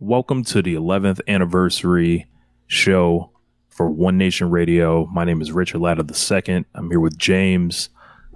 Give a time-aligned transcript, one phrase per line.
[0.00, 2.26] Welcome to the 11th anniversary
[2.66, 3.30] show
[3.70, 5.06] for One Nation Radio.
[5.06, 6.66] My name is Richard Latta II.
[6.74, 7.88] I'm here with James.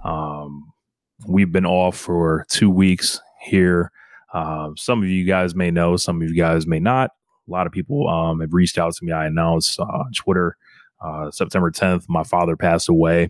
[0.03, 0.73] Um,
[1.27, 3.91] we've been off for two weeks here.
[4.33, 7.11] Uh, some of you guys may know, some of you guys may not.
[7.47, 9.11] A lot of people um, have reached out to me.
[9.11, 10.57] I announced uh, on Twitter
[10.99, 13.29] uh, September 10th, my father passed away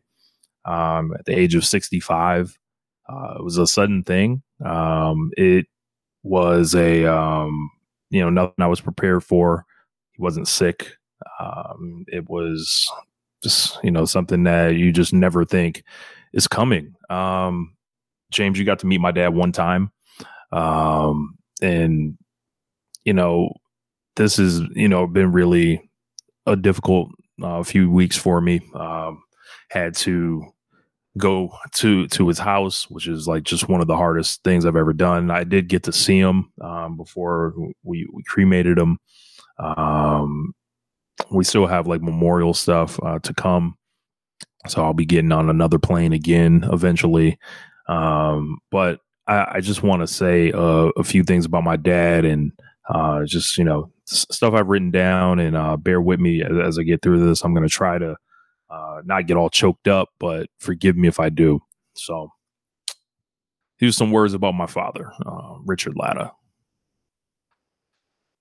[0.64, 2.58] um, at the age of 65.
[3.10, 4.42] Uh, it was a sudden thing.
[4.64, 5.66] Um, it
[6.24, 7.70] was a, um,
[8.12, 9.66] you know, nothing I was prepared for.
[10.12, 10.92] He wasn't sick.
[11.40, 12.88] Um, it was
[13.42, 15.84] just, you know, something that you just never think
[16.34, 16.94] is coming.
[17.10, 17.76] Um,
[18.30, 19.92] James, you got to meet my dad one time.
[20.52, 22.18] Um, and,
[23.06, 23.54] you know,
[24.16, 25.90] this has, you know, been really
[26.46, 27.10] a difficult
[27.42, 28.62] uh, few weeks for me.
[28.76, 29.24] Um,
[29.70, 30.46] had to
[31.18, 34.76] go to to his house, which is like just one of the hardest things I've
[34.76, 35.30] ever done.
[35.32, 38.98] I did get to see him um, before we, we cremated him.
[39.60, 40.54] Um,
[41.32, 43.76] we still have like memorial stuff uh, to come,
[44.68, 47.38] so I'll be getting on another plane again eventually.
[47.88, 52.26] Um, but I, I just want to say uh, a few things about my dad
[52.26, 52.52] and
[52.90, 56.80] uh, just you know stuff I've written down, and uh, bear with me as, as
[56.80, 57.44] I get through this.
[57.44, 58.16] I'm going to try to
[58.72, 61.62] uh, not get all choked up, but forgive me if I do.
[61.94, 62.30] So,
[63.78, 66.32] here's some words about my father, uh, Richard Latta.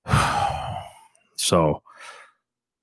[1.36, 1.82] so,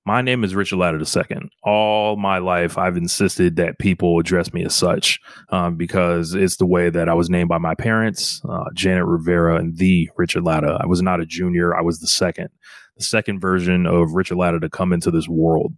[0.07, 1.49] my name is Richard Latta II.
[1.63, 6.65] All my life, I've insisted that people address me as such um, because it's the
[6.65, 10.77] way that I was named by my parents, uh, Janet Rivera and the Richard Latta.
[10.81, 12.47] I was not a junior, I was the second,
[12.95, 15.73] the second version of Richard Latta to come into this world.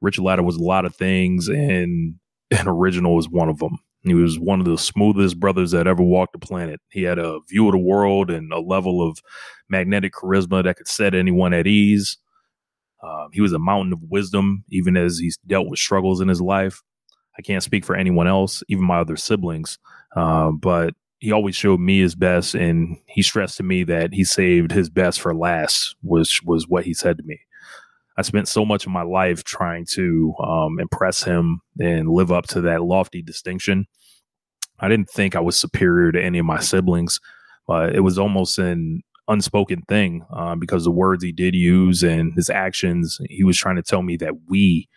[0.00, 2.14] Richard Latta was a lot of things, and
[2.50, 3.78] an original was one of them.
[4.02, 6.80] He was one of the smoothest brothers that ever walked the planet.
[6.90, 9.18] He had a view of the world and a level of
[9.68, 12.16] magnetic charisma that could set anyone at ease.
[13.02, 16.40] Um, he was a mountain of wisdom, even as he's dealt with struggles in his
[16.40, 16.80] life.
[17.38, 19.78] I can't speak for anyone else, even my other siblings,
[20.16, 24.24] uh, but he always showed me his best, and he stressed to me that he
[24.24, 27.40] saved his best for last, which was what he said to me.
[28.18, 32.48] I spent so much of my life trying to um, impress him and live up
[32.48, 33.86] to that lofty distinction.
[34.80, 37.20] I didn't think I was superior to any of my siblings,
[37.68, 42.34] but it was almost an unspoken thing uh, because the words he did use and
[42.34, 44.88] his actions, he was trying to tell me that we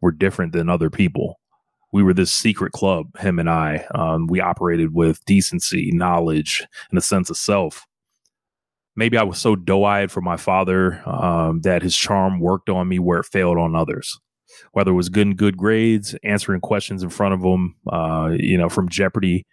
[0.00, 1.38] were different than other people.
[1.92, 3.84] We were this secret club, him and I.
[3.94, 7.86] Um, we operated with decency, knowledge, and a sense of self.
[8.94, 12.88] Maybe I was so doe eyed for my father um, that his charm worked on
[12.88, 14.18] me where it failed on others.
[14.72, 18.68] Whether it was good good grades, answering questions in front of him, uh, you know,
[18.68, 19.46] from Jeopardy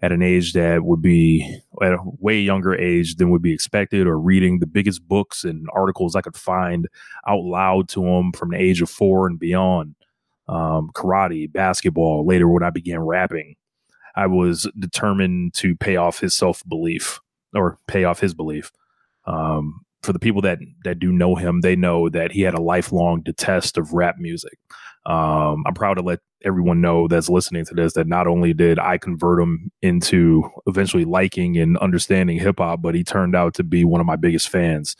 [0.00, 4.06] at an age that would be at a way younger age than would be expected,
[4.06, 6.86] or reading the biggest books and articles I could find
[7.26, 9.96] out loud to him from the age of four and beyond.
[10.46, 12.26] Um, karate, basketball.
[12.26, 13.56] Later, when I began rapping,
[14.14, 17.20] I was determined to pay off his self belief
[17.54, 18.70] or pay off his belief.
[19.26, 22.60] Um, for the people that that do know him, they know that he had a
[22.60, 24.58] lifelong detest of rap music.
[25.06, 28.78] Um, I'm proud to let everyone know that's listening to this that not only did
[28.78, 33.64] I convert him into eventually liking and understanding hip hop, but he turned out to
[33.64, 34.94] be one of my biggest fans.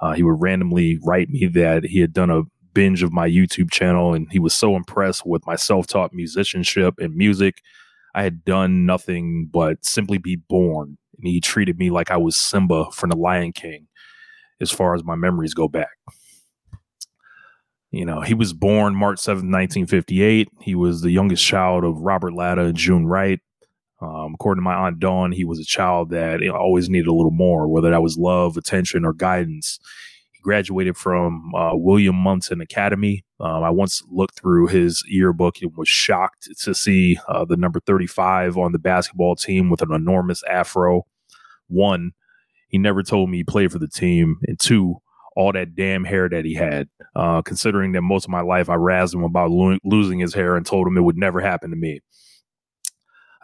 [0.00, 2.42] Uh, he would randomly write me that he had done a
[2.74, 6.94] binge of my YouTube channel and he was so impressed with my self taught musicianship
[6.98, 7.62] and music.
[8.14, 10.98] I had done nothing but simply be born.
[11.18, 13.86] And he treated me like I was Simba from The Lion King,
[14.60, 15.96] as far as my memories go back.
[17.90, 20.48] You know, he was born March 7th, 1958.
[20.60, 23.40] He was the youngest child of Robert Latta and June Wright.
[24.00, 27.30] Um, according to my aunt Dawn, he was a child that always needed a little
[27.30, 29.78] more, whether that was love, attention, or guidance.
[30.44, 33.24] Graduated from uh, Wilbraham Monson Academy.
[33.40, 37.80] Um, I once looked through his yearbook and was shocked to see uh, the number
[37.80, 41.06] 35 on the basketball team with an enormous afro.
[41.68, 42.12] One,
[42.68, 44.96] he never told me he played for the team, and two,
[45.34, 46.88] all that damn hair that he had.
[47.16, 50.56] Uh, considering that most of my life I razzed him about lo- losing his hair
[50.56, 52.00] and told him it would never happen to me.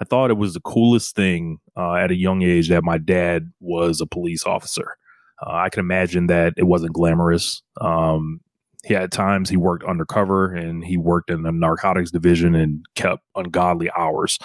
[0.00, 3.52] I thought it was the coolest thing uh, at a young age that my dad
[3.60, 4.96] was a police officer.
[5.44, 7.62] Uh, I can imagine that it wasn't glamorous.
[7.80, 8.40] Um,
[8.84, 13.22] he had times he worked undercover and he worked in the narcotics division and kept
[13.36, 14.38] ungodly hours.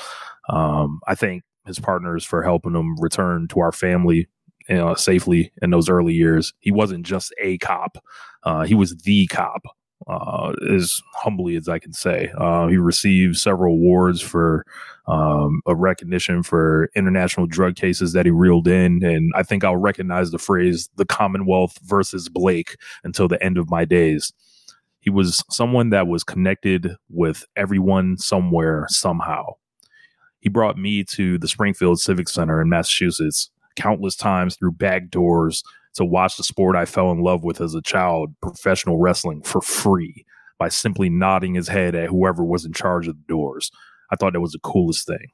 [0.50, 4.28] Um, I thank his partners for helping him return to our family
[4.70, 6.54] know, safely in those early years.
[6.60, 7.98] He wasn't just a cop;
[8.44, 9.64] uh, he was the cop
[10.07, 12.31] uh, as humbly as I can say.
[12.38, 14.66] Uh, he received several awards for
[15.07, 19.04] um, a recognition for international drug cases that he reeled in.
[19.04, 23.69] And I think I'll recognize the phrase the Commonwealth versus Blake until the end of
[23.69, 24.34] my days.
[25.00, 29.54] He was someone that was connected with everyone somewhere, somehow.
[30.40, 35.63] He brought me to the Springfield Civic Center in Massachusetts countless times through back doors
[35.96, 39.62] to watch the sport I fell in love with as a child, professional wrestling, for
[39.62, 40.26] free
[40.58, 43.72] by simply nodding his head at whoever was in charge of the doors.
[44.12, 45.28] I thought that was the coolest thing.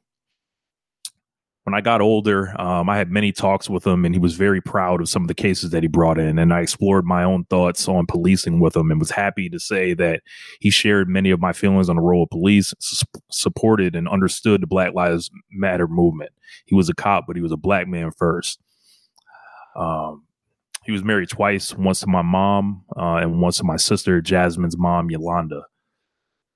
[1.64, 4.62] When I got older, um, I had many talks with him, and he was very
[4.62, 6.40] proud of some of the cases that he brought in.
[6.40, 9.94] And I explored my own thoughts on policing with him, and was happy to say
[9.94, 10.22] that
[10.60, 14.62] he shared many of my feelings on the role of police, su- supported and understood
[14.62, 16.32] the Black Lives Matter movement.
[16.66, 18.60] He was a cop, but he was a black man first.
[19.76, 20.24] Um,
[20.92, 24.78] he was married twice, once to my mom uh, and once to my sister, Jasmine's
[24.78, 25.64] mom, Yolanda.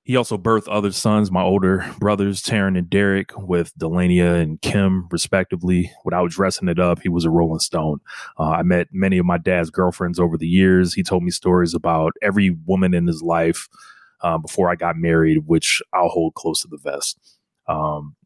[0.02, 5.08] He also birthed other sons, my older brothers, Taryn and Derek, with Delania and Kim,
[5.10, 5.90] respectively.
[6.04, 8.00] Without dressing it up, he was a Rolling Stone.
[8.38, 10.92] Uh, I met many of my dad's girlfriends over the years.
[10.92, 13.68] He told me stories about every woman in his life
[14.20, 17.18] uh, before I got married, which I'll hold close to the vest.
[17.66, 18.16] Um,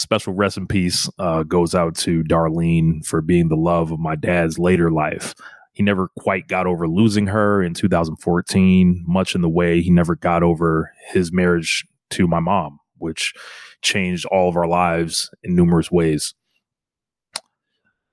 [0.00, 4.16] special rest in peace uh, goes out to Darlene for being the love of my
[4.16, 5.34] dad's later life.
[5.72, 10.16] He never quite got over losing her in 2014, much in the way he never
[10.16, 13.34] got over his marriage to my mom, which
[13.82, 16.34] changed all of our lives in numerous ways.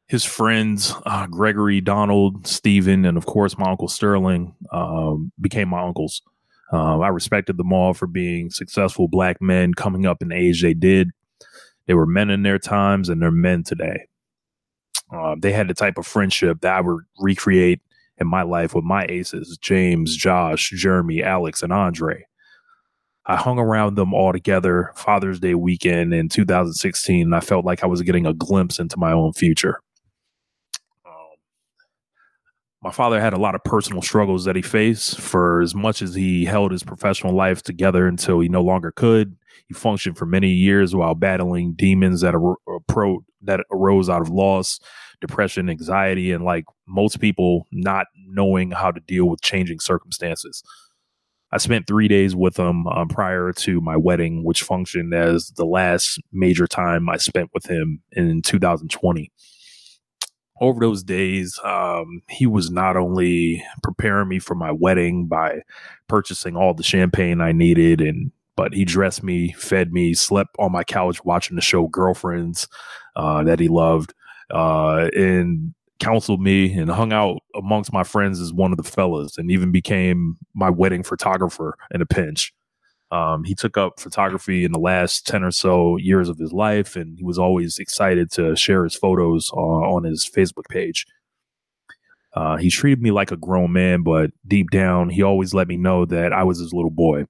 [0.08, 5.82] His friends, uh, Gregory, Donald, Stephen, and of course, my uncle Sterling, um, became my
[5.82, 6.22] uncles.
[6.72, 10.62] Uh, I respected them all for being successful black men coming up in the age
[10.62, 11.12] they did.
[11.88, 14.08] They were men in their times and they're men today.
[15.12, 17.82] Uh, they had the type of friendship that I would recreate
[18.18, 22.26] in my life with my aces James, Josh, Jeremy, Alex, and Andre.
[23.26, 27.84] I hung around them all together Father's Day weekend in 2016, and I felt like
[27.84, 29.80] I was getting a glimpse into my own future.
[31.06, 31.36] Um,
[32.82, 36.16] my father had a lot of personal struggles that he faced for as much as
[36.16, 39.37] he held his professional life together until he no longer could.
[39.68, 44.30] He functioned for many years while battling demons that, ar- pro- that arose out of
[44.30, 44.80] loss,
[45.20, 50.64] depression, anxiety, and like most people, not knowing how to deal with changing circumstances.
[51.52, 55.66] I spent three days with him um, prior to my wedding, which functioned as the
[55.66, 59.32] last major time I spent with him in 2020.
[60.60, 65.62] Over those days, um, he was not only preparing me for my wedding by
[66.10, 70.74] purchasing all the champagne I needed and but he dressed me, fed me, slept on
[70.74, 72.68] my couch watching the show Girlfriends
[73.16, 74.14] uh, that he loved,
[74.52, 79.38] uh, and counseled me and hung out amongst my friends as one of the fellas,
[79.38, 82.52] and even became my wedding photographer in a pinch.
[83.12, 86.96] Um, he took up photography in the last 10 or so years of his life,
[86.96, 91.06] and he was always excited to share his photos uh, on his Facebook page.
[92.34, 95.78] Uh, he treated me like a grown man, but deep down, he always let me
[95.78, 97.26] know that I was his little boy.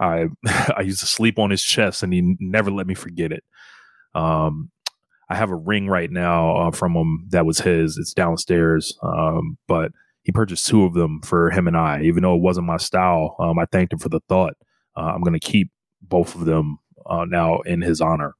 [0.00, 0.26] I
[0.76, 3.44] I used to sleep on his chest, and he never let me forget it.
[4.14, 4.70] Um,
[5.30, 7.98] I have a ring right now uh, from him that was his.
[7.98, 9.92] It's downstairs, um, but
[10.22, 12.02] he purchased two of them for him and I.
[12.02, 14.54] Even though it wasn't my style, um, I thanked him for the thought.
[14.96, 15.70] Uh, I'm going to keep
[16.02, 18.34] both of them uh, now in his honor.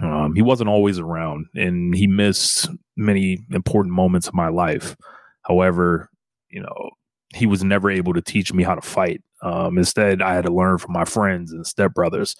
[0.00, 4.96] Um, he wasn't always around, and he missed many important moments of my life.
[5.42, 6.08] However,
[6.48, 6.90] you know,
[7.34, 9.22] he was never able to teach me how to fight.
[9.42, 12.36] Um, instead, I had to learn from my friends and stepbrothers.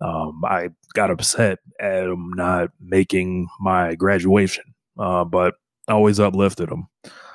[0.00, 4.64] Um, I got upset at him not making my graduation,
[4.98, 5.54] uh, but
[5.88, 6.86] I always uplifted him.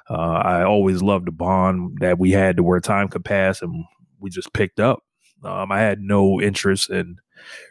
[0.09, 3.85] Uh, I always loved the bond that we had to where time could pass and
[4.19, 4.99] we just picked up.
[5.43, 7.17] Um, I had no interest in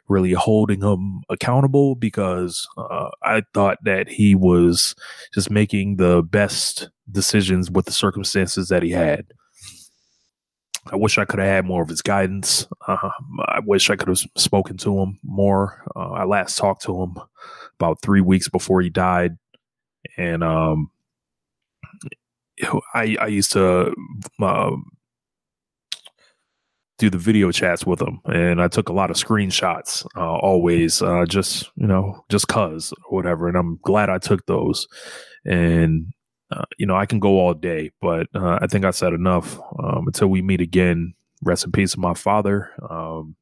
[0.08, 4.94] really holding him accountable because uh, I thought that he was
[5.32, 9.26] just making the best decisions with the circumstances that he had.
[10.92, 12.66] I wish I could have had more of his guidance.
[12.86, 13.10] Uh,
[13.46, 15.82] I wish I could have spoken to him more.
[15.96, 17.16] Uh, I last talked to him
[17.78, 19.38] about three weeks before he died,
[20.18, 20.90] and um,
[22.94, 23.94] I I used to
[24.40, 24.70] uh,
[26.98, 30.06] do the video chats with them, and I took a lot of screenshots.
[30.16, 33.48] Uh, always, uh, just you know, just cause or whatever.
[33.48, 34.86] And I'm glad I took those.
[35.44, 36.12] And
[36.50, 39.58] uh, you know, I can go all day, but uh, I think I said enough.
[39.82, 43.34] Um, until we meet again, rest in peace, my father, um,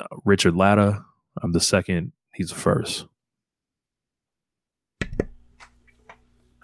[0.00, 1.02] uh, Richard Latta.
[1.42, 2.12] I'm the second.
[2.34, 3.06] He's the first.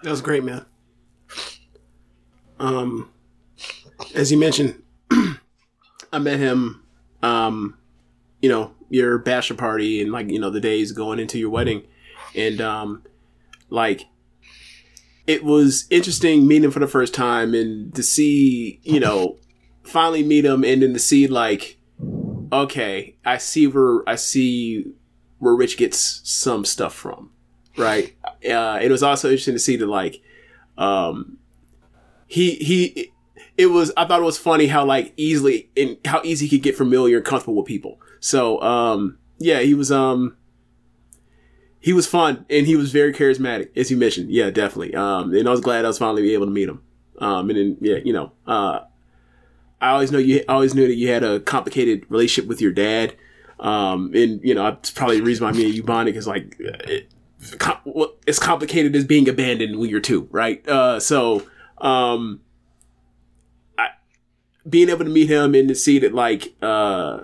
[0.03, 0.65] That was great, man.
[2.59, 3.09] Um,
[4.13, 4.81] as you mentioned,
[6.11, 6.83] I met him,
[7.21, 7.77] um,
[8.41, 11.83] you know, your bachelor party and like you know the days going into your wedding,
[12.35, 13.03] and um,
[13.69, 14.05] like
[15.27, 19.37] it was interesting meeting him for the first time and to see you know
[19.83, 21.77] finally meet him and then to see like
[22.51, 24.85] okay I see where I see
[25.37, 27.31] where Rich gets some stuff from,
[27.77, 28.15] right?
[28.25, 30.21] Uh, it was also interesting to see that like
[30.77, 31.37] um,
[32.27, 33.11] he he
[33.59, 36.63] it was I thought it was funny how like easily and how easy he could
[36.63, 37.99] get familiar and comfortable with people.
[38.21, 40.37] So um yeah, he was um
[41.81, 44.31] he was fun and he was very charismatic, as you mentioned.
[44.31, 44.95] Yeah, definitely.
[44.95, 46.81] Um and I was glad I was finally able to meet him.
[47.19, 48.79] Um and then yeah, you know, uh
[49.81, 52.71] I always know you I always knew that you had a complicated relationship with your
[52.71, 53.13] dad.
[53.59, 56.55] Um and you know, it's probably the reason why me and you bonded is like
[56.59, 57.11] it,
[58.25, 60.65] it's complicated as being abandoned when you're two, right?
[60.65, 61.43] Uh so
[61.79, 62.39] um
[64.69, 67.21] being able to meet him and to see that like uh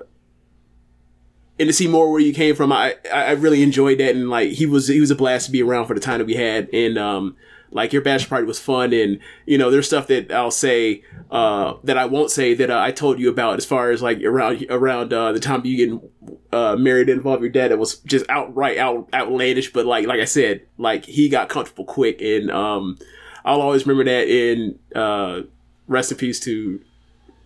[1.57, 4.49] and to see more where you came from, I I really enjoyed that, and like
[4.51, 6.69] he was he was a blast to be around for the time that we had,
[6.73, 7.35] and um
[7.71, 11.75] like your bachelor party was fun, and you know there's stuff that I'll say uh
[11.83, 14.65] that I won't say that uh, I told you about as far as like around
[14.69, 16.09] around uh the time you getting
[16.51, 17.71] uh married and involve your dad.
[17.71, 21.85] That was just outright out outlandish, but like like I said, like he got comfortable
[21.85, 22.97] quick, and um
[23.45, 24.27] I'll always remember that.
[24.27, 25.41] In uh
[25.87, 26.81] rest in peace to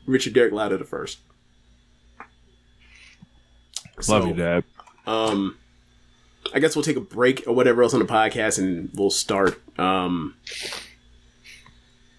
[0.09, 1.19] Richard Derek Latta the first.
[4.07, 4.63] Love you, Dad.
[5.05, 5.57] Um,
[6.53, 9.61] I guess we'll take a break or whatever else on the podcast, and we'll start.
[9.77, 10.35] Um,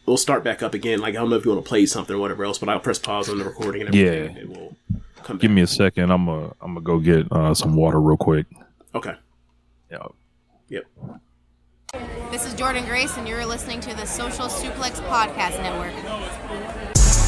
[0.06, 1.00] we'll start back up again.
[1.00, 2.80] Like I don't know if you want to play something or whatever else, but I'll
[2.80, 4.40] press pause on the recording and everything, Yeah.
[4.42, 4.76] and we'll
[5.22, 5.42] come back.
[5.42, 6.10] Give me a second.
[6.10, 8.46] I'm gonna I'm gonna go get uh, some water real quick.
[8.94, 9.14] okay.
[9.90, 10.06] Yeah.
[10.68, 10.84] Yep.
[12.30, 16.99] This is Jordan Grace, and you're listening to the Social Suplex Podcast Network.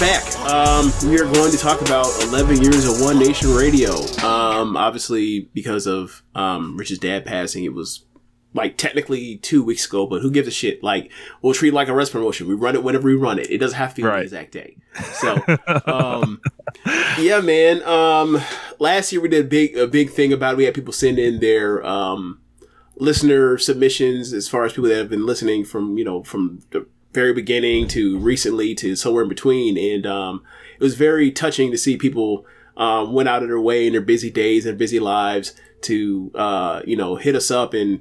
[0.00, 0.22] back.
[0.40, 3.92] Um, we are going to talk about 11 years of One Nation Radio.
[4.24, 8.04] Um, obviously, because of um, Rich's dad passing, it was
[8.52, 10.82] like technically two weeks ago, but who gives a shit?
[10.82, 11.10] Like,
[11.42, 12.46] we'll treat it like a rest promotion.
[12.46, 13.50] We run it whenever we run it.
[13.50, 14.18] It doesn't have to be Right.
[14.18, 14.76] the exact day.
[15.14, 15.36] So,
[15.86, 16.40] um,
[17.18, 17.82] yeah, man.
[17.84, 18.40] Um,
[18.78, 20.56] last year we did a big, a big thing about it.
[20.58, 22.40] We had people send in their, um,
[22.98, 26.86] listener submissions as far as people that have been listening from, you know, from the
[27.16, 29.76] very beginning to recently to somewhere in between.
[29.76, 30.34] And, um,
[30.78, 32.46] it was very touching to see people,
[32.76, 36.82] um, went out of their way in their busy days and busy lives to, uh,
[36.84, 38.00] you know, hit us up and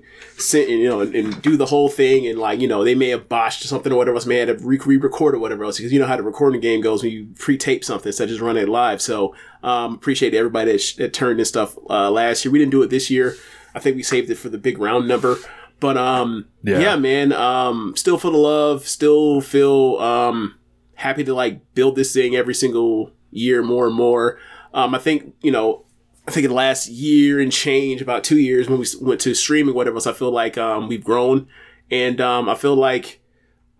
[0.53, 2.27] you know, and, and do the whole thing.
[2.27, 5.35] And like, you know, they may have botched something or whatever else, may have re-record
[5.35, 8.09] or whatever else, because you know how the recording game goes when you pre-tape something
[8.09, 9.01] instead of just running it live.
[9.01, 12.51] So, um, appreciate everybody that, sh- that turned this stuff, uh, last year.
[12.51, 13.35] We didn't do it this year.
[13.73, 15.37] I think we saved it for the big round number.
[15.79, 16.95] But um yeah, Yeah.
[16.95, 20.55] man, um still feel the love, still feel um
[20.95, 24.39] happy to like build this thing every single year more and more.
[24.73, 25.83] Um I think, you know,
[26.27, 29.33] I think in the last year and change, about two years when we went to
[29.35, 31.47] streaming, whatever else, I feel like um we've grown.
[31.91, 33.19] And um I feel like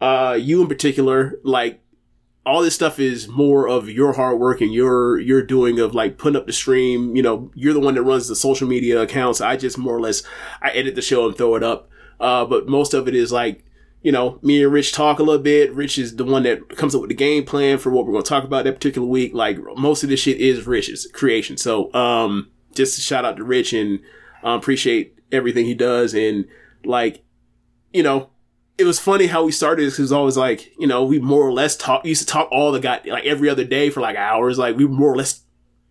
[0.01, 1.81] uh you in particular, like
[2.45, 6.17] all this stuff is more of your hard work and your your doing of like
[6.17, 7.15] putting up the stream.
[7.15, 9.41] You know, you're the one that runs the social media accounts.
[9.41, 10.23] I just more or less
[10.61, 11.89] I edit the show and throw it up.
[12.19, 13.65] Uh, but most of it is like
[14.03, 15.73] you know me and Rich talk a little bit.
[15.73, 18.23] Rich is the one that comes up with the game plan for what we're going
[18.23, 19.33] to talk about that particular week.
[19.33, 21.57] Like most of this shit is Rich's creation.
[21.57, 23.99] So um, just shout out to Rich and
[24.43, 26.45] um, appreciate everything he does and
[26.85, 27.23] like
[27.91, 28.29] you know
[28.77, 31.41] it was funny how we started because it was always like, you know, we more
[31.47, 34.17] or less talk, used to talk all the guy, like every other day for like
[34.17, 34.57] hours.
[34.57, 35.43] Like we were more or less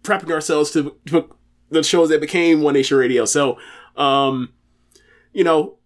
[0.02, 1.34] prepping ourselves to, to
[1.70, 3.24] the shows that became One Nation Radio.
[3.24, 3.58] So,
[3.96, 4.52] um,
[5.32, 5.78] you know,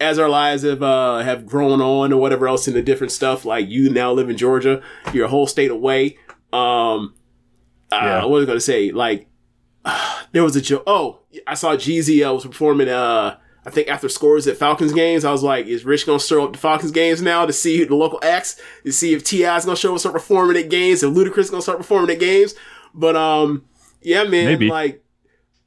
[0.00, 3.68] as our lives have, uh, have grown on or whatever else into different stuff, like
[3.68, 6.16] you now live in Georgia, you're a whole state away.
[6.52, 7.14] Um,
[7.92, 8.20] Yeah.
[8.24, 8.90] uh, what was I going to say?
[8.90, 9.26] Like,
[10.32, 10.84] there was a joke.
[10.86, 12.88] Oh, I saw Jeezy uh, was performing.
[12.88, 16.40] Uh, I think after scores at Falcons games, I was like, "Is Rich gonna stir
[16.40, 19.56] up the Falcons games now to see the local acts to see if T.I.
[19.58, 22.10] is gonna show up and start performing at games, if Ludacris is gonna start performing
[22.10, 22.54] at games?"
[22.94, 23.66] But um,
[24.00, 24.70] yeah, man, Maybe.
[24.70, 25.04] like,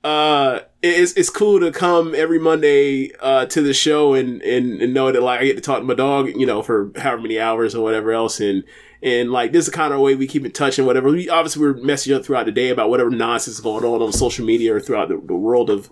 [0.04, 4.96] uh, it's it's cool to come every Monday uh to the show and and and
[4.96, 7.40] know that like I get to talk to my dog, you know, for however many
[7.40, 8.64] hours or whatever else, and
[9.04, 11.10] and like this is the kind of way we keep in touch and whatever.
[11.10, 14.12] We obviously we're messaging up throughout the day about whatever nonsense is going on on
[14.12, 15.90] social media or throughout the, the world of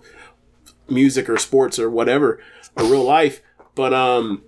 [0.90, 2.40] music or sports or whatever
[2.76, 3.42] or real life.
[3.74, 4.42] But um,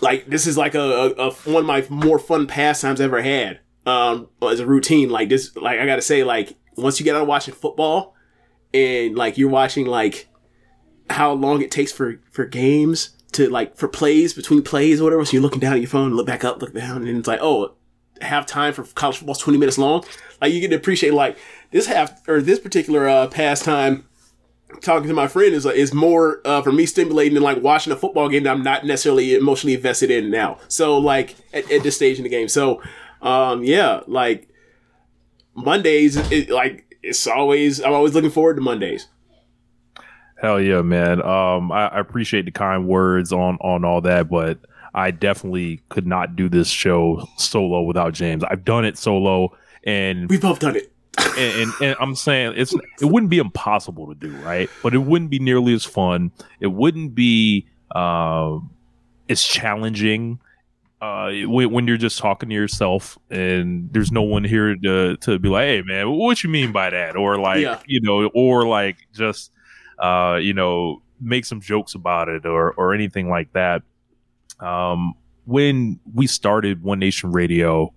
[0.00, 3.60] like this is like a, a, a one of my more fun pastimes ever had.
[3.84, 7.26] Um, as a routine, like this, like I gotta say, like once you get out
[7.26, 8.14] watching football
[8.72, 10.28] and like you're watching like
[11.10, 15.24] how long it takes for for games to like for plays between plays or whatever.
[15.24, 17.40] So you're looking down at your phone, look back up, look down, and it's like,
[17.42, 17.74] oh,
[18.20, 20.04] half time for college football's 20 minutes long.
[20.40, 21.36] Like you get to appreciate like
[21.70, 24.06] this half or this particular uh pastime
[24.80, 27.96] talking to my friend is is more uh, for me stimulating than like watching a
[27.96, 30.58] football game that I'm not necessarily emotionally invested in now.
[30.68, 32.48] So like at, at this stage in the game.
[32.48, 32.82] So
[33.20, 34.48] um yeah, like
[35.54, 39.08] Mondays it, like it's always I'm always looking forward to Mondays.
[40.40, 41.22] Hell yeah, man.
[41.22, 44.58] Um, I, I appreciate the kind words on on all that, but
[44.94, 48.42] I definitely could not do this show solo without James.
[48.44, 50.91] I've done it solo, and We've both done it.
[51.18, 54.68] And, and, and I'm saying it's it wouldn't be impossible to do, right?
[54.82, 56.32] But it wouldn't be nearly as fun.
[56.60, 58.70] It wouldn't be um,
[59.28, 60.40] as challenging
[61.00, 65.38] uh, when, when you're just talking to yourself and there's no one here to to
[65.38, 67.80] be like, "Hey, man, what you mean by that?" Or like, Yeah.
[67.86, 69.50] you know, or like just
[69.98, 73.82] uh, you know, make some jokes about it or or anything like that.
[74.60, 75.14] Um,
[75.44, 77.92] when we started One Nation Radio,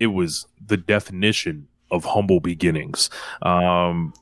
[0.00, 3.10] it was the definition of humble beginnings.
[3.42, 4.12] Um,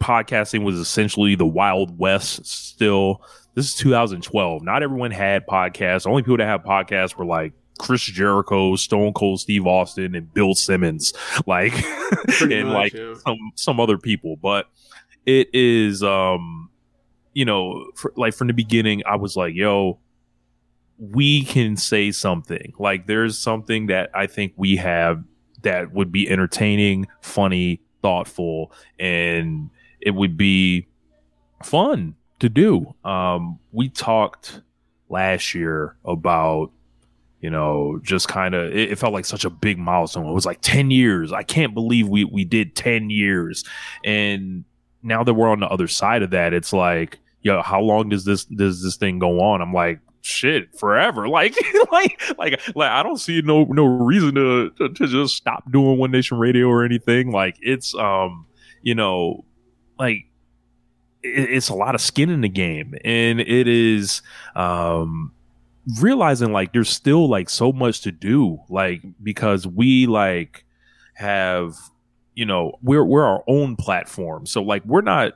[0.00, 3.22] podcasting was essentially the Wild West still.
[3.54, 4.62] This is 2012.
[4.62, 6.04] Not everyone had podcasts.
[6.04, 10.32] The only people that had podcasts were like Chris Jericho, Stone Cold Steve Austin, and
[10.32, 11.12] Bill Simmons.
[11.46, 11.72] Like,
[12.40, 13.14] and much, like yeah.
[13.26, 14.36] some, some other people.
[14.36, 14.66] But
[15.26, 16.70] it is, um,
[17.32, 19.98] you know, for, like from the beginning, I was like, yo,
[20.98, 22.72] we can say something.
[22.78, 25.22] Like there's something that I think we have
[25.62, 30.86] that would be entertaining, funny, thoughtful, and it would be
[31.62, 32.94] fun to do.
[33.04, 34.60] Um, we talked
[35.08, 36.70] last year about
[37.40, 40.26] you know just kind of it, it felt like such a big milestone.
[40.26, 41.32] It was like 10 years.
[41.32, 43.64] I can't believe we we did 10 years.
[44.04, 44.64] And
[45.02, 48.24] now that we're on the other side of that it's like yo how long does
[48.24, 49.60] this does this thing go on?
[49.60, 51.28] I'm like shit forever.
[51.38, 51.54] Like
[51.92, 55.98] like like like i don't see no no reason to, to to just stop doing
[55.98, 57.30] one nation radio or anything.
[57.30, 58.46] Like it's um
[58.82, 59.44] you know
[59.98, 60.24] like
[61.22, 62.94] it, it's a lot of skin in the game.
[63.04, 64.22] And it is
[64.56, 65.32] um
[66.00, 68.58] realizing like there's still like so much to do.
[68.68, 70.64] Like because we like
[71.14, 71.76] have
[72.34, 74.46] you know we're we're our own platform.
[74.46, 75.34] So like we're not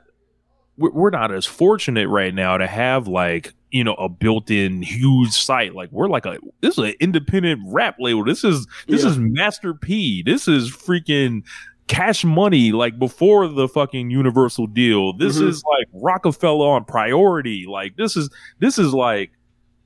[0.77, 5.31] we're, we're not as fortunate right now to have like you know a built-in huge
[5.31, 5.73] site.
[5.75, 8.23] Like we're like a this is an independent rap label.
[8.23, 9.09] This is this Yeah.
[9.09, 10.21] is master p.
[10.23, 11.43] This is freaking
[11.87, 15.11] cash money like before the fucking universal deal.
[15.13, 15.47] This Mhm.
[15.49, 17.65] is like rockefeller on priority.
[17.67, 19.31] Like this is this is like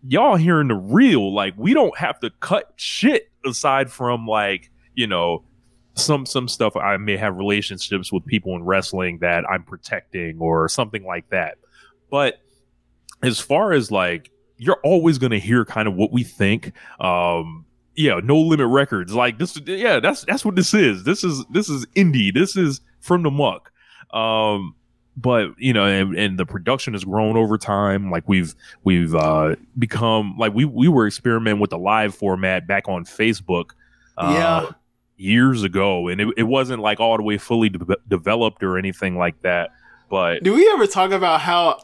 [0.08, 1.34] y'all hearing the real.
[1.34, 5.44] Like we don't have to cut shit aside from like you know
[5.96, 6.76] some some stuff.
[6.76, 11.58] I may have relationships with people in wrestling that i'm protecting or something like that.
[12.12, 12.36] But
[13.24, 17.64] as far as like you're always going to hear kind of what we think um
[17.96, 21.04] yeah no limit records like this yeah that's that's what this is.
[21.04, 22.34] This is this is indie.
[22.34, 23.72] This is from the muck.
[24.14, 24.76] Um
[25.16, 28.12] but you know and, and the production has grown over time.
[28.12, 28.54] Like we've
[28.84, 33.72] we've uh become like we we were experimenting with the live format back on facebook
[34.18, 34.72] uh, Yeah.
[35.18, 36.08] years ago.
[36.08, 39.72] And it, it wasn't like all the way fully de- developed or anything like that.
[40.10, 41.80] But Do we ever talk about how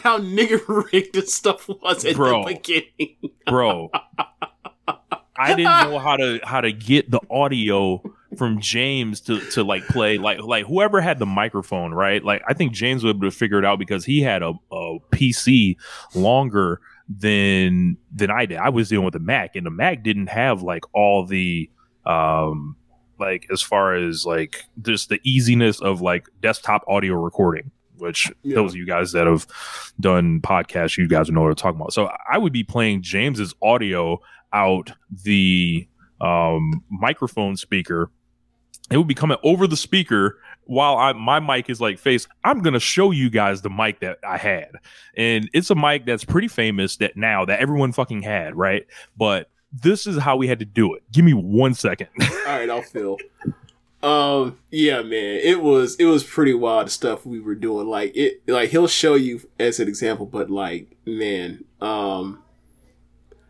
[0.00, 2.44] how nigger rigged this stuff was at Bro.
[2.44, 3.16] the beginning?
[3.46, 3.90] bro
[5.36, 8.02] i didn't know how to how to get the audio
[8.36, 12.52] from james to to like play like like whoever had the microphone right like i
[12.52, 15.76] think james would be able to figure it out because he had a, a pc
[16.14, 18.58] longer than than I did.
[18.58, 21.70] I was dealing with a Mac, and the Mac didn't have like all the
[22.04, 22.76] um
[23.18, 27.70] like as far as like just the easiness of like desktop audio recording.
[27.98, 28.54] Which Yeah.
[28.56, 29.46] those of you guys that have
[30.00, 31.92] done podcasts, you guys know what I'm talking about.
[31.92, 34.20] So I would be playing James's audio
[34.52, 34.92] out
[35.24, 35.86] the
[36.20, 38.10] um, microphone speaker.
[38.90, 42.26] It would be coming over the speaker while I, my mic is like face.
[42.44, 44.70] I'm gonna show you guys the mic that I had,
[45.16, 48.86] and it's a mic that's pretty famous that now that everyone fucking had, right?
[49.16, 51.02] But this is how we had to do it.
[51.12, 52.08] Give me one second.
[52.20, 53.18] All right, I'll feel.
[54.02, 57.88] Um, yeah, man, it was it was pretty wild stuff we were doing.
[57.88, 62.42] Like it, like he'll show you as an example, but like, man, um,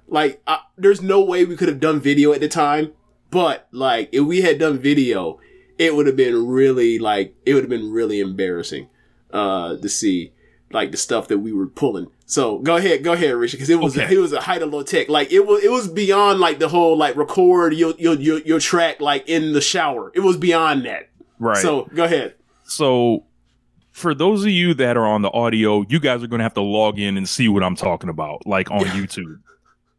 [0.06, 2.92] like I, there's no way we could have done video at the time.
[3.30, 5.38] But like, if we had done video,
[5.76, 8.88] it would have been really like it would have been really embarrassing,
[9.30, 10.32] uh, to see
[10.72, 12.06] like the stuff that we were pulling.
[12.26, 14.14] So go ahead, go ahead, Richard, because it was Okay.
[14.14, 15.08] it was a height of low tech.
[15.08, 18.60] Like it was it was beyond like the whole like record your your your, your
[18.60, 20.12] track like in the shower.
[20.14, 21.08] It was beyond that.
[21.38, 21.56] right.
[21.56, 22.34] So go ahead.
[22.64, 23.24] so
[23.92, 26.54] for those of you that are on the audio, you guys are going to have
[26.54, 29.40] to log in and see what I'm talking about, like on YouTube.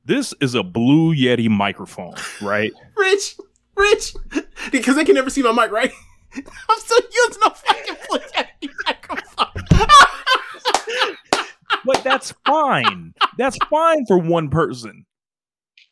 [0.06, 2.72] This is a Blue Yeti microphone, right?
[2.96, 3.36] Rich,
[3.76, 4.14] Rich,
[4.72, 5.92] because they can never see my mic, right?
[6.36, 9.29] I'm still using a fucking Blue Yeti microphone.
[12.10, 13.14] That's fine.
[13.38, 15.06] That's fine for one person.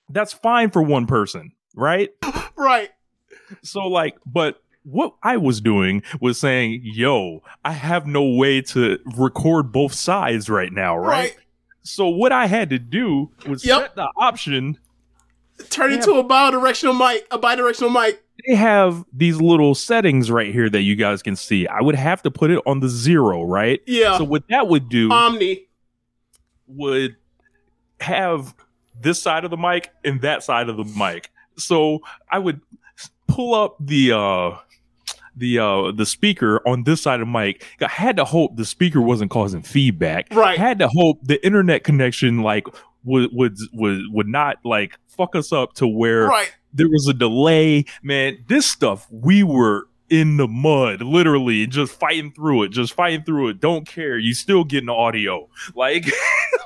[0.09, 2.09] That's fine for one person, right?
[2.55, 2.89] right.
[3.61, 8.99] So like, but what I was doing was saying, "Yo, I have no way to
[9.17, 11.37] record both sides right now, right?" Right.
[11.83, 13.79] So what I had to do was Yep.
[13.81, 14.77] set the option.
[15.69, 18.21] Turn into a bidirectional mic, a bidirectional mic.
[18.47, 21.65] They have these little settings right here that you guys can see.
[21.67, 23.81] I would have to put it on the zero, right?
[23.87, 24.17] Yeah.
[24.17, 25.66] So what that would do Omni.
[26.67, 27.15] Would
[27.99, 28.53] have
[28.99, 31.31] this side of the mic and that side of the mic.
[31.57, 31.99] So
[32.31, 32.61] I would
[33.27, 34.57] pull up the uh
[35.35, 37.63] the uh the speaker on this side of mic.
[37.81, 40.27] I had to hope the speaker wasn't causing feedback.
[40.33, 40.57] Right.
[40.57, 42.67] Had to hope the internet connection like
[43.03, 46.53] would would would would not like fuck us up to where Right.
[46.73, 47.85] there was a delay.
[48.03, 53.23] Man, this stuff we were in the mud, literally, just fighting through it, just fighting
[53.23, 53.59] through it.
[53.59, 54.17] Don't care.
[54.17, 55.49] You still getting the audio.
[55.75, 56.05] Like,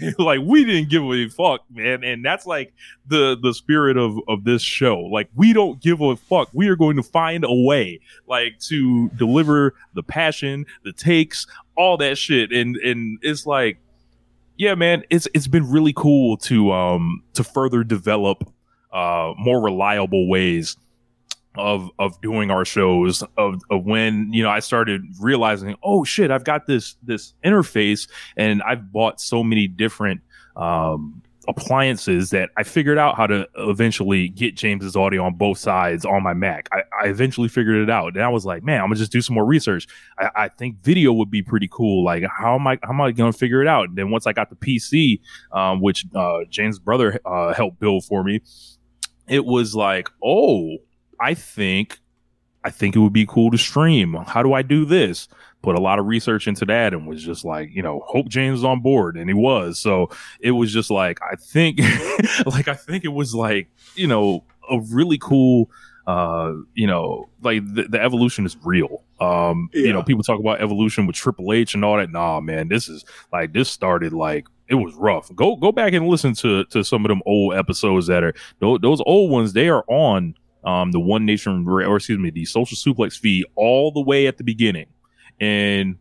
[0.18, 2.04] like, we didn't give a fuck, man.
[2.04, 2.72] And that's like
[3.06, 4.98] the the spirit of of this show.
[5.00, 6.48] Like, we don't give a fuck.
[6.52, 11.96] We are going to find a way, like, to deliver the passion, the takes, all
[11.98, 12.52] that shit.
[12.52, 13.78] And and it's like
[14.56, 18.48] yeah man it's it's been really cool to um to further develop
[18.92, 20.76] uh more reliable ways
[21.56, 26.30] of of doing our shows of of when you know I started realizing oh shit
[26.30, 30.20] I've got this this interface and I've bought so many different
[30.56, 36.04] um appliances that I figured out how to eventually get James's audio on both sides
[36.04, 36.68] on my Mac.
[36.72, 39.20] I, I eventually figured it out, and I was like, man, I'm gonna just do
[39.20, 39.86] some more research.
[40.18, 42.04] I, I think video would be pretty cool.
[42.04, 43.88] Like, how am I how am I gonna figure it out?
[43.88, 45.20] And then once I got the PC,
[45.52, 48.40] um, which uh, James' brother uh, helped build for me,
[49.28, 50.78] it was like, oh,
[51.24, 52.00] I think
[52.64, 54.14] I think it would be cool to stream.
[54.26, 55.28] How do I do this?
[55.62, 58.60] Put a lot of research into that and was just like, you know, hope James
[58.60, 59.16] is on board.
[59.16, 59.78] And he was.
[59.78, 60.10] So
[60.40, 61.78] it was just like, I think,
[62.46, 65.70] like, I think it was like, you know, a really cool,
[66.06, 69.02] uh, you know, like the, the evolution is real.
[69.20, 72.10] Um, you know, people talk about evolution with Triple H and all that.
[72.10, 75.34] Nah, man, this is like, this started like, it was rough.
[75.34, 78.78] Go, go back and listen to, to some of them old episodes that are, those,
[78.80, 80.34] those old ones, they are on,
[80.64, 84.38] um, the One Nation, or excuse me, the Social Suplex feed all the way at
[84.38, 84.86] the beginning,
[85.40, 85.96] and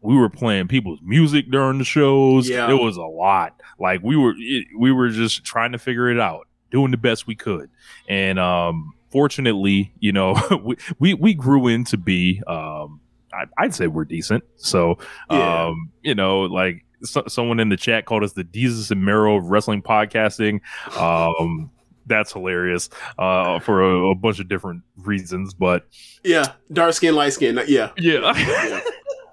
[0.00, 2.48] we were playing people's music during the shows.
[2.48, 2.70] Yeah.
[2.70, 3.58] It was a lot.
[3.78, 7.26] Like we were, it, we were just trying to figure it out, doing the best
[7.26, 7.70] we could,
[8.08, 13.00] and um, fortunately, you know, we, we we grew into be, um,
[13.32, 14.44] I, I'd say we're decent.
[14.56, 14.98] So,
[15.30, 15.66] Yeah.
[15.66, 16.84] um, you know, like.
[17.02, 20.60] So, someone in the chat called us the Jesus and Marrow of wrestling podcasting.
[20.96, 21.70] Um,
[22.06, 22.88] that's hilarious
[23.18, 25.86] uh, for a, a bunch of different reasons, but
[26.22, 26.52] Yeah.
[26.72, 27.60] Dark skin, light skin.
[27.66, 27.90] Yeah.
[27.96, 28.80] yeah, Yeah.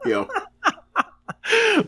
[0.05, 0.25] Yeah.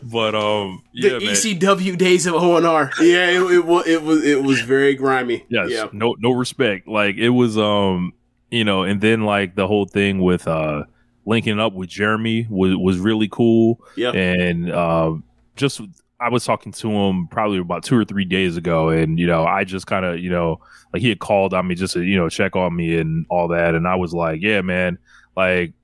[0.02, 1.20] but um, The yeah, man.
[1.34, 2.92] ECW days of ONR.
[3.00, 5.44] Yeah, it, it was it was it was very grimy.
[5.48, 5.88] yes, Yeah.
[5.92, 6.86] no, no respect.
[6.88, 8.12] Like it was, um,
[8.50, 10.84] you know, and then like the whole thing with uh
[11.26, 14.10] linking up with Jeremy was was really cool, Yeah.
[14.10, 15.24] and um,
[15.56, 15.80] just
[16.24, 19.44] I was talking to him probably about two or three days ago, and you know,
[19.44, 20.58] I just kind of, you know,
[20.94, 23.48] like he had called on me just to, you know, check on me and all
[23.48, 24.96] that, and I was like, yeah, man,
[25.36, 25.74] like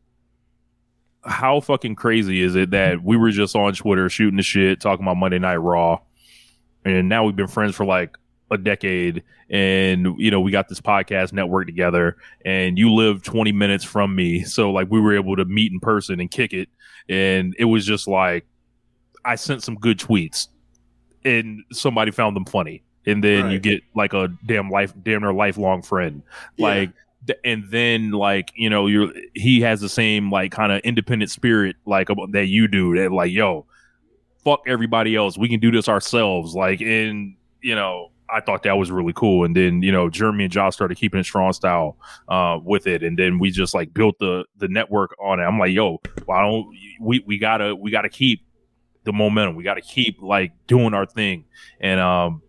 [1.22, 5.05] how fucking crazy is it that we were just on Twitter shooting the shit, talking
[5.05, 5.98] about Monday Night Raw,
[6.87, 8.16] and now we've been friends for like
[8.50, 13.53] a decade, and you know we got this podcast network together, and you live 20
[13.53, 16.70] minutes from me, so like we were able to meet in person and kick it,
[17.11, 18.46] and it was just like
[19.24, 20.48] I sent some good tweets,
[21.24, 25.33] and somebody found them funny, and then you get like a damn life, damn near
[25.33, 26.22] lifelong friend,
[26.56, 26.66] Yeah.
[26.66, 26.90] like
[27.44, 31.76] and then like you know you're he has the same like kind of independent spirit
[31.85, 33.66] like that you do that like yo
[34.42, 35.37] fuck everybody else.
[35.37, 36.54] We can do this ourselves.
[36.54, 39.44] Like and you know i thought that was really cool.
[39.44, 43.02] And then you know jeremy and josh started keeping it strong style uh with it.
[43.02, 45.42] And then we just like built the the network on it.
[45.42, 48.42] I'm like yo why don't we we gotta we gotta keep
[49.10, 51.44] the momentum we gotta keep like doing our thing
[51.80, 52.42] and um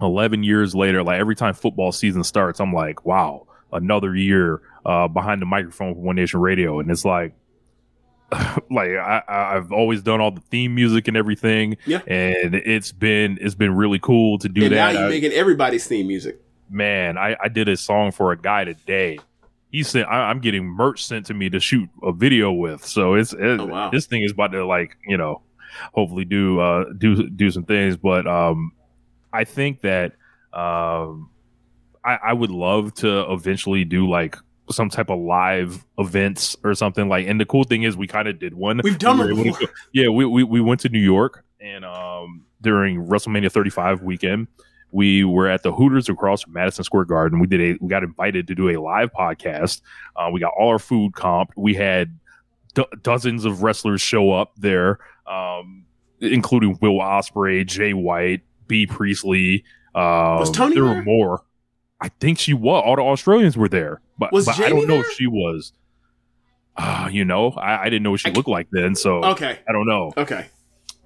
[0.00, 5.06] 11 years later like every time football season starts i'm like wow another year uh,
[5.08, 7.34] behind the microphone for One Nation Radio, and it's like,
[8.70, 12.00] like I, I've always done all the theme music and everything, Yeah.
[12.06, 14.94] and it's been it's been really cool to do and that.
[14.94, 16.40] now you're making everybody's theme music.
[16.70, 19.18] man, I, I did a song for a guy today.
[19.70, 20.08] He sent.
[20.08, 22.84] I, I'm getting merch sent to me to shoot a video with.
[22.86, 23.90] So it's it, Oh, wow.
[23.90, 25.42] this thing is about to like you know,
[25.92, 27.96] hopefully do uh do do some things.
[27.96, 28.72] But um,
[29.32, 30.12] I think that
[30.52, 31.30] um,
[32.04, 34.36] I, I would love to eventually do like
[34.70, 37.26] some type of live events or something like.
[37.26, 38.80] And the cool thing is, we kind of did one.
[38.82, 42.44] We've done We one to yeah, we, we we went to New York and um
[42.60, 44.48] during WrestleMania 35 weekend
[44.90, 47.40] we were at the Hooters across from Madison Square Garden.
[47.40, 49.82] We did a we got invited to do a live podcast.
[50.16, 51.50] Uh, we got all our food comped.
[51.56, 52.18] We had
[52.74, 55.84] do- dozens of wrestlers show up there, um,
[56.20, 59.64] including Will Ospreay, Jay White, Bea Priestley.
[59.94, 60.94] Um, Was Toni there there?
[60.96, 61.42] were more.
[62.00, 62.82] I think she was.
[62.86, 65.10] All the Australians were there, but, Was but I don't know there?
[65.10, 65.72] if she was.
[66.76, 69.58] Uh, you know, I, I didn't know what she I- looked like then, so Okay.
[69.68, 70.12] I don't know.
[70.16, 70.46] Okay.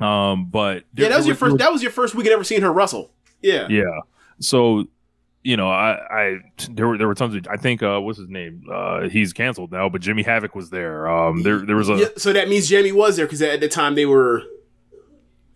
[0.00, 1.58] Um, but Yeah, that was your first.
[1.58, 3.10] That was your first week I'd ever seen her wrestle.
[3.40, 3.66] Yeah.
[3.70, 4.00] yeah.
[4.40, 4.86] So,
[5.44, 6.38] you know, I, I
[6.70, 8.64] there were there were tons of I think uh what's his name?
[8.72, 11.08] Uh he's canceled now, but Jimmy Havoc was there.
[11.08, 13.68] Um there there was a Yeah, so that means Jimmy was there because at the
[13.68, 14.42] time they were.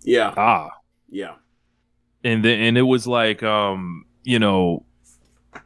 [0.03, 0.33] Yeah.
[0.37, 0.71] ah
[1.09, 1.35] Yeah.
[2.25, 4.86] and then and it was like um you know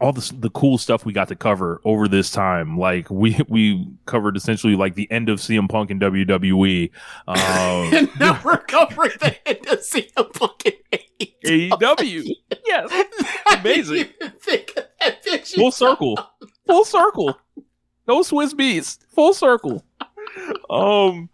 [0.00, 2.78] all the the cool stuff we got to cover over this time.
[2.78, 6.90] Like we we covered essentially like the end of CM Punk and WWE
[7.26, 7.36] um
[7.94, 12.30] and now we're covering the end of CM Punk and AEW
[12.66, 13.04] yes.
[13.58, 13.96] Amazing.
[13.96, 16.18] I didn't even think of that full circle.
[16.66, 17.38] Full circle.
[18.06, 18.98] No Swizz Beatz.
[19.14, 19.84] Full circle
[20.70, 21.28] um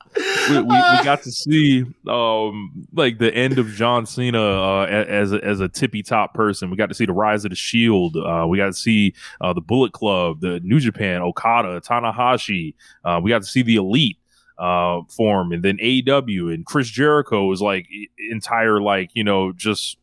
[0.48, 5.32] we, we, we got to see um like the end of John Cena uh, as
[5.32, 6.70] a, as a tippy top person.
[6.70, 8.16] We got to see the rise of the Shield.
[8.16, 12.74] Uh, we got to see uh, the Bullet Club, the New Japan, Okada, Tanahashi.
[13.04, 14.18] Uh, we got to see the Elite
[14.58, 17.86] uh, form, and then AEW and Chris Jericho is like
[18.30, 19.98] entire like you know just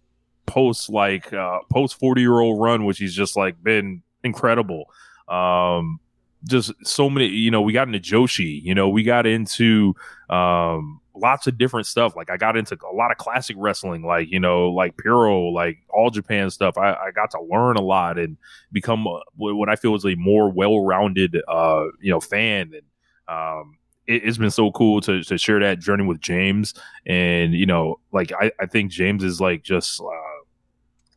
[0.46, 4.86] post like uh, post forty year old run, which he's just like been incredible.
[5.28, 6.00] Um,
[6.46, 9.96] just so many, you know, we got into Joshi, you know, we got into
[10.30, 12.16] um lots of different stuff.
[12.16, 15.78] Like I got into a lot of classic wrestling, like, you know, like Puro, like
[15.90, 16.76] all Japan stuff.
[16.78, 18.36] I, I got to learn a lot and
[18.72, 22.74] become a, what I feel is a more well-rounded uh, you know, fan.
[22.74, 22.84] And
[23.28, 23.78] um
[24.08, 26.74] it, it's been so cool to, to share that journey with James.
[27.06, 30.33] And, you know, like I, I think James is like just uh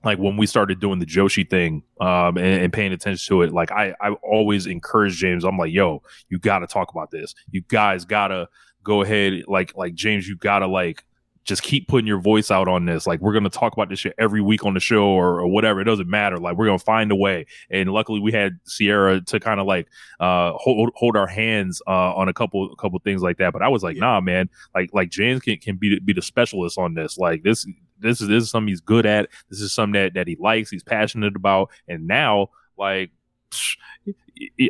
[0.06, 3.52] like when we started doing the Joshi thing um, and, and paying attention to it,
[3.52, 5.44] like I, I always encourage James.
[5.44, 7.34] I'm like, yo, you got to talk about this.
[7.50, 8.48] You guys got to
[8.84, 9.42] go ahead.
[9.48, 11.04] Like, like James, you got to like
[11.44, 13.06] just keep putting your voice out on this.
[13.06, 15.46] Like, we're going to talk about this shit every week on the show or, or
[15.46, 15.80] whatever.
[15.80, 16.38] It doesn't matter.
[16.38, 17.46] Like, we're going to find a way.
[17.70, 19.86] And luckily we had Sierra to kind of like
[20.18, 23.52] uh, hold, hold our hands uh, on a couple, a couple things like that.
[23.52, 26.78] But I was like, nah, man, like, like James can, can be, be the specialist
[26.78, 27.16] on this.
[27.16, 27.64] Like this,
[27.98, 29.28] this is, this is something he's good at.
[29.50, 30.70] This is something that, that he likes.
[30.70, 31.70] He's passionate about.
[31.88, 33.10] And now like,
[33.50, 33.76] psh,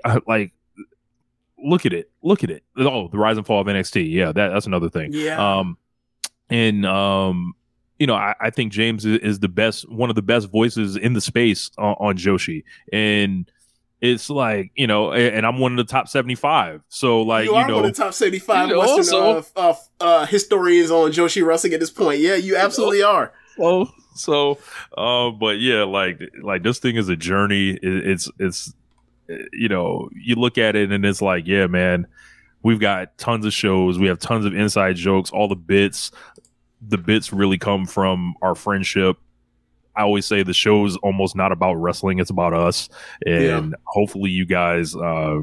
[0.05, 0.53] uh, like,
[1.59, 2.11] look at it.
[2.23, 2.63] Look at it.
[2.77, 4.11] Oh, the rise and fall of NXT.
[4.11, 5.13] Yeah, that, that's another thing.
[5.13, 5.59] Yeah.
[5.59, 5.79] Um,
[6.49, 7.55] and um,
[7.99, 10.97] you know, I, I think James is, is the best, one of the best voices
[10.97, 13.51] in the space on, on Joshi, and
[14.01, 16.83] it's like you know, and I'm one of the top seventy five.
[16.89, 19.39] So like you you, are know, one of the top 75 you know, Western so-
[19.39, 22.21] uh, uh, uh, historians on Joshi Wrestling at this point.
[22.21, 23.33] Yeah, you absolutely are.
[23.57, 24.59] so so
[24.97, 28.73] uh but yeah like like this thing is a journey it, it's it's
[29.31, 32.07] uh, you know you look at it and it's like yeah man
[32.63, 36.11] we've got tons of shows we have tons of inside jokes all the bits
[36.81, 39.19] the bits really come from our friendship
[39.97, 42.89] i always say the show's almost not about wrestling it's about us
[43.27, 45.41] and hopefully you guys uh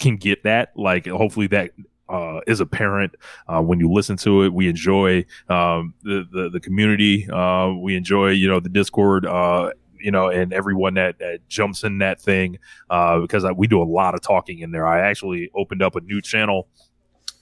[0.00, 1.70] can get that like hopefully that
[2.08, 3.14] uh, is apparent
[3.48, 4.52] uh, when you listen to it.
[4.52, 7.28] We enjoy um, the, the the community.
[7.30, 9.26] Uh, we enjoy you know the Discord.
[9.26, 12.58] Uh, you know, and everyone that, that jumps in that thing
[12.90, 14.86] uh, because I, we do a lot of talking in there.
[14.86, 16.68] I actually opened up a new channel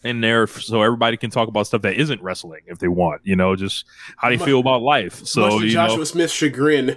[0.05, 3.21] in there so everybody can talk about stuff that isn't wrestling if they want.
[3.25, 3.85] You know, just
[4.17, 5.25] how do they feel about life.
[5.27, 6.97] So Much you Joshua know, Smith's chagrin.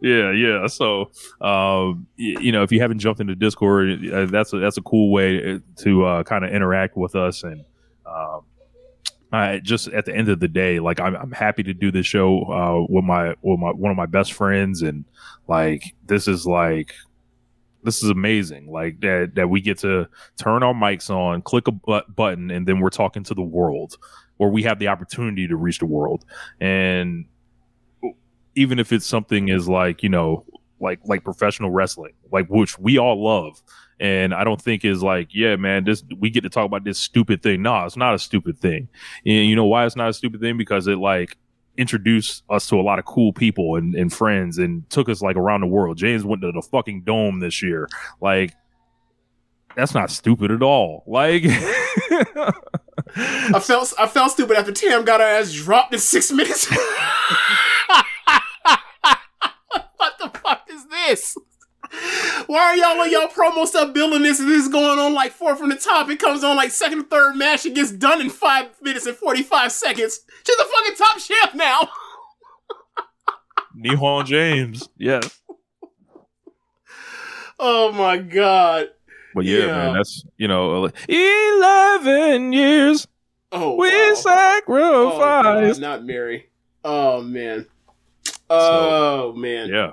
[0.00, 0.66] yeah, yeah.
[0.66, 4.76] So, um, y- you know, if you haven't jumped into Discord, uh, that's a, that's
[4.78, 7.42] a cool way to uh, kind of interact with us.
[7.42, 7.64] And
[8.06, 8.42] um,
[9.32, 12.06] I just at the end of the day, like I'm, I'm happy to do this
[12.06, 15.04] show uh, with my with my one of my best friends, and
[15.48, 16.94] like this is like
[17.82, 18.70] this is amazing.
[18.70, 22.66] Like that that we get to turn our mics on, click a bu- button, and
[22.66, 23.96] then we're talking to the world,
[24.38, 26.24] or we have the opportunity to reach the world,
[26.60, 27.26] and
[28.54, 30.44] even if it's something as like you know
[30.80, 33.62] like like professional wrestling like which we all love
[33.98, 36.98] and i don't think is like yeah man this we get to talk about this
[36.98, 37.62] stupid thing.
[37.62, 38.88] No it's not a stupid thing.
[39.24, 40.56] And you know why it's not a stupid thing?
[40.56, 41.36] Because it like
[41.78, 45.36] introduced us to a lot of cool people and, and friends and took us like
[45.36, 47.88] around the world james went to the fucking dome this year
[48.20, 48.52] like
[49.76, 51.44] that's not stupid at all like
[53.16, 56.66] I felt I felt stupid after Tam got her ass dropped in six minutes.
[59.96, 61.36] what the fuck is this?
[62.46, 65.32] Why are y'all on y'all promo stuff building this and this is going on like
[65.32, 66.08] four from the top?
[66.10, 67.66] It comes on like second or third match.
[67.66, 70.20] It gets done in five minutes and 45 seconds.
[70.46, 71.88] She's the fucking top chef now.
[73.78, 75.40] nihon james yes
[77.58, 78.88] Oh my god.
[79.34, 79.66] But yeah, Yeah.
[79.66, 83.06] man, that's you know, eleven years
[83.52, 84.10] Oh, we wow.
[84.10, 85.80] Oh, sacrificed.
[85.80, 86.50] God, not Mary.
[86.84, 87.66] Oh man.
[88.50, 89.68] Oh man.
[89.68, 89.92] yeah,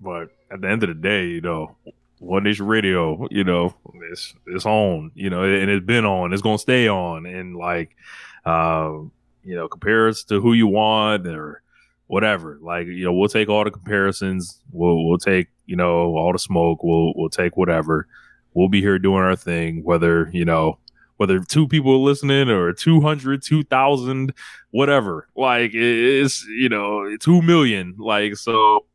[0.00, 1.76] but at the end of the day, you know,
[2.18, 3.74] One Nation Radio, you know,
[4.10, 6.32] it's it's on, you know, and it's been on.
[6.32, 7.96] It's gonna stay on, and like,
[8.44, 9.12] um,
[9.44, 11.62] you know, compares to who you want or
[12.08, 12.58] whatever.
[12.60, 14.60] Like, you know, we'll take all the comparisons.
[14.72, 16.82] We'll we'll take you know all the smoke.
[16.82, 18.06] We'll we'll take whatever.
[18.52, 20.78] We'll be here doing our thing, whether you know
[21.16, 24.32] whether two people are listening or 200 2000
[24.70, 28.86] whatever like it's you know 2 million like so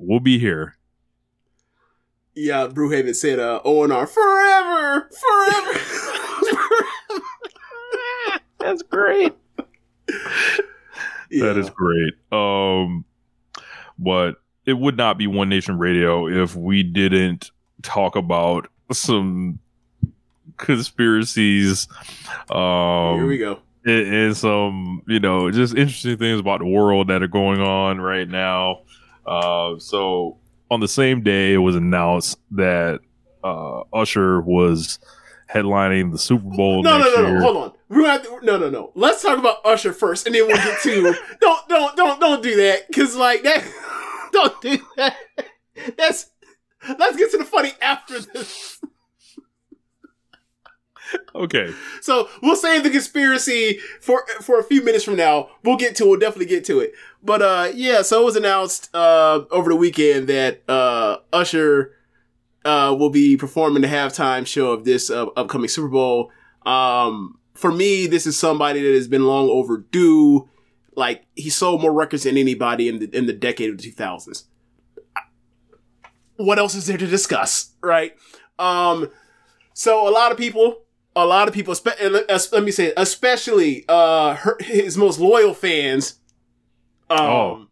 [0.00, 0.76] we'll be here
[2.34, 5.80] Yeah, Brewhaven said uh ONR forever, forever.
[8.58, 9.32] that's great
[11.30, 11.46] yeah.
[11.46, 13.04] that is great um
[13.98, 14.36] but
[14.66, 17.50] it would not be one nation radio if we didn't
[17.82, 19.58] talk about some
[20.58, 21.88] conspiracies
[22.50, 23.60] um Here we go.
[23.86, 27.98] and, and some you know just interesting things about the world that are going on
[28.00, 28.82] right now
[29.26, 30.36] uh, so
[30.70, 33.00] on the same day it was announced that
[33.44, 34.98] uh, usher was
[35.52, 37.44] headlining the super bowl No, no, next no, year no.
[37.44, 37.72] Hold on.
[37.90, 38.92] We're gonna have to, no, no, no.
[38.94, 41.02] Let's talk about Usher first, and then we'll get to.
[41.40, 43.64] don't, don't, don't, don't do that, because like that.
[44.32, 45.16] Don't do that.
[45.98, 46.30] That's.
[46.96, 48.80] Let's get to the funny after this.
[51.34, 55.48] Okay So we'll save the conspiracy for for a few minutes from now.
[55.64, 56.06] We'll get to.
[56.06, 56.92] We'll definitely get to it.
[57.22, 58.02] But uh, yeah.
[58.02, 61.92] So it was announced uh over the weekend that uh Usher
[62.64, 66.30] uh will be performing the halftime show of this uh, upcoming Super Bowl.
[66.66, 70.48] Um, for me, this is somebody that has been long overdue.
[70.96, 73.92] Like he sold more records than anybody in the in the decade of the two
[73.92, 74.44] thousands.
[76.36, 78.16] What else is there to discuss, right?
[78.58, 79.10] Um,
[79.74, 80.82] so a lot of people,
[81.16, 86.16] a lot of people, let me say, especially uh, her, his most loyal fans,
[87.08, 87.66] um, Oh.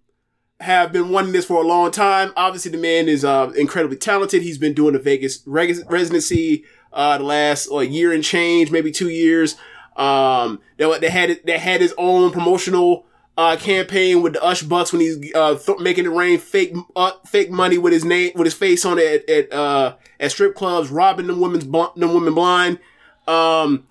[0.60, 2.32] have been wanting this for a long time.
[2.36, 4.42] Obviously, the man is uh, incredibly talented.
[4.42, 8.90] He's been doing the Vegas res- residency uh, the last uh, year and change, maybe
[8.90, 9.56] two years.
[9.96, 14.92] Um, they, they had they had his own promotional uh, campaign with the Ush Bucks
[14.92, 18.46] when he's uh, th- making it rain fake uh, fake money with his name with
[18.46, 22.08] his face on it at at, uh, at strip clubs, robbing the women's bl- the
[22.08, 22.78] women blind.
[23.28, 23.86] Um,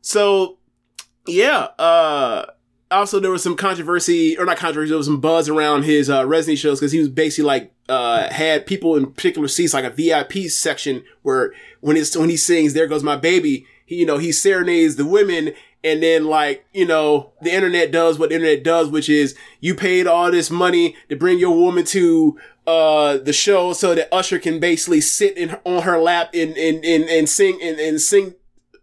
[0.00, 0.58] so
[1.26, 2.46] yeah, uh,
[2.90, 6.24] also there was some controversy or not controversy, there was some buzz around his uh,
[6.26, 9.90] residency shows because he was basically like uh, had people in particular seats like a
[9.90, 14.18] VIP section where when it's when he sings "There Goes My Baby," he you know
[14.18, 15.52] he serenades the women.
[15.84, 19.76] And then, like, you know, the internet does what the internet does, which is you
[19.76, 24.40] paid all this money to bring your woman to, uh, the show so that Usher
[24.40, 28.34] can basically sit in, on her lap and, and, and, and sing, and, and sing,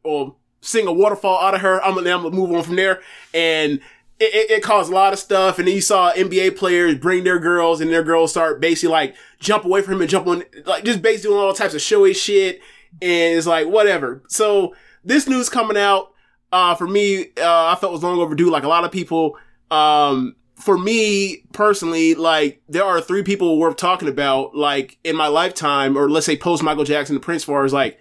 [0.04, 1.84] or sing a waterfall out of her.
[1.84, 3.02] I'm gonna, I'm gonna move on from there.
[3.34, 3.80] And
[4.20, 5.60] it, it, it caused a lot of stuff.
[5.60, 9.16] And then you saw NBA players bring their girls and their girls start basically like
[9.40, 12.14] jump away from him and jump on, like just basically doing all types of showy
[12.14, 12.62] shit.
[13.02, 14.24] and it's like whatever.
[14.28, 16.14] So this news coming out
[16.54, 18.52] uh, for me, uh, I felt was long overdue.
[18.52, 19.38] Like a lot of people,
[19.72, 25.28] um, for me personally, like there are three people worth talking about, like in my
[25.28, 27.98] lifetime, or let's say post Michael Jackson, the Prince, far as like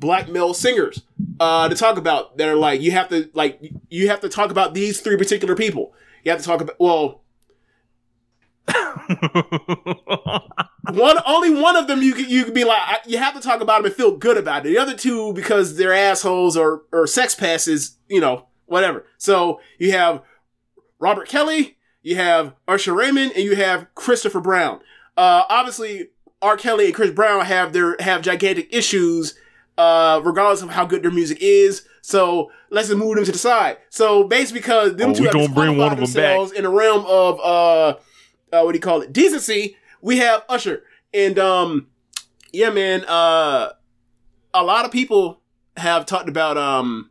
[0.00, 1.02] black male singers
[1.38, 4.50] uh, to talk about that are like you have to like you have to talk
[4.50, 5.92] about these three particular people.
[6.24, 7.22] You have to talk about well.
[10.92, 13.40] one only one of them you could you could be like I- you have to
[13.40, 14.70] talk about them and feel good about it.
[14.70, 19.06] The other two because they're assholes or or sex passes, you know, whatever.
[19.18, 20.22] So you have
[20.98, 24.80] Robert Kelly, you have Usher Raymond, and you have Christopher Brown.
[25.16, 26.10] Uh, obviously,
[26.42, 26.56] R.
[26.56, 29.34] Kelly and Chris Brown have their have gigantic issues,
[29.78, 31.86] uh, regardless of how good their music is.
[32.02, 33.78] So let's just move them to the side.
[33.90, 36.52] So basically, because them Oh, two have gonna bring one of them back.
[36.56, 37.88] in the realm of uh,
[38.52, 39.76] uh, what do you call it, decency.
[40.02, 41.88] We have Usher, and um,
[42.52, 43.04] yeah, man.
[43.04, 43.70] Uh,
[44.54, 45.40] a lot of people
[45.76, 47.10] have talked about um,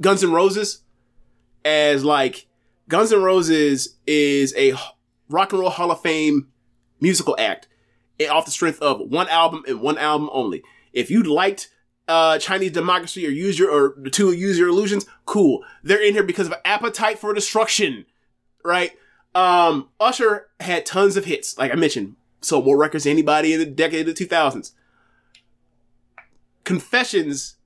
[0.00, 0.80] Guns N' Roses
[1.64, 2.46] as like
[2.88, 4.74] Guns N' Roses is a
[5.28, 6.48] rock and roll Hall of Fame
[7.00, 7.68] musical act
[8.20, 10.62] eh, off the strength of one album and one album only.
[10.92, 11.68] If you liked
[12.08, 15.64] uh, Chinese Democracy or use your or two use your illusions, cool.
[15.82, 18.06] They're in here because of appetite for destruction,
[18.64, 18.92] right?
[19.34, 23.58] Um, Usher had tons of hits, like I mentioned, sold more records than anybody in
[23.58, 24.72] the decade of the 2000s.
[26.62, 27.56] Confessions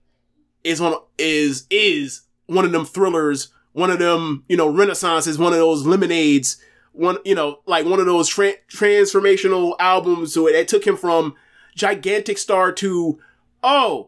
[0.65, 5.53] is one is is one of them thrillers, one of them you know renaissances, one
[5.53, 6.61] of those lemonades,
[6.93, 10.33] one you know like one of those tra- transformational albums.
[10.35, 11.35] So it took him from
[11.75, 13.21] gigantic star to
[13.63, 14.08] oh,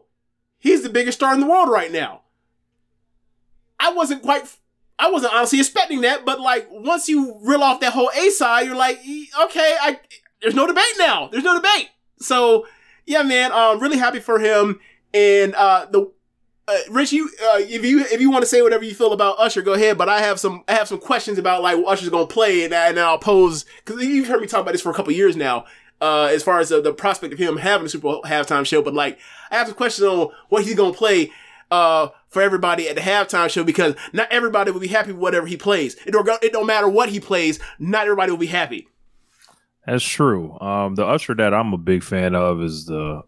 [0.61, 2.21] he's the biggest star in the world right now.
[3.79, 4.43] I wasn't quite.
[4.97, 8.67] I wasn't honestly expecting that, but like once you reel off that whole A side,
[8.67, 9.99] you're like, "E- okay, I
[10.41, 11.27] there's no debate now.
[11.27, 11.89] There's no debate.
[12.19, 12.67] So
[13.05, 14.79] yeah, man, um, really happy for him.
[15.13, 16.11] And uh, the
[16.67, 19.39] uh, Rich, you uh, if you if you want to say whatever you feel about
[19.39, 19.97] Usher, go ahead.
[19.97, 22.99] But I have some I have some questions about like Usher's gonna play, and, and
[22.99, 25.65] I'll pose because you've heard me talk about this for a couple years now.
[25.99, 28.81] Uh, as far as the, the prospect of him having a Super Bowl halftime show,
[28.81, 29.19] but like
[29.51, 31.31] I have a question on what he's gonna play
[31.69, 35.47] uh, for everybody at the halftime show because not everybody will be happy with whatever
[35.47, 35.95] he plays.
[36.05, 38.87] It don't, it don't matter what he plays, not everybody will be happy.
[39.85, 40.59] That's true.
[40.59, 43.23] Um, the Usher that I'm a big fan of is the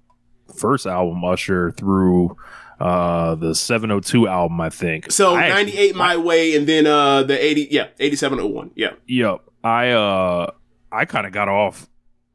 [0.56, 2.38] first album Usher through
[2.80, 5.12] uh, the 702 album, I think.
[5.12, 8.72] So I actually- 98 my way and then uh the 80 yeah, 8701.
[8.76, 8.94] Yeah.
[9.08, 9.42] Yep.
[9.64, 10.52] I uh
[10.92, 11.88] I kind of got off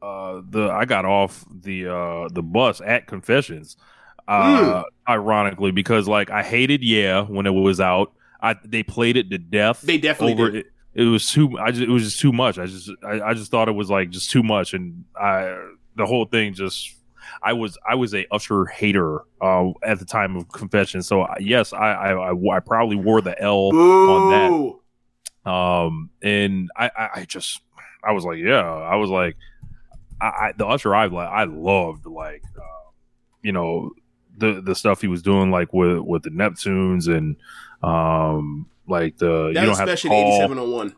[0.02, 3.76] uh the I got off the uh the bus at Confessions.
[4.26, 8.12] Uh ironically because like I hated yeah when it was out.
[8.40, 9.80] I they played it to death.
[9.80, 10.66] They definitely over did.
[10.66, 10.72] it.
[10.94, 12.58] It was too I just it was just too much.
[12.58, 15.56] I just I, I just thought it was like just too much and I
[15.96, 16.94] the whole thing just
[17.42, 21.02] I was I was a Usher hater uh, at the time of Confession.
[21.02, 24.78] So yes, I I, I, I probably wore the L on that
[25.48, 27.60] um and I, I i just
[28.04, 29.36] i was like yeah i was like
[30.20, 32.90] i, I the usher i like i loved like uh,
[33.42, 33.92] you know
[34.36, 37.36] the the stuff he was doing like with with the neptunes and
[37.82, 40.94] um like the That you don't have to call 8701.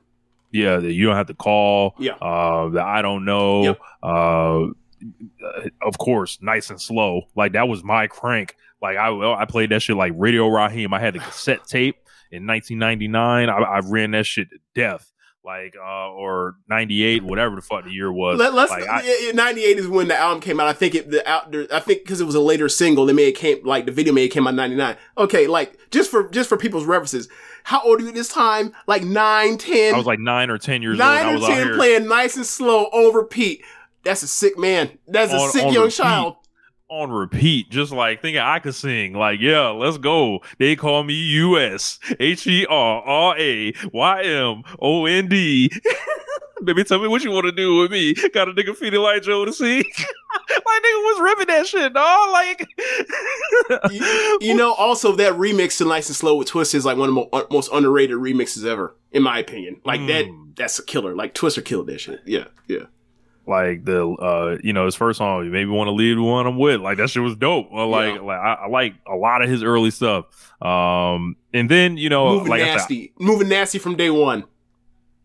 [0.52, 2.12] yeah the you don't have to call Yeah.
[2.14, 3.80] uh the i don't know Yep.
[4.02, 4.66] uh
[5.82, 9.80] of course nice and slow like that was my crank like i i played that
[9.80, 11.96] shit like radio raheem i had the cassette tape
[12.30, 15.10] in 1999 i, I ran that shit to death
[15.42, 19.14] like uh or 98 whatever the fuck the year was Let, us like, I- yeah,
[19.28, 20.68] yeah, 98 is when the album came out.
[20.68, 23.14] I think it the out there, I think because it was a later single, they
[23.14, 24.96] made it came like the video made it came out 99.
[25.16, 27.26] Okay, like just for just for people's references,
[27.64, 28.74] how old are you this time?
[28.86, 31.26] Like 9, 10, I was like nine or ten years nine old.
[31.26, 33.62] I or was out 10 here playing nice and slow on repeat.
[34.04, 34.98] That's a sick man.
[35.08, 35.92] That's a sick young repeat.
[35.94, 36.36] child.
[36.90, 39.12] On repeat, just like thinking I could sing.
[39.14, 40.40] Like, yeah, let's go.
[40.58, 45.70] They call me U S H E R R A Y M O N D.
[46.62, 48.12] Baby, tell me what you want to do with me.
[48.34, 49.82] Got a nigga feeling like Joe to sing.
[50.50, 52.30] My nigga was ripping that shit, dog.
[52.32, 52.68] Like,
[53.90, 57.08] you, you know, also that remix to Nice and Slow with Twist is like one
[57.08, 59.80] of the mo- most underrated remixes ever, in my opinion.
[59.86, 60.54] Like that, Mm.
[60.56, 61.14] that's a killer.
[61.14, 62.20] Like Twister killed that shit.
[62.26, 62.84] Yeah, yeah.
[63.50, 66.46] Like the uh you know his first song you maybe want to leave the one
[66.46, 66.80] i'm with.
[66.80, 67.70] Like that shit was dope.
[67.70, 68.20] Well, like Yeah.
[68.22, 70.24] like I, I like a lot of his early stuff.
[70.62, 74.44] Um and then you know moving like I said, nasty, moving nasty from day one.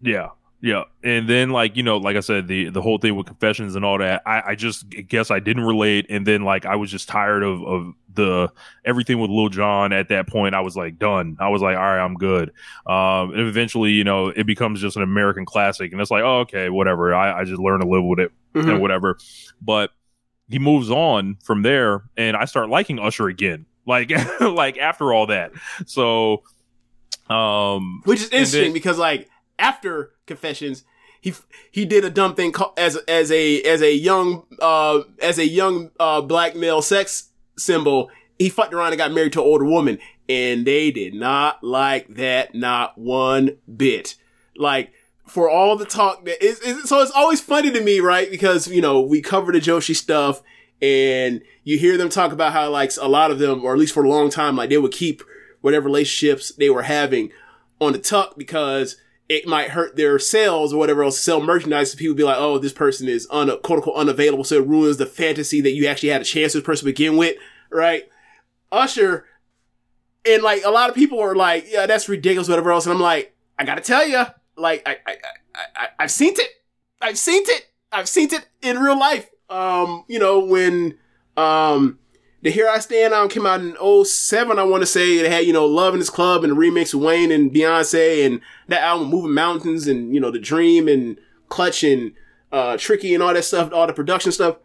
[0.01, 0.29] Yeah,
[0.65, 3.75] yeah, and then like you know, like I said, the the whole thing with confessions
[3.75, 6.89] and all that, I, I just guess I didn't relate, and then like I was
[6.89, 8.49] just tired of of the
[8.83, 9.93] everything with Lil Jon.
[9.93, 11.37] At that point, I was like done.
[11.39, 12.49] I was like, all right, I'm good.
[12.87, 16.39] Um, and eventually, you know, it becomes just an American classic, and it's like, oh,
[16.39, 17.13] okay, whatever.
[17.13, 18.71] I, I just learn to live with it Mhm.
[18.73, 19.19] and whatever.
[19.61, 19.91] But
[20.49, 23.67] he moves on from there, and I start liking Usher again.
[23.85, 24.11] Like
[24.41, 25.51] like after all that,
[25.85, 26.41] so
[27.29, 30.83] um, Which is interesting then- because like after Confessions,
[31.21, 31.33] he
[31.71, 35.91] he did a dumb thing as as a as a young uh as a young
[35.99, 38.09] uh black male sex symbol.
[38.37, 39.97] He fucked around and got married to an older woman,
[40.29, 44.15] and they did not like that, not one bit.
[44.55, 44.91] Like
[45.25, 48.29] for all the talk that is, is so it's always funny to me, right?
[48.29, 50.43] Because you know we cover the Joshi stuff,
[50.81, 53.93] and you hear them talk about how like a lot of them, or at least
[53.93, 55.23] for a long time, like they would keep
[55.61, 57.31] whatever relationships they were having
[57.81, 58.97] on the tuck because
[59.27, 61.91] it might hurt their sales or whatever else, sell merchandise.
[61.91, 64.43] So people be like, oh, this person is un- quote unquote unavailable.
[64.43, 66.91] So it ruins the fantasy that you actually had a chance with this person to
[66.91, 67.35] begin with,
[67.71, 68.03] right?
[68.71, 69.25] Usher,
[70.25, 72.85] and like a lot of people are like, yeah, that's ridiculous, whatever else.
[72.85, 76.49] And I'm like, I gotta tell you, like, I, I, I, I, I've seen it.
[77.01, 77.67] I've seen it.
[77.91, 79.29] I've seen it in real life.
[79.49, 80.97] Um, you know, when,
[81.37, 81.99] um,
[82.45, 85.17] the Here I Stand album came out in 07, I want to say.
[85.17, 88.23] It had, you know, Love in This Club and the remix with Wayne and Beyonce
[88.23, 91.17] and that album Moving Mountains and, you know, The Dream and
[91.49, 92.11] Clutch and
[92.51, 94.57] uh, Tricky and all that stuff, all the production stuff.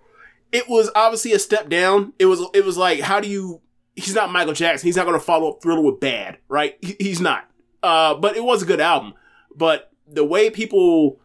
[0.52, 2.12] It was obviously a step down.
[2.18, 3.62] It was, it was like, how do you,
[3.96, 4.86] he's not Michael Jackson.
[4.86, 6.76] He's not going to follow up Thriller with Bad, right?
[6.82, 7.48] He- he's not.
[7.82, 9.14] Uh, but it was a good album.
[9.56, 11.18] But the way people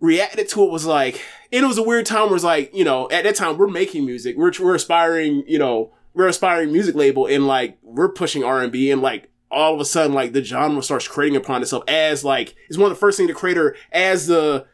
[0.00, 1.22] reacted to it was like,
[1.52, 3.68] and it was a weird time where it's like, you know, at that time we're
[3.68, 4.36] making music.
[4.36, 9.02] We're, we're aspiring, you know, we're aspiring music label and like we're pushing R&B and
[9.02, 12.78] like all of a sudden like the genre starts creating upon itself as like, it's
[12.78, 14.66] one of the first things the creator as the,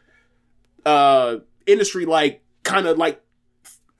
[0.85, 3.21] uh, industry like kind of like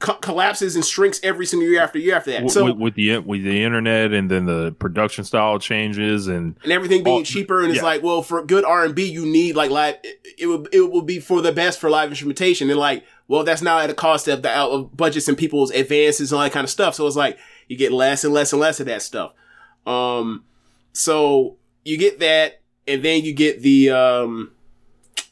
[0.05, 2.49] co- collapses and shrinks every single year after year after that.
[2.51, 6.71] So, with, with the with the internet and then the production style changes and and
[6.71, 9.95] everything being Oh, cheaper and it's like well for good r&b you need like live
[10.03, 12.69] it, it would it will be for the best for live instrumentation.
[12.69, 15.71] And like well that's now at a cost of the out of budgets and people's
[15.71, 16.95] advances and all that kind of stuff.
[16.95, 17.37] So it's like
[17.67, 19.33] you get less and less and less of that stuff.
[19.87, 20.43] Um
[20.93, 24.51] so you get that and then you get the um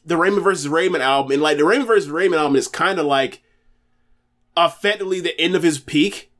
[0.06, 1.32] the Raymond versus Raymond album.
[1.32, 3.42] And like the Raymond versus Raymond album is kind of like
[4.56, 6.30] effectively the end of his peak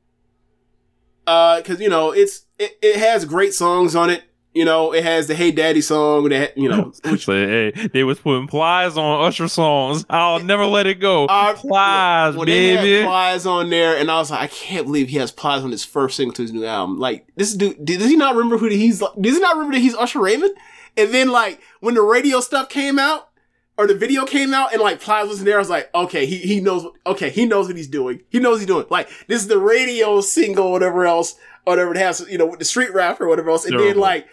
[1.26, 5.02] uh because you know it's it, it has great songs on it you know it
[5.02, 9.26] has the hey daddy song that you know which hey, they was putting plies on
[9.26, 10.06] Usher songs.
[10.08, 11.24] I'll never let it go.
[11.28, 13.04] uh, plies, baby.
[13.04, 15.84] plies on there and i was like i can't believe he has plies on his
[15.84, 19.00] first single to his new album like this dude does he not remember who he's
[19.20, 20.56] does he not remember that he's usher raymond
[20.96, 23.30] and then like when the radio stuff came out
[23.76, 26.26] or the video came out and like Plies was in there, I was like, okay,
[26.26, 28.22] he, he knows, okay, he knows what he's doing.
[28.28, 28.86] He knows what he's doing.
[28.88, 32.64] Like, this is the radio single, whatever else, whatever it has, you know, with the
[32.64, 33.64] street rap or whatever else.
[33.64, 34.26] And then like,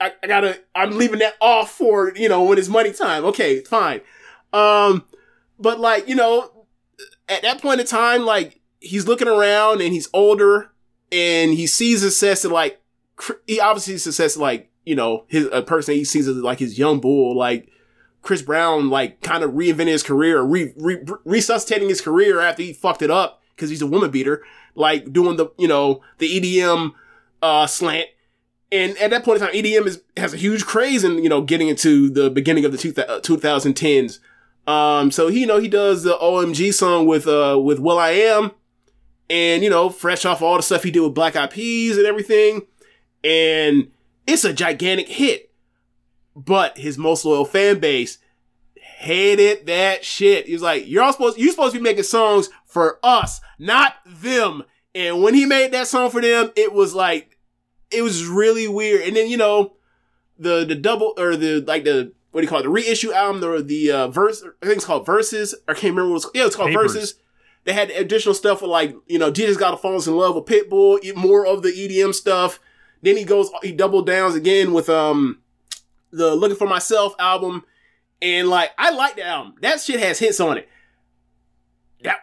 [0.00, 3.24] I, I gotta, I'm leaving that off for, you know, when it's money time.
[3.24, 4.02] Okay, fine.
[4.52, 5.04] Um,
[5.58, 6.66] but like, you know,
[7.28, 10.72] at that point in time, like, he's looking around and he's older
[11.10, 12.82] and he sees success and like,
[13.46, 17.00] he obviously success like, you know, his, a person he sees as like his young
[17.00, 17.70] bull, like,
[18.24, 22.72] Chris Brown like kind of reinventing his career, re, re, resuscitating his career after he
[22.72, 24.42] fucked it up because he's a woman beater,
[24.74, 26.92] like doing the you know the EDM
[27.42, 28.08] uh, slant.
[28.72, 31.42] And at that point in time, EDM is has a huge craze in you know
[31.42, 34.18] getting into the beginning of the two, uh, 2010s.
[34.66, 38.10] Um, so he you know he does the OMG song with uh with Will I
[38.10, 38.52] Am,
[39.28, 42.06] and you know fresh off all the stuff he did with Black Eyed Peas and
[42.06, 42.62] everything,
[43.22, 43.90] and
[44.26, 45.50] it's a gigantic hit
[46.36, 48.18] but his most loyal fan base
[48.74, 50.46] hated that shit.
[50.46, 53.94] He was like, "You're all supposed you're supposed to be making songs for us, not
[54.06, 54.64] them."
[54.94, 57.38] And when he made that song for them, it was like
[57.90, 59.02] it was really weird.
[59.02, 59.74] And then you know
[60.38, 63.40] the the double or the like the what do you call it the reissue album
[63.40, 65.54] the the uh, verse I think it's called Versus.
[65.68, 66.94] I can't remember what it's yeah it's called Papers.
[66.94, 67.14] Versus.
[67.64, 70.44] They had additional stuff with like you know DJ got us fall in love with
[70.44, 72.60] Pitbull, more of the EDM stuff.
[73.02, 75.40] Then he goes he double downs again with um
[76.14, 77.64] the Looking for Myself album,
[78.22, 79.54] and like I like the album.
[79.60, 80.68] That shit has hits on it.
[82.02, 82.18] That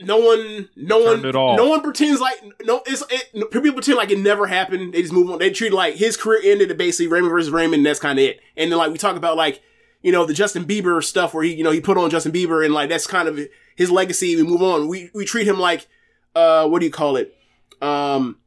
[0.00, 2.82] no one, no Turned one, no one pretends like no.
[2.86, 4.94] It's it, people pretend like it never happened.
[4.94, 5.38] They just move on.
[5.38, 7.80] They treat it like his career ended at basically Raymond versus Raymond.
[7.80, 8.40] And that's kind of it.
[8.56, 9.62] And then like we talk about like
[10.02, 12.64] you know the Justin Bieber stuff where he you know he put on Justin Bieber
[12.64, 13.40] and like that's kind of
[13.74, 14.36] his legacy.
[14.36, 14.88] We move on.
[14.88, 15.86] We we treat him like
[16.34, 17.34] uh what do you call it
[17.82, 18.38] um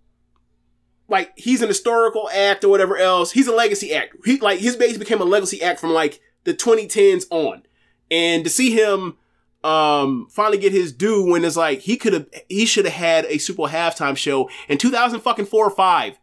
[1.09, 3.31] like he's an historical act or whatever else.
[3.31, 4.15] He's a legacy act.
[4.25, 7.63] He like his base became a legacy act from like the 2010s on.
[8.11, 9.17] And to see him
[9.63, 13.25] um finally get his due when it's like he could have he should have had
[13.25, 16.19] a Super Bowl halftime show in 2000 fucking 4 or 5.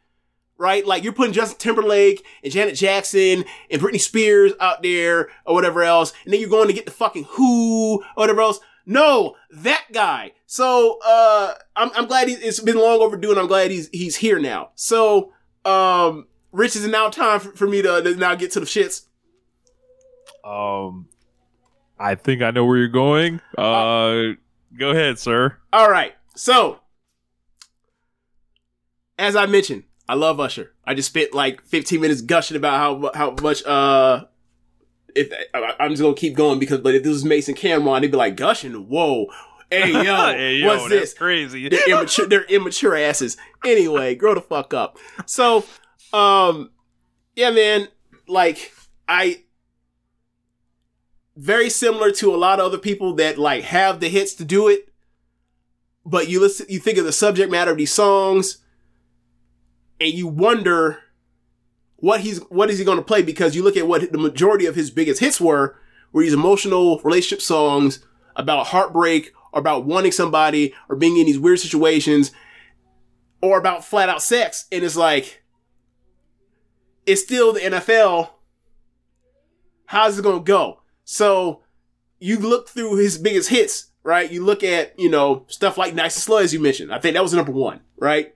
[0.58, 0.86] Right?
[0.86, 5.82] Like you're putting Justin Timberlake and Janet Jackson and Britney Spears out there or whatever
[5.82, 6.14] else.
[6.24, 8.60] And then you're going to get the fucking Who or whatever else.
[8.86, 10.32] No, that guy.
[10.46, 14.16] So uh, I'm I'm glad he, it's been long overdue, and I'm glad he's he's
[14.16, 14.70] here now.
[14.76, 15.32] So
[15.64, 18.66] um, Rich is it now time for, for me to, to now get to the
[18.66, 19.06] shits.
[20.44, 21.08] Um,
[21.98, 23.40] I think I know where you're going.
[23.58, 24.36] Uh,
[24.78, 25.58] go ahead, sir.
[25.72, 26.14] All right.
[26.36, 26.78] So,
[29.18, 30.72] as I mentioned, I love Usher.
[30.84, 34.26] I just spent like 15 minutes gushing about how how much uh
[35.16, 38.10] if I, I'm just gonna keep going because but if this was Mason Cameron, they'd
[38.10, 38.72] be like gushing.
[38.74, 39.26] Whoa.
[39.70, 40.02] Hey yo,
[40.32, 41.14] Hey, yo, what's this?
[41.14, 41.68] crazy.
[41.68, 42.26] They're immature.
[42.26, 43.36] They're immature asses.
[43.64, 44.98] Anyway, grow the fuck up.
[45.26, 45.64] So,
[46.12, 46.70] um,
[47.34, 47.88] yeah, man.
[48.28, 48.72] Like
[49.08, 49.42] I,
[51.36, 54.68] very similar to a lot of other people that like have the hits to do
[54.68, 54.88] it,
[56.04, 58.58] but you listen, you think of the subject matter of these songs,
[60.00, 60.98] and you wonder
[61.96, 64.66] what he's what is he going to play because you look at what the majority
[64.66, 65.78] of his biggest hits were,
[66.12, 68.04] were these emotional relationship songs
[68.36, 72.32] about heartbreak or about wanting somebody or being in these weird situations
[73.40, 74.66] or about flat out sex.
[74.70, 75.42] And it's like,
[77.06, 78.30] it's still the NFL.
[79.86, 80.82] How's it going to go?
[81.04, 81.62] So
[82.18, 84.30] you look through his biggest hits, right?
[84.30, 86.92] You look at, you know, stuff like Nice and Slow, as you mentioned.
[86.92, 88.34] I think that was number one, right?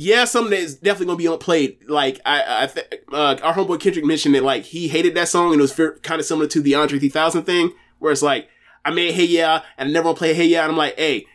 [0.00, 1.78] Yeah, something that is definitely to be unplayed.
[1.88, 5.52] Like, I, I th- uh, our homeboy Kendrick mentioned that, like, he hated that song
[5.52, 5.72] and it was
[6.02, 8.48] kind of similar to the Andre 3000 thing, where it's like,
[8.84, 10.96] I made Hey Yeah, and I never want to play Hey Yeah, and I'm like,
[10.96, 11.26] hey,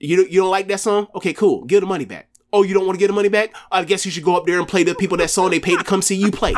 [0.00, 1.06] you you don't like that song?
[1.14, 1.64] Okay, cool.
[1.64, 2.28] Give the money back.
[2.52, 3.54] Oh, you don't want to get the money back?
[3.70, 5.78] I guess you should go up there and play the people that song they paid
[5.78, 6.54] to come see you play.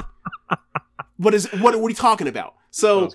[1.19, 1.79] what is what?
[1.79, 2.55] What are you talking about?
[2.79, 3.11] So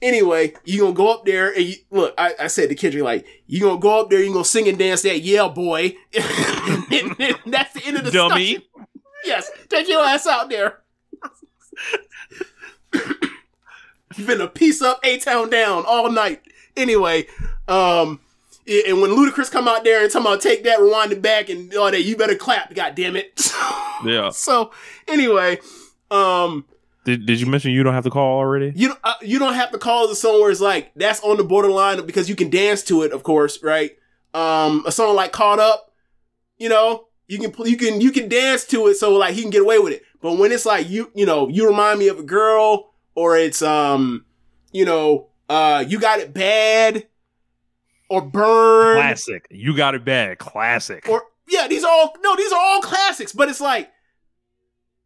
[0.00, 2.14] anyway, you gonna go up there and you, look.
[2.16, 4.78] I, I said to Kendrick, like, you gonna go up there, you gonna sing and
[4.78, 5.96] dance that yeah, boy.
[6.92, 8.54] And that's the end of the Dummy.
[8.54, 8.86] discussion.
[9.24, 10.78] Yes, take your ass out there.
[14.16, 16.42] You've been a piece up, a town down all night.
[16.76, 17.26] Anyway,
[17.66, 18.20] um,
[18.68, 21.74] and when Ludacris come out there and talking about take that, rewind it back, and
[21.74, 22.74] all that, you better clap.
[22.74, 23.40] God damn it.
[24.02, 24.30] Yeah.
[24.30, 24.70] so
[25.08, 25.58] anyway,
[26.10, 26.64] um,
[27.10, 28.72] Did, did you mention you don't have to call already?
[28.76, 31.44] you uh, you don't have to call the song where it's like that's on the
[31.44, 33.92] borderline because you can dance to it, of course, right?
[34.32, 35.92] Um, a song like "Caught Up,"
[36.56, 39.50] you know, you can you can you can dance to it, so like he can
[39.50, 40.02] get away with it.
[40.20, 43.60] But when it's like you you know you remind me of a girl, or it's
[43.60, 44.24] um
[44.70, 47.08] you know uh you got it bad,
[48.08, 49.44] or burn, Classic.
[49.50, 50.38] You got it bad.
[50.38, 51.08] Classic.
[51.08, 53.90] or yeah, these are all no, these are all classics, but it's like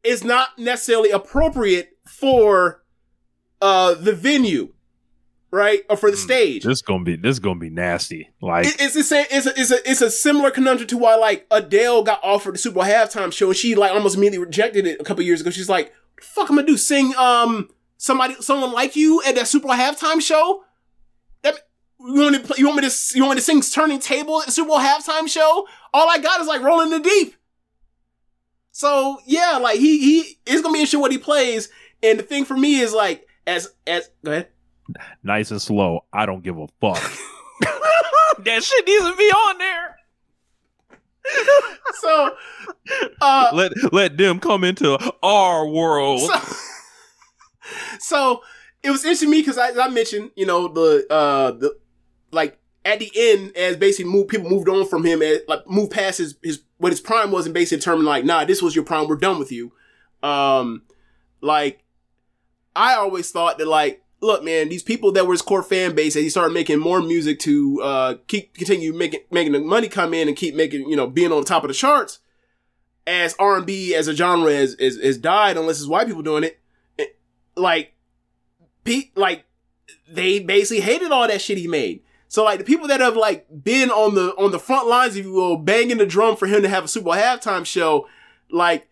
[0.05, 2.83] it's not necessarily appropriate for
[3.63, 4.73] uh the venue,
[5.51, 5.83] right?
[5.89, 6.63] Or for the stage.
[6.65, 8.29] this gonna be this gonna be nasty.
[8.41, 9.27] Like It- it's the same.
[9.31, 12.59] It's a, it's a it's a similar conundrum to why like Adele got offered the
[12.59, 15.51] Super Bowl halftime show and she like almost immediately rejected it a couple years ago.
[15.51, 19.35] She's like, "What the "Fuck, I'm gonna do sing um somebody someone like you at
[19.37, 20.65] that Super Bowl halftime show."
[21.43, 21.59] That
[22.01, 23.99] you want me to play, you want me to you want me to sing Turning
[24.01, 25.67] Table at the Super Bowl halftime show?
[25.95, 27.35] All I got is like Rolling in the Deep.
[28.75, 31.69] So yeah, like he he is gonna be interesting what he plays.
[32.03, 34.49] And the thing for me is like as as go ahead.
[35.23, 36.05] nice and slow.
[36.13, 37.01] I don't give a fuck.
[38.41, 39.97] that shit needs to be on there.
[42.01, 42.31] So
[43.21, 46.29] uh Let let them come into our world.
[46.29, 46.57] so,
[48.01, 48.43] so
[48.83, 51.79] it was interesting to me because as I mentioned, you know, the uh the
[52.33, 55.93] like at the end, as basically move people moved on from him, and like moved
[55.93, 58.85] past his his what his prime was, and basically determined like, nah, this was your
[58.85, 59.73] prime, we're done with you.
[60.23, 60.83] Um,
[61.41, 61.85] like
[62.75, 66.17] I always thought that like, look, man, these people that were his core fan base,
[66.17, 70.15] and he started making more music to uh keep continue making making the money come
[70.15, 72.21] in and keep making you know being on the top of the charts.
[73.07, 76.23] As R and B as a genre has, has has died, unless it's white people
[76.23, 76.59] doing it,
[76.97, 77.19] it
[77.55, 77.93] like,
[78.85, 79.45] pe- like
[80.09, 82.03] they basically hated all that shit he made.
[82.35, 85.25] So like the people that have like been on the on the front lines, if
[85.25, 88.09] you will, banging the drum for him to have a Super Bowl halftime show,
[88.51, 88.89] like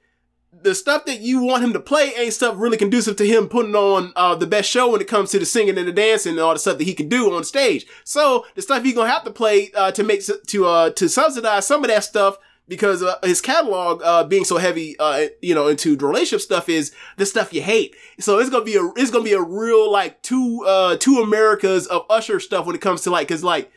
[0.53, 3.75] the stuff that you want him to play ain't stuff really conducive to him putting
[3.75, 6.41] on uh, the best show when it comes to the singing and the dancing and
[6.41, 7.85] all the stuff that he can do on stage.
[8.05, 11.67] So the stuff he's gonna have to play uh, to make to uh, to subsidize
[11.67, 12.39] some of that stuff
[12.73, 16.91] because uh, his catalog uh, being so heavy, uh, you know, into relationship stuff is
[17.19, 17.95] the stuff you hate.
[18.19, 21.87] So it's gonna be a it's gonna be a real like two uh two Americas
[21.87, 23.71] of Usher stuff when it comes to like because like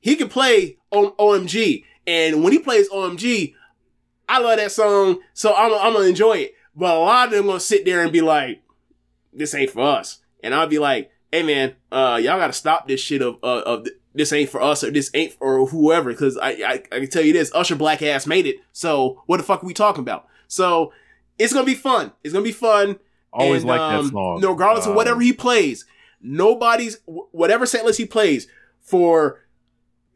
[0.00, 3.54] he can play on OMG, and when he plays OMG,
[4.28, 6.54] I love that song, so I'm I'm gonna enjoy it.
[6.74, 8.60] But a lot of them gonna sit there and be like,
[9.32, 13.00] "This ain't for us," and I'll be like, "Hey man, uh, y'all gotta stop this
[13.00, 13.86] shit of uh, of
[14.18, 17.24] this ain't for us or this ain't for whoever." Because I, I I can tell
[17.24, 18.56] you this, Usher Black ass made it.
[18.72, 20.26] So what the fuck are we talking about?
[20.48, 20.92] So
[21.38, 22.12] it's gonna be fun.
[22.22, 22.98] It's gonna be fun.
[23.32, 24.40] Always And, like um, that song.
[24.42, 25.84] no, regardless of Um, whatever he plays.
[26.20, 28.48] nobody's whatever set list he plays
[28.80, 29.40] for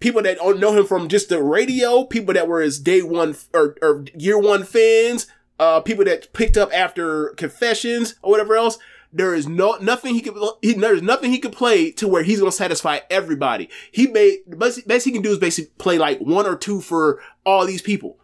[0.00, 3.36] people that don't know him from just the radio, people that were his day one
[3.54, 5.26] or, or year one fans,
[5.60, 8.78] uh, people that picked up after confessions or whatever else.
[9.12, 10.34] There is no nothing he could.
[10.62, 13.68] He, there's nothing he could play to where he's gonna satisfy everybody.
[13.90, 17.20] He made best, best he can do is basically play like one or two for
[17.44, 18.18] all these people.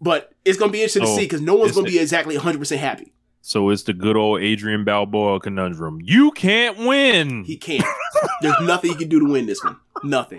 [0.00, 2.58] But it's gonna be interesting to Oh, see because no one's gonna be exactly 100
[2.58, 3.12] percent happy.
[3.40, 6.00] So it's the good old Adrian Balboa conundrum.
[6.04, 7.44] You can't win.
[7.44, 7.84] He can't.
[8.42, 9.76] There's nothing he can do to win this one.
[10.04, 10.38] Nothing.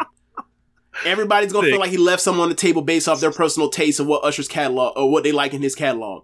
[1.05, 3.99] Everybody's gonna feel like he left something on the table based off their personal taste
[3.99, 6.23] of what Usher's catalog or what they like in his catalog.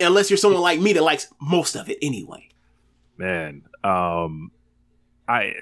[0.00, 2.48] Unless you're someone like me that likes most of it anyway.
[3.18, 3.62] Man.
[3.84, 4.50] Um,
[5.28, 5.54] I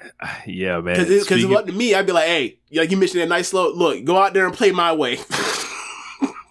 [0.45, 0.97] yeah, man.
[0.97, 3.71] Because because up to me, I'd be like, hey, like you mentioned that nice slow
[3.73, 5.19] look, go out there and play my way.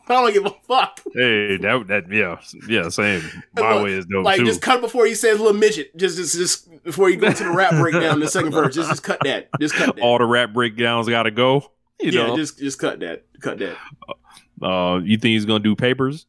[0.06, 1.00] I don't give a fuck.
[1.14, 2.38] hey, that that yeah,
[2.68, 3.22] yeah, same.
[3.56, 4.44] My Look, way is dope like too.
[4.44, 5.96] just cut before he says little midget.
[5.96, 8.74] Just just just before you go to the rap breakdown the second verse.
[8.74, 9.48] Just just cut that.
[9.58, 10.02] Just cut that.
[10.02, 11.70] All the rap breakdowns got to go.
[12.00, 13.24] You yeah, know, just just cut that.
[13.40, 13.76] Cut that.
[14.62, 16.26] uh, you think he's gonna do papers?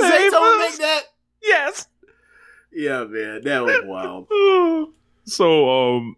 [0.00, 1.02] Didn't Zaytoven make that?
[1.42, 1.86] Yes.
[2.72, 4.28] Yeah, man, that was wild.
[5.24, 6.16] so, um,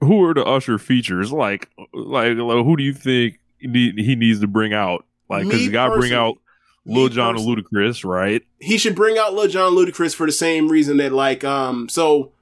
[0.00, 1.32] who are the Usher features?
[1.32, 5.04] Like, like, like, who do you think he need- he needs to bring out?
[5.30, 6.38] Like, because you got to bring out
[6.86, 8.42] Lil Jon and Ludacris, right?
[8.58, 11.88] He should bring out Lil Jon and Ludacris for the same reason that like um
[11.88, 12.32] so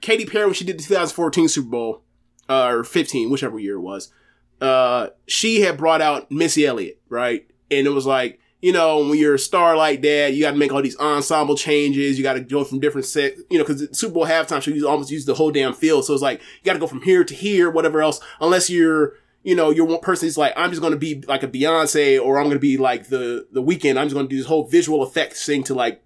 [0.00, 2.02] Katy Perry when she did the 2014 Super Bowl
[2.48, 4.12] uh, or 15 whichever year it was
[4.60, 9.18] uh she had brought out Missy Elliott right and it was like you know when
[9.18, 12.32] you're a star like that you got to make all these ensemble changes you got
[12.32, 15.26] to go from different set you know because Super Bowl halftime show you almost use
[15.26, 17.70] the whole damn field so it's like you got to go from here to here
[17.70, 21.22] whatever else unless you're you know, you're one person who's like, I'm just to be
[21.28, 23.98] like a Beyonce or I'm to be like the, the Weeknd.
[23.98, 26.02] I'm just to do this whole visual effects thing to like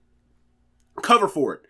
[1.02, 1.62] cover for it.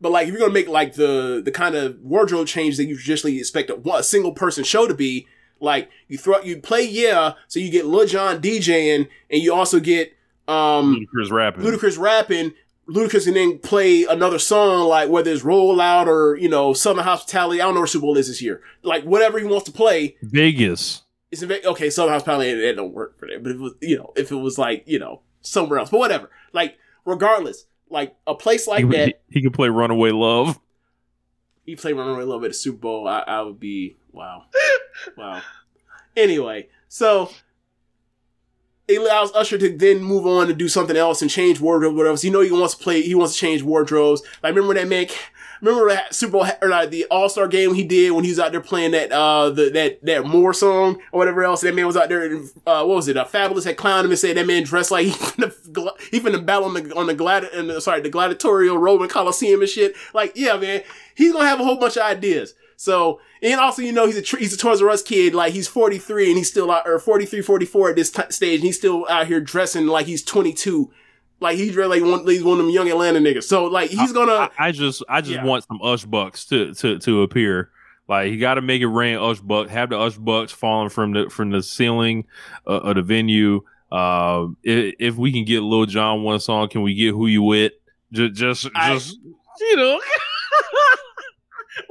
[0.00, 2.96] But like, if you're to make like the, the kind of wardrobe change that you
[2.96, 5.28] traditionally expect a, a single person show to be,
[5.60, 9.80] like you throw, you play Yeah, so you get Lil Jon DJing and you also
[9.80, 10.14] get,
[10.48, 11.62] um, Ludacris rapping.
[11.64, 12.54] Ludacris rapping.
[12.88, 17.04] Ludacris can then play another song, like whether it's Roll Out or, you know, Southern
[17.04, 17.60] Hospitality.
[17.60, 18.60] I don't know where Super Bowl is this year.
[18.82, 20.16] Like, whatever he wants to play.
[20.20, 21.02] Vegas.
[21.30, 21.90] It's in Ve- okay.
[21.90, 23.42] Southern Hospitality, it, it don't work for that.
[23.42, 25.98] But if it was, you know, if it was like, you know, somewhere else, but
[25.98, 26.28] whatever.
[26.52, 30.58] Like, regardless, like a place like he, that, he, he could play Runaway Love.
[31.64, 33.08] he played Runaway Love at the Super Bowl.
[33.08, 34.46] I, I would be, wow.
[35.16, 35.40] wow.
[36.16, 37.30] Anyway, so
[38.88, 42.16] it allows Usher to then move on to do something else and change wardrobe, whatever.
[42.16, 44.22] So you know he wants to play, he wants to change wardrobes.
[44.42, 45.06] Like remember that man,
[45.60, 48.40] remember that Super Bowl or like the All Star game he did when he was
[48.40, 51.60] out there playing that uh the that that Moore song or whatever else.
[51.60, 52.24] That man was out there.
[52.24, 53.16] And, uh, what was it?
[53.16, 56.64] Uh, Fabolous had clowned him and said that man dressed like he finna, he battle
[56.64, 59.94] on the on the gladi- and sorry the gladiatorial Roman Coliseum and shit.
[60.12, 60.82] Like yeah, man,
[61.14, 62.54] he's gonna have a whole bunch of ideas.
[62.82, 65.36] So, and also, you know, he's a, he's a Toys R Us kid.
[65.36, 68.64] Like, he's 43 and he's still out, or 43, 44 at this t- stage, and
[68.64, 70.90] he's still out here dressing like he's 22.
[71.38, 73.44] Like, he's really like one, he's one of them young Atlanta niggas.
[73.44, 75.44] So, like, he's gonna, I, I just, I just Yeah.
[75.44, 77.70] want some Ush bucks to to to appear.
[78.08, 79.70] Like he got to make it rain Ush bucks.
[79.70, 82.24] Have the Ush bucks falling from the from the ceiling
[82.66, 83.60] uh, of the venue.
[83.92, 87.44] Uh, if, if we can get Lil Jon one song, can we get Who You
[87.44, 87.72] With?
[88.12, 89.18] Just, just, I- just
[89.60, 90.00] you know.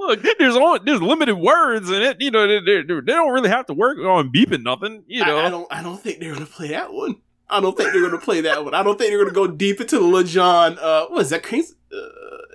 [0.01, 2.19] Look, there's on, there's limited words in it.
[2.19, 5.03] You know, they, they, they don't really have to work on beeping nothing.
[5.05, 7.17] You know, I, I don't, I don't think they're gonna play that one.
[7.49, 8.73] I don't think they're gonna play that one.
[8.73, 10.79] I don't think they're gonna go deep into the Lil Jon.
[10.79, 11.43] Uh, what is that?
[11.43, 11.75] Crazy?
[11.93, 12.07] Uh,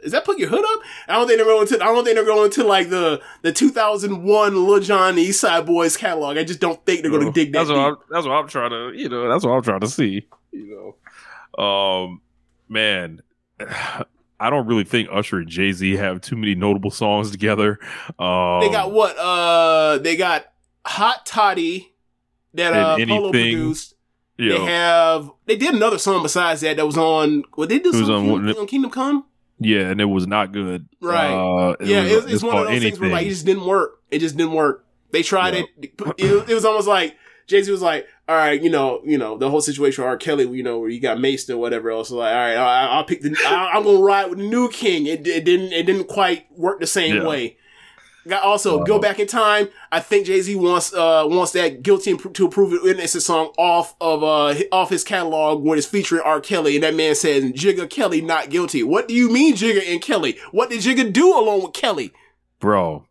[0.02, 0.80] is that put your hood up?
[1.08, 1.74] I don't think they're going to.
[1.76, 5.96] I don't think they're going to like the the 2001 Lil Jon East Side Boys
[5.96, 6.36] catalog.
[6.36, 7.76] I just don't think they're going to dig that that's deep.
[7.76, 10.26] what I'm, that's what I'm trying to you know that's what I'm trying to see
[10.52, 10.96] you
[11.56, 12.20] know um
[12.68, 13.20] man
[14.38, 17.78] I don't really think Usher and Jay Z have too many notable songs together
[18.18, 19.16] um They got what?
[19.18, 20.46] Uh, they got
[20.84, 21.92] Hot Toddy
[22.54, 23.94] that uh Polow produced.
[24.38, 25.30] you They know, have.
[25.46, 27.44] They did another song besides that that was on.
[27.54, 29.24] What they was Some on Kingdom, on Kingdom Come.
[29.58, 31.32] yeah and it was not good Right.
[31.32, 33.46] uh, it yeah, was- it was, it's, one of those things where like it just
[33.46, 34.00] didn't work.
[34.10, 34.84] It just didn't work.
[35.12, 35.62] They tried Yeah.
[35.82, 36.50] it.
[36.50, 37.16] It was almost like
[37.46, 40.16] Jay Z was like, "All right, you know, you know, the whole situation with R.
[40.16, 42.10] Kelly, you know, where you got maced or whatever else.
[42.10, 43.36] Like, all right, I, I'll pick the.
[43.46, 45.06] I, I'm gonna ride with the new king.
[45.06, 45.72] It, it didn't.
[45.72, 47.26] It didn't quite work the same Yeah.
[47.28, 47.56] way.
[48.28, 49.02] Got also go Uh-huh.
[49.02, 49.68] back in time.
[49.92, 53.52] I think Jay Z wants uh wants that guilty and to approve it innocent song
[53.56, 56.40] off of uh off his catalog when it's featuring R.
[56.40, 58.82] Kelly and that man says Jigga Kelly not guilty.
[58.82, 60.36] What do you mean Jigga and Kelly?
[60.50, 62.12] What did Jigga do along with Kelly?
[62.58, 63.04] bro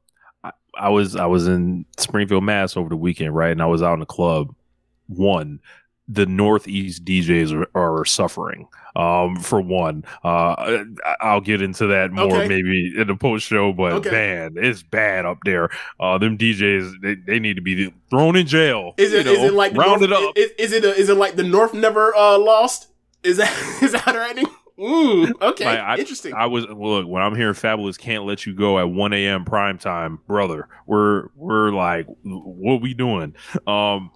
[0.78, 3.94] I, was I was in Springfield Mass over the weekend right and I was out
[3.94, 4.54] in the club
[5.08, 5.60] one
[6.08, 8.68] the Northeast DJs are, are suffering.
[8.96, 10.84] Um, for one, uh,
[11.20, 12.48] I'll get into that more Okay.
[12.48, 14.12] maybe in the post show, but Okay.
[14.12, 15.70] man, it's bad up there.
[16.00, 18.94] Uh, them DJs, they, they need to be thrown in jail.
[18.98, 20.38] Is it is know, it like the rounded North, up?
[20.38, 22.88] Is, is it a, is it like the North never uh, lost?
[23.24, 23.52] Is that
[23.82, 24.48] is that right?
[24.78, 26.34] Mm, okay, Like, I, interesting.
[26.34, 29.46] I was look when I'm hearing Fabolous can't let you go at 1 a.m.
[29.46, 30.68] prime time, brother.
[30.86, 33.36] We're we're like, what we doing?
[33.66, 34.12] Um,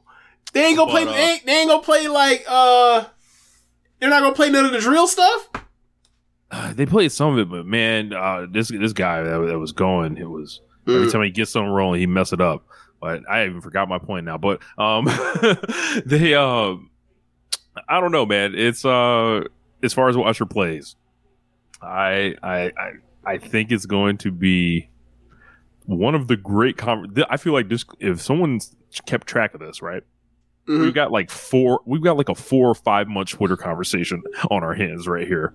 [0.51, 1.03] they ain't gonna play.
[1.03, 3.05] uh, they, ain't, they ain't gonna play like uh.
[3.99, 5.49] They're not gonna play none of the drill stuff.
[6.51, 9.71] uh, they played some of it, but man, uh, this this guy that, that was
[9.71, 11.11] going, it was every Mm.
[11.11, 12.65] time he gets something rolling, he mess it up.
[12.99, 14.37] But I even forgot my point now.
[14.37, 15.05] But um,
[16.05, 16.75] they uh,
[17.87, 18.55] I don't know, man.
[18.55, 19.41] It's uh,
[19.83, 20.95] as far as what Usher plays,
[21.81, 22.91] I I I,
[23.25, 24.89] I think it's going to be
[25.85, 26.77] one of the great.
[26.77, 27.85] Con- I feel like this.
[27.99, 28.75] If someone's
[29.05, 30.03] kept track of this, right?
[30.67, 30.81] Mhm.
[30.81, 31.81] We've got like four.
[31.85, 34.21] We've got like a four or five month Twitter conversation
[34.51, 35.53] on our hands right here.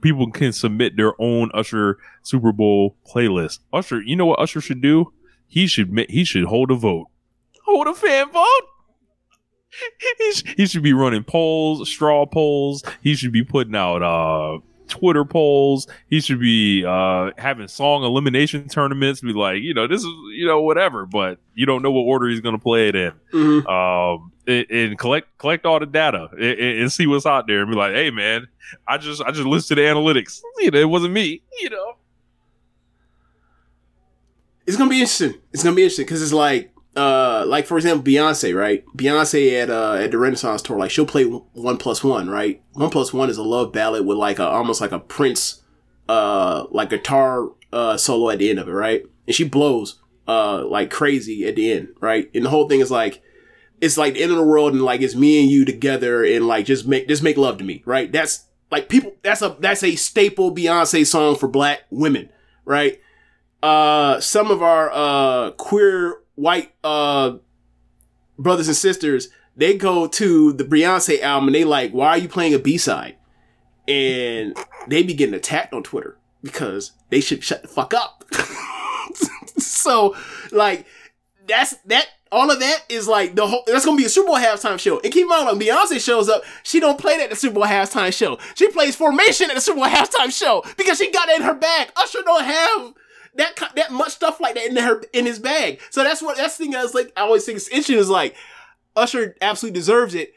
[0.00, 3.60] People can submit their own Usher Super Bowl playlist.
[3.72, 5.12] Usher, you know what Usher should do?
[5.46, 7.06] He should he should hold a vote.
[7.64, 8.66] Hold a fan vote.
[10.18, 12.82] He, sh- he should be running polls, straw polls.
[13.02, 15.86] He should be putting out uh Twitter polls.
[16.08, 19.20] He should be uh having song elimination tournaments.
[19.20, 22.28] Be like, you know, this is you know whatever, but you don't know what order
[22.28, 23.66] he's gonna play it in Mhm.
[23.68, 27.62] um and, and collect collect all the data and, and- and see what's out there
[27.62, 28.46] and be like hey man
[28.86, 31.94] i just i just listed the analytics you know it wasn't me you know
[34.66, 35.34] It's gonna be interesting.
[35.52, 38.84] It's gonna be interesting because it's like, uh, like for example, Beyonce, right?
[38.96, 42.62] Beyonce at uh at the Renaissance tour, like she'll play one plus one, right?
[42.72, 45.62] One plus one is a love ballad with like a almost like a Prince,
[46.08, 49.02] uh, like guitar uh solo at the end of it, right?
[49.26, 52.30] And she blows uh like crazy at the end, right?
[52.34, 53.22] And the whole thing is like.
[53.80, 56.46] It's like the end of the world, and like it's me and you together, and
[56.46, 58.10] like just make just make love to me, right?
[58.10, 59.14] That's like people.
[59.22, 62.30] That's a that's a staple Beyonce song for black women,
[62.64, 63.00] right?
[63.64, 67.36] uh some of our uh queer white uh
[68.38, 72.28] brothers and sisters they go to the Beyonce album and they like why are you
[72.28, 73.16] playing a B-side
[73.86, 74.56] and
[74.88, 78.24] they be getting attacked on Twitter because they should shut the fuck up
[79.58, 80.16] so
[80.50, 80.86] like
[81.46, 84.38] that's that all of that is like the whole that's gonna be a Super Bowl
[84.38, 84.98] halftime show.
[85.00, 87.54] And keep in mind when Beyonce shows up, she don't play that at the Super
[87.54, 88.38] Bowl halftime show.
[88.56, 91.54] She plays formation at the Super Bowl halftime show because she got it in her
[91.54, 91.92] bag.
[91.96, 92.94] Usher don't have
[93.36, 95.80] that that much stuff like that in her in his bag.
[95.90, 98.10] So that's what that's the thing I was like I always think it's interesting is
[98.10, 98.34] like
[98.96, 100.32] Usher absolutely deserves it.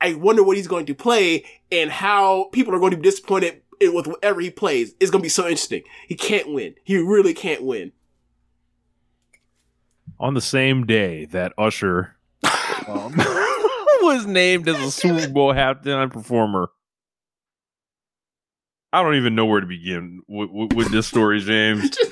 [0.00, 3.62] I wonder what he's going to play and how people are going to be disappointed
[3.80, 4.94] with whatever he plays.
[5.00, 5.82] It's going to be so interesting.
[6.08, 6.74] He can't win.
[6.84, 7.92] He really can't win.
[10.18, 12.16] on the same day that usher
[12.88, 13.14] um,
[14.02, 16.70] was named as a super bowl halftime performer
[18.94, 21.96] i don't even know where to begin with, with, with this story james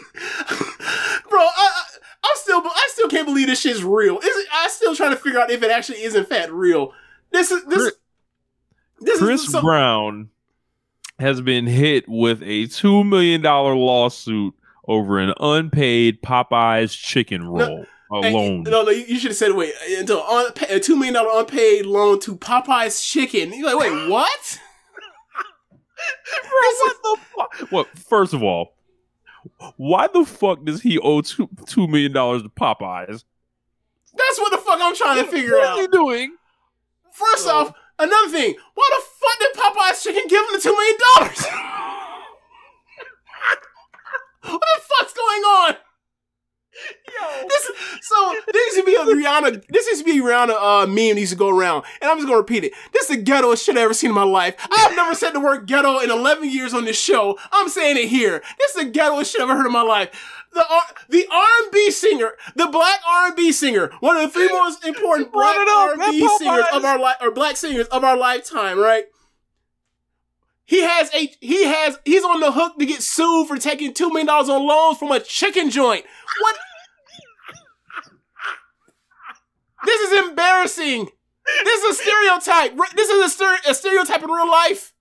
[1.29, 1.83] Bro, I, I,
[2.25, 4.19] I'm still, I still can't believe this shit's real.
[4.19, 6.93] Is it, I'm still trying to figure out if it actually is in fact real.
[7.31, 7.79] This is this.
[7.79, 7.95] Chris-
[9.01, 10.29] this chris is brown
[11.19, 14.55] has been hit with a $2 million lawsuit
[14.87, 19.53] over an unpaid popeyes chicken roll Hey, alone no, no, you you should have said
[19.53, 23.55] wait until unpa- a two million dollar unpaid loan to Popeye's Chicken.
[23.55, 24.61] You're like, wait, what?
[26.79, 27.73] What the fuck?
[27.73, 28.75] Well, first of all,
[29.77, 33.25] why the fuck does he owe two two million dollars to Popeyes?
[34.15, 35.71] That's what the fuck I'm trying to figure What out.
[35.71, 36.37] What are you doing?
[37.13, 40.97] First off, another thing, why the fuck did Popeye's Chicken give him the two million
[41.17, 41.47] dollars?
[44.43, 45.77] what the fuck's going on?
[47.49, 47.71] This
[48.03, 49.67] so this used to be a Rihanna.
[49.69, 52.17] This used to be a Rihanna uh, meme that used to go around, and I'm
[52.19, 52.73] just gonna repeat it.
[52.93, 54.57] This is the ghettoest shit I've ever seen in my life.
[54.71, 57.39] I have never said the word ghetto in 11 years on this show.
[57.53, 58.43] I'm saying it here.
[58.59, 60.11] This is the ghettoest shit I've ever heard in my life.
[60.53, 65.33] The R- the R&B singer, the black R&B singer, one of the three most important
[65.33, 69.05] black it up, R&B singers of our life, or black singers of our lifetime, right?
[70.65, 74.09] He has a he has he's on the hook to get sued for taking two
[74.09, 76.05] million dollars on loans from a chicken joint.
[76.41, 76.57] What?
[79.85, 81.09] This is embarrassing.
[81.65, 82.77] This is a stereotype.
[82.95, 84.93] This is a, stere- a stereotype in real life.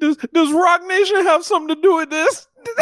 [0.00, 2.48] Does Does Roc Nation have something to do with this?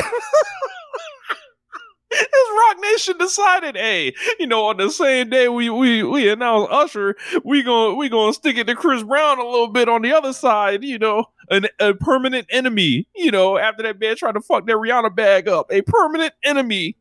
[2.10, 6.72] Has Roc Nation decided, hey, you know, on the same day we we we announced
[6.72, 10.12] Usher, we gonna we gonna stick it to Chris Brown a little bit on the
[10.14, 14.40] other side, you know, an, a permanent enemy, you know, after that man tried to
[14.40, 16.96] fuck that Rihanna bag up, a permanent enemy.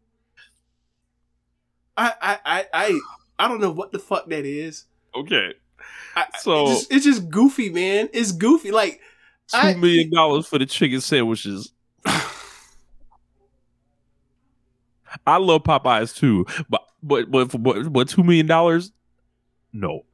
[1.95, 2.13] I
[2.45, 2.99] I I
[3.39, 4.85] I, I don't know what the fuck that is.
[5.15, 5.53] Okay,
[6.15, 8.09] I, So- it's just, it's just goofy, man.
[8.13, 8.71] It's goofy.
[8.71, 8.99] Like
[9.53, 11.71] I- Two million dollars for the chicken sandwiches.
[15.25, 18.91] I love Popeyes too, but but but but, but two million dollars?
[19.73, 20.05] No.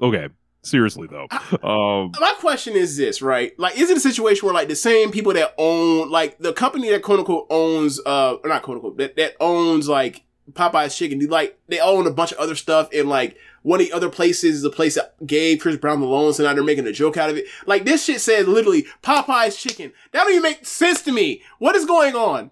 [0.00, 0.28] Okay.
[0.62, 1.26] Seriously though.
[1.66, 3.58] Um my question is this, right?
[3.58, 6.90] Like, is it a situation where like the same people that own, like the company
[6.90, 10.22] that quote unquote owns, uh, or not quote unquote, that, that owns like
[10.52, 13.86] Popeye's chicken, do, like they own a bunch of other stuff and like one of
[13.86, 16.64] the other places is a place that gave Chris Brown the loan, so now they're
[16.64, 17.44] making a joke out of it.
[17.66, 19.92] Like this shit says literally Popeye's chicken.
[20.12, 21.42] That don't even make sense to me.
[21.58, 22.50] What is going on?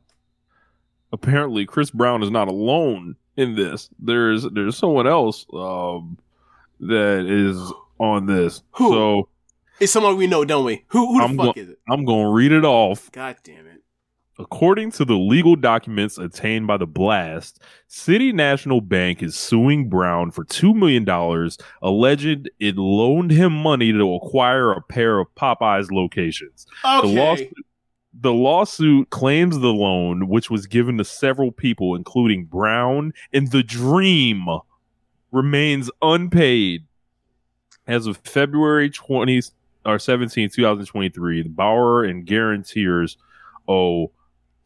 [1.12, 3.88] apparently Chris Brown is not alone in this.
[3.98, 6.18] There's there's someone else um
[6.80, 8.62] that is on this.
[8.72, 8.90] Who?
[8.92, 9.28] So
[9.80, 10.84] It's someone we know, don't we?
[10.88, 11.78] Who, who the I'm fuck go- is it?
[11.88, 13.10] I'm gonna read it off.
[13.12, 13.77] God damn it.
[14.40, 20.30] According to the legal documents obtained by the blast, City National Bank is suing Brown
[20.30, 21.04] for $2 million,
[21.82, 26.66] alleged it loaned him money to acquire a pair of Popeyes locations.
[26.84, 27.16] The, Okay.
[27.18, 27.54] lawsuit,
[28.20, 33.64] the lawsuit claims the loan, which was given to several people, including Brown and The
[33.64, 34.46] Dream,
[35.32, 36.84] remains unpaid.
[37.88, 39.42] As of February 20
[39.84, 43.16] or 17, 2023, the borrower and guarantors
[43.66, 44.12] owe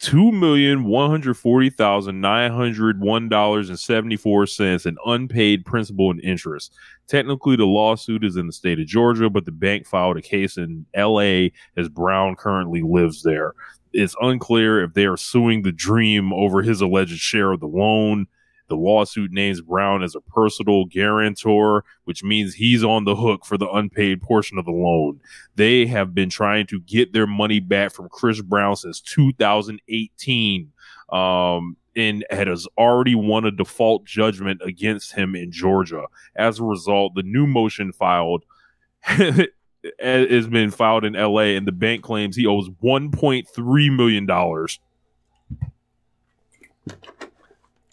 [0.03, 4.99] two million one hundred forty thousand nine hundred one dollars and seventy four cents in
[5.07, 6.75] unpaid principal and interest.
[7.07, 10.59] Technically, the lawsuit is in the state of Georgia, but the bank filed a case
[10.59, 11.53] in L.A.
[11.77, 13.55] as Brown currently lives there.
[13.93, 18.27] It's unclear if they are suing the Dream over his alleged share of the loan.
[18.73, 23.59] The lawsuit names Brown as a personal guarantor, which means he's on the hook for
[23.59, 25.21] the unpaid portion of the loan.
[25.57, 30.73] They have been trying to get their money back from Chris Brown since 2018.
[31.11, 36.07] Um, and has already won a default judgment against him in Georgia.
[36.35, 38.47] As a result, the new motion filed
[39.03, 44.81] has been filed in LA, and the bank claims he owes 1.3 million dollars.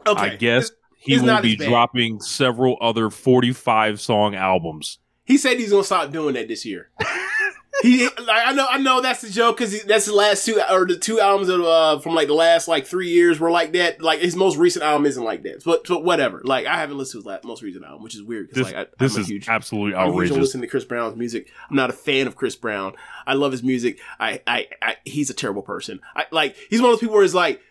[0.08, 0.22] Okay.
[0.22, 5.00] I guess he it's will be dropping several other 45 song albums.
[5.26, 6.90] He said he's gonna stop doing that this year.
[7.82, 10.86] he like I know I know that's the joke because that's the last two or
[10.86, 14.02] the two albums of, uh, from like the last like three years were like that.
[14.02, 16.42] Like his most recent album isn't like that, but but whatever.
[16.44, 18.74] Like I haven't listened to his last, most recent album, which is weird because This,
[18.74, 19.48] like I, this I'm a is huge.
[19.48, 21.50] absolutely I'm huge on listening to Chris Brown's music.
[21.70, 22.94] I'm not a fan of Chris Brown.
[23.26, 24.00] I love his music.
[24.20, 26.02] I, I, I he's a terrible person.
[26.16, 27.62] I like he's one of those people where it's like,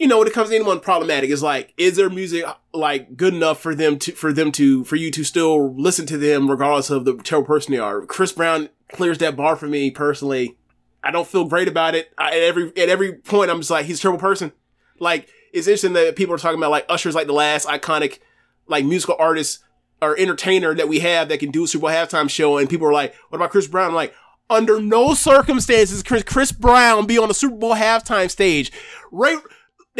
[0.00, 3.34] you know, when it comes to anyone problematic, it's like, is their music like good
[3.34, 6.88] enough for them to for them to for you to still listen to them regardless
[6.88, 8.06] of the terrible person they are?
[8.06, 10.56] Chris Brown clears that bar for me personally.
[11.04, 12.12] I don't feel great about it.
[12.16, 14.52] I, at every at every point, I'm just like, he's a terrible person.
[14.98, 18.20] Like it's interesting that people are talking about like Usher's like the last iconic
[18.68, 19.58] like musical artist
[20.00, 22.86] or entertainer that we have that can do a Super Bowl halftime show, and people
[22.86, 24.14] are like, "What about Chris Brown?" I'm like,
[24.48, 28.72] under no circumstances Chris Chris Brown be on the Super Bowl halftime stage.
[29.12, 29.36] Ray,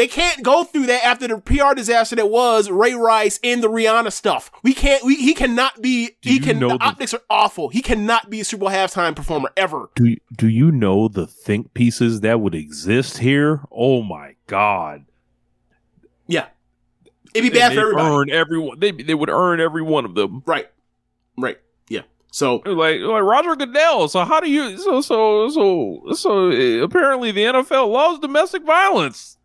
[0.00, 3.68] they can't go through that after the PR disaster that was Ray Rice and the
[3.68, 4.50] Rihanna stuff.
[4.62, 5.04] We can't.
[5.04, 6.16] We, he cannot be.
[6.22, 6.58] Do he can.
[6.58, 7.68] The the- optics are awful.
[7.68, 9.90] He cannot be a Super Bowl halftime performer ever.
[9.94, 13.60] do do you know the think pieces that would exist here?
[13.70, 15.04] Oh my god.
[16.26, 16.46] Yeah,
[17.34, 18.08] it'd be bad for everybody.
[18.08, 18.80] earn everyone.
[18.80, 20.42] They they would earn every one of them.
[20.46, 20.70] Right.
[21.36, 21.58] Right.
[21.90, 22.02] Yeah.
[22.32, 24.08] So Like like Roger Goodell.
[24.08, 24.78] So how do you?
[24.78, 29.36] So so so so uh, apparently the NFL loves domestic violence.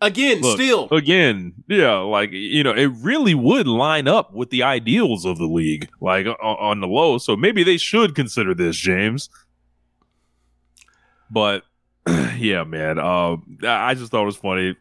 [0.00, 4.62] Again, Look, still, again, yeah, like you know, it really would line up with the
[4.62, 7.16] ideals of the league, like on, on the low.
[7.16, 9.30] So maybe they should consider this, James.
[11.30, 11.62] But
[12.36, 13.36] yeah, man, uh,
[13.66, 14.76] I just thought it was funny.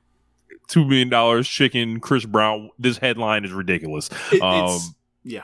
[0.68, 2.70] Two million dollars, chicken, Chris Brown.
[2.78, 4.10] This headline is ridiculous.
[4.34, 4.90] it- um, it's
[5.24, 5.44] yeah.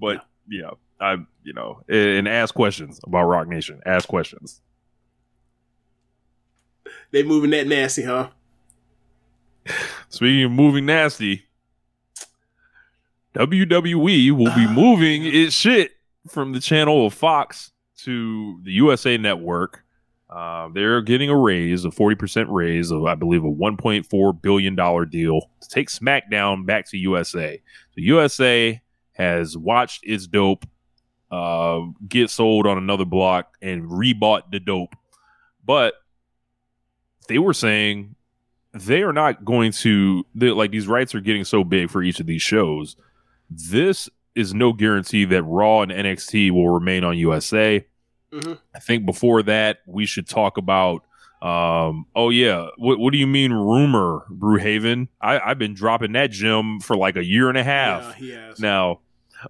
[0.00, 3.80] But yeah, I you know, and ask questions about Roc Nation.
[3.84, 4.62] Ask questions.
[7.10, 8.30] They moving that nasty, huh?
[10.08, 11.44] Speaking of moving nasty,
[13.34, 15.92] WWE will be moving its shit
[16.28, 19.84] from the channel of Fox to the USA Network.
[20.28, 24.74] Uh, they're getting a raise, a 40% raise of, I believe, a $1.4 billion
[25.10, 27.60] deal to take SmackDown back to USA.
[27.90, 28.80] So USA
[29.12, 30.64] has watched its dope
[31.30, 34.94] uh, get sold on another block and rebought the dope.
[35.64, 35.94] But
[37.28, 38.14] they were saying
[38.74, 42.26] they are not going to like these rights are getting so big for each of
[42.26, 42.96] these shows.
[43.50, 47.84] This is no guarantee that Raw and NXT will remain on USA.
[48.32, 48.58] Mhm.
[48.74, 51.04] I think before that we should talk about
[51.42, 56.30] um oh yeah what what do you mean rumor Brewhaven I I've been dropping that
[56.30, 59.00] gem for like a year and a half Yeah, now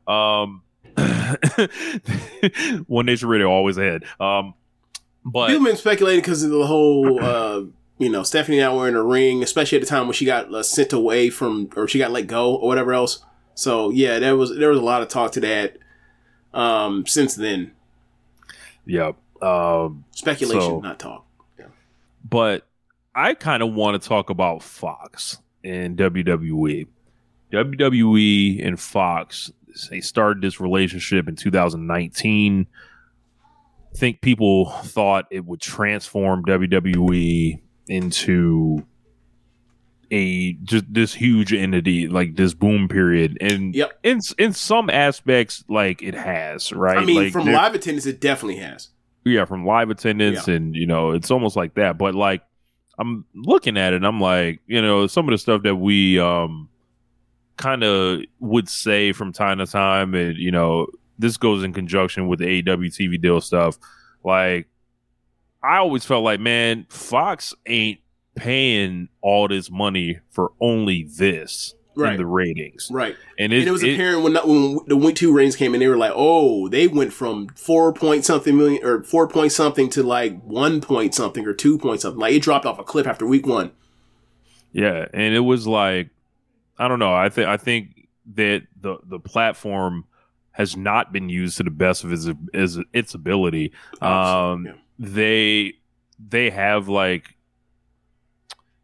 [0.09, 0.63] Um,
[2.87, 4.05] One Nation Radio always ahead.
[4.21, 4.55] Um,
[5.25, 7.63] but People been speculating because of the whole, uh,
[8.03, 10.63] you know, Stephanie not wearing a ring, especially at the time when she got uh,
[10.63, 13.25] sent away from, or she got let go, or whatever else.
[13.55, 15.79] So yeah, there was there was a lot of talk to that.
[16.55, 17.73] Um, since then,
[18.87, 19.17] yep.
[19.41, 21.27] Um, speculation, So- not talk.
[21.59, 21.67] Yeah.
[22.29, 22.67] but
[23.15, 26.87] I kind of want to talk about Fox and WWE.
[27.53, 29.51] WWE and Fox,
[29.91, 32.67] they started this relationship in 2019.
[33.95, 37.61] I think people thought it would transform WWE
[37.93, 38.85] into
[40.11, 43.99] a just this huge entity, like this boom period, and Yep.
[44.03, 46.99] in in some aspects, like it has, right?
[46.99, 48.89] I mean, Like, from live attendance, it definitely has.
[49.25, 52.43] yeah from live attendance and you know it's almost like that but like
[52.99, 56.19] i'm looking at it and i'm like you know some of the stuff that we
[56.19, 56.69] um
[57.57, 60.89] kind of would say from time to time and you know
[61.21, 63.79] this goes in conjunction with the AEW TV deal stuff
[64.25, 64.67] like
[65.63, 67.99] i always felt like man fox ain't
[68.35, 72.13] paying all this money for only this Right.
[72.15, 73.15] in the ratings Right.
[73.39, 75.99] and, and it was apparent when, when the week two ratings came in, they were
[75.99, 80.41] like, oh, they went from four point something million or four point something to like
[80.43, 82.19] one point something or two point something.
[82.19, 83.73] Like it dropped off a cliff after week one.
[84.73, 86.09] Yeah, and it was like
[86.79, 87.13] I don't know.
[87.13, 90.07] I think I think that the the platform
[90.53, 93.73] has not been used to the best of its its, its ability.
[94.01, 94.73] Um, Yeah.
[94.99, 95.75] They
[96.29, 97.37] they have like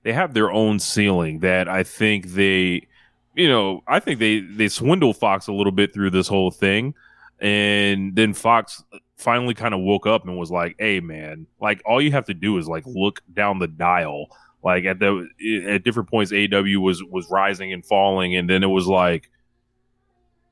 [0.03, 2.87] they have their own ceiling that I think they
[3.35, 6.95] you know I think they they swindle Fox a little bit through this whole thing,
[7.41, 8.83] and then Fox
[9.17, 12.35] finally kind of woke up and was like, "Hey, man, like all you have to
[12.35, 14.29] do is like look down the dial."
[14.65, 15.29] Like at the
[15.69, 19.31] at different points, AEW was was rising and falling, and then it was like,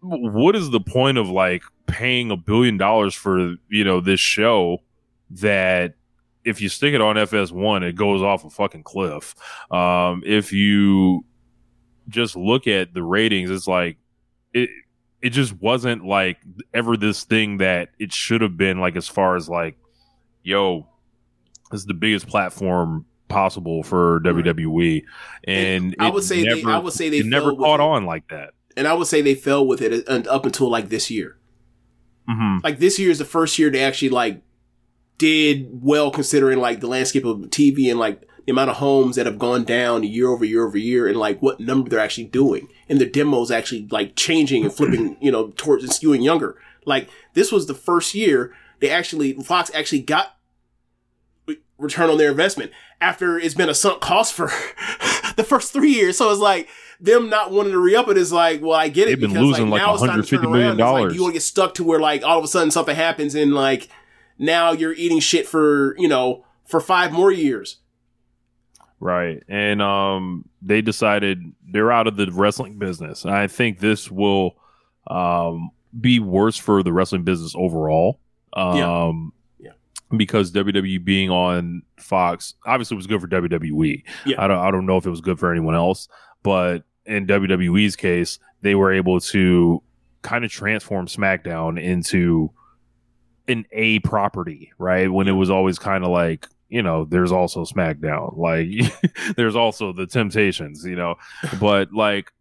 [0.01, 4.81] what is the point of like paying a billion dollars for you know this show
[5.31, 5.95] that
[6.45, 9.35] if you stick it on FS1, it goes off a fucking cliff.
[9.71, 11.25] Um, if you
[12.09, 13.97] just look at the ratings, it's like
[14.55, 14.71] it
[15.23, 16.39] it just wasn't like
[16.73, 19.77] ever this thing that it should have been like as far as like,
[20.45, 20.87] yo,
[21.73, 25.03] this is the biggest platform possible for WWE.
[25.45, 27.83] And I would say they- never, I would say they never caught it.
[27.83, 28.51] on like that.
[28.77, 31.39] And I would say they fell with it up until like this year.
[32.29, 34.43] hmm Like this year is the first year they actually like
[35.19, 39.27] did well considering like the landscape of TV and like the amount of homes that
[39.27, 42.69] have gone down year over year over year and like what number they're actually doing.
[42.89, 46.57] And the demos actually like changing and flipping you know towards and skewing younger.
[46.85, 50.37] Like this was the first year they actually fox actually got
[51.79, 54.47] return on their investment after it's been a sunk cost for
[55.37, 56.17] the first three years.
[56.17, 56.69] So it's like
[57.01, 59.45] them not wanting to re-up it is like well i get it They've been because,
[59.45, 61.75] losing, like, now it's time to turn $150 million like, you want to get stuck
[61.75, 63.91] to where like all of a sudden something happens and like
[64.39, 67.79] now you're eating shit for you know for five more years
[68.99, 69.43] Right.
[69.49, 73.25] And um they decided they're out of the wrestling business.
[73.27, 74.57] And I think this will
[75.07, 75.71] um
[76.01, 78.21] be worse for the wrestling business overall.
[78.55, 79.73] Um Yeah.
[80.17, 84.03] because WWE being on Fox obviously was good for WWE.
[84.25, 84.43] Yeah.
[84.43, 86.09] I don't I don't know if it was good for anyone else,
[86.43, 89.83] but in WWE's case, they were able to
[90.23, 92.51] kind of transform SmackDown into
[93.49, 95.11] an A property, right?
[95.11, 98.69] When it was always kind of like, you know, there's also SmackDown, like
[99.37, 101.17] there's also the Temptations, you know,
[101.61, 102.33] but like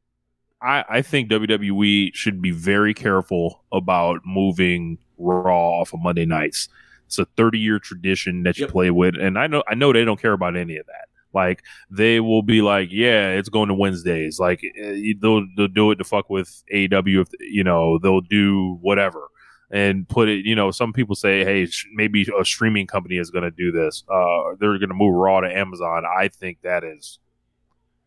[0.61, 6.69] I I think WWE should be very careful about moving Raw off of Monday nights.
[7.07, 8.71] It's a 30 year tradition that you Yep.
[8.71, 11.07] play with, and I know I know they don't care about any of that.
[11.33, 14.39] Like they will be like, yeah, it's going to Wednesdays.
[14.39, 17.21] Like eh, they'll they'll do it to fuck with AEW.
[17.21, 19.27] If you know they'll do whatever
[19.71, 20.45] and put it.
[20.45, 23.71] You know, some people say, hey, sh- maybe a streaming company is going to do
[23.71, 24.03] this.
[24.11, 26.03] Uh, they're going to move Raw to Amazon.
[26.05, 27.19] I think that is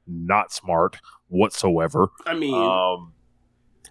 [0.07, 0.97] not smart
[1.29, 2.09] whatsoever.
[2.27, 3.13] i mean Um,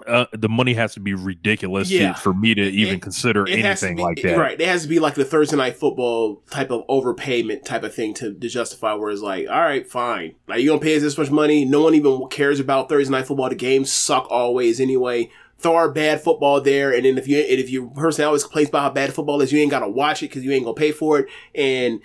[0.05, 3.59] uh, the money has to be ridiculous to- for me to even It- consider it
[3.59, 4.37] anything be- like that.
[4.37, 7.93] right it has to be like the thursday night football type of overpayment type of
[7.95, 11.01] thing to, to justify where it's like all right fine like you're gonna pay us
[11.01, 14.79] this much money no one even cares about thursday night football the games suck always
[14.79, 18.43] anyway throw our bad football there and then if you and if you person always
[18.43, 20.75] complains about how bad football is you ain't gotta watch it because you ain't gonna
[20.75, 21.99] pay for it and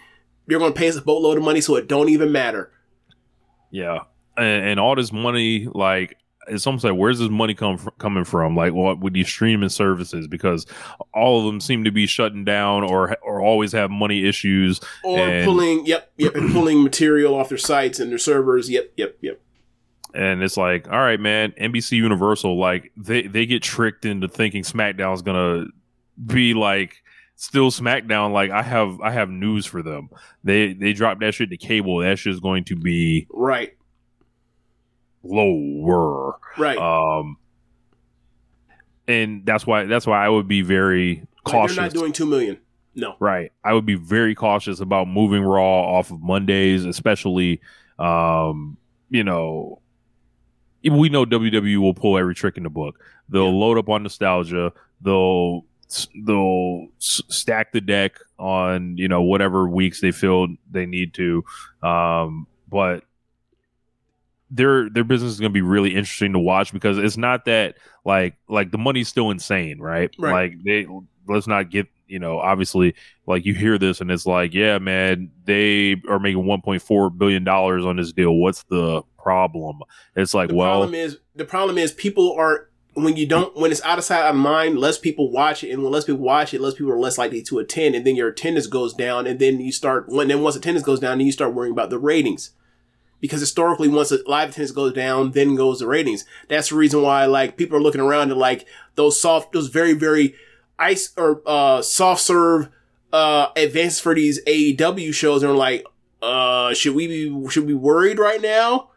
[0.47, 2.73] you're gonna pay us a boatload of money so it don't even matter
[3.71, 4.01] Yeah,
[4.37, 6.17] and, and all this money, like
[6.49, 8.57] it's almost like where's this money come fr- coming from?
[8.57, 10.27] Like what with these streaming services?
[10.27, 10.67] Because
[11.15, 14.81] all of them seem to be shutting down or or always have money issues.
[15.05, 18.93] or And- pulling yep yep and pulling material off their sites and their servers yep
[18.97, 19.41] yep yep
[20.15, 24.63] and it's like, all right, man, NBC Universal, like they they get tricked into thinking
[24.63, 25.67] SmackDown's gonna
[26.27, 26.97] be like
[27.37, 28.33] still SmackDown.
[28.33, 30.11] Like I have I have news for them.
[30.45, 31.99] They they drop that shit to cable.
[31.99, 33.75] That shit's going to be Right.
[35.23, 36.37] lower.
[36.59, 36.79] Right.
[36.79, 37.37] Um,
[39.09, 41.77] and that's why that's why I would be very Like, cautious.
[41.77, 42.59] they're not doing two million.
[42.95, 43.17] No.
[43.21, 43.53] Right.
[43.65, 45.65] I would be very cautious about moving Raw
[45.99, 47.61] off of Mondays, especially,
[47.99, 48.77] um,
[49.09, 49.81] you know,
[50.91, 52.99] we know WWE will pull every trick in the book.
[53.29, 54.73] They'll load up on nostalgia.
[55.01, 55.65] They'll
[56.25, 61.45] they'll s- stack the deck on you know whatever weeks they feel they need to.
[61.83, 63.05] Um, but
[64.51, 67.77] their their business is going to be really interesting to watch because it's not that
[68.05, 70.15] like like the money's still insane, right?
[70.19, 70.33] Right.
[70.33, 70.87] Like they
[71.27, 72.95] let's not get you know obviously
[73.27, 77.85] like you hear this and it's like yeah man they are making 1.4 billion dollars
[77.85, 78.35] on this deal.
[78.35, 79.81] What's the problem?
[80.15, 83.73] It's like The well problem is the problem is people are when you don't when
[83.73, 86.23] it's out of sight out of mind, less people watch it, and when less people
[86.23, 89.27] watch it, less people are less likely to attend, and then your attendance goes down,
[89.27, 91.91] and then you start when then once attendance goes down, then you start worrying about
[91.91, 92.51] the ratings.
[93.21, 96.25] Because historically, once a live attendance goes down, then goes the ratings.
[96.49, 98.67] That's the reason why like people are looking around at like
[98.97, 100.35] those soft, those very very
[100.79, 102.69] ice or uh soft serve
[103.13, 105.85] uh advances for these AEW shows, and are like,
[106.23, 108.91] uh, should we be should we be worried right now?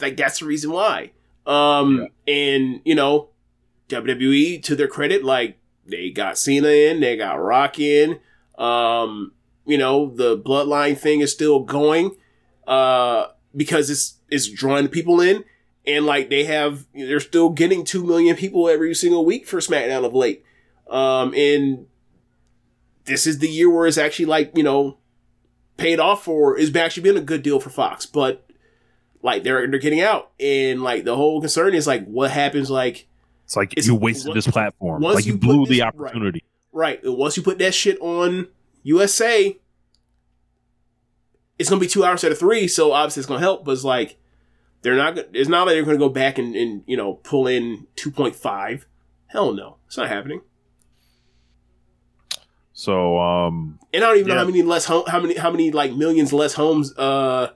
[0.00, 1.12] Like that's the reason why.
[1.46, 3.30] Um, and you know,
[3.88, 8.20] WWE to their credit, like they got Cena in, they got Rock in.
[8.56, 9.32] Um,
[9.66, 12.16] you know, the bloodline thing is still going,
[12.66, 15.44] uh, because it's, it's drawing people in.
[15.86, 20.04] And like they have, they're still getting 2 million people every single week for SmackDown
[20.04, 20.44] of late.
[20.88, 21.86] Um, and
[23.04, 24.98] this is the year where it's actually like, you know,
[25.76, 28.44] paid off for, it's actually been a good deal for Fox, but
[29.22, 33.06] like they're they're getting out, and like the whole concern is like what happens like
[33.44, 35.02] it's like it's- you wasted once- this platform.
[35.02, 35.94] Like you you blew put the this- right.
[35.94, 36.44] opportunity.
[36.72, 38.46] right once you put that shit on
[38.84, 39.56] USA,
[41.58, 43.64] it's gonna be two hours instead of three, so obviously it's gonna help.
[43.64, 44.16] But it's like
[44.82, 45.18] they're not.
[45.32, 48.36] It's not like they're gonna go back and, and you know pull in two point
[48.36, 48.86] five.
[49.26, 50.42] Hell no, it's not happening.
[52.78, 55.72] So um And I don't even know how many less home, how many how many
[55.72, 57.48] like millions less homes uh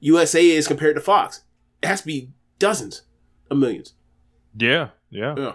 [0.00, 1.42] USA is compared to Fox.
[1.82, 3.02] It has to be dozens
[3.48, 3.94] of millions.
[4.58, 5.34] yeah, yeah.
[5.38, 5.52] Yeah.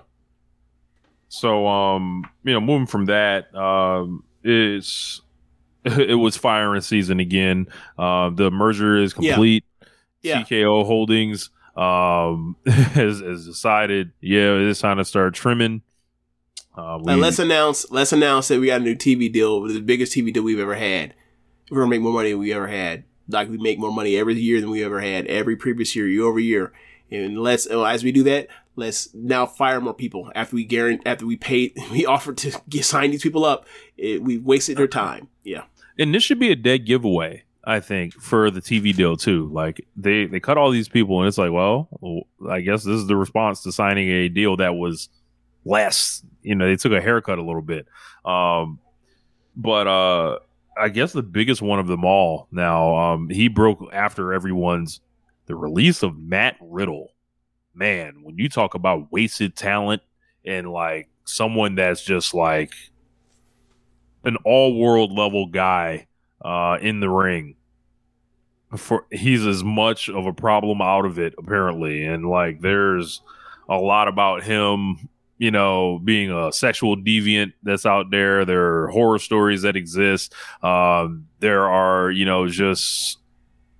[1.27, 5.21] So um, you know, moving from that, um it's
[5.83, 7.67] it was firing season again.
[7.97, 9.65] Uh, the merger is complete.
[10.21, 10.43] Yeah.
[10.43, 15.81] TKO Holdings um has, has decided, yeah, it's time to start trimming.
[16.75, 19.81] Uh, we, And let's announce let's announce that we got a new TV deal, the
[19.81, 21.13] biggest TV deal we've ever had.
[21.69, 23.03] We're gonna make more money than we ever had.
[23.27, 26.23] Like we make more money every year than we ever had, every previous year, year
[26.23, 26.73] over year.
[27.09, 31.03] And let's oh, as we do that, let's now fire more people after we guarantee
[31.05, 33.65] after we paid we offered to get, sign these people up.
[33.97, 35.27] It, we wasted their time.
[35.43, 35.63] Yeah.
[35.97, 39.85] and this should be a dead giveaway i think for the tv deal too like
[39.95, 41.89] they they cut all these people and it's like well
[42.49, 45.09] i guess this is the response to signing a deal that was
[45.65, 47.87] less you know they took a haircut a little bit
[48.25, 48.79] um
[49.55, 50.37] but uh
[50.77, 55.01] i guess the biggest one of them all now um he broke after everyone's
[55.47, 57.11] the release of matt riddle
[57.73, 60.01] man when you talk about wasted talent
[60.45, 62.73] and like someone that's just like
[64.23, 66.07] an all world level guy
[66.43, 67.55] uh, in the ring.
[68.77, 73.21] For he's as much of a problem out of it apparently, and like there's
[73.67, 75.09] a lot about him,
[75.41, 78.45] you know, being a sexual deviant that's out there.
[78.45, 80.35] There are horror stories that exist.
[80.61, 83.17] Um, there are, you know, just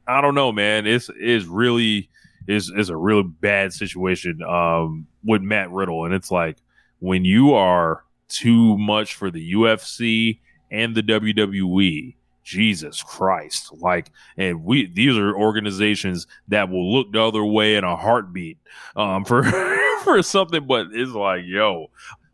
[0.08, 0.88] I don't know, man.
[0.88, 2.10] It's is really
[2.48, 6.58] is is a really bad situation um, with Matt Riddle, and it's like
[6.98, 10.40] when you are too much for the UFC
[10.72, 12.16] and the WWE.
[12.44, 13.72] Jesus Christ.
[13.72, 18.58] Like, and we, these are organizations that will look the other way in a heartbeat,
[18.96, 19.44] um, for,
[20.03, 21.90] for something, but it's like, yo,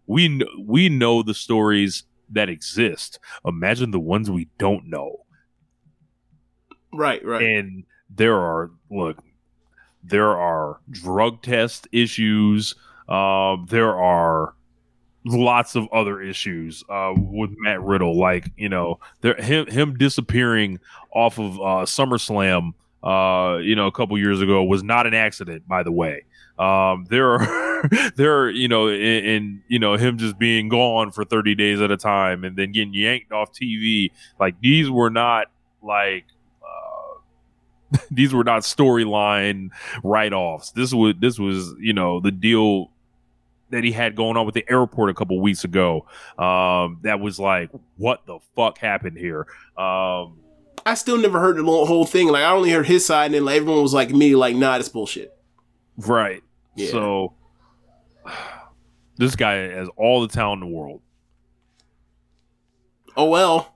[0.05, 3.19] we, kn- we know the stories that exist.
[3.45, 5.25] Imagine the ones we don't know.
[6.93, 7.41] Right, right.
[7.41, 9.17] And there are, look,
[10.03, 12.75] there are drug test issues.
[13.09, 14.53] Um, there are
[15.25, 20.79] lots of other issues uh, with Matt Riddle, like you know, there him him disappearing
[21.13, 22.73] off of uh, SummerSlam,
[23.03, 26.23] uh, you know, a couple years ago was not an accident, by the way.
[26.57, 31.23] Um, there are there are you know, in you know him just being gone for
[31.23, 34.11] thirty days at a time and then getting yanked off TV.
[34.39, 35.47] Like these were not
[35.83, 36.25] like
[36.63, 39.69] uh, these were not storyline
[40.03, 40.71] write offs.
[40.71, 42.91] This was this was you know the deal
[43.69, 46.05] that he had going on with the airport a couple weeks ago.
[46.37, 49.45] Um, that was like, what the fuck happened here?
[49.77, 50.39] Um,
[50.87, 52.29] I still never heard the whole thing.
[52.29, 54.77] Like I only heard his side, and then like, everyone was like me, like, nah,
[54.77, 55.37] it's bullshit.
[55.97, 56.41] right.
[56.75, 56.91] Yeah.
[56.91, 57.33] So
[59.17, 61.01] this guy has all the talent in the world.
[63.15, 63.73] Oh well.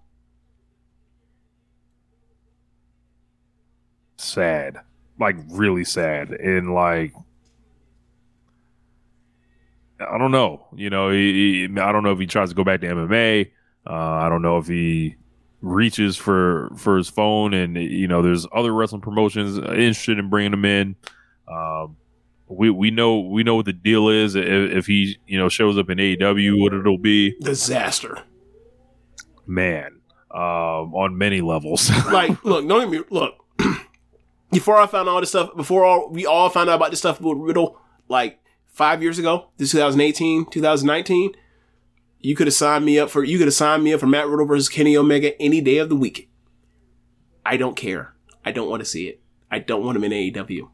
[4.18, 4.78] sad
[5.20, 7.12] like really sad and like
[10.00, 12.64] i don't know you know he, he- i don't know if he tries to go
[12.64, 13.50] back to mma
[13.88, 15.16] uh, i don't know if he
[15.62, 20.54] reaches for for his phone and you know there's other wrestling promotions interested in bringing
[20.54, 20.96] him in
[21.48, 21.96] um
[22.48, 25.78] we we know we know what the deal is if, if he you know shows
[25.78, 28.18] up in AEW what it'll be Disaster.
[29.46, 30.02] man
[30.32, 33.36] um on many levels like, look, don't me look.
[34.52, 37.22] before I found all this stuff, before all we all found out about this stuff
[37.22, 41.32] with Riddle, like five years ago, this 2018, 2019,
[42.22, 44.28] you could have signed me up for you could have signed me up for Matt
[44.28, 46.30] Riddle versus Kenny Omega any day of the week.
[47.46, 48.14] I don't care.
[48.46, 49.22] I don't want to see it.
[49.50, 50.70] I don't want him in AEW.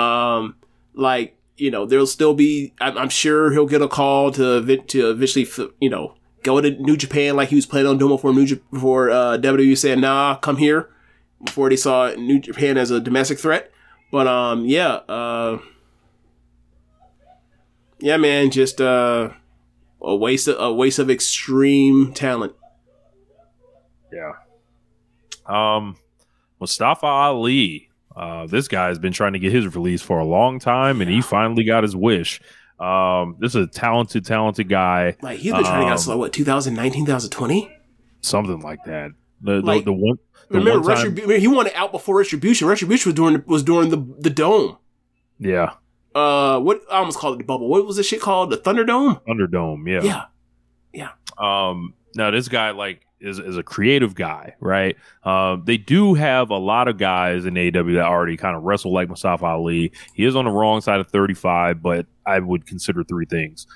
[0.00, 0.56] Um,
[0.94, 2.74] like you know, there'll still be.
[2.80, 5.46] I'm, I'm sure he'll get a call to to eventually,
[5.80, 9.10] you know, go to New Japan like he was planning on doing before New before
[9.10, 10.90] uh, WWE said, "Nah, come here."
[11.44, 13.70] Before they saw New Japan as a domestic threat,
[14.10, 15.58] but um, yeah, uh,
[17.98, 19.30] yeah, man, just uh,
[20.02, 22.54] a waste of a waste of extreme talent.
[24.12, 24.32] Yeah.
[25.46, 25.96] Um,
[26.60, 27.88] Mustafa Ali.
[28.14, 31.10] Uh, this guy has been trying to get his release for a long time, and
[31.10, 32.40] he finally got his wish.
[32.80, 35.16] Um, this is a talented, talented guy.
[35.20, 37.70] Like he's been trying to get Um, us like what 2019, 2020.
[38.22, 39.10] Something like that.
[39.42, 40.18] The Like, the, the one.
[40.48, 42.68] The Remember, one time, Retribu- he wanted out before Retribution.
[42.68, 44.78] Retribution was during was during the the dome.
[45.38, 45.74] yeah,
[46.16, 47.68] Uh, what I almost called it the bubble.
[47.68, 48.50] What was this shit called?
[48.50, 49.22] The Thunderdome.
[49.26, 50.02] Thunderdome, Yeah.
[50.02, 51.68] Yeah, Yeah.
[51.68, 54.96] Um, now this guy like is is a creative guy, right?
[55.24, 58.94] Um, they do have a lot of guys in AEW that already kind of wrestle
[58.94, 59.92] like Mustafa Ali.
[60.14, 63.66] He is on the wrong side of 35, but I would consider three things.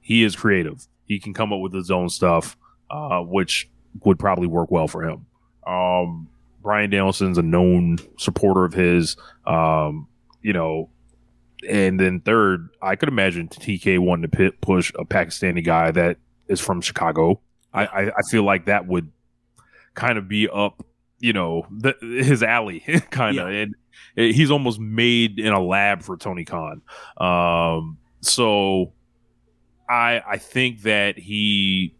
[0.00, 0.86] He is creative.
[1.06, 2.56] He can come up with his own stuff,
[2.90, 3.70] uh, which
[4.04, 5.26] would probably work well for him.
[5.66, 6.28] Um,
[6.62, 9.16] Bryan Danielson's a known supporter of his.
[9.46, 10.08] Um,
[10.42, 10.90] you know,
[11.68, 16.16] and then third, I could imagine TK wanting to push a Pakistani guy that
[16.48, 17.40] is from Chicago.
[17.72, 19.10] I, I, I feel like that would
[19.94, 20.84] kind of be up,
[21.20, 22.80] you know, the, his alley,
[23.10, 23.48] kind of.
[23.48, 23.74] And
[24.16, 26.82] it- he's almost made in a lab for Tony Khan.
[27.16, 28.92] Um, so
[29.88, 31.94] I I think that he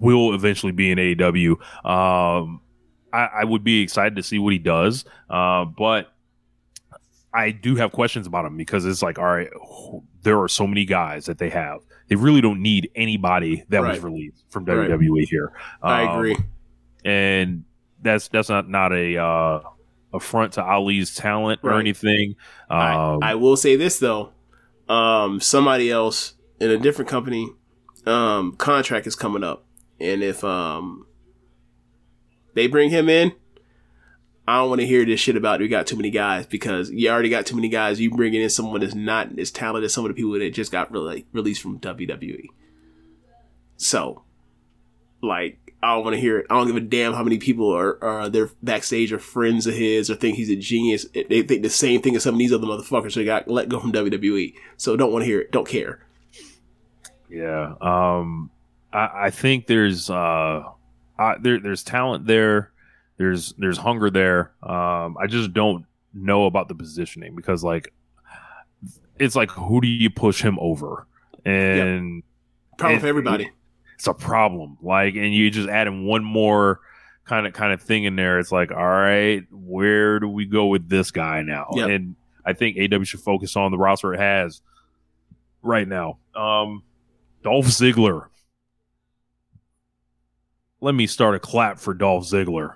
[0.00, 1.52] will eventually be in AEW.
[1.84, 2.60] Um,
[3.12, 6.12] I, I would be excited to see what he does, uh, but
[7.36, 9.48] I do have questions about him because it's like, all right,
[10.22, 11.80] there are so many guys that they have.
[12.08, 14.02] They really don't need anybody that was Right.
[14.04, 14.88] released from Right.
[14.90, 15.52] WWE here.
[15.82, 16.36] I Um, agree.
[17.04, 17.64] and
[18.02, 19.60] that's that's not not a uh,
[20.12, 22.36] affront to Ali's talent or anything.
[22.70, 24.30] Um, I, I will say this though,
[24.88, 27.50] um, somebody else in a different company
[28.06, 29.64] um, contract is coming up,
[30.00, 31.06] and if um,
[32.54, 33.32] they bring him in,
[34.48, 37.10] I don't want to hear this shit about we got too many guys because you
[37.10, 38.00] already got too many guys.
[38.00, 40.70] You bringing in someone that's not as talented as some of the people that just
[40.70, 42.46] got really released from WWE.
[43.76, 44.22] So,
[45.20, 46.46] like, I don't want to hear it.
[46.48, 49.74] I don't give a damn how many people are, are there backstage or friends of
[49.74, 51.06] his or think he's a genius.
[51.12, 53.80] They think the same thing as some of these other motherfuckers that got let go
[53.80, 54.54] from WWE.
[54.76, 55.50] So don't want to hear it.
[55.50, 56.06] Don't care.
[57.28, 57.74] Yeah.
[57.80, 58.50] Um,
[58.92, 60.62] I, I think there's uh,
[61.18, 62.70] I, there there's talent there.
[63.18, 64.52] There's there's hunger there.
[64.62, 67.92] Um, I just don't know about the positioning because like
[69.18, 71.06] it's like who do you push him over?
[71.44, 72.22] And
[72.76, 73.50] Problem It- for everybody.
[73.94, 74.76] it's a problem.
[74.82, 76.80] Like, and you just add in one more
[77.24, 78.38] kind of kind of thing in there.
[78.38, 81.68] It's like, all right, where do we go with this guy now?
[81.74, 81.88] Yep.
[81.88, 84.60] And I think AEW should focus on the roster it has
[85.62, 86.18] right now.
[86.34, 86.82] Um,
[87.42, 88.26] Dolph Ziggler.
[90.80, 92.74] Let me start a clap for Dolph Ziggler.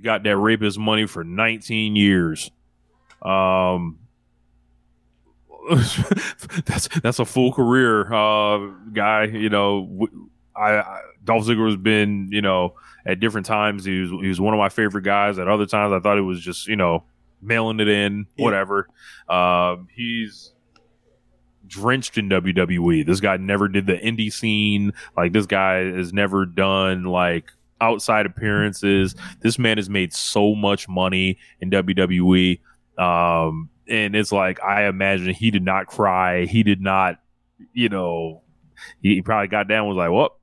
[0.00, 2.50] You got that rapist money for 19 years.
[3.20, 3.98] Um,
[6.64, 9.24] that's that's a full career uh, guy.
[9.24, 10.08] You know,
[10.56, 14.40] I, I Dolph Ziggler has been you know at different times he was he was
[14.40, 15.38] one of my favorite guys.
[15.38, 17.04] At other times, I thought it was just you know
[17.42, 18.44] mailing it in, Yeah.
[18.46, 18.88] whatever.
[19.28, 20.54] Um, he's
[21.66, 23.04] drenched in WWE.
[23.04, 24.94] This guy never did the indie scene.
[25.14, 29.14] Like this guy has never done like outside appearances.
[29.40, 32.60] This man has made so much money in WWE.
[32.98, 36.44] Um, and it's like I imagine he did not cry.
[36.46, 37.20] He did not,
[37.72, 38.42] you know,
[39.02, 40.38] he, probably got down was like, "Well,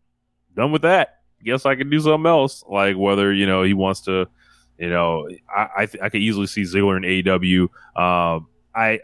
[0.55, 1.22] done with that.
[1.43, 4.27] Guess I can do something else." Like whether you know he wants to,
[4.77, 7.64] you know, I I, th- I could easily see Ziggler in AEW.
[7.99, 8.99] Um, I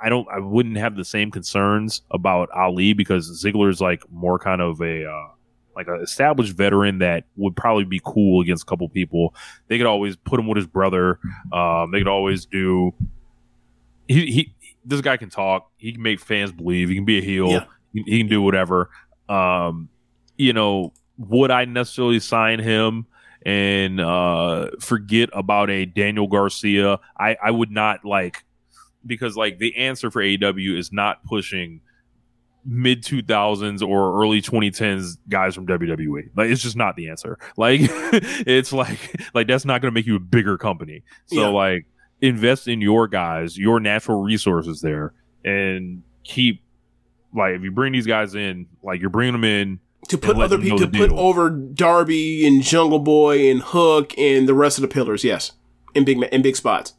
[0.00, 4.60] I don't I wouldn't have the same concerns about Ali because Ziggler's like more kind
[4.60, 5.28] of a uh,
[5.76, 9.34] like an established veteran that would probably be cool against a couple people.
[9.68, 11.18] They could always put him with his brother.
[11.52, 12.92] Um, they could always do.
[14.08, 15.70] He, he this guy can talk.
[15.76, 16.88] He can make fans believe.
[16.88, 17.50] He can be a heel.
[17.50, 17.64] Yeah.
[17.92, 18.90] He, he can do whatever.
[19.28, 19.88] Um,
[20.36, 23.06] you know, would I necessarily sign him?
[23.46, 26.98] And uh, forget about a Daniel Garcia.
[27.18, 28.42] I, I would not like
[29.06, 31.80] because like the answer for AEW is not pushing
[32.66, 36.30] mid 2000s or early 2010s guys from WWE.
[36.36, 37.38] Like it's just not the answer.
[37.56, 38.98] Like it's like
[39.34, 41.02] like that's not going to make you a bigger company.
[41.26, 41.46] So Yeah.
[41.48, 41.86] like
[42.20, 45.12] invest in your guys, your natural resources there
[45.44, 46.62] and keep
[47.34, 50.58] like if you bring these guys in, like you're bringing them in to put other
[50.58, 51.18] people to put deal.
[51.18, 55.24] over Darby and Jungle Boy and Hook and the rest of the pillars.
[55.24, 55.52] Yes,
[55.94, 56.94] in big in big spots.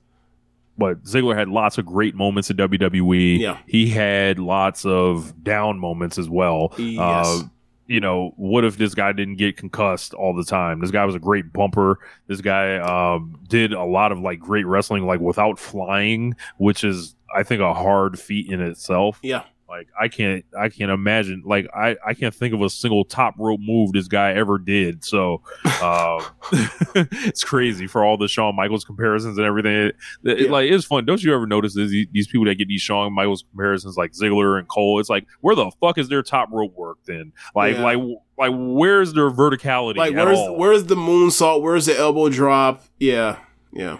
[0.77, 3.39] But Ziggler had lots of great moments in WWE.
[3.39, 3.57] Yeah.
[3.67, 6.73] He had lots of down moments as well.
[6.77, 7.27] Yes.
[7.27, 7.41] Uh,
[7.87, 10.79] you know, what if this guy didn't get concussed all the time?
[10.79, 11.99] This guy was a great bumper.
[12.27, 17.15] This guy um, did a lot of like great wrestling, like without flying, which is
[17.35, 19.19] I think a hard feat in itself.
[19.21, 19.43] Yeah.
[19.67, 21.41] Like I can't, I can't imagine.
[21.43, 25.03] Like I, I can't think of a single top rope move this guy ever did.
[25.03, 25.41] So,
[25.81, 26.21] um,
[26.93, 29.73] it's crazy for all the Shawn Michaels comparisons and everything.
[29.75, 30.51] It, it- Yeah.
[30.51, 31.05] Like it's fun.
[31.05, 34.59] Don't you ever notice this, these people that get these Shawn Michaels comparisons, like Ziggler
[34.59, 34.99] and Cole?
[34.99, 37.33] It's like where the fuck is their top rope work then?
[37.55, 37.83] Like, Yeah.
[37.83, 37.99] like,
[38.37, 39.97] like where's their verticality?
[39.97, 40.57] Like where's all?
[40.57, 41.61] where's the moonsault?
[41.63, 42.83] Where's the elbow drop?
[42.99, 43.39] Yeah,
[43.73, 43.97] yeah.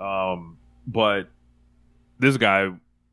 [0.00, 1.28] Um, but
[2.18, 2.70] this guy,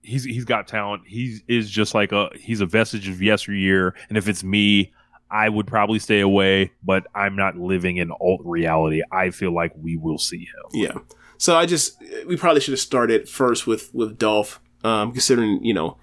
[0.10, 1.04] he's he's got talent.
[1.06, 3.94] He is just like a he's a vestige of yesteryear.
[4.10, 4.92] And if it's me,
[5.30, 6.72] I would probably stay away.
[6.84, 9.04] But I'm not living in alt reality.
[9.12, 10.72] I feel like we will see him.
[10.74, 10.98] Yeah.
[11.38, 15.74] So I just we probably should have started first with with Dolph, um, considering you
[15.74, 15.98] know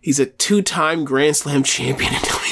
[0.00, 2.44] he's a two time Grand Slam champion in WWE.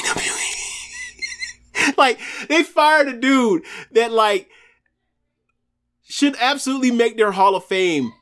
[1.97, 4.47] like they fired a dude that like
[6.03, 8.13] should absolutely make their Hall of Fame.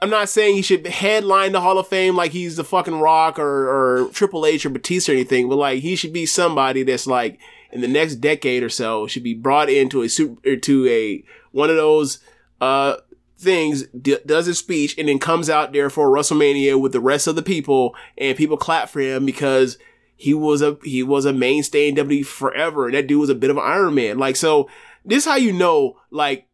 [0.00, 3.38] I'm not saying he should headline the Hall of Fame like he's the fucking Rock
[3.38, 3.68] or,
[4.04, 7.38] or Triple H or Batista or anything, but like he should be somebody that's like
[7.72, 11.70] in the next decade or so should be brought into a super to a one
[11.70, 12.20] of those
[12.60, 12.96] uh
[13.36, 17.26] things d- does his speech and then comes out there for WrestleMania with the rest
[17.26, 19.78] of the people and people clap for him because
[20.16, 23.34] he was a he was a mainstay in WWE forever and that dude was a
[23.34, 24.18] bit of an Iron Man.
[24.18, 24.68] Like so
[25.04, 26.47] this is how you know like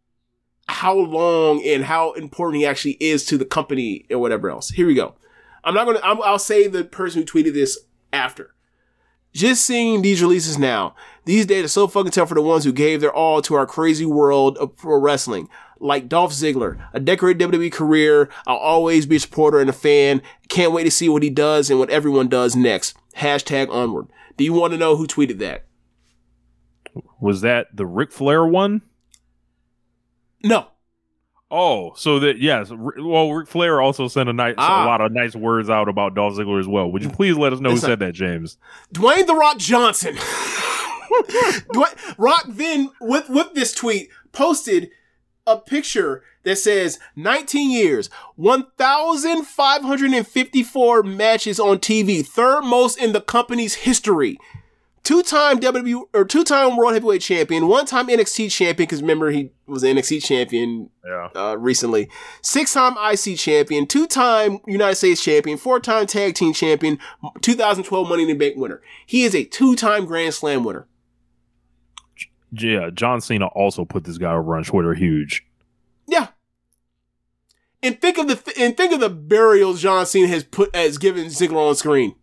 [0.67, 4.71] how long and how important he actually is to the company or whatever else.
[4.71, 5.15] Here we go.
[5.63, 6.01] I'm not gonna.
[6.03, 7.79] I'm, I'll say the person who tweeted this
[8.13, 8.55] after.
[9.33, 12.73] Just seeing these releases now, these days are so fucking tough for the ones who
[12.73, 15.49] gave their all to our crazy world of pro wrestling.
[15.81, 18.31] Like Dolph Ziggler, a decorated WWE career.
[18.47, 20.23] I'll always be a supporter and a fan.
[20.49, 22.97] Can't wait to see what he does and what everyone does next.
[23.17, 24.07] Hashtag onward.
[24.37, 25.65] Do you want to know who tweeted that?
[27.21, 28.83] Was that the Ric Flair one?
[30.45, 30.69] No.
[31.51, 32.71] Oh, so that yes.
[32.71, 34.85] Well, Ric Flair also sent a nice, Ah.
[34.85, 36.91] a lot of nice words out about Dolph Ziggler as well.
[36.91, 38.57] Would you please let us know who It's a- said that, James?
[38.93, 40.15] Dwayne the Rock Johnson.
[41.73, 44.91] Dwayne, Rock then with with this tweet posted
[45.47, 53.75] a picture that says 19 years, 1,554 matches on TV, third most in the company's
[53.75, 54.39] history.
[55.05, 59.97] Two-time W or two-time World Heavyweight Champion, one-time NXT champion because remember he was an
[59.97, 61.29] NXT champion Yeah.
[61.37, 62.09] uh, recently.
[62.41, 66.99] Six-time IC champion, two-time United States champion, four-time tag team champion,
[67.43, 68.81] 2012 Money in the Bank winner.
[69.05, 70.87] He is a two-time Grand Slam winner.
[72.51, 72.89] Yeah.
[72.93, 75.45] John Cena also put this guy over on Twitter huge.
[76.07, 76.29] Yeah.
[77.83, 81.27] And think of the and think of the burials John Cena has put has given
[81.27, 82.15] Ziggler on screen.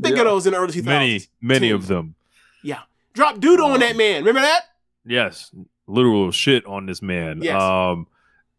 [0.00, 0.22] Think Yeah.
[0.22, 0.84] of those in the early 2000s.
[0.84, 1.76] Many, many Team.
[1.76, 2.14] of them.
[2.62, 2.80] Yeah.
[3.14, 4.20] Drop doodle on that man.
[4.22, 4.62] Remember that?
[5.04, 5.52] Yes,
[5.86, 7.40] literal shit on this man.
[7.42, 7.60] Yes.
[7.60, 8.06] Um,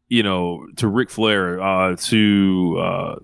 [0.07, 3.15] you know, to Ric Flair, uh, to uh,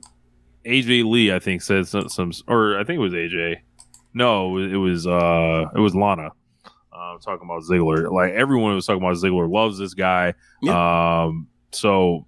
[0.65, 3.57] AJ Lee, I think said some, some, or I think it was AJ.
[4.13, 6.29] No, it was uh, it was Lana.
[6.93, 10.33] Uh, talking about Ziggler, like everyone was talking about Ziggler loves this guy.
[10.69, 12.25] Um, so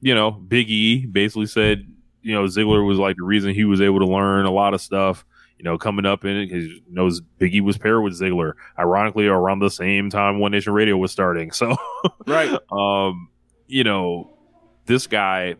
[0.00, 1.86] you know, Big E basically said
[2.26, 4.80] you know Ziggler was like the reason he was able to learn a lot of
[4.80, 5.24] stuff.
[5.58, 8.52] You know, coming up in it because knows Biggie was paired with Ziggler.
[8.78, 11.50] Ironically, around the same time One Nation Radio was starting.
[11.52, 11.76] So,
[12.26, 12.50] Right.
[12.70, 13.30] um,
[13.66, 14.36] you know,
[14.84, 15.54] this guy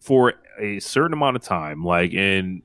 [0.00, 2.62] for a certain amount of time, like, and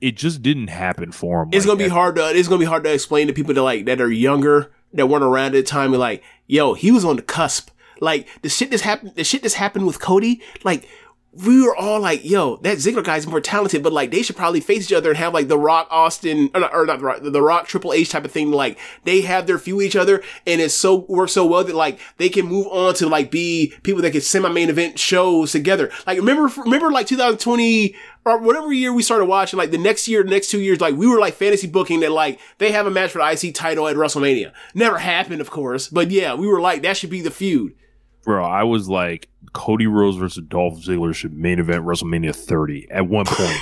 [0.00, 1.50] it just didn't happen for him.
[1.52, 1.94] It's like gonna be that.
[1.94, 4.72] hard to it's gonna be hard to explain to people that like that are younger
[4.94, 5.92] that weren't around at the time.
[5.92, 7.70] And like, yo, he was on the cusp.
[8.00, 10.40] Like the shit that's happened, the shit that's happened with Cody.
[10.64, 10.88] Like
[11.32, 14.60] we were all like, yo, that Ziggler guy's more talented, but like they should probably
[14.60, 17.18] face each other and have like the Rock Austin or not, or not the Rock,
[17.22, 18.50] the Rock Triple H type of thing.
[18.50, 22.00] Like they have their few each other, and it's so works so well that like
[22.16, 25.90] they can move on to like be people that can semi main event shows together.
[26.06, 27.94] Like remember, remember like 2020
[28.24, 30.96] or whatever year we started watching, like the next year, the next two years, like
[30.96, 33.86] we were like fantasy booking that like they have a match for the IC title
[33.86, 34.52] at WrestleMania.
[34.74, 37.74] Never happened, of course, but yeah, we were like that should be the feud.
[38.28, 38.44] Bro.
[38.44, 43.24] I was like, Cody Rhodes versus Dolph Ziggler should main event WrestleMania 30 at one
[43.28, 43.56] point.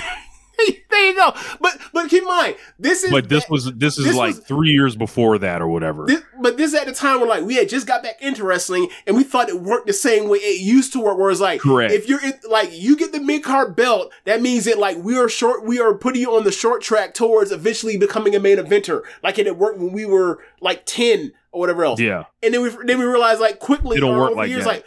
[0.89, 1.33] there you go.
[1.61, 4.35] But but keep in mind, this is but this that- was this is this like
[4.35, 6.05] was- three years before that or whatever.
[6.07, 8.89] This, but this at the time where like we had just got back into wrestling
[9.05, 11.17] and we thought it worked the same way it used to work.
[11.17, 11.93] Where it's like, Correct.
[11.93, 15.15] if you're in, like you get the mid card belt, that means that like we
[15.17, 18.57] are short, we are putting you on the short track towards eventually becoming a main
[18.57, 21.99] eventer, like it had worked when we were like ten or whatever else.
[21.99, 24.63] yeah, And then we then we realized like quickly It don't work over like years,
[24.63, 24.69] that.
[24.69, 24.85] like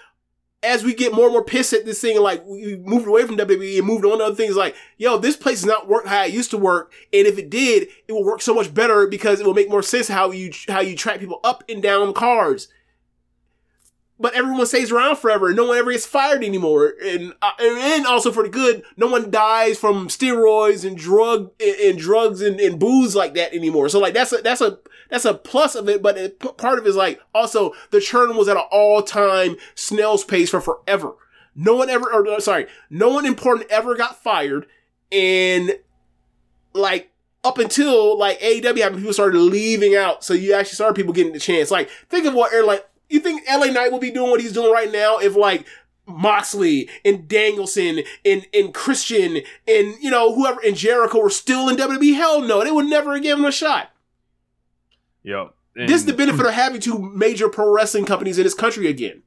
[0.62, 3.36] as we get more and more pissed at this thing, like we moved away from
[3.38, 6.24] WWE and moved on to other things, like, yo, this place does not work how
[6.24, 6.92] it used to work.
[7.14, 9.82] And if it did, it will work so much better because it will make more
[9.82, 12.68] sense how you how you track people up and down cards.
[14.18, 16.92] But everyone stays around forever, and no one ever gets fired anymore.
[17.02, 21.76] And uh, and also for the good, no one dies from steroids and drug and,
[21.76, 23.88] and drugs and, and booze like that anymore.
[23.88, 24.78] So like that's a that's a
[25.10, 26.02] that's a plus of it.
[26.02, 29.56] But it, part of it is like also the churn was at an all time
[29.74, 31.14] snail's pace for forever.
[31.54, 34.66] No one ever, or uh, sorry, no one important ever got fired,
[35.10, 35.76] and
[36.72, 37.10] like
[37.42, 40.22] up until like AEW happened, people started leaving out.
[40.24, 41.70] So you actually started people getting the chance.
[41.70, 42.80] Like think of what airline.
[43.08, 45.66] You think LA Knight will be doing what he's doing right now if like
[46.06, 51.76] Moxley and Danielson and and Christian and you know whoever and Jericho were still in
[51.76, 52.14] WWE?
[52.14, 53.90] Hell no, they would never give him a shot.
[55.22, 55.55] Yep.
[55.74, 59.22] this is the benefit of having two major pro wrestling companies in this country again.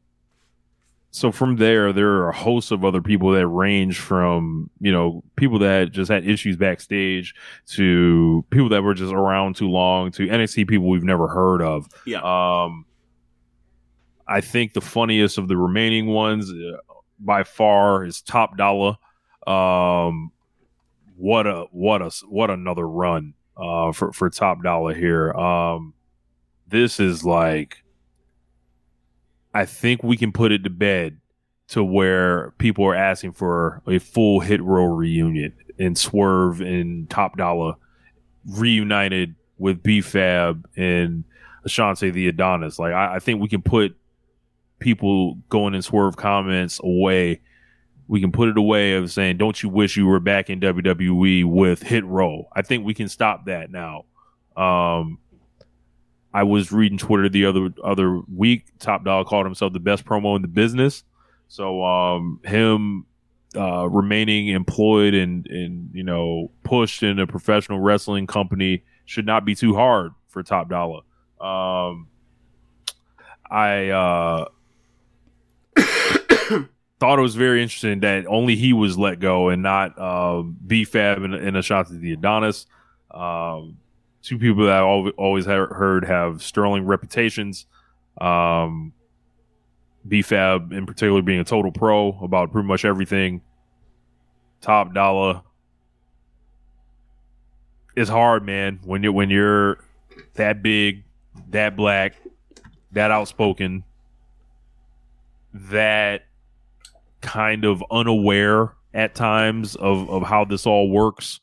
[1.12, 5.24] so from there, there are a host of other people that range from you know
[5.36, 7.36] people that just had issues backstage
[7.68, 11.88] to people that were just around too long to NXT people we've never heard of.
[12.06, 12.22] Yeah.
[12.22, 12.86] Um,
[14.28, 16.78] I think the funniest of the remaining ones uh,
[17.20, 18.98] by far is Top Dolla.
[19.46, 20.32] Um,
[21.18, 25.32] what a what a what another run uh, for for Top Dolla here.
[25.34, 25.94] Um,
[26.68, 27.84] this is like
[29.54, 31.20] I think we can put it to bed
[31.70, 37.38] to where people are asking for a full Hit Row reunion and Swerve and Top
[37.38, 37.78] Dolla
[38.46, 41.24] reunited with B-Fab and
[41.68, 42.80] Ashante the Adonis.
[42.80, 43.96] Like I, I think we can put
[44.80, 47.42] people going in Swerve comments away.
[48.08, 51.46] We can put it away of saying, "Don't you wish you were back in WWE
[51.46, 54.06] with Hit Row?" I think we can stop that now.
[54.56, 55.20] Um,
[56.34, 58.66] I was reading Twitter the other other week.
[58.80, 61.04] Top Dog called himself the best promo in the business.
[61.48, 63.06] So um, him
[63.56, 69.46] uh, remaining employed and and you know pushed in a professional wrestling company should not
[69.46, 71.02] be too hard for Top Dolla.
[71.40, 72.08] Um,
[73.50, 74.46] I uh,
[77.04, 81.22] thought it was very interesting that only he was let go and not um, B-Fab
[81.22, 82.66] and, and Ashante the Adonis.
[83.12, 83.78] Um,
[84.22, 87.66] two people that I've always he- heard have sterling reputations.
[88.22, 88.94] Um,
[90.08, 93.42] B-Fab in particular being a total pro about pretty much everything.
[94.62, 95.44] Top Dolla.
[97.98, 99.78] It's hard, man, when you're when you're
[100.36, 101.04] that big,
[101.50, 102.16] that black,
[102.94, 103.84] that outspoken,
[105.54, 106.28] that
[107.24, 111.40] kind of unaware at times of, of how this all works.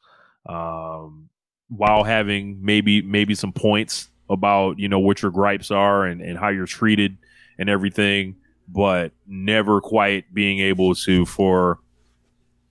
[0.47, 1.29] Um,
[1.69, 6.39] while having maybe maybe some points about you know what your gripes are and, and
[6.39, 7.17] how you're treated
[7.59, 8.37] and everything,
[8.69, 11.79] but never quite being able to for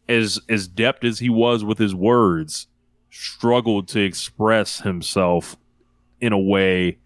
[0.08, 2.68] as as depth as he was with his words,
[3.10, 5.56] struggled to express himself
[6.20, 6.98] in a way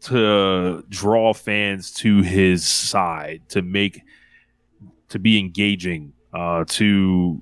[0.00, 4.02] to draw fans to his side, to make
[5.14, 7.40] to be engaging, uh, to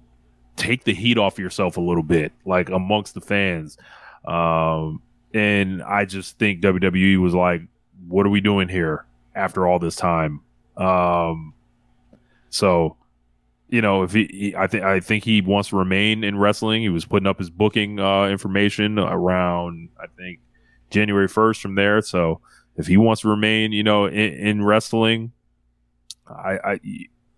[0.57, 3.79] take the heat off yourself a little bit, like amongst the fans.
[4.27, 5.01] Um,
[5.33, 7.63] and I just think WWE was like,
[8.07, 10.43] "What are we doing here after all this time?"
[10.77, 11.55] Um,
[12.51, 12.97] so
[13.71, 16.83] you know, if he, he, I think I think he wants to remain in wrestling.
[16.83, 20.41] He was putting up his booking uh, information around I think
[20.91, 22.03] January first from there.
[22.03, 22.43] So
[22.77, 25.33] if he wants to remain, you know, in, in wrestling,
[26.29, 26.81] I, I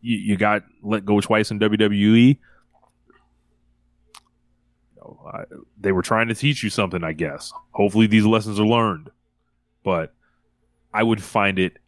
[0.04, 2.28] you, you got let go twice in WWE.
[2.28, 2.36] You
[4.96, 5.44] know, I,
[5.80, 7.52] they were trying to teach you something, I guess.
[7.70, 9.10] Hopefully, these lessons are learned.
[9.82, 10.14] But
[10.92, 11.78] I would find it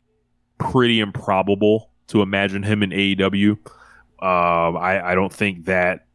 [0.58, 3.52] pretty improbable to imagine him in AEW.
[4.18, 6.06] Um, I, I don't think that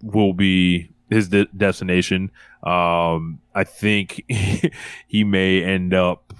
[0.00, 2.30] will be his de- destination.
[2.62, 4.24] Um, I think
[5.08, 6.32] he may end up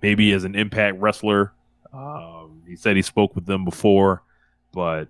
[0.00, 1.52] maybe as an impact wrestler.
[1.92, 4.22] Um, he said he spoke with them before,
[4.72, 5.08] but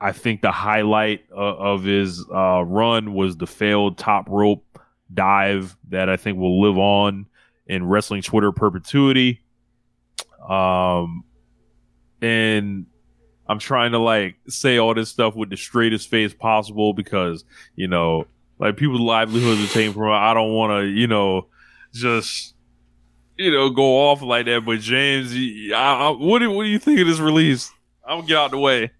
[0.00, 4.64] I think the highlight of, of his uh, run was the failed top rope
[5.12, 7.26] dive that I think will live on
[7.66, 9.42] in wrestling Twitter perpetuity.
[10.48, 11.24] Um,
[12.22, 12.86] and
[13.46, 17.44] I'm trying to like say all this stuff with the straightest face possible because
[17.76, 18.26] you know,
[18.58, 20.12] like people's livelihoods are taken from.
[20.12, 21.46] I don't want to, you know,
[21.92, 22.54] just
[23.40, 24.66] you know go off like that.
[24.66, 25.32] But James,
[25.72, 27.72] I, I, what do what do you think of this release?
[28.06, 28.90] I'm gonna get out the way.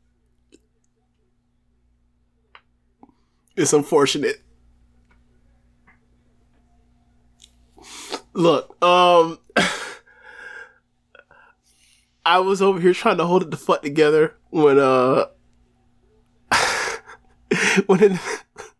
[3.56, 4.36] It's unfortunate.
[8.32, 9.38] Look, um,
[12.24, 15.26] I was over here trying to hold it the fuck together when uh
[17.86, 18.18] when in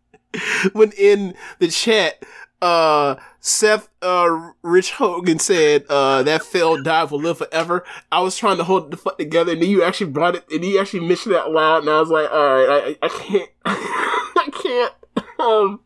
[0.73, 2.23] when in the chat
[2.61, 7.83] uh Seth uh Rich Hogan said uh that failed dive will live forever.
[8.11, 10.63] I was trying to hold the fuck together and then you actually brought it and
[10.63, 14.49] you actually mentioned it out loud and I was like, alright, I, I can't I
[14.61, 14.93] can't
[15.39, 15.79] um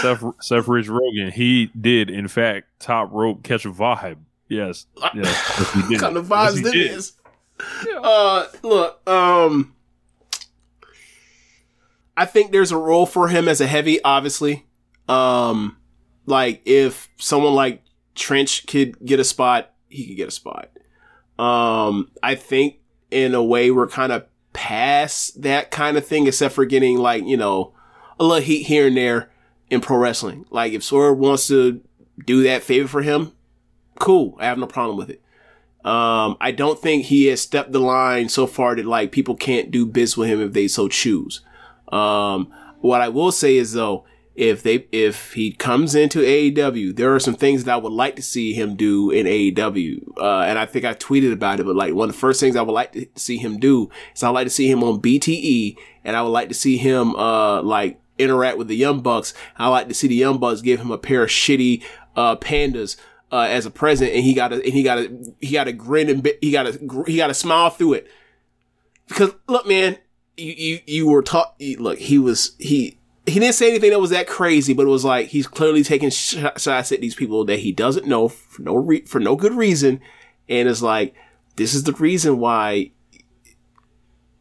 [0.00, 4.18] Seth, Seth Rich Rogan, he did in fact top rope catch a vibe.
[4.48, 6.00] Yes, yes, yes he did.
[6.00, 6.90] kind of Yes, vibes he that did.
[6.92, 7.12] is.
[8.02, 9.74] Uh, look, um,
[12.16, 14.64] I think there's a role for him as a heavy, obviously.
[15.08, 15.77] Um,
[16.28, 17.82] like if someone like
[18.14, 20.70] Trench could get a spot, he could get a spot.
[21.38, 22.76] Um, I think
[23.10, 27.24] in a way we're kind of past that kind of thing, except for getting like,
[27.24, 27.72] you know,
[28.20, 29.30] a little heat here and there
[29.70, 30.44] in pro wrestling.
[30.50, 31.80] Like if Sword wants to
[32.24, 33.32] do that favor for him,
[33.98, 34.36] cool.
[34.38, 35.22] I have no problem with it.
[35.84, 39.70] Um, I don't think he has stepped the line so far that like people can't
[39.70, 41.40] do biz with him if they so choose.
[41.90, 44.04] Um, what I will say is though,
[44.38, 48.14] if they if he comes into AEW, there are some things that I would like
[48.14, 50.16] to see him do in AEW.
[50.16, 52.54] Uh, and I think I tweeted about it, but like one of the first things
[52.54, 55.02] I would like to see him do is I would like to see him on
[55.02, 59.34] BTE, and I would like to see him uh like interact with the Young Bucks.
[59.56, 61.82] I like to see the Young Bucks give him a pair of shitty
[62.14, 62.96] uh pandas
[63.32, 65.72] uh, as a present, and he got to and he got to he got to
[65.72, 68.06] grin and he got to he got to smile through it.
[69.08, 69.98] Because look, man,
[70.36, 71.56] you you you were taught.
[71.60, 72.97] Look, he was he
[73.28, 76.10] he didn't say anything that was that crazy, but it was like he's clearly taking
[76.10, 79.54] sh- shots at these people that he doesn't know for no re- for no good
[79.54, 80.00] reason,
[80.48, 81.14] and it's like
[81.56, 82.92] this is the reason why.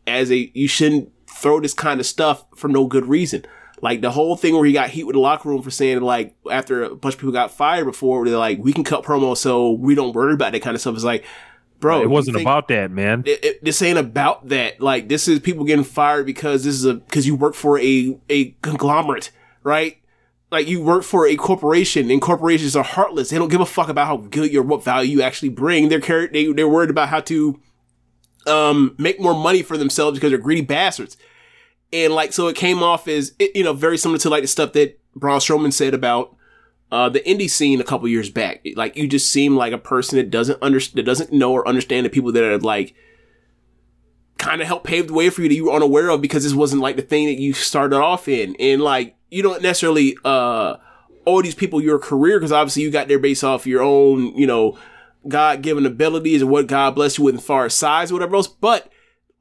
[0.05, 3.43] As a you shouldn't throw this kind of stuff for no good reason.
[3.81, 6.35] Like the whole thing where he got heat with the locker room for saying like
[6.49, 9.72] after a bunch of people got fired before, they're like, we can cut promo so
[9.72, 10.95] we don't worry about that kind of stuff.
[10.95, 11.26] It's like,
[11.79, 13.23] bro, it wasn't about that, man.
[13.25, 14.81] it, it- this ain't about that.
[14.81, 18.17] Like this is people getting fired because this is a because you work for a
[18.29, 19.31] a conglomerate,
[19.63, 19.97] right?
[20.49, 23.29] Like you work for a corporation, and corporations are heartless.
[23.29, 25.89] They don't give a fuck about how good you're, what value you actually bring.
[25.89, 27.59] They're car- they they're worried about how to
[28.45, 31.17] um make more money for themselves because they're greedy bastards.
[31.91, 34.47] And like so, it came off as it, you know very similar to like the
[34.47, 36.35] stuff that Braun Strowman said about
[36.91, 38.65] uh, the indie scene a couple years back.
[38.76, 42.05] Like you just seem like a person that doesn't understand, that doesn't know or understand
[42.05, 42.93] the people that are like
[44.38, 46.53] kind of help pave the way for you that you were unaware of because this
[46.53, 48.55] wasn't like the thing that you started off in.
[48.59, 50.77] And like you don't necessarily uh
[51.26, 54.47] owe these people your career because obviously you got there based off your own, you
[54.47, 54.77] know,
[55.27, 58.38] God given abilities and what God bless you with as far as size or whatever
[58.38, 58.47] else.
[58.47, 58.89] But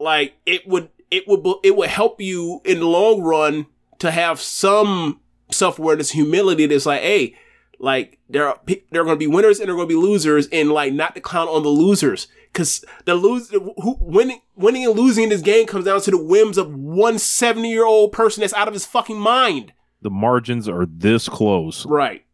[0.01, 3.67] like it would it would it would help you in the long run
[4.01, 5.21] to have some
[5.51, 6.67] self awareness, humility.
[6.67, 7.37] That's like, hey,
[7.79, 8.61] like there are
[8.91, 10.93] there are going to be winners and there are going to be losers, and like
[10.93, 15.31] not to count on the losers because the lose who winning winning and losing in
[15.31, 18.69] this game comes down to the whims of one 70 year old person that's out
[18.69, 19.73] of his fucking mind.
[20.01, 21.85] The margins are this close.
[21.85, 22.25] Right.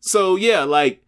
[0.00, 1.02] So yeah, like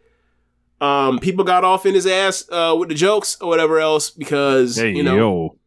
[0.81, 4.77] um people got off in his ass uh with the jokes or whatever else because
[4.77, 5.59] Hey, you know yo.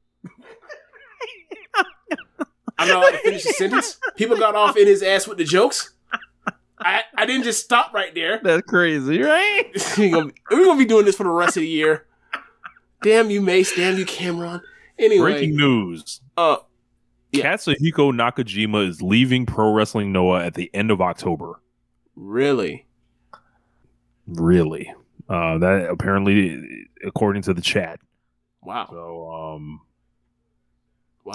[2.81, 3.97] I'm not allowed to finish the sentence.
[4.15, 5.93] People got off in his ass with the jokes.
[6.79, 8.39] I, I didn't just stop right there.
[8.43, 9.65] That's crazy, right?
[9.97, 12.07] We're gonna, be- we're gonna be doing this for the rest of the year.
[13.03, 13.75] Damn you, Mace.
[13.75, 14.61] Damn you, Cameron.
[14.97, 16.21] Anyway, Breaking news.
[16.37, 16.57] uh,
[17.31, 17.53] Yeah.
[17.53, 21.59] Katsuhiko Nakajima is leaving Pro Wrestling Noah at the end of October.
[22.15, 22.87] really?
[24.27, 24.93] Really?
[25.29, 27.99] Uh, that apparently, according to the chat.
[28.63, 28.87] Wow.
[28.89, 29.81] So, um,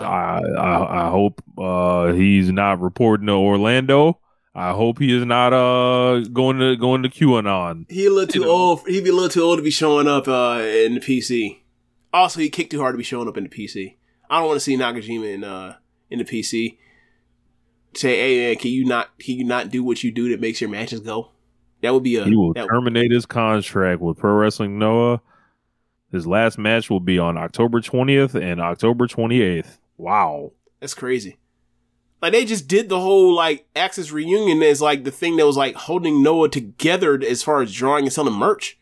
[0.01, 0.41] Wow.
[0.57, 4.21] I, I I hope uh he's not reporting to Orlando.
[4.55, 7.91] I hope he is not uh going to going to QAnon.
[7.91, 8.51] He a little too You know.
[8.51, 8.81] old.
[8.87, 11.59] He'd be a little too old to be showing up uh, in the PC.
[12.13, 13.97] Also, he kicked too hard to be showing up in the PC.
[14.31, 15.77] I don't want to see Nakajima in uh,
[16.11, 16.79] in the PC.
[17.95, 20.61] Say, hey man, can you not can you not do what you do that makes
[20.61, 21.33] your matches go?
[21.83, 25.21] That would be a He will that, terminate his contract with Pro Wrestling Noah.
[26.13, 29.79] His last match will be on October 20th and October 28th.
[29.97, 30.53] Wow.
[30.81, 31.39] that's crazy.
[32.23, 35.57] Like they just did the whole like AXIZ reunion as like the thing that was
[35.57, 38.79] like holding Noah together as far as drawing and selling merch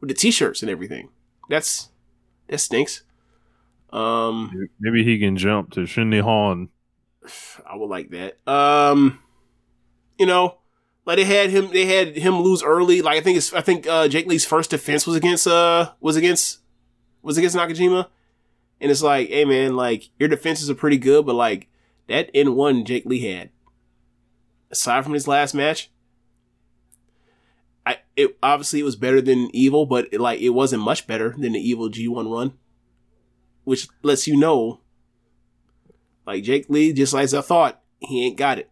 [0.00, 1.10] with the t-shirts and everything.
[1.48, 1.90] That's
[2.48, 3.02] that stinks.
[3.90, 6.68] Um, Maybe he can jump to Shin Nihon.
[7.66, 8.38] I would like that.
[8.50, 9.20] Um,
[10.18, 10.58] you know,
[11.04, 13.02] like they had him, they had him lose early.
[13.02, 16.16] Like I think it's, I think uh, Jake Lee's first defense was against, uh, was
[16.16, 16.60] against,
[17.22, 18.08] was against Nakajima,
[18.80, 21.68] and it's like, hey man, like your defenses are pretty good, but like
[22.08, 23.50] that N one Jake Lee had,
[24.70, 25.90] aside from his last match,
[27.84, 31.34] I it obviously it was better than Evil, but it, like it wasn't much better
[31.38, 32.52] than the Evil G one run,
[33.64, 34.80] which lets you know
[36.26, 38.70] like Jake Lee, just like I thought, he ain't got it.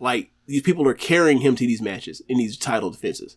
[0.00, 3.36] Like these people are carrying him to these matches in these title defenses.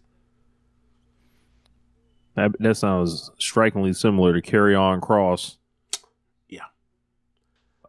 [2.35, 5.57] That, that sounds strikingly similar to Karrion Kross.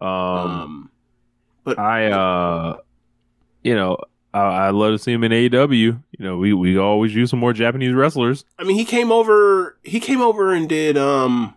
[0.03, 0.91] Um, Um,
[1.65, 2.79] but I, uh,
[3.63, 3.99] you know,
[4.35, 5.73] I, I love to see him in AEW.
[5.73, 8.45] You know, we, we always use some more Japanese wrestlers.
[8.59, 9.79] I mean, he came over.
[9.83, 11.55] He came over and did um,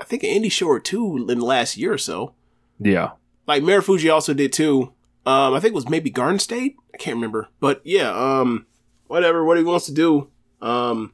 [0.00, 2.32] I think an indie show or two in the last year or so.
[2.80, 3.10] Yeah.
[3.46, 4.92] Like Marufuji also did too.
[5.26, 6.76] Um, I think it was maybe Garden State.
[6.94, 8.10] I can't remember, but yeah.
[8.10, 8.66] Um,
[9.08, 10.28] whatever, what he wants to do.
[10.62, 11.12] Um,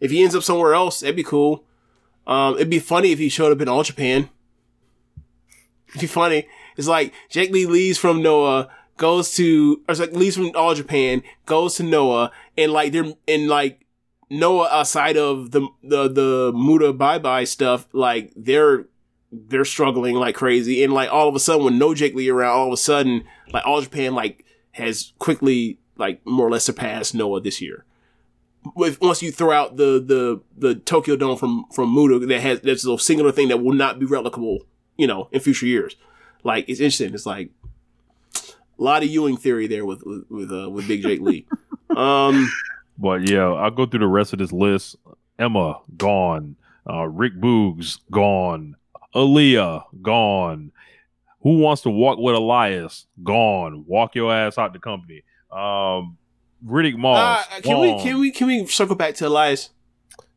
[0.00, 1.64] if he ends up somewhere else, that'd be cool.
[2.26, 4.28] Um, it'd be funny if he showed up in All Japan.
[5.98, 6.46] Be funny.
[6.76, 11.22] It's like Jake Lee leaves from Noah, goes to, or like leaves from All Japan,
[11.46, 13.86] goes to Noah, and like they're and like
[14.30, 18.86] Noah outside of the the the Muta bye bye stuff, like they're
[19.32, 22.56] they're struggling like crazy, and like all of a sudden when no Jake Lee around,
[22.56, 27.14] all of a sudden like All Japan like has quickly like more or less surpassed
[27.14, 27.84] Noah this year.
[28.74, 32.60] With once you throw out the the the Tokyo Dome from from Muta that has
[32.60, 34.60] that's a singular thing that will not be replicable,
[34.98, 35.96] you know, in future years.
[36.44, 37.14] Like it's interesting.
[37.14, 37.50] It's like
[38.36, 41.46] a lot of Ewing theory there with with with, uh, with Big Jake Lee.
[41.96, 42.48] Um,
[42.98, 44.96] But yeah, I'll go through the rest of this list.
[45.38, 46.56] Emma gone.
[46.88, 48.76] Uh, Rick Boogs gone.
[49.14, 50.70] Aliyah gone.
[51.42, 53.06] Who wants to walk with Elias?
[53.24, 53.84] Gone.
[53.86, 55.22] Walk your ass out the company.
[55.50, 56.18] Um,
[56.64, 57.46] Riddick uh, Moss.
[57.62, 59.70] can we can we can we circle back to Elias?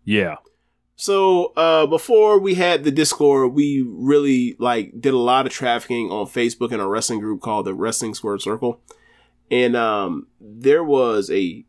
[0.05, 0.37] Yeah.
[1.01, 6.11] So uh, before we had the Discord, we really like did a lot of trafficking
[6.11, 8.79] on Facebook in a wrestling group called the Wrestling Squared Circle,
[9.49, 11.65] and um, there was a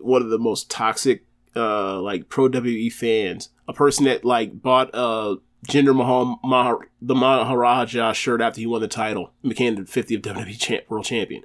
[0.00, 1.24] one of the most toxic
[1.56, 5.36] uh, like pro WWE fans, a person that like bought a
[5.66, 10.20] Jinder Mahal Mah- the Maharaja shirt after he won the title, and became the 50th
[10.20, 11.42] WWE champ, world champion.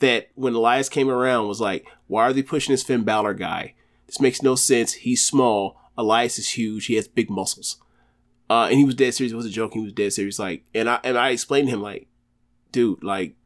[0.00, 3.72] That when Elias came around was like, why are they pushing this Finn Balor guy?
[4.06, 4.92] This makes no sense.
[4.92, 5.79] He's small.
[6.00, 6.86] Elias is huge.
[6.86, 7.76] He has big muscles.
[8.48, 9.32] Uh, and he was dead serious.
[9.32, 9.82] It wasn't joking.
[9.82, 10.38] He was dead serious.
[10.38, 12.08] Like, and I and I explained to him like,
[12.72, 13.36] dude, like,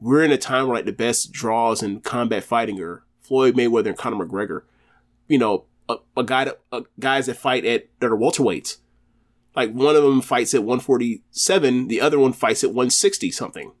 [0.00, 3.86] we're in a time where like the best draws in combat fighting are Floyd Mayweather
[3.86, 4.62] and Conor McGregor.
[5.26, 8.76] You know, a, a guy that uh, guys that fight at that are welterweights.
[9.56, 13.72] Like one of them fights at 147, the other one fights at 160 something.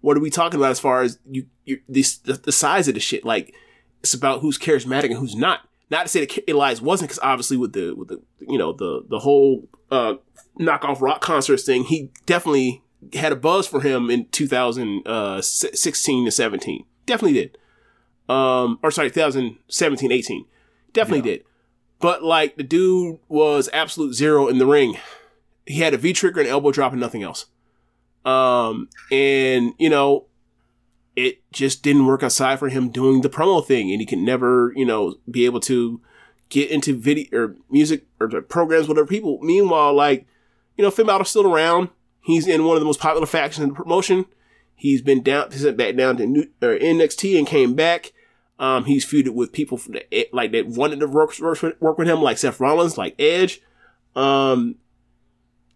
[0.00, 2.94] What are we talking about as far as you, you this the, the size of
[2.94, 3.24] the shit?
[3.24, 3.52] Like,
[4.00, 5.65] it's about who's charismatic and who's not.
[5.90, 9.04] Not to say that Elias wasn't, because obviously with the with the you know the
[9.08, 10.14] the whole uh,
[10.58, 12.82] knockoff rock concerts thing, he definitely
[13.12, 16.84] had a buzz for him in 2016 to 17.
[17.04, 17.58] Definitely did.
[18.28, 20.44] Um, or sorry, 2017, 18.
[20.92, 21.44] Definitely did.
[22.00, 24.96] But like the dude was absolute zero in the ring.
[25.66, 27.46] He had a V trigger and elbow drop and nothing else.
[28.24, 30.26] Um, and you know,
[31.16, 34.72] it just didn't work aside for him doing the promo thing, and he could never,
[34.76, 36.00] you know, be able to
[36.50, 39.38] get into video or music or programs with other people.
[39.42, 40.26] Meanwhile, like,
[40.76, 41.88] you know, Finn Balor's still around.
[42.20, 44.26] He's in one of the most popular factions in the promotion.
[44.74, 48.12] He's been down, sent back down to New, or NXT and came back.
[48.58, 51.98] Um, he's feuded with people from the, like that wanted to work, work, with- work
[51.98, 53.62] with him, like Seth Rollins, like Edge.
[54.14, 54.76] Um,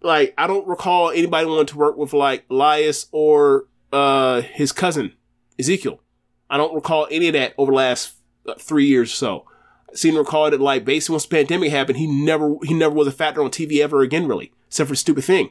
[0.02, 5.12] like I don't recall anybody wanting to work with like Elias or uh his cousin
[5.60, 6.00] Ezekiel.
[6.48, 8.14] I don't recall any of that over the last
[8.46, 9.44] uh, three years or so.
[9.90, 12.94] I seem to recall that like basically once the pandemic happened, he never he never
[12.94, 15.50] was a factor on TV ever again, really, except for stupid thing,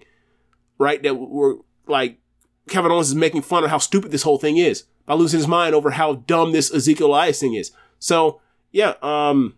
[0.78, 1.02] right?
[1.02, 1.58] That we were
[1.88, 2.20] like
[2.68, 5.48] Kevin Owens is making fun of how stupid this whole thing is by losing his
[5.48, 7.72] mind over how dumb this Ezekiel Elias thing is.
[8.00, 8.42] So
[8.72, 9.56] yeah, um,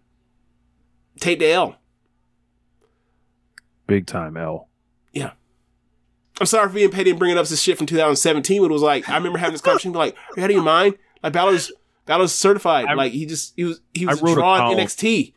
[1.19, 1.77] take the L.
[3.87, 4.69] Big time L.
[6.33, 6.37] Yeah.
[6.41, 8.81] I'm sorry for being petty and bringing up this shit from 2017, but it was
[8.81, 10.95] like I remember having this conversation, like, are you out of your mind?
[11.23, 11.71] Like Balor's
[12.05, 12.85] Balor's certified.
[12.85, 14.77] I- like he just he was he was I a wrote a draw in.
[14.77, 15.33] NXT.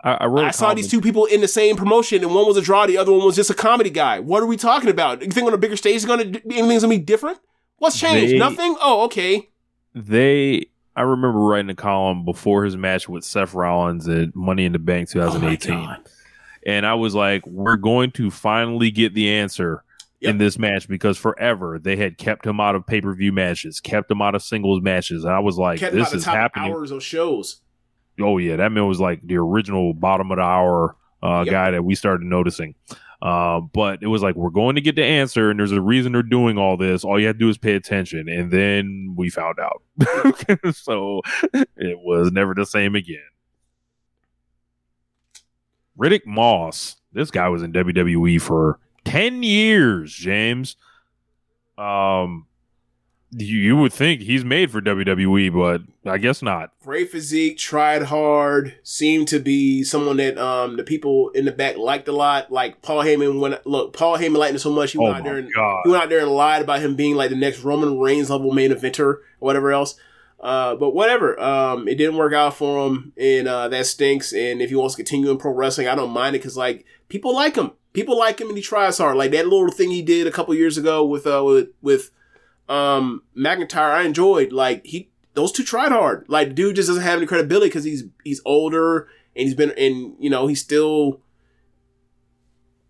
[0.00, 0.44] I, I wrote.
[0.44, 2.62] I a saw column- these two people in the same promotion, and one was a
[2.62, 4.18] draw, the other one was just a comedy guy.
[4.18, 5.22] What are we talking about?
[5.22, 7.38] You think on a bigger stage is gonna anything's gonna be different?
[7.78, 8.32] What's changed?
[8.34, 8.76] They- Nothing.
[8.80, 9.48] Oh, okay.
[9.94, 10.66] They.
[10.96, 14.78] I remember writing a column before his match with Seth Rollins at Money in the
[14.78, 15.26] Bank Oh my
[15.56, 15.74] 2018.
[15.74, 15.98] God.
[16.66, 19.82] and I was like, we're going to finally get the answer
[20.24, 20.30] Yep.
[20.30, 23.78] in this match because forever they had kept him out of pay per view matches,
[23.80, 26.72] kept him out of singles matches, and I was like, Kept this is happening.
[26.72, 27.60] hours of shows.
[28.20, 31.52] Oh yeah, that man was like the original bottom of the hour uh, Yep.
[31.52, 32.74] guy that we started noticing.
[33.22, 36.12] Uh, but it was like we're going to get the answer, and there's a reason
[36.12, 37.04] they're doing all this.
[37.04, 39.82] All you have to do is pay attention, and then we found out.
[40.74, 41.22] so
[41.76, 43.22] it was never the same again.
[45.98, 48.78] Riddick Moss, this guy was in WWE for
[49.14, 50.12] ten years.
[50.12, 50.76] James,
[51.78, 52.46] um,
[53.30, 56.72] you, you would think he's made for WWE, but I guess not.
[56.82, 61.76] Great physique, tried hard, seemed to be someone that um the people in the back
[61.76, 62.52] liked a lot.
[62.52, 65.24] Like Paul Heyman went look, Paul Heyman liked him so much he Oh went out
[65.24, 65.82] there and God.
[65.84, 68.52] he went out there and lied about him being like the next Roman Reigns level
[68.52, 69.98] main eventer or whatever else.
[70.40, 71.40] Uh, but whatever.
[71.40, 74.32] Um, it didn't work out for him, and uh, that stinks.
[74.34, 76.84] And if he wants to continue in pro wrestling, I don't mind it because like
[77.08, 77.70] people like him.
[77.94, 79.16] People like him, and he tries hard.
[79.16, 82.10] Like that little thing he did a couple years ago with uh with with
[82.68, 84.52] um McIntyre, I enjoyed.
[84.52, 86.26] Like he those two tried hard.
[86.28, 90.14] Like dude just doesn't have any credibility because he's he's older and he's been and
[90.18, 91.20] you know he's still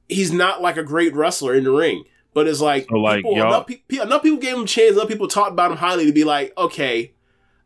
[0.08, 2.04] he's not like a great wrestler in the ring.
[2.32, 4.96] But it's like, So, like, people, enough, pe- enough people gave him a chance.
[4.96, 7.14] Enough people talked about him highly to be like, okay,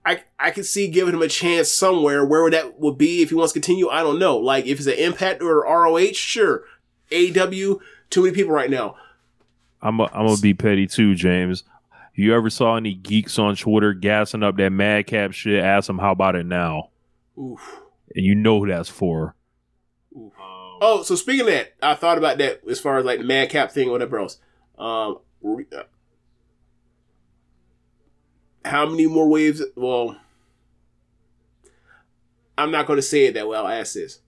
[0.05, 2.25] I I could see giving him a chance somewhere.
[2.25, 3.89] Where would that would be if he wants to continue?
[3.89, 4.37] I don't know.
[4.37, 6.65] Like if it's an Impact or ROH, sure.
[7.11, 7.81] AEW,
[8.11, 8.97] too many people right now.
[9.81, 11.65] I'm a, I'm gonna be petty too, James.
[12.15, 15.63] You ever saw any geeks on Twitter gassing up that madcap shit?
[15.63, 16.91] Ask them how about it now,
[17.39, 17.81] Oof.
[18.15, 19.37] and you know who that's for.
[20.81, 23.73] Oh, so speaking of that, I thought about that as far as like the madcap
[23.73, 24.39] thing or whatever else.
[24.79, 25.83] Um, uh,
[28.65, 29.63] how many more waves?
[29.77, 30.17] Well,
[32.57, 33.57] I'm not going to say it that way.
[33.57, 34.21] I'll ask this.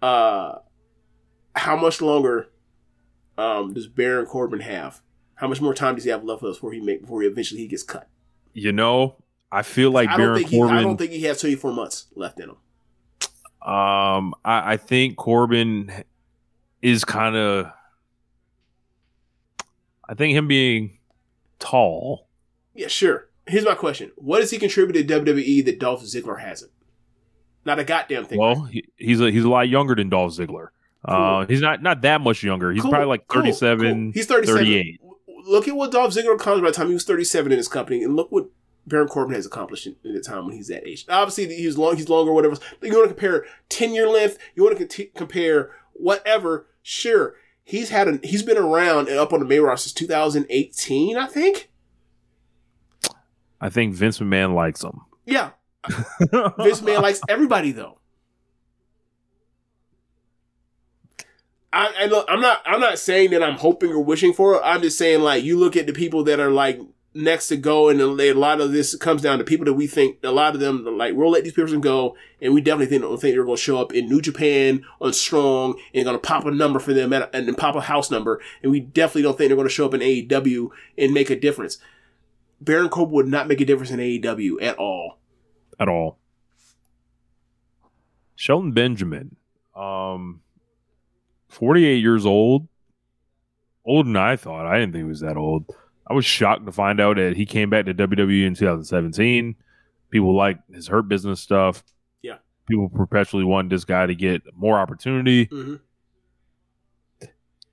[0.00, 0.58] Uh,
[1.54, 2.48] how much longer
[3.38, 5.00] um, does Baron Corbin have?
[5.36, 7.28] How much more time does he have left with us before he make before he
[7.28, 8.08] eventually he gets cut?
[8.52, 9.16] You know,
[9.50, 10.76] I feel like I don't Baron think he, Corbin.
[10.76, 12.56] I don't think he has 24 months left in him.
[13.68, 16.04] um, I, I think Corbin
[16.82, 17.70] is kind of.
[20.08, 20.98] I think him being
[21.58, 22.28] tall.
[22.74, 23.28] Yeah, sure.
[23.46, 26.70] Here's my question: What has he contributed to WWE that Dolph Ziggler hasn't?
[27.64, 28.38] Not a goddamn thing.
[28.38, 30.68] Well, he, he's a he's a lot younger than Dolph Ziggler.
[31.04, 32.72] Uh, he's not not that much younger.
[32.72, 34.12] He's Cool, probably like 37, cool.
[34.14, 34.56] He's 37.
[34.64, 35.00] 38.
[35.46, 38.02] Look at what Dolph Ziggler accomplished by the time he was 37 in his company,
[38.02, 38.46] and look what
[38.86, 41.04] Baron Corbin has accomplished in, in the time when he's that age.
[41.08, 42.56] Obviously, he's long, he's longer, whatever.
[42.82, 44.38] You want to compare 10 year length?
[44.54, 46.66] You want to conti- compare whatever?
[46.82, 47.34] Sure.
[47.62, 51.26] He's had a, he's been around and up on the main roster since 2018, I
[51.26, 51.70] think.
[53.60, 55.00] I think Vince McMahon likes him.
[55.24, 55.50] Yeah,
[56.58, 57.98] Vince man likes everybody though.
[61.74, 64.62] I, I look, I'm not I'm not saying that I'm hoping or wishing for it.
[64.64, 66.80] I'm just saying like you look at the people that are like
[67.14, 70.18] next to go, and a lot of this comes down to people that we think
[70.22, 73.20] a lot of them like we'll let these people go, and we definitely think don't
[73.20, 76.44] think they're going to show up in New Japan on Strong and going to pop
[76.44, 79.48] a number for them at, and pop a house number, and we definitely don't think
[79.48, 81.78] they're going to show up in AEW and make a difference.
[82.60, 85.18] Baron Corbin would not make a difference in AEW at all.
[85.78, 86.18] at all.
[88.36, 89.36] Shelton Benjamin,
[89.76, 90.40] um,
[91.54, 92.66] 48 years old,
[93.84, 94.66] older than I thought.
[94.66, 95.64] I didn't think he was that old.
[96.06, 99.54] I was shocked to find out that he came back to WWE in 2017.
[100.10, 101.82] People like his hurt business stuff.
[102.22, 102.36] Yeah.
[102.68, 105.46] People perpetually wanted this guy to get more opportunity.
[105.46, 105.80] Mhm.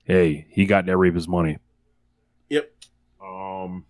[0.04, 1.58] Hey, he got that reap his money.
[2.48, 2.72] Yep.
[3.24, 3.84] Um,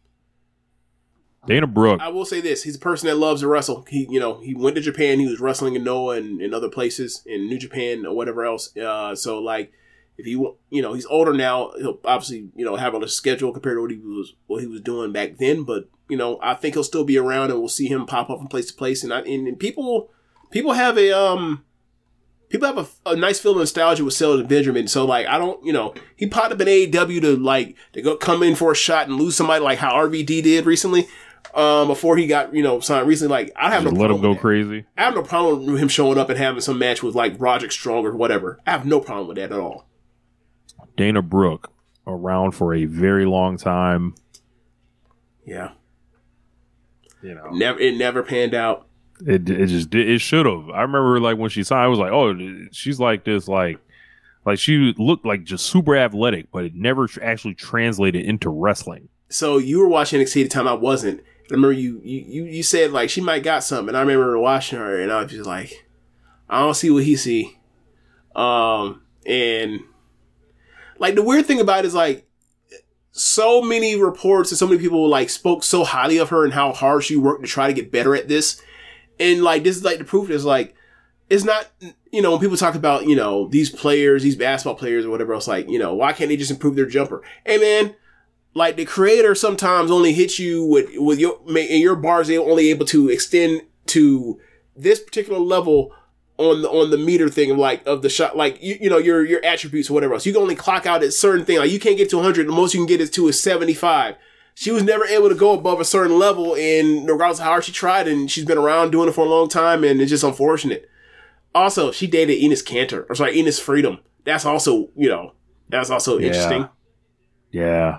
[1.46, 2.00] Dana Brooke.
[2.00, 3.84] I will say this: he's a person that loves to wrestle.
[3.88, 5.18] He, you know, he went to Japan.
[5.20, 8.76] He was wrestling in Noah and in other places in New Japan or whatever else.
[8.76, 9.72] Uh, so like,
[10.18, 13.08] if he, wa- you know, he's older now, he'll obviously, you know, have on a
[13.08, 15.64] schedule compared to what he was what he was doing back then.
[15.64, 18.38] But you know, I think he'll still be around, and we'll see him pop up
[18.38, 19.02] from place to place.
[19.02, 20.10] And I, and, and people,
[20.50, 21.64] people have a um,
[22.50, 24.86] people have a, a nice feeling of nostalgia with Shelton Benjamin.
[24.86, 28.16] So like, I don't, you know, he popped up in AEW to like to go
[28.16, 31.08] come in for a shot and lose somebody like how RVD did recently.
[31.54, 34.22] Um, before he got you know signed recently, like I have no Just let him
[34.22, 34.86] go crazy.
[34.96, 37.72] I have no problem with him showing up and having some match with like Roderick
[37.72, 38.60] Strong or whatever.
[38.66, 39.86] I have no problem with that at all.
[40.96, 41.72] Dana Brooke
[42.06, 44.14] around for a very long time.
[45.44, 45.72] Yeah,
[47.22, 48.86] You know, never it never panned out.
[49.26, 50.70] it it just it should have.
[50.70, 52.36] I remember like when she signed, I was like, oh,
[52.70, 53.78] she's like this, like
[54.44, 59.08] like she looked like just super athletic, but it never actually translated into wrestling.
[59.28, 61.20] So you were watching NXT the time I wasn't.
[61.20, 63.88] I remember you you you, said like she might got something.
[63.88, 65.86] And I remember watching her and I was just like,
[66.48, 67.58] I don't see what he see.
[68.36, 69.80] Um and
[71.02, 72.28] like the weird thing about it is like
[73.10, 76.72] so many reports and so many people like spoke so highly of her and how
[76.72, 78.62] hard she worked to try to get better at this.
[79.18, 80.76] And like this is like the proof is like
[81.28, 81.68] it's not
[82.12, 85.34] you know when people talk about you know these players these basketball players or whatever
[85.34, 87.94] else like you know why can't they just improve their jumper hey man
[88.54, 92.68] like the creator sometimes only hits you with with your and your bars they only
[92.68, 94.38] able to extend to
[94.76, 95.94] this particular level
[96.42, 98.98] on the on the meter thing of like of the shot like you, you know
[98.98, 100.26] your your attributes or whatever else.
[100.26, 102.52] You can only clock out at certain thing like you can't get to 100 the
[102.52, 104.16] most you can get is to is 75
[104.54, 107.64] she was never able to go above a certain level and regardless of how hard
[107.64, 110.24] she tried and she's been around doing it for a long time and it's just
[110.24, 110.88] unfortunate.
[111.54, 113.98] Also she dated Enos Cantor or sorry Enos Freedom.
[114.24, 115.32] That's also you know
[115.70, 116.26] that's also Yeah.
[116.26, 116.68] interesting.
[117.50, 117.98] Yeah,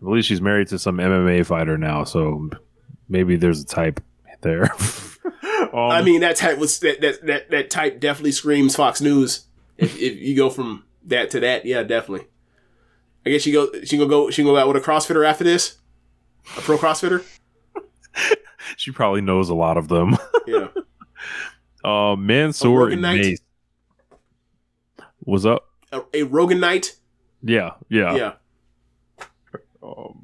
[0.00, 2.50] I believe she's married to some MMA fighter now, so
[3.08, 4.00] maybe there's a type
[4.42, 4.72] there.
[5.60, 9.46] um, I mean, that type was that that that, that type definitely screams Fox News.
[9.76, 12.26] If, if you go from that to that, yeah, definitely.
[13.26, 15.44] I guess she go she gonna go she gonna go out with a CrossFitter after
[15.44, 15.78] this,
[16.56, 17.24] a pro CrossFitter.
[18.76, 20.16] she probably knows a lot of them.
[20.46, 20.68] Yeah,
[21.84, 23.00] uh, Mansoor and?
[23.00, 23.40] Mace.
[25.20, 25.70] What's up?
[25.94, 26.96] a, a Rogan Knight.
[27.42, 28.14] Yeah, yeah.
[28.14, 28.32] Yeah,
[29.82, 30.23] um,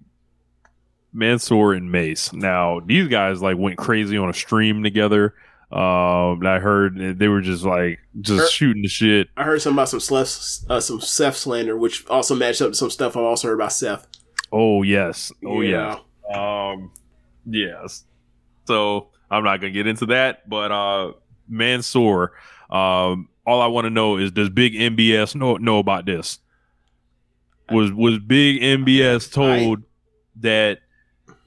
[1.13, 2.33] Mansoor and Mace.
[2.33, 5.35] Now these guys like went crazy on a stream together.
[5.73, 9.29] Um, I heard they were just like just Er- shooting the shit.
[9.37, 12.75] I heard something about some Seth uh, some Seth slander, which also matched up to
[12.77, 14.07] some stuff I also heard about Seth.
[14.53, 15.99] Oh yes, oh Yeah.
[16.29, 16.71] yeah.
[16.73, 16.91] Um,
[17.47, 18.05] yes.
[18.67, 21.13] So I'm not gonna get into that, but uh,
[21.49, 22.33] Mansoor.
[22.69, 26.39] Um, all I want to know is does Big MBS know know about this?
[27.71, 29.83] Was was Big MBS told
[30.41, 30.81] that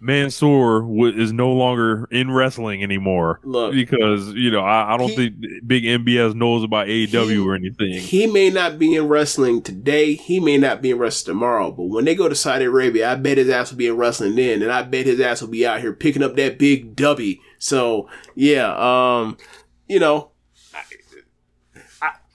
[0.04, 3.40] Mansoor w- is no longer in wrestling anymore?
[3.44, 5.36] Look, because you know I, I don't He- think
[5.66, 7.94] Big MBS knows about AEW He- or anything.
[7.94, 10.14] he may not be in wrestling today.
[10.16, 11.72] He may not be in wrestling tomorrow.
[11.72, 14.36] But when they go to Saudi Arabia, I bet his ass will be in wrestling
[14.36, 17.36] then, and I bet his ass will be out here picking up that big W.
[17.58, 19.38] So yeah, um,
[19.88, 20.32] you know,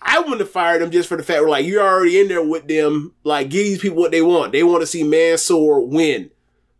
[0.00, 2.42] I, wouldn't have fired him just for the fact we're like you're already in there
[2.42, 3.12] with them.
[3.24, 4.52] Like give these people what they want.
[4.52, 6.30] They want to see Mansoor win.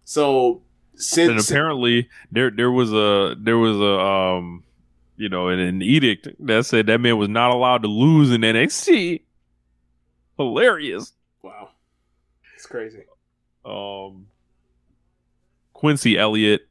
[0.04, 0.62] So
[1.16, 4.64] and apparently there there was a there was a um
[5.16, 8.40] you know an, an edict that said that man was not allowed to lose in
[8.40, 9.22] NXT.
[10.36, 11.12] Hilarious.
[11.42, 11.70] wow,
[12.54, 13.04] it's crazy.
[13.64, 14.26] Um
[15.72, 16.66] Quincy Elliott.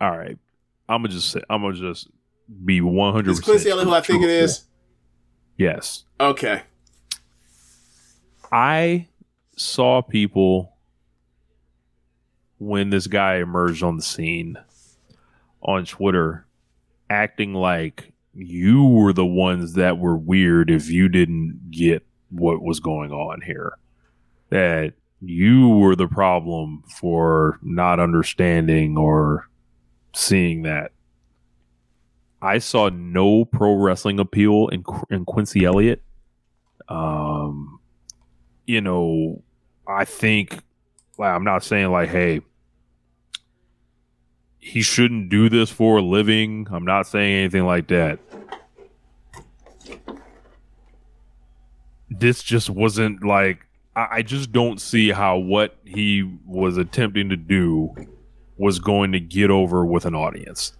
[0.00, 0.36] All right.
[0.88, 2.08] I'm gonna just say I'm gonna just
[2.64, 4.64] be 100 Is Quincy Elliott who I think it is?
[5.56, 6.04] Yes.
[6.18, 6.62] Okay.
[8.50, 9.06] I
[9.56, 10.77] saw people
[12.58, 14.56] when this guy emerged on the scene
[15.62, 16.46] on Twitter
[17.10, 22.80] acting like you were the ones that were weird if you didn't get what was
[22.80, 23.72] going on here.
[24.50, 29.48] That you were the problem for not understanding or
[30.14, 30.92] seeing that.
[32.40, 36.02] I saw no pro wrestling appeal in, in Quincy Elliott.
[36.88, 37.80] Um,
[38.66, 39.42] you know,
[39.88, 40.62] I think
[41.18, 42.40] well, I'm not saying like, hey,
[44.68, 46.68] he shouldn't do this for a living.
[46.70, 48.18] I'm not saying anything like that.
[52.10, 53.66] This just wasn't like
[53.96, 57.94] I, I just don't see how what he was attempting to do
[58.58, 60.72] was going to get over with an audience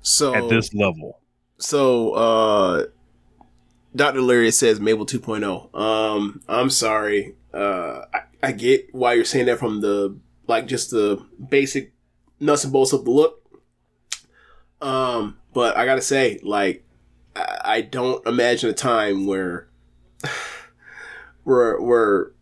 [0.00, 1.20] So at this level.
[1.58, 2.86] So, uh,
[3.94, 4.20] Dr.
[4.20, 5.74] Larry says Mabel 2.0.
[5.74, 7.34] Um, I'm sorry.
[7.52, 10.16] Uh, I, I get why you're saying that from the,
[10.46, 11.92] like, just the basic
[12.40, 13.42] nuts and bolts of the look.
[14.80, 16.84] Um, but I gotta say, like,
[17.34, 19.68] I, I don't imagine a time where
[21.44, 22.32] where where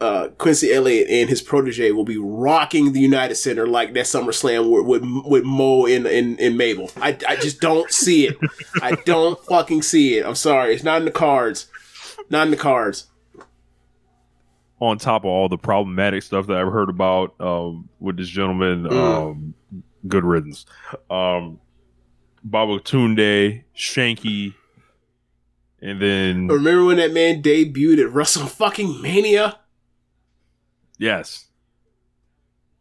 [0.00, 4.70] uh, Quincy Elliott and his protege will be rocking the United Center like that SummerSlam
[4.70, 6.90] with with, with Mo and, and and Mabel.
[6.96, 8.38] I I just don't see it.
[8.82, 10.26] I don't fucking see it.
[10.26, 11.66] I'm sorry, it's not in the cards.
[12.28, 13.06] Not in the cards.
[14.80, 18.84] On top of all the problematic stuff that I've heard about um, with this gentleman,
[18.84, 18.92] Mm.
[19.30, 19.54] um,
[20.08, 20.64] good riddance.
[21.10, 21.60] Um,
[22.42, 24.54] Baba Tunde, Shanky,
[25.82, 29.58] and then Remember when that man debuted at Wrestle fucking Mania?
[30.98, 31.46] yes,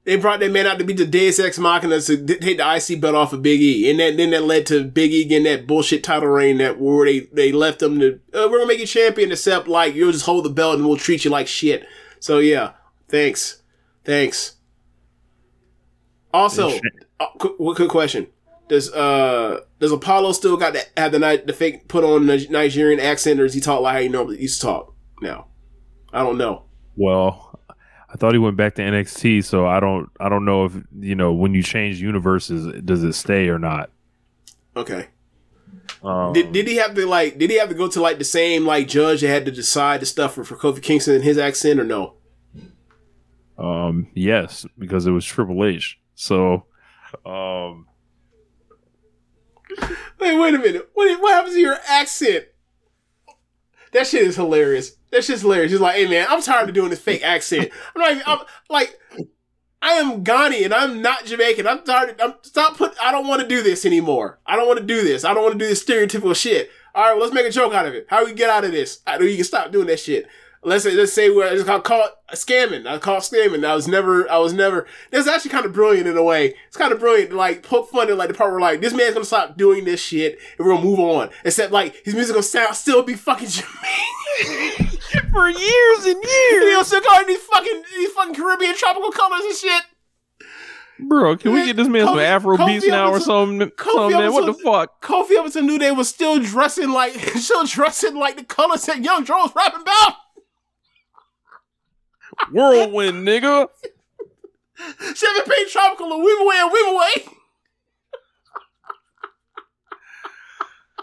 [0.10, 2.99] They brought that man out to be the Deus Ex Machina to take the IC
[2.99, 5.68] belt off of Big E, and that, then that led to Big E getting that
[5.68, 8.88] bullshit title reign that where they they left him to uh, we're gonna make you
[8.88, 11.86] champion, except like you'll just hold the belt and we'll treat you like shit.
[12.19, 12.72] So yeah,
[13.07, 13.61] thanks,
[14.03, 14.56] thanks.
[16.34, 16.80] Also, Yeah,
[17.19, 18.26] uh, quick, quick question:
[18.68, 22.99] Does uh does Apollo still got the have the the fake put on the Nigerian
[22.99, 25.49] accent, or does he talk like how he normally used to talk now?
[26.11, 26.64] I don't know.
[26.95, 27.49] well.
[28.11, 30.10] I thought he went back to NXT, so I don't.
[30.19, 33.91] I don't know if you know when you change universes, does it stay or not?
[34.76, 35.07] Okay.
[36.03, 37.38] Um, Did, did he have to like?
[37.38, 39.99] Did he have to go to like the same like judge that had to decide
[39.99, 42.14] the stuff for, for Kofi Kingston and his accent or no?
[43.57, 45.99] Um, yes, because it was Triple H.
[46.15, 46.65] So,
[47.26, 47.88] um,
[50.19, 50.90] Wait, wait a minute.
[50.94, 52.45] What what happens to your accent?
[53.91, 54.95] That shit is hilarious.
[55.11, 55.72] That shit's hilarious.
[55.72, 57.69] He's like, hey man, I'm tired of doing this fake accent.
[57.95, 58.23] I'm not even.
[58.26, 58.99] I'm like,
[59.81, 61.68] I am Ghani and I'm not Jamaican.
[61.68, 62.19] I'm tired.
[62.22, 62.95] I'm stop put.
[63.02, 64.40] I don't want to do this anymore.
[64.45, 65.23] I don't want to do this.
[65.23, 66.69] I don't want to do this stereotypical shit.
[66.95, 68.07] All right, well, let's make a joke out of it.
[68.10, 68.99] How we get out of this?
[69.06, 70.27] I know you can stop doing that shit.
[70.61, 72.86] Let's say, let's say we're it's called, call scamming.
[72.86, 73.65] I call it scamming.
[73.65, 74.86] I was never, I was never.
[75.10, 76.53] That's actually kind of brilliant in a way.
[76.68, 78.94] It's kind of brilliant, to, like poke fun at like the part where like this
[78.94, 81.30] man's gonna stop doing this shit and we're gonna move on.
[81.45, 83.48] Except like his music gonna sound still be fucking
[84.44, 89.11] Jamaican for years and you years, know, still calling these fucking these fucking Caribbean tropical
[89.11, 89.84] colors and shit.
[90.99, 91.38] bro.
[91.38, 93.69] Can we get this man some Afro Kofi beats now or Upton- something?
[93.72, 95.02] Kofi something man, what the fuck?
[95.02, 99.02] Kofi up until New Day was still dressing like still dressing like the colors that
[99.03, 100.15] Young Joe was rapping about.
[102.52, 103.68] Whirlwind, nigga.
[105.16, 107.26] Champagne tropical and weave away and weave away.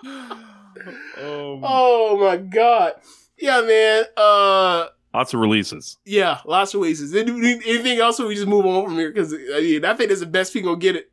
[0.04, 2.94] Um, Oh my god.
[3.38, 4.04] Yeah, man.
[4.16, 5.98] Uh lots of releases.
[6.04, 7.14] yeah, lots of releases.
[7.14, 9.10] Anything else or we just move on from here?
[9.10, 11.10] Because I mean, I think that's the best we gonna get it.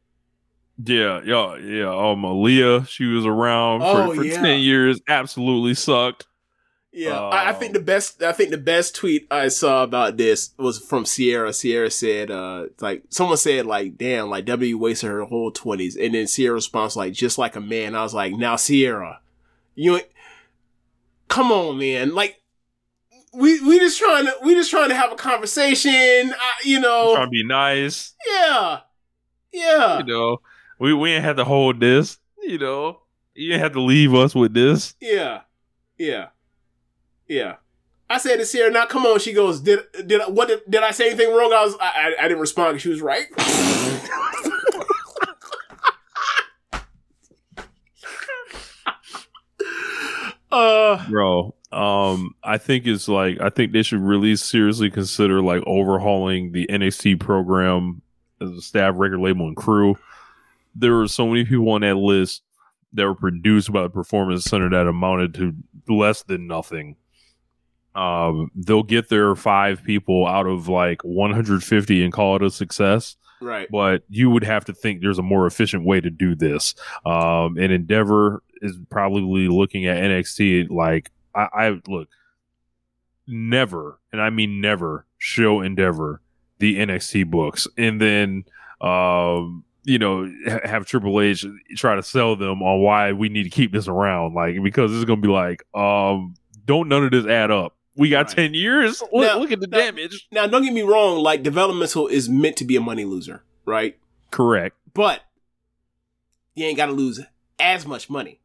[0.83, 1.89] Yeah, yeah, yeah.
[1.89, 4.41] Um, Aliyah, she was around Oh, for, for yeah.
[4.41, 4.99] ten years.
[5.07, 6.25] Absolutely sucked.
[6.95, 8.21] Yeah, I, I think Um, the best.
[8.21, 11.51] I think the best tweet I saw about this was from Sierra.
[11.51, 16.13] Sierra said, "Uh, like someone said, like, damn, like W wasted her whole twenties, and
[16.13, 17.95] then Sierra responds like, just like a man.
[17.95, 19.21] I was like, now Sierra,
[19.75, 19.99] you,
[21.27, 22.39] come on, man, like."
[23.35, 27.15] We we just trying to we just trying to have a conversation, I, you know.
[27.15, 28.13] Trying to be nice.
[28.29, 28.81] Yeah,
[29.51, 30.37] yeah, You know,
[30.77, 32.19] we we ain't had to hold this.
[32.43, 32.99] You know,
[33.33, 34.93] you didn't have to leave us with this.
[35.01, 35.41] yeah,
[35.97, 36.27] yeah,
[37.27, 37.55] yeah.
[38.09, 39.19] I said to Sierra, now come on.
[39.19, 41.53] She goes, did did what did, did I say anything wrong?
[41.53, 42.81] I was I, I, I didn't respond.
[42.81, 43.25] She was right.
[50.51, 51.55] uh, bro.
[51.71, 56.67] Um, I think it's like I think they should really seriously consider like overhauling the
[56.67, 58.03] NXT program
[58.39, 59.97] as a staff, record label, and crew.
[60.75, 62.43] There were so many people on that list
[62.93, 65.55] that were produced by the Performance Center that amounted to
[65.87, 66.95] less than nothing.
[67.95, 73.17] Um, they'll get their five people out of like 150 and call it a success
[73.43, 73.69] right.
[73.69, 76.73] but you would have to think there's a more efficient way to do this.
[77.05, 82.09] Um, and Endeavor is probably looking at NXT like I, I look
[83.27, 86.21] never, and I mean never, show Endeavor
[86.59, 88.45] the NXT books, and then
[88.81, 90.31] um, you know
[90.63, 91.45] have Triple H
[91.75, 95.05] try to sell them on why we need to keep this around, like because it's
[95.05, 97.75] gonna be like um, don't none of this add up.
[97.95, 98.35] We got Right.
[98.35, 99.01] ten years.
[99.01, 100.27] Look, Now- look at the now- damage.
[100.31, 101.19] Now, don't get me wrong.
[101.19, 103.97] Like developmental is meant to be a money loser, right?
[104.31, 104.75] Correct.
[104.93, 105.21] But
[106.55, 107.19] you ain't got to lose
[107.59, 108.39] as much money,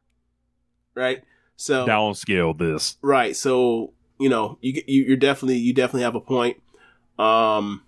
[0.94, 1.22] right?
[1.56, 2.96] So Downscale this.
[3.02, 3.34] Right.
[3.34, 6.58] So you know, you you you're definitely you definitely have a point.
[7.18, 7.82] Um,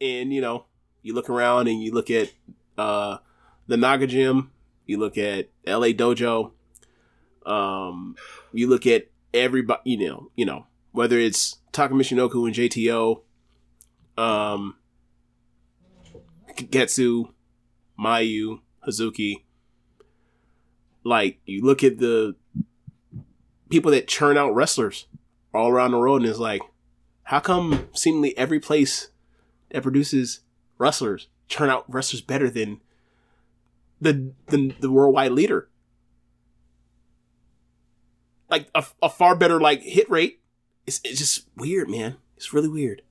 [0.00, 0.66] and you know,
[1.02, 2.32] you look around and you look at
[2.78, 3.18] uh
[3.66, 4.50] the Naga Gym,
[4.86, 5.92] you look at L.A.
[5.94, 6.52] Dojo,
[7.46, 8.14] um,
[8.52, 9.82] you look at everybody.
[9.84, 13.22] You know, you know whether it's Taka Michinoku and JTO,
[14.16, 14.76] um,
[16.56, 17.30] Getsu,
[17.98, 19.42] Mayu, Hazuki.
[21.02, 22.36] Like you look at the
[23.68, 25.06] people that churn out wrestlers
[25.52, 26.62] all around the world, and it's like,
[27.24, 29.10] how come seemingly every place
[29.70, 30.40] that produces
[30.78, 32.80] wrestlers churn out wrestlers better than
[34.00, 35.68] the the, the worldwide leader?
[38.50, 40.40] Like a, a far better like hit rate.
[40.86, 42.16] It's it's just weird, man.
[42.36, 43.02] It's really weird.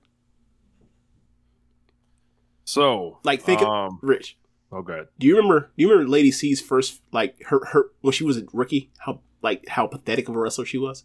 [2.66, 4.38] So, Like think um, of Rich.
[4.72, 5.02] okay.
[5.20, 5.72] Do you remember?
[5.78, 8.90] Do you remember Lady C's first like her her when she was a rookie?
[9.00, 11.04] How like how pathetic of a wrestler she was.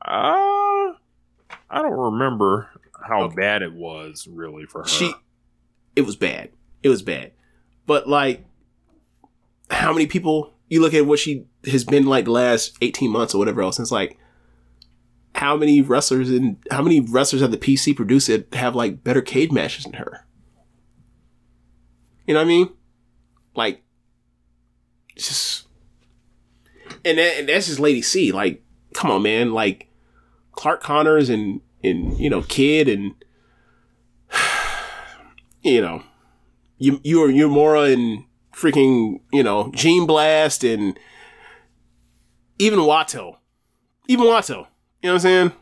[0.00, 0.94] Uh,
[1.70, 2.68] I don't remember
[3.06, 3.34] how Okay.
[3.36, 4.88] bad it was really for her.
[4.88, 5.12] She,
[5.96, 6.50] it was bad.
[6.82, 7.32] It was bad.
[7.86, 8.44] But like,
[9.70, 13.34] how many people you look at what she has been like the last eighteen months
[13.34, 13.78] or whatever else?
[13.78, 14.18] And it's like,
[15.34, 19.20] how many wrestlers and how many wrestlers have the PC produced that have like better
[19.20, 20.26] cage matches than her?
[22.26, 22.70] You know what I mean?
[23.54, 23.82] Like,
[25.14, 25.66] it's just,
[27.04, 28.32] and that, and that's just Lady C.
[28.32, 28.62] Like,
[28.94, 29.52] come on, man.
[29.52, 29.90] Like,
[30.52, 33.14] Clark Connors and and you know Kid and
[35.62, 36.02] you know
[36.78, 40.98] you you are Yumura and freaking you know Gene Blast and
[42.58, 43.36] even Wato,
[44.08, 44.66] even Wato.
[45.02, 45.52] You know what I'm saying?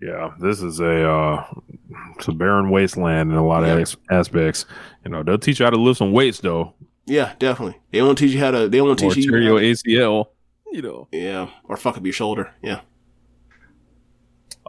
[0.00, 1.44] yeah, this is a uh,
[2.16, 3.76] it's a barren wasteland in a lot of Yeah.
[3.82, 4.64] as- aspects.
[5.04, 6.74] You know, they'll teach you how to lift some weights though,
[7.06, 7.78] Yeah, definitely.
[7.92, 8.68] They won't teach you how to.
[8.68, 9.36] They won't teach you.
[9.36, 10.26] your ACL.
[10.72, 11.08] You know.
[11.10, 12.54] yeah, or fuck up your shoulder.
[12.62, 12.80] Yeah.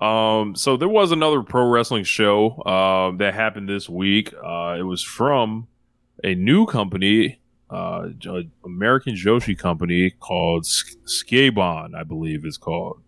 [0.01, 4.33] Um, so there was another pro wrestling show uh, that happened this week.
[4.33, 5.67] Uh, it was from
[6.23, 7.39] a new company,
[7.69, 8.09] uh,
[8.65, 13.01] American Joshi company called Skabon, I believe is called,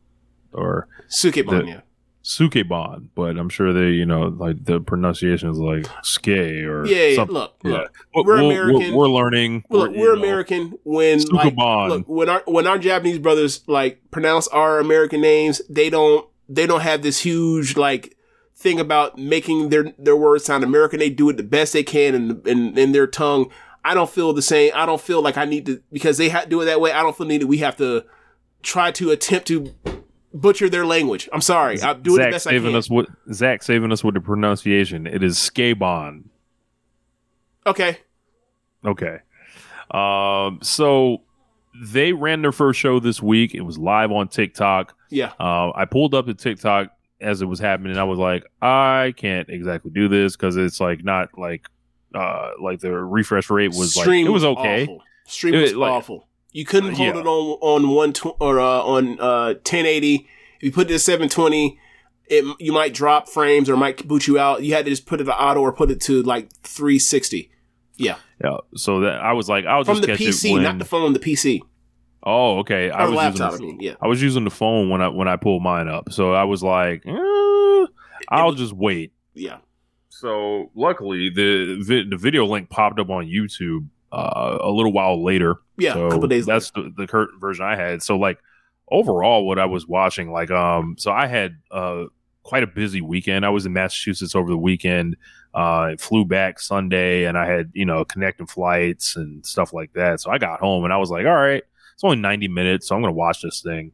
[0.54, 1.82] or Sukeban, The- yeah.
[2.24, 7.08] Sukeban, but I'm sure they, you know, like the pronunciation is like Ske or Yeah,
[7.08, 7.16] yeah.
[7.16, 7.34] something.
[7.34, 7.72] Look, Yeah.
[7.72, 7.92] look.
[8.16, 8.94] We're we'll- American.
[8.94, 9.64] We're, we're learning.
[9.70, 14.48] Look, we're know, American when like look when our when our Japanese brothers like pronounce
[14.48, 18.16] our American names, they don't they don't have this huge like
[18.64, 21.00] thing about making their their words sound American.
[21.00, 23.52] They do it the best they can in in, in their tongue.
[23.86, 24.72] I don't feel the same.
[24.74, 26.92] I don't feel like I need to because they ha- do it that way.
[26.92, 27.48] I don't feel needed.
[27.50, 28.06] We have to
[28.64, 29.74] try to attempt to
[30.34, 31.28] butcher their language.
[31.34, 31.82] I'm sorry.
[31.82, 32.78] I'm doing the Zach best I saving can.
[32.78, 35.06] us with Zach saving us with the pronunciation.
[35.06, 36.24] It is Skabon.
[37.68, 37.98] okay.
[38.86, 39.20] Okay.
[39.92, 41.22] Um, so
[41.82, 43.54] they ran their first show this week.
[43.54, 44.96] It was live on TikTok.
[45.10, 45.34] Yeah.
[45.40, 46.88] Uh, I pulled up the TikTok
[47.24, 47.98] as it was happening.
[47.98, 51.66] I was like, I can't exactly do this because it's like not like
[52.14, 54.84] uh like the refresh rate was like it was okay.
[54.84, 55.02] Awful.
[55.26, 56.28] Stream It- was like- awful.
[56.52, 57.22] You couldn't hold Yeah.
[57.22, 60.28] it on on one tw- or uh, on uh 1080.
[60.58, 61.80] If you put it at 720,
[62.28, 64.62] it you might drop frames or might boot you out.
[64.62, 67.50] You had to just put it to auto or put it to like 360
[67.98, 68.18] Yeah.
[68.44, 68.58] Yeah.
[68.76, 70.62] So that I was like, I'll from just the PC, when.
[70.64, 71.14] not the phone.
[71.14, 71.62] The PC
[72.24, 72.90] oh, okay.
[72.90, 73.50] I was laptop.
[73.50, 73.68] I using.
[73.68, 76.12] mean, yeah, I was using the phone when I when I pulled mine up.
[76.12, 77.86] So I was like, eh,
[78.30, 79.14] I'll just wait.
[79.34, 79.58] yeah.
[80.10, 85.58] So luckily, the the video link popped up on YouTube uh, a little while later.
[85.78, 88.02] Yeah, so a couple days That's the, the current version I had.
[88.04, 88.40] So like
[88.90, 92.06] overall, what I was watching, like um, so I had uh
[92.44, 93.46] quite a busy weekend.
[93.46, 95.18] I was in Massachusetts over the weekend.
[95.54, 100.20] Uh, flew back Sunday, and I had you know connecting flights and stuff like that.
[100.22, 101.64] So I got home and I was like, all right,
[101.94, 103.92] it's only ninety minutes, so I'm gonna watch this thing.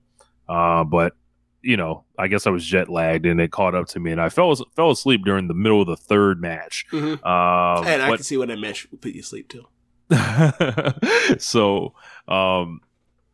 [0.48, 1.14] Uh, but
[1.62, 4.22] you know, I guess I was jet lagged and it caught up to me, and
[4.22, 6.86] I fell fell asleep during the middle of the third match.
[6.92, 7.14] Mhm.
[7.26, 9.66] Um, and I but- can see what that mesh would put you to sleep too.
[11.38, 11.94] so
[12.28, 12.82] um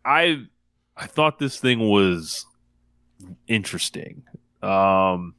[0.03, 0.37] i
[0.97, 2.45] i thought this thing was
[3.47, 4.23] interesting
[4.61, 5.33] um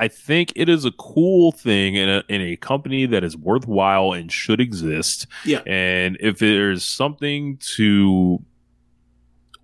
[0.00, 4.12] i think it is a cool thing in a in a company that is worthwhile
[4.12, 5.60] and should exist Yeah.
[5.66, 8.42] and if there's something to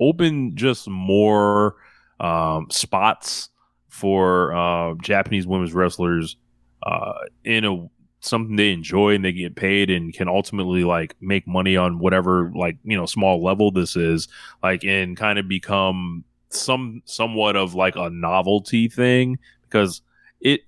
[0.00, 1.76] open just more
[2.20, 3.48] um spots
[3.88, 6.36] for uh japanese women's wrestlers
[6.82, 7.12] uh
[7.44, 7.88] in a
[8.20, 12.50] something they enjoy and they get paid and can ultimately like make money on whatever
[12.54, 14.28] like you know small level this is
[14.62, 20.02] like and kind of become some somewhat of like a novelty thing because
[20.50, 20.60] it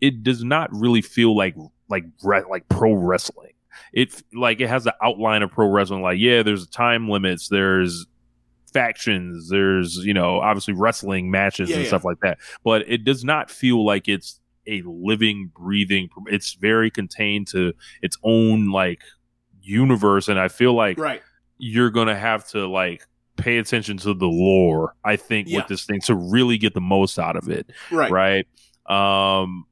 [0.00, 1.54] it does not really feel like
[1.90, 3.52] like re- like pro wrestling
[3.92, 8.06] it like it has the outline of pro wrestling like yeah there's time limits there's
[8.72, 11.88] factions there's you know obviously wrestling matches Yeah, and yeah.
[11.88, 16.90] stuff like that but it does not feel like it's a living breathing it's very
[16.90, 19.02] contained to its own like
[19.62, 21.22] universe and i feel like Right.
[21.58, 23.02] you're gonna have to like
[23.36, 25.58] pay attention to the lore i think Yeah.
[25.58, 28.10] with this thing to really get the most out of it Right.
[28.10, 28.46] right
[28.86, 29.66] um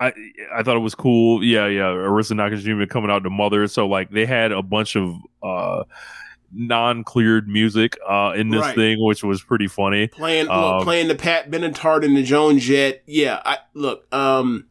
[0.00, 0.12] I
[0.52, 1.42] I thought it was cool.
[1.44, 1.82] Yeah, yeah.
[1.84, 3.66] Arisa Nakajima coming out to mother.
[3.68, 5.84] So like they had a bunch of uh
[6.56, 8.74] non-cleared music uh, in this Right.
[8.76, 10.06] thing, which was pretty funny.
[10.06, 13.02] playing look, Um, playing the Pat Benatar and the Joan Jett.
[13.06, 14.06] Yeah, I look.
[14.14, 14.66] Um,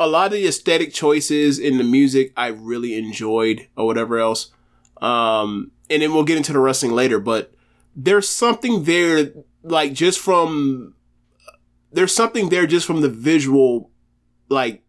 [0.00, 4.50] a lot of the aesthetic choices in the music I really enjoyed, or whatever else.
[5.02, 7.52] Um, and then we'll get into the wrestling later, but
[7.94, 9.30] there's something there,
[9.62, 10.94] like just from
[11.92, 13.90] there's something there just from the visual,
[14.48, 14.82] like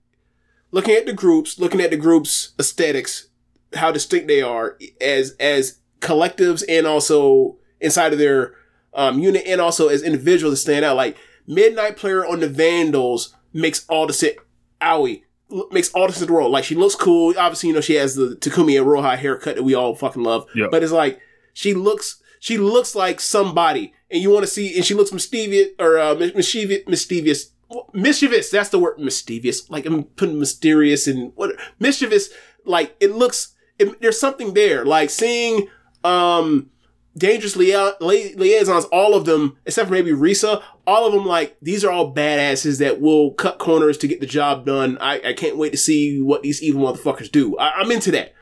[0.72, 3.30] looking at the groups, looking at the groups' aesthetics,
[3.76, 8.56] how distinct they are as as collectives and also inside of their
[8.94, 10.96] um, unit and also as individuals that stand out.
[10.96, 11.18] Like
[11.48, 14.36] Midnight Player on the Vandals makes all the sense.
[14.82, 15.24] Owie
[15.72, 16.52] makes all the sense in the world.
[16.52, 17.34] Like she looks cool.
[17.38, 20.48] Obviously, you know she has the Takumi Iroha haircut that we all fucking love.
[20.56, 20.72] Yep.
[20.72, 21.20] But it's like
[21.54, 25.74] she looks she looks like somebody, and you want to see, and she looks mischievous
[25.80, 27.52] or uh, mischievous, mischievous,
[27.94, 28.50] mischievous.
[28.50, 29.70] That's the word, mischievous.
[29.70, 32.30] Like I'm putting mysterious and what mischievous.
[32.66, 33.56] Like it looks.
[33.78, 34.86] It, there's something there.
[34.86, 35.68] Like seeing
[36.04, 36.70] um
[37.18, 41.84] dangerous li- liaisons, all of them, except for maybe Risa, all of them like these
[41.84, 44.98] are all badasses that will cut corners to get the job done.
[45.00, 47.58] I, I can't wait to see what these evil motherfuckers do.
[47.58, 48.34] I, I'm into that.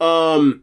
[0.00, 0.62] Um,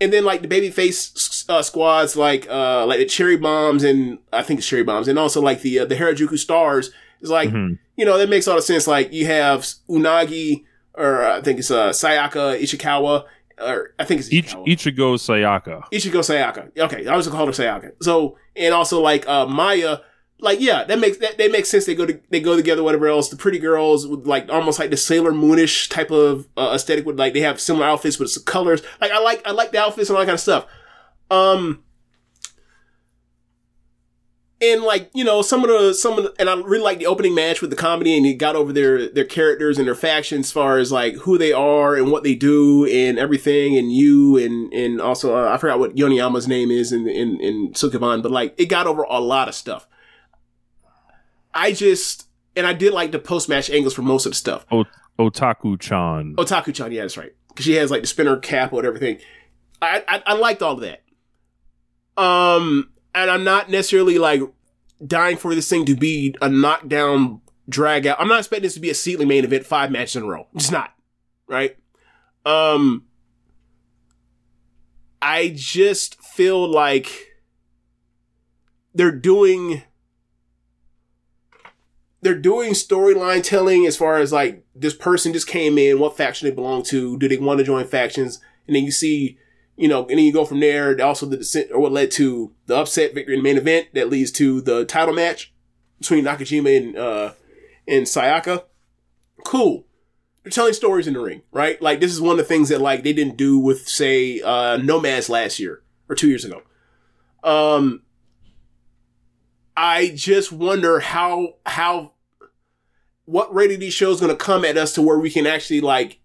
[0.00, 4.42] and then like the babyface uh, squads, like uh like the Cherry Bombs and I
[4.42, 6.90] think it's Cherry Bombs, and also like the uh, the Harajuku Stars
[7.20, 7.78] is like Mhm.
[7.96, 8.86] you know that makes a lot of sense.
[8.86, 10.64] Like you have Unagi
[10.94, 13.24] or uh, I think it's uh Sayaka Ishikawa
[13.58, 14.66] or I think it's Ishikawa.
[14.66, 15.84] Ichigo Sayaka.
[15.92, 16.78] Ichigo Sayaka.
[16.78, 17.92] Okay, I was gonna call her Sayaka.
[18.02, 19.98] So and also like uh Maya,
[20.40, 21.86] like yeah, that makes that they make sense.
[21.86, 23.28] They go to they go together, whatever else.
[23.28, 27.18] The pretty girls with like almost like the Sailor Moonish type of uh, aesthetic with
[27.18, 28.82] like they have similar outfits with the colors.
[29.00, 30.66] Like I like I like the outfits and all that kind of stuff.
[31.30, 31.82] Um
[34.60, 37.06] and like you know some of the some of the, and I really like the
[37.06, 40.46] opening match with the comedy and he got over their their characters and their factions
[40.46, 44.38] as far as like who they are and what they do and everything and you
[44.38, 48.32] and and also uh, I forgot what Yoneyama's name is in in in Sukeban but
[48.32, 49.86] like it got over a lot of stuff.
[51.56, 54.66] I just and I did like the post match angles for most of the stuff.
[55.18, 56.36] Otaku Chan.
[56.36, 57.32] Otaku Chan, yeah, that's right.
[57.48, 59.18] Because she has like the spinner cap or everything.
[59.80, 61.02] I, I I liked all of that.
[62.22, 64.42] Um, and I'm not necessarily like
[65.04, 68.20] dying for this thing to be a knockdown drag out.
[68.20, 70.46] I'm not expecting this to be a Seatley main event five matches in a row.
[70.54, 70.94] It's not,
[71.46, 71.76] right?
[72.44, 73.04] Um,
[75.20, 77.32] I just feel like
[78.94, 79.82] they're doing
[82.26, 86.48] they're doing storyline telling as far as like this person just came in, what faction
[86.48, 89.38] they belong to, do they want to join factions, and then you see,
[89.76, 91.00] you know, and then you go from there.
[91.00, 94.10] Also, the descent or what led to the upset victory in the main event that
[94.10, 95.54] leads to the title match
[96.00, 97.32] between Nakajima and uh
[97.86, 98.64] and Sayaka.
[99.44, 99.86] Cool.
[100.42, 101.80] They're telling stories in the ring, right?
[101.80, 104.78] Like this is one of the things that like they didn't do with say uh
[104.78, 106.62] Nomads last year or two years ago.
[107.44, 108.02] Um
[109.76, 112.14] I just wonder how how
[113.26, 116.18] what rated these shows going to come at us to where we can actually like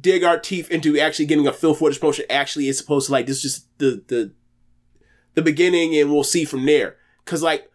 [0.00, 3.06] dig our teeth into actually getting a feel for what this promotion actually is supposed
[3.06, 3.26] to like.
[3.26, 4.32] This is just the the
[5.34, 6.96] the beginning, and we'll see from there.
[7.24, 7.70] Because like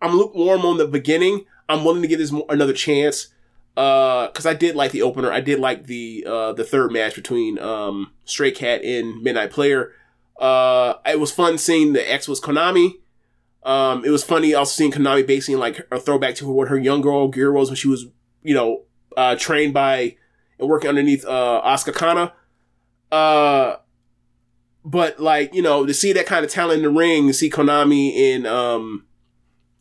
[0.00, 1.44] I'm lukewarm on the beginning.
[1.68, 3.28] I'm willing to give this another chance.
[3.76, 5.30] Uh, because I did like the opener.
[5.30, 9.92] I did like the uh the third match between um Stray Cat and Midnight Player.
[10.40, 12.94] Uh, it was fun seeing the X was Konami.
[13.62, 17.02] Um, it was funny also seeing Konami basing like a throwback to what her young
[17.02, 18.06] girl gear was when she was,
[18.42, 18.82] you know,
[19.16, 20.16] uh, trained by
[20.58, 22.32] and working underneath uh, Asuka Kana.
[23.12, 23.76] Uh,
[24.84, 27.50] but like you know to see that kind of talent in the ring, to see
[27.50, 29.04] Konami in um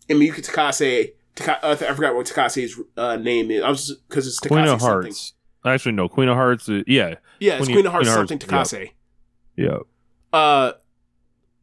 [0.08, 1.14] in Miyuki Takase.
[1.36, 3.64] Taka- uh, I forgot what Takase's uh, name is.
[3.64, 4.88] I was because it's Takase Queen of something.
[5.12, 5.34] Hearts.
[5.66, 6.10] Actually, no.
[6.10, 6.68] Queen of Hearts.
[6.68, 7.16] uh, yeah.
[7.40, 8.92] Yeah, it's Queen- Queen of Hearts Queen something Hearts, Takase.
[9.56, 9.78] Yeah.
[10.34, 10.72] uh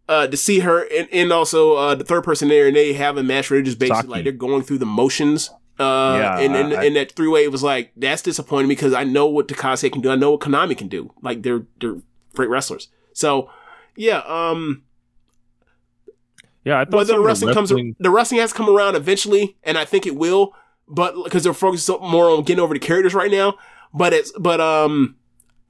[0.09, 3.17] uh to see her and, and also uh the third person there and they have
[3.17, 4.09] a match where they're just basically Saki.
[4.09, 7.45] like they're going through the motions uh Yeah, and and, I- and that three way
[7.45, 10.11] it was like that's disappointing because I know what Takase can do.
[10.11, 11.13] I know what Konami can do.
[11.23, 11.97] Like they're they're
[12.35, 12.89] great wrestlers.
[13.13, 13.51] So
[13.97, 14.83] yeah um
[16.65, 16.81] Yeah.
[16.81, 19.77] I thought whether the of wrestling comes the wrestling has to come around eventually and
[19.79, 20.53] I think it will
[20.89, 23.55] but because they're focused more on getting over the characters right now.
[23.93, 25.17] But it's but um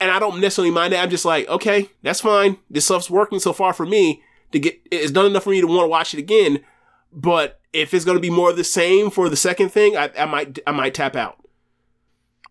[0.01, 1.03] and I don't necessarily mind that.
[1.03, 2.59] I'm just like okay that's fine.
[2.70, 4.23] This stuff's working so far for me
[4.53, 6.61] to get it's done enough for me to want to watch it again
[7.16, 10.10] but if it's going to be more of the same for the second thing I,
[10.18, 11.36] I might I might tap out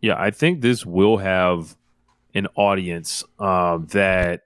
[0.02, 1.76] Yeah, I think this will have
[2.34, 4.42] an audience um, that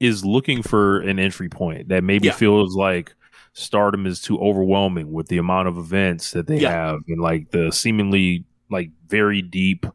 [0.00, 2.34] is looking for an entry point that maybe Yeah.
[2.34, 3.14] feels like
[3.52, 6.70] stardom is too overwhelming with the amount of events that they Yeah.
[6.70, 9.86] have and like the seemingly like very deep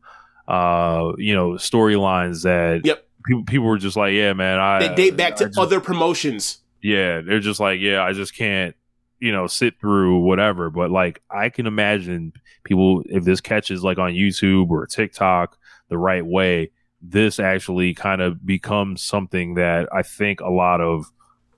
[0.48, 3.07] uh you know storylines that Yep.
[3.26, 5.80] people, people were just like, yeah, man, I They date back I to just- other
[5.80, 6.60] promotions.
[6.81, 8.76] yeah, they're just like, yeah, I just can't,
[9.24, 10.70] you know, sit through whatever.
[10.70, 12.34] But like, I can imagine
[12.64, 15.58] people if this catches like on YouTube or TikTok
[15.90, 16.72] the right way,
[17.02, 21.06] this actually kind of becomes something that I think a lot of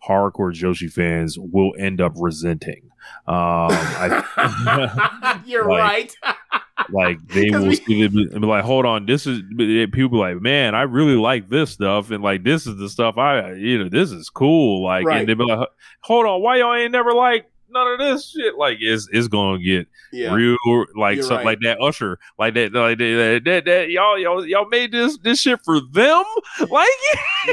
[0.07, 2.83] hardcore Joshi fans will end up resenting.
[3.27, 6.15] Um, I, You're Like- right.
[6.91, 10.17] like they will we- see it and be like, hold on, this is people be
[10.17, 13.77] like, man, I really like this stuff, and like this is the stuff I, you
[13.83, 14.83] know, this is cool.
[14.83, 15.19] Like, Right.
[15.21, 15.69] and they be like,
[16.01, 18.57] hold on, why y'all ain't never like none of this shit?
[18.57, 20.33] Like, it's it's gonna get yeah.
[20.33, 20.57] real,
[20.95, 21.45] like You're something right.
[21.45, 25.41] like that Usher, like that, like that, that, that, y'all, y'all, y'all made this this
[25.41, 26.23] shit for them,
[26.69, 26.89] like,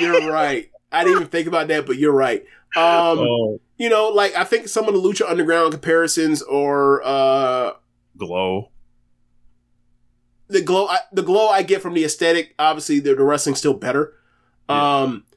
[0.01, 0.71] You're right.
[0.91, 2.45] I didn't even think about that, but you're right.
[2.77, 7.73] Um, oh, you know, like I think some of the Lucha Underground comparisons or uh
[8.17, 8.71] glow,
[10.49, 13.75] the glow I, the glow I get from the aesthetic, obviously the, the wrestling's still
[13.75, 14.15] better.
[14.69, 15.32] Um I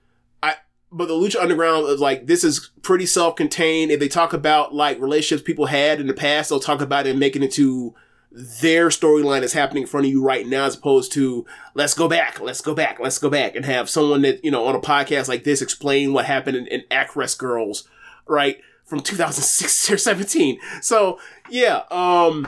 [0.95, 3.91] but the Lucha Underground is like this is pretty self-contained.
[3.91, 7.11] If they talk about like relationships people had in the past, they'll talk about it
[7.11, 7.93] and make it into
[8.31, 12.07] their storyline that's happening in front of you right now, as opposed to let's go
[12.07, 14.79] back, let's go back, let's go back, and have someone that you know on a
[14.79, 17.87] podcast like this explain what happened in, in Acrest Girls,
[18.25, 20.59] right from 2006 or 17.
[20.81, 21.19] So
[21.49, 22.47] yeah, um,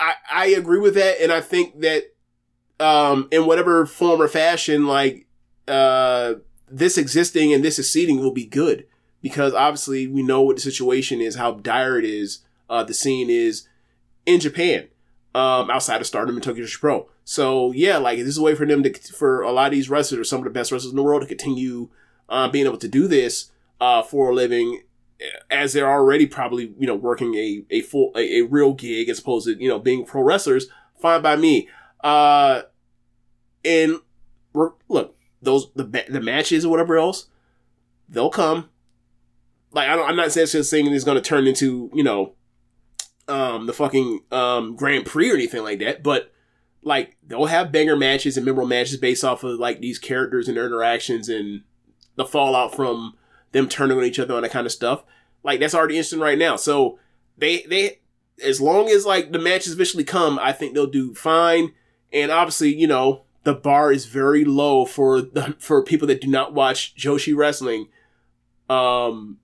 [0.00, 2.12] I I agree with that, and I think that
[2.80, 5.26] um in whatever form or fashion, like
[5.68, 6.34] uh
[6.70, 8.86] this existing and this succeeding will be good.
[9.20, 12.40] Because obviously we know what the situation is, how dire it is,
[12.70, 13.66] uh the scene is
[14.26, 14.88] in Japan,
[15.34, 17.08] um outside of Stardom and Tokyo Joshi Pro.
[17.24, 19.90] So yeah, like this is a way for them to for a lot of these
[19.90, 21.88] wrestlers, or some of the best wrestlers in the world, to continue
[22.28, 23.50] uh, being able to do this
[23.80, 24.82] uh for a living
[25.50, 29.18] as they're already probably you know working a a full a, a real gig as
[29.18, 30.66] opposed to you know being pro wrestlers.
[31.00, 31.68] Fine by me.
[32.02, 32.62] Uh
[33.64, 33.98] and
[34.54, 37.26] look those the the matches or whatever else
[38.08, 38.68] they'll come
[39.70, 42.34] like I don't, I'm not saying it's going to turn into you know
[43.28, 46.32] um the fucking um Grand Prix or anything like that but
[46.82, 50.56] like they'll have banger matches and memorable matches based off of like these characters and
[50.56, 51.62] their interactions and
[52.16, 53.14] the fallout from
[53.52, 55.04] them turning on each other and that kind of stuff.
[55.42, 56.56] Like that's already instant right now.
[56.56, 56.98] So
[57.36, 58.00] they they
[58.42, 61.72] as long as like the matches eventually come, I think they'll do fine.
[62.12, 66.26] And obviously, you know, the bar is very low for the for people that do
[66.26, 67.88] not watch Joshi wrestling.
[68.68, 69.38] Um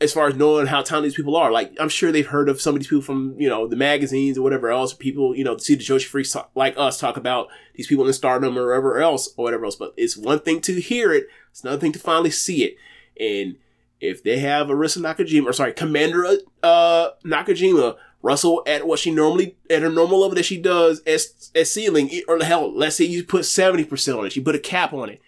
[0.00, 1.52] as far as knowing how talented these people are.
[1.52, 4.38] Like I'm sure they've heard of some of these people from, you know, the magazines
[4.38, 4.94] or whatever else.
[4.94, 8.14] People, you know, see the Joshi freaks talk, like us talk about these people in
[8.14, 9.76] stardom or wherever else or whatever else.
[9.76, 12.76] But it's one thing to hear it, it's another thing to finally see it.
[13.20, 13.56] And
[14.00, 19.56] if they have Arisa Nakajima, or sorry, Commander uh, Nakajima wrestle at what she normally
[19.70, 23.24] at her normal level that she does as as ceiling, or hell, let's say you
[23.24, 25.20] put seventy percent on it, you put a cap on it,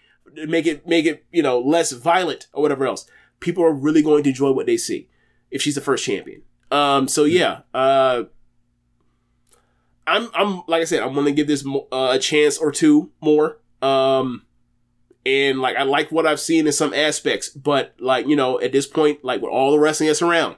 [0.48, 3.06] make it make it you know less violent or whatever else.
[3.40, 5.08] People are really going to enjoy what they see
[5.50, 6.42] if she's the first champion.
[6.70, 8.24] Um, so yeah, uh,
[10.06, 13.58] I'm I'm like I said, I'm gonna give this uh, a chance or two more.
[13.82, 14.44] Um,
[15.24, 18.72] and like I like what I've seen in some aspects, but like you know, at
[18.72, 20.56] this point, like with all the wrestling that's around,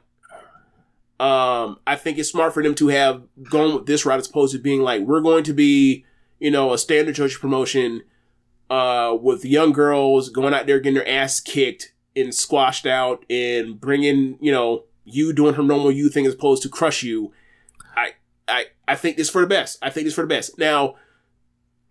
[1.22, 4.52] um, I think it's smart for them to have gone with this route as opposed
[4.54, 6.04] to being like we're going to be,
[6.40, 8.02] you know, a standard church promotion,
[8.68, 13.80] uh, with young girls going out there getting their ass kicked and squashed out and
[13.80, 17.32] bringing you know you doing her normal you thing as opposed to crush you.
[17.96, 18.14] I
[18.48, 19.78] I I think this is for the best.
[19.80, 20.58] I think this is for the best.
[20.58, 20.96] Now.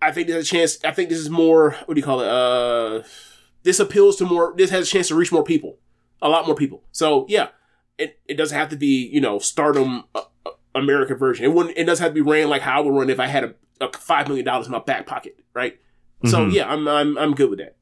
[0.03, 0.83] I think there's a chance.
[0.83, 1.75] I think this is more.
[1.85, 2.27] What do you call it?
[2.27, 3.03] Uh,
[3.61, 4.51] this appeals to more.
[4.57, 5.77] This has a chance to reach more people,
[6.23, 6.81] a lot more people.
[6.91, 7.49] So yeah,
[8.01, 11.45] it it doesn't have to be you know Stardom uh, uh, American version.
[11.45, 11.77] It wouldn't.
[11.77, 13.53] It doesn't have to be ran like how I would run if I had a,
[13.79, 15.79] a five million dollars in my back pocket, right?
[16.25, 16.53] So Mhm.
[16.53, 17.75] yeah, I'm I'm I'm good with that.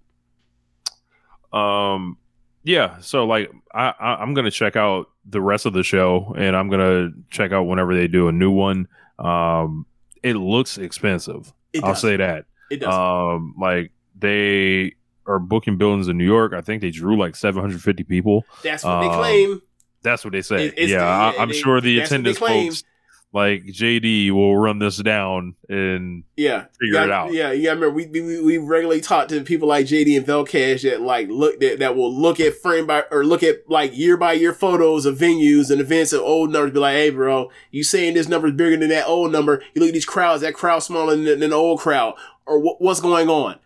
[1.57, 2.17] Um,
[2.63, 2.99] yeah.
[2.99, 6.69] So like, I, I I'm gonna check out the rest of the show, and I'm
[6.69, 8.87] gonna check out whenever they do a new one.
[9.17, 9.85] Um,
[10.23, 11.53] it looks expensive.
[11.73, 12.45] It I'll say that.
[12.69, 12.93] It does.
[12.93, 14.93] Um, like they
[15.25, 16.53] are booking buildings in New York.
[16.53, 18.45] I think they drew like 750 people.
[18.63, 19.61] That's what they um, claim.
[20.01, 20.67] That's what they say.
[20.77, 22.83] It's yeah, the- I, I'm they- sure the that's what they attendance folks
[23.31, 27.31] like JD will run this down and Yeah, figure yeah, it out.
[27.31, 27.69] Yeah, yeah.
[27.69, 31.27] I remember we, we we regularly talk to people like JD and Velcash that like
[31.29, 34.51] look that, that will look at frame by or look at like year by year
[34.51, 36.71] photos of venues and events and old numbers.
[36.73, 39.61] Be like, hey, bro, you saying this number is bigger than that old number?
[39.75, 42.15] You look at these crowds, that crowd smaller than, than the old crowd,
[42.47, 43.59] or what, what's going on?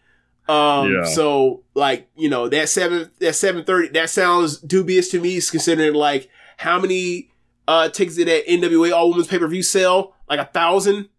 [0.48, 1.03] Um, Yeah.
[1.06, 5.94] so like you know that seven that seven thirty that sounds dubious to me, considering
[5.94, 7.30] like how many
[7.68, 10.15] uh tickets did that NWA All Women's Pay Per View sell?
[10.30, 11.10] Like a thousand.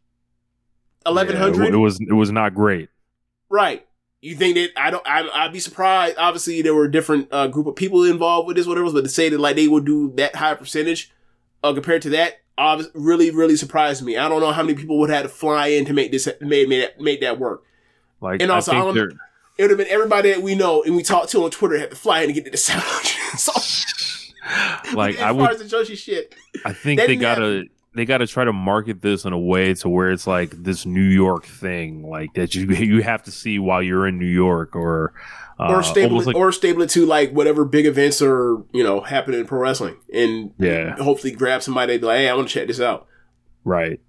[1.07, 2.89] Eleven Yeah, it was it was not great.
[3.51, 3.87] Right.
[4.23, 5.07] You think that I don't?
[5.07, 6.17] I, I'd be surprised.
[6.17, 8.91] Obviously, there were a different uh, group of people involved with this, whatever.
[8.91, 11.13] But to say that like they would do that high percentage
[11.63, 14.17] uh, compared to that, obvi- really, really surprised me.
[14.17, 16.71] I don't know how many people would have to fly in to make this made,
[16.71, 17.65] make that, make that work.
[18.25, 19.19] Like, And also, I I think don't-
[19.59, 21.91] It would have been everybody that we know and we talked to on Twitter had
[21.91, 22.83] to fly in to get to the sound.
[23.37, 23.53] so,
[24.95, 26.35] like as I far would as the Joshi shit,
[26.65, 27.65] I think they gotta
[27.95, 31.01] they gotta try to market this in a way to where it's like this New
[31.03, 35.13] York thing, like that you you have to see while you're in New York, or
[35.61, 38.83] uh, or stable it, like or stable it to like whatever big events are you
[38.83, 40.97] know happening in pro wrestling, and Yeah.
[40.97, 43.07] hopefully grab somebody and be like, hey, I want to check this out.
[43.63, 44.01] right.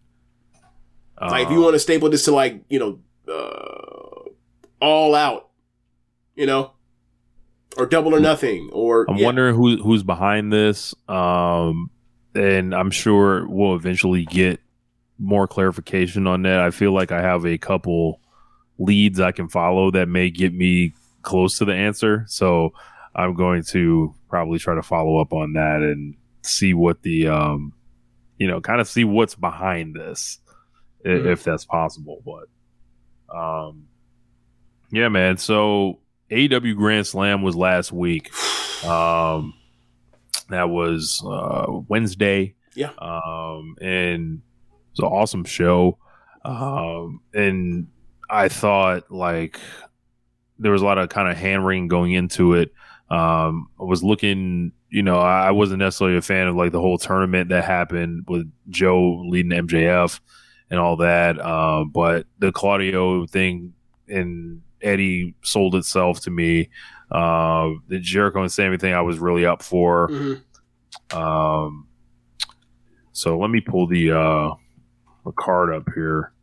[1.22, 4.30] Like if you want to staple this to like you know uh,
[4.82, 5.50] all out,
[6.36, 6.72] you know,
[7.78, 9.26] or double or nothing, or I'm yeah.
[9.26, 10.94] wondering who who's behind this.
[11.08, 11.90] Um,
[12.34, 14.60] and I'm sure we'll eventually get
[15.18, 16.60] more clarification on that.
[16.60, 18.20] I feel like I have a couple
[18.78, 22.26] leads I can follow that may get me close to the answer.
[22.28, 22.74] So
[23.16, 27.72] I'm going to probably try to follow up on that and see what the um,
[28.38, 30.40] you know, kind of see what's behind this,
[31.06, 31.26] i Mhm.
[31.28, 32.22] if that's possible.
[32.26, 32.50] But
[33.34, 33.88] um,
[34.92, 35.38] yeah, man.
[35.38, 36.00] So
[36.32, 38.32] AEW Grand Slam was last week.
[38.86, 39.54] Um,
[40.50, 42.56] that was uh, Wednesday.
[42.76, 42.92] Yeah.
[42.98, 45.98] Um, and it was an awesome show.
[46.44, 47.88] Um, and
[48.30, 49.60] I thought like
[50.60, 52.72] there was a lot of kind of hand wringing going into it.
[53.10, 56.82] Um, I was looking, you know, I I wasn't necessarily a fan of like the
[56.82, 60.20] whole tournament that happened with Joe leading MJF
[60.70, 61.40] and all that.
[61.40, 63.74] Um, but the Claudio thing
[64.08, 66.70] and Eddie sold itself to me.
[67.12, 70.10] Uh, the Jericho and Sammy thing I was really up for.
[70.10, 70.42] Mhm.
[71.14, 71.88] Um,
[73.12, 74.56] so let me pull the uh,
[75.24, 76.34] the card up here.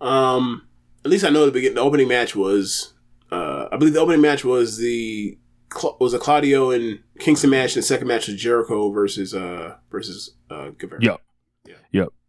[0.00, 0.66] Um,
[1.04, 1.74] at least I know the beginning.
[1.76, 2.94] The opening match was,
[3.30, 5.38] uh, I believe the opening match was the
[6.00, 10.34] was a Claudio and Kingston match, and the second match was Jericho versus uh versus
[10.50, 11.02] uh Guevara.
[11.02, 11.20] Yep.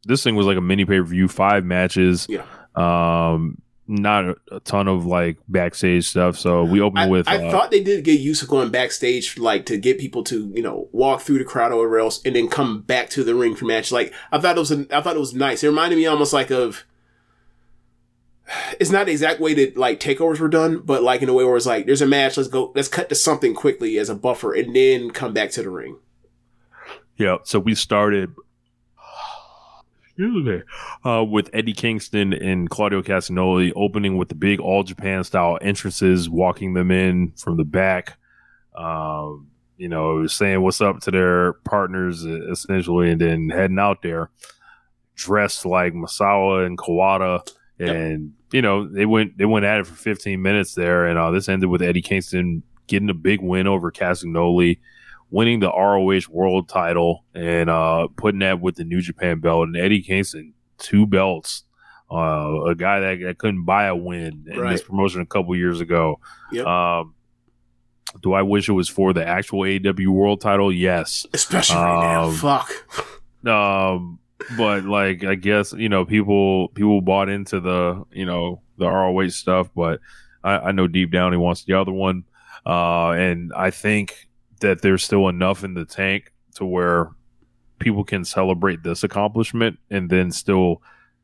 [0.06, 2.28] This thing was like a mini pay per view, five matches.
[2.30, 2.46] Yeah.
[2.76, 6.38] Um, not a, a ton of like backstage stuff.
[6.38, 7.28] So we opened I, with.
[7.28, 10.52] I uh, thought they did get used to going backstage, like to get people to
[10.56, 13.36] you know walk through the crowd or whatever else, and then come back to the
[13.36, 13.92] ring for match.
[13.92, 15.64] Like I thought it was, a, I thought it was nice.
[15.64, 16.86] It reminded me almost like of.
[18.82, 21.46] It's not the exact way that like takeovers were done, but like in a way
[21.46, 24.16] where it's like, there's a match, let's go, let's cut to something quickly as a
[24.16, 25.98] buffer, and then come back to the ring.
[27.16, 28.34] Yeah, so we started
[30.22, 35.24] excuse me, uh, with Eddie Kingston and Claudio Castagnoli opening with the big All Japan
[35.24, 38.18] style entrances, walking them in from the back.
[38.76, 44.30] Um, you know, saying what's up to their partners essentially, and then heading out there
[45.16, 47.48] dressed like Misawa and Kawada.
[47.80, 51.32] And you know they went they went at it for 15 minutes there, and uh,
[51.32, 54.78] this ended with Eddie Kingston getting a big win over Castagnoli
[55.32, 59.76] winning the ROH world title and uh, putting that with the New Japan belt and
[59.78, 61.64] Eddie Kingston, two belts.
[62.12, 64.72] Uh, a guy that, that couldn't buy a win in Right.
[64.74, 66.20] this promotion a couple years ago.
[66.52, 66.66] Yep.
[66.68, 67.16] Um,
[68.22, 70.74] do I wish it was for the actual AEW world title?
[70.74, 71.26] Yes.
[71.34, 72.24] Especially right now.
[72.26, 72.70] Um, Fuck.
[73.48, 74.20] Um,
[74.58, 79.30] but like I guess you know people people bought into the you know the ROH
[79.30, 80.02] stuff, but
[80.44, 82.26] I, I know deep down he wants the other one.
[82.66, 84.28] Uh, and I think
[84.62, 87.12] that there's still enough in the tank to where
[87.80, 90.82] people can celebrate this accomplishment and then still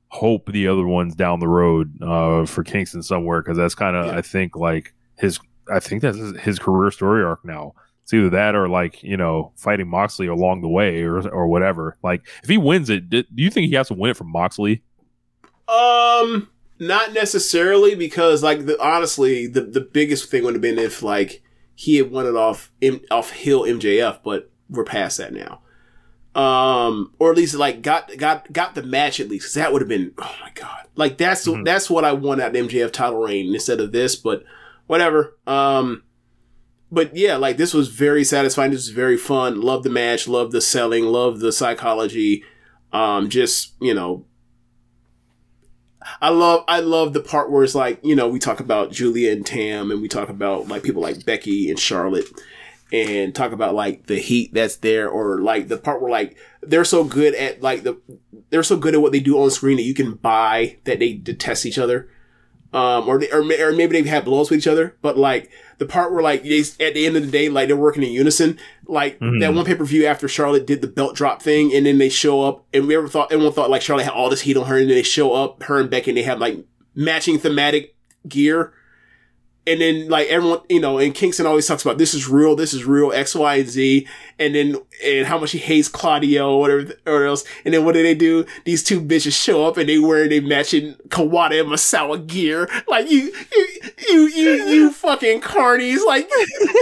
[0.09, 4.07] hope the other ones down the road uh, for Kingston somewhere because that's kind of
[4.07, 4.17] Yeah.
[4.17, 5.39] I think like his
[5.71, 7.73] I think that's his, career story arc now.
[8.03, 11.97] It's either that or like you know fighting Moxley along the way or or whatever.
[12.03, 14.31] Like if he wins it, do do you think he has to win it from
[14.31, 14.81] Moxley?
[15.67, 16.47] Um,
[16.79, 21.43] not necessarily because, like, the, honestly, the the biggest thing would have been if like
[21.79, 25.61] he had won it off M, off Hill MJF, but we're past that now.
[26.35, 29.55] Um, or at least like got got got the match at least.
[29.55, 31.65] that would have been oh my god, like that's Mhm.
[31.65, 34.15] that's what I want out of the MJF title reign instead of this.
[34.15, 34.43] But
[34.85, 35.35] whatever.
[35.47, 36.03] Um,
[36.91, 38.69] but yeah, like this was very satisfying.
[38.71, 39.61] This was very fun.
[39.61, 40.27] Love the match.
[40.27, 41.05] Love the selling.
[41.05, 42.43] Love the psychology.
[42.93, 44.25] Um, just you know,
[46.21, 49.31] I love I love the part where it's like you know we talk about Julia
[49.31, 52.27] and Tam and we talk about like people like Becky and Charlotte
[52.91, 56.85] and talk about like the heat that's there or like the part where like they're
[56.85, 57.97] so good at like the
[58.49, 61.13] they're so good at what they do on screen that you can buy that they
[61.13, 62.09] detest each other
[62.73, 65.85] um or they, or, or maybe they've had blows with each other but like the
[65.85, 68.57] part where like they at the end of the day like they're working in unison
[68.87, 69.39] like Mhm.
[69.39, 72.65] that one pay-per-view after Charlotte did the belt drop thing and then they show up
[72.73, 74.89] and we ever thought everyone thought like Charlotte had all this heat on her and
[74.89, 76.57] then they show up her and Becky and they have like
[76.95, 77.95] matching thematic
[78.27, 78.73] gear.
[79.67, 82.73] And then like everyone, you know, and Kingston always talks about this is real, this
[82.73, 84.07] is real, X, Y, and Z,
[84.39, 87.43] and then and how much he hates Claudio or whatever or else.
[87.65, 88.45] And then what do they do?
[88.63, 92.69] These two bitches show up and they wear they matching Kawada and Misawa gear.
[92.87, 93.67] Like you, you,
[94.09, 96.05] you, you, you fucking carnies.
[96.05, 96.29] Like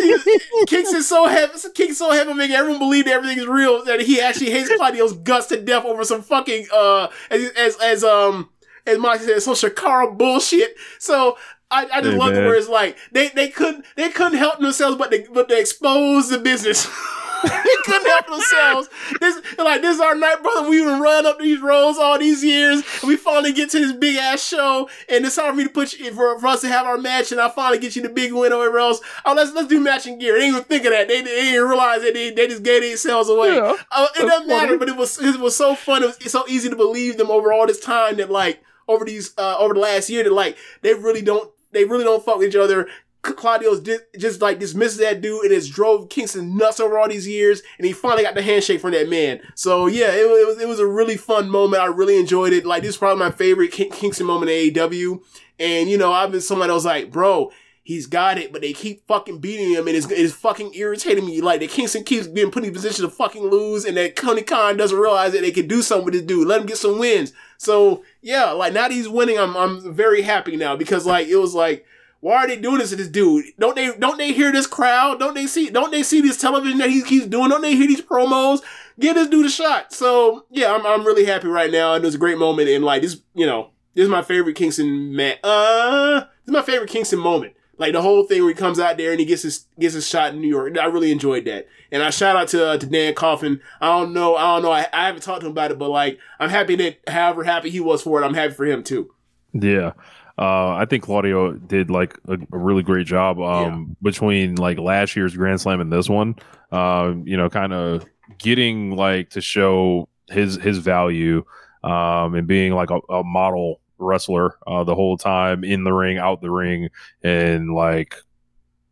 [0.67, 4.21] Kingston's so heavy, Kingston's so heavy, making everyone believe that everything is real that he
[4.21, 8.49] actually hates Claudio's guts to death over some fucking uh as as, as um
[8.87, 10.75] as Monty said, some Shakara bullshit.
[10.99, 11.37] So
[11.71, 12.45] I, I just Hey, love it man.
[12.45, 16.29] where it's like they, they couldn't they couldn't help themselves but they but they expose
[16.29, 16.85] the business.
[17.43, 18.89] they couldn't help themselves.
[19.19, 20.67] This like this is our night, brother.
[20.69, 23.91] We been run up these roads all these years, and we finally get to this
[23.93, 26.69] big ass show, and it's time for me to put you for, for us to
[26.69, 28.99] have our match, and I finally get you the big win over else.
[29.25, 30.33] Oh, let's let's do matching gear.
[30.33, 31.07] They didn't even think of that.
[31.07, 33.53] They, they didn't realize that they, they just gave themselves away.
[33.55, 36.01] Yeah, Uh, it doesn't matter, but it was it was so fun.
[36.03, 39.03] It was it's so easy to believe them over all this time that like over
[39.05, 42.37] these uh over the last year that like they really don't they really don't fuck
[42.37, 42.87] with each other.
[43.21, 47.27] Claudio's di- just like dismisses that dude and it's drove Kingston nuts over all these
[47.27, 49.41] years, and he finally got the handshake from that man.
[49.55, 51.81] So yeah, it, it was it was a really fun moment.
[51.81, 52.65] I really enjoyed it.
[52.65, 55.21] Like this is probably my favorite King- Kingston moment in AEW.
[55.59, 57.51] And you know, I've been someone that was like, bro,
[57.85, 61.39] he's got it, but they keep fucking beating him, and it's, it's fucking irritating me.
[61.39, 64.41] Like that Kingston keeps being put in a position to fucking lose, and that Tony
[64.41, 66.47] Khan doesn't realize that they can do something with this dude.
[66.47, 67.31] Let him get some wins.
[67.57, 71.53] So yeah, like now he's winning, I'm I'm very happy now because like it was
[71.55, 71.85] like.
[72.21, 73.45] Why are they doing this to this dude?
[73.59, 75.19] Don't they don't they hear this crowd?
[75.19, 77.49] Don't they see don't they see this television that he keeps doing?
[77.49, 78.63] Don't they hear these promos?
[78.99, 79.93] Give this dude a shot.
[79.93, 81.93] So yeah, I'm I'm really happy right now.
[81.93, 84.55] And it was a great moment and like this, you know, this is my favorite
[84.55, 85.37] Kingston man.
[85.43, 87.53] Uh, this is my favorite Kingston moment.
[87.77, 90.07] Like the whole thing where he comes out there and he gets his gets his
[90.07, 90.77] shot in New York.
[90.77, 91.67] I really enjoyed that.
[91.91, 93.61] And I shout out to uh, to Dan Coffin.
[93.81, 94.71] I don't know, I don't know.
[94.71, 97.69] I, I haven't talked to him about it, but like I'm happy that however happy
[97.69, 99.11] he was for it, I'm happy for him too.
[99.53, 99.93] Yeah.
[100.37, 105.15] Uh, I think Claudio did like a, a really great job um, between like last
[105.15, 106.35] year's Grand Slam and this one.
[106.71, 108.05] Uh, you know, kind of
[108.37, 111.45] getting like to show his his value
[111.83, 116.17] um, and being like a, a model wrestler uh, the whole time in the ring,
[116.17, 116.89] out the ring,
[117.23, 118.15] and like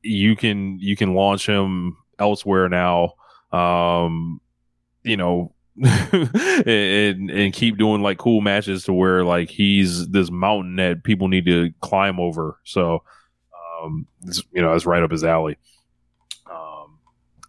[0.01, 3.13] you can you can launch him elsewhere now.
[3.51, 4.41] Um,
[5.03, 5.53] you know,
[5.83, 11.27] and and keep doing like cool matches to where like he's this mountain that people
[11.27, 12.59] need to climb over.
[12.63, 13.03] So,
[13.81, 15.57] um, you know, that's right up his alley.
[16.49, 16.99] Um,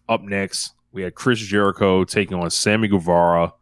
[0.09, 3.53] up next, we had Chris Jericho taking on Sammy Guevara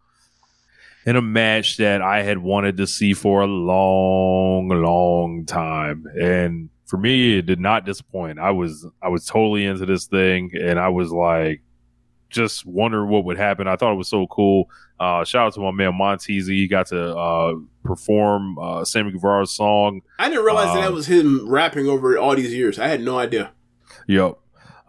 [1.06, 6.70] in a match that I had wanted to see for a long, long time, and
[6.86, 8.40] for me, it did not disappoint.
[8.40, 11.62] I was I was totally into this thing, and I was like
[12.30, 13.68] just wondering what would happen.
[13.68, 14.70] I thought it was so cool.
[15.00, 16.48] Uh, shout out to my man Montez.
[16.48, 20.02] He got to uh, perform uh, Sammy Guevara's song.
[20.20, 22.80] I didn't realize that that Um, was him rapping over all these years.
[22.80, 23.52] I had no idea.
[24.08, 24.38] Yep.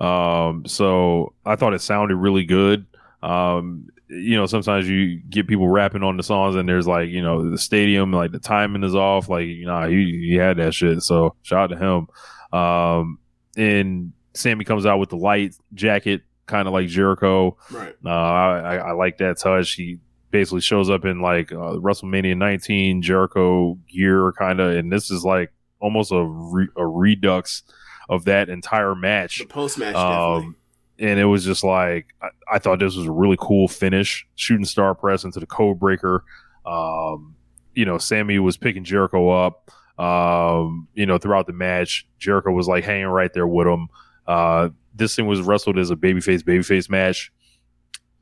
[0.00, 2.86] Um, so I thought it sounded really good.
[3.22, 7.22] Um, you know, sometimes you get people rapping on the songs and there's like, you
[7.22, 9.28] know, the stadium, like the timing is off.
[9.28, 11.02] Like, you know, he, he had that shit.
[11.02, 12.58] So shout out to him.
[12.58, 13.18] Um,
[13.56, 17.56] and Sammy comes out with the light jacket, kind of like Jericho.
[17.70, 17.94] Right.
[18.04, 19.72] Uh, I, I, like that touch.
[19.72, 19.98] He
[20.30, 25.24] basically shows up in like uh, WrestleMania 19 Jericho gear, kind of, and this is
[25.24, 27.62] like almost a re- a redux
[28.08, 29.38] of that entire match.
[29.38, 30.54] The post match, definitely.
[30.98, 34.64] And it was just like I, I thought this was a really cool finish, shooting
[34.64, 36.24] star press into the code breaker.
[36.64, 37.34] Um,
[37.74, 39.70] you know, Sammy was picking Jericho up.
[39.98, 43.88] Um, you know, throughout the match, Jericho was like hanging right there with him.
[44.26, 47.32] Uh, this thing was wrestled as a babyface babyface match,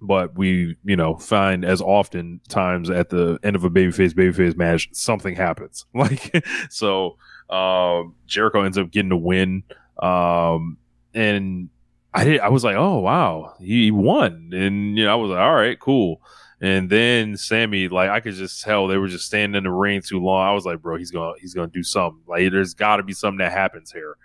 [0.00, 4.56] but we, you know, find as often times at the end of a babyface babyface
[4.56, 5.86] match, something happens.
[5.94, 7.16] Like, so
[7.48, 9.62] um, Jericho ends up getting the win.
[10.02, 10.78] Um,
[11.14, 11.68] and
[12.14, 12.40] I did.
[12.40, 15.78] I was like, oh wow, he won, and you know, I was like, all right,
[15.78, 16.20] cool.
[16.60, 20.00] And then Sammy, like, I could just tell they were just standing in the ring
[20.00, 20.46] too long.
[20.46, 22.22] I was like, bro, he's gonna he's gonna do something.
[22.28, 24.16] Like, there's got to be something that happens here.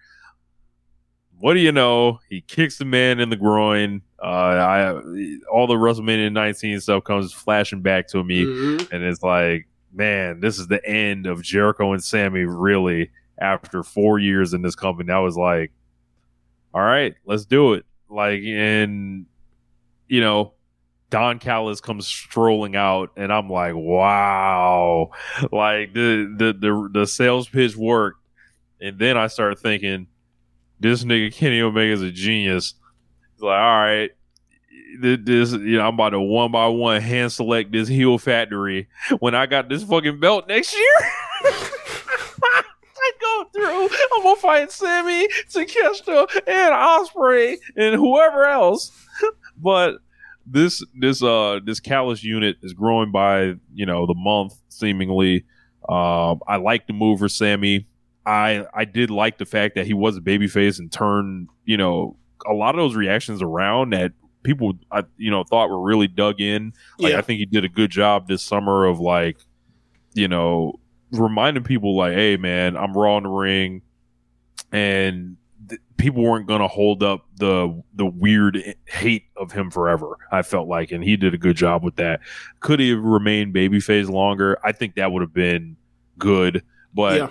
[1.40, 2.20] What do you know?
[2.30, 4.02] He kicks the man in the groin.
[4.22, 4.90] Uh, I
[5.52, 8.92] all the WrestleMania 19 stuff comes flashing back to me, Mhm.
[8.92, 12.46] and it's like, man, this is the end of Jericho and Sammy.
[12.46, 15.72] Really, after four years in this company, I was like,
[16.78, 17.86] all right, let's do it.
[18.08, 19.26] Like, and
[20.08, 20.54] you know,
[21.10, 25.10] Don Callis comes strolling out, and I'm like, wow,
[25.52, 28.20] like the the the, the sales pitch worked,
[28.80, 30.06] and then I started thinking,
[30.80, 32.76] this nigga Kenny Omega is a genius.
[33.34, 34.12] He's like, all right.
[35.00, 38.88] This, you know, I'm about to one by one hand select this heel factory
[39.20, 41.12] when I got this fucking belt next year.
[43.60, 48.92] I'm gonna fight Sammy, Takeshita, and Ospreay, and whoever else.
[49.58, 49.98] but
[50.45, 55.45] this this uh this Callis unit is growing by you know the month seemingly.
[55.90, 57.88] Um, I like the move for Sammy.
[58.26, 62.18] I I did like the fact that he was a babyface and turned you know
[62.50, 64.14] a lot of those reactions around that
[64.44, 66.74] people I you know thought were really dug in.
[67.00, 67.19] Like Yeah.
[67.19, 69.38] I think he did a good job this summer of like
[70.14, 70.80] you know
[71.11, 73.82] reminding people like, hey man, I'm raw in the ring,
[74.72, 75.38] and
[75.69, 80.18] th- people weren't gonna hold up the the weird hate of him forever.
[80.32, 82.22] I felt like, and he did a good job with that.
[82.60, 84.58] Could he have remained babyface longer?
[84.64, 85.77] I think that would have been
[86.18, 86.64] good,
[86.94, 87.18] but.
[87.18, 87.30] yeah.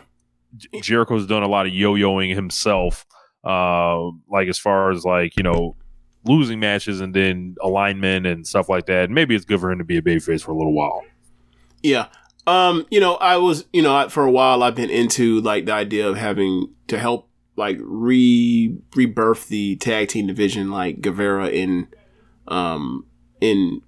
[0.57, 3.05] J- Jericho's done a lot of yo-yoing himself,
[3.45, 5.77] uh, like as far as like you know
[6.25, 9.11] losing matches and then alignment and stuff like that.
[9.11, 11.05] Maybe it's good for him to be a babyface for a little while.
[11.83, 12.07] Yeah.
[12.47, 15.73] Um, you know, I was, you know, for a while I've been into like the
[15.73, 21.89] idea of having to help like re rebirth the tag team division like Guevara in
[22.47, 23.07] um
[23.41, 23.81] in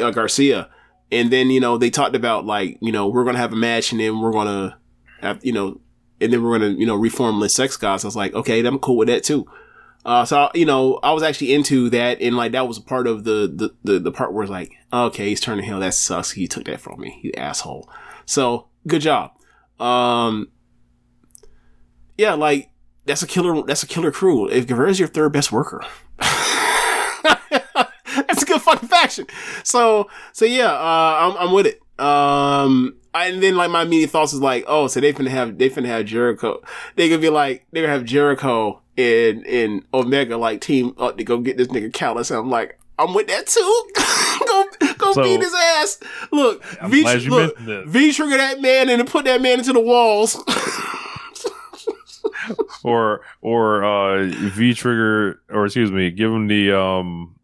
[0.00, 0.68] uh, Garcia.
[1.12, 3.56] And then, you know, they talked about like, you know, we're going to have a
[3.56, 4.76] match and then we're going to
[5.20, 5.80] have, you know,
[6.20, 8.04] and then we're going to, you know, reform the sex gods.
[8.04, 9.46] I was like, okay, I'm cool with that too.
[10.04, 12.20] Uh, so, you know, I was actually into that.
[12.20, 14.72] And like, that was a part of the, the, the, the part where it's like,
[14.92, 15.80] okay, he's turning heel.
[15.80, 16.32] That sucks.
[16.32, 17.20] He took that from me.
[17.22, 17.88] You asshole.
[18.24, 19.32] So good job.
[19.78, 20.50] Um,
[22.16, 22.70] yeah, like
[23.06, 23.62] that's a killer.
[23.62, 24.48] That's a killer crew.
[24.48, 25.82] If Guevara's your third best worker,
[26.18, 26.42] that's
[28.42, 29.26] a good fucking faction.
[29.64, 31.80] So, so yeah, uh, I'm, I'm with it.
[31.98, 35.70] Um, and then like my immediate thoughts is like, oh, so they finna have, they
[35.70, 36.62] finna have Jericho.
[36.96, 41.24] They could be like, they gonna have Jericho and, and Omega like team up to
[41.24, 42.30] go get this nigga Callis.
[42.30, 43.90] And I'm like, I'm with that too.
[44.46, 45.98] go, go So- beat his ass.
[46.30, 47.56] Look, I'm V, look.
[47.58, 50.42] V trigger that man and then put that man into the walls.
[52.82, 57.36] Or or uh, V trigger, or excuse me, give him the um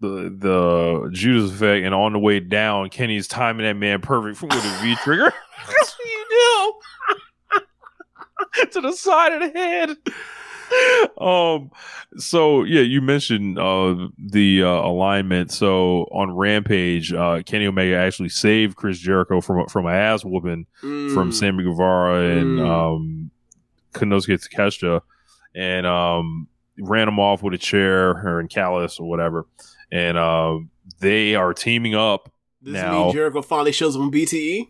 [0.00, 4.52] the the Judas effect, and on the way down, Kenny's timing that man perfect with
[4.52, 5.32] a V trigger.
[5.66, 6.74] That's what you
[8.60, 8.66] do.
[8.72, 9.96] to the side of the head.
[11.20, 11.70] Um.
[12.16, 15.52] So yeah, you mentioned uh the uh, alignment.
[15.52, 20.66] So on Rampage, uh, Kenny Omega actually saved Chris Jericho from from an ass whooping
[20.80, 21.34] from Mm.
[21.34, 22.68] Sammy Guevara and Mm.
[22.68, 23.30] um,
[23.94, 25.02] Konosuke Takeshita,
[25.54, 29.46] and um, ran him off with a chair or in Callis or whatever.
[29.92, 30.70] And um,
[31.00, 32.32] they are teaming up.
[32.64, 34.68] Does now- mean Jericho finally shows up on BTE?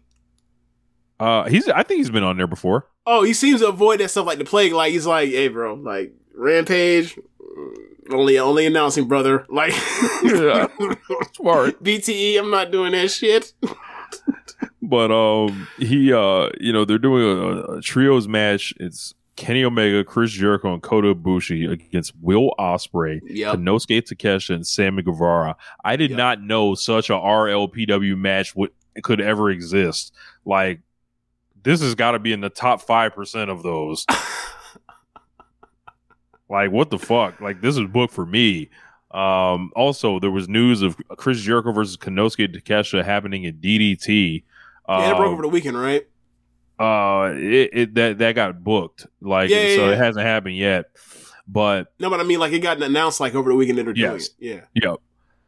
[1.21, 2.89] Uh, he's I think he's been on there before.
[3.07, 4.73] Oh, he seems to avoid that stuff like the plague.
[4.73, 7.75] Like he's like, hey, bro, like Rampage, mm,
[8.11, 9.45] only only announcing, brother.
[9.51, 9.73] Like,
[10.23, 10.69] Yeah.
[11.35, 11.83] Smart.
[11.85, 13.53] BTE, I'm not doing that shit.
[14.81, 18.75] But um, he uh, you know, they're doing a, a trios match.
[18.81, 23.57] It's Kenny Omega, Chris Jericho, and Kota Ibushi against Will Ospreay, Yep.
[23.57, 25.57] Konosuke Takeshita, and Sammy Guevara.
[25.85, 26.17] I did Yep.
[26.19, 28.71] not know such a RLPW match would
[29.03, 30.13] could ever exist.
[30.45, 30.81] Like
[31.63, 34.05] this has got to be in the top five percent of those.
[36.49, 37.41] like what the fuck?
[37.41, 38.71] Like this is booked for me.
[39.11, 44.43] Um, also, there was news of Chris Jericho versus Konosuke Takeshita happening at DDT.
[44.89, 46.07] yeah, it broke Um, over the weekend, right?
[46.79, 49.07] uh, it, it that that got booked.
[49.21, 49.93] Like Yeah, yeah, so, yeah.
[49.93, 50.87] it hasn't happened yet.
[51.47, 53.93] But No, but I mean, like it got announced like over the weekend that they're
[53.93, 54.29] doing Yes.
[54.29, 54.33] it.
[54.39, 54.61] Yeah.
[54.91, 54.97] Yep.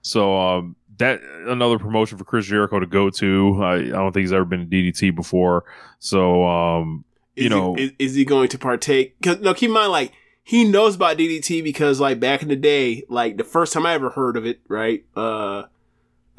[0.02, 3.62] So um that another promotion for Chris Jericho to go to.
[3.62, 5.64] I, I don't think he's ever been to DDT before.
[5.98, 7.04] So um
[7.36, 9.20] Is You know- he, is, is he going to partake?
[9.22, 12.56] Cause no, keep in mind, like he knows about DDT because like back in the
[12.56, 15.04] day, like the first time I ever heard of it, right?
[15.16, 15.64] Uh,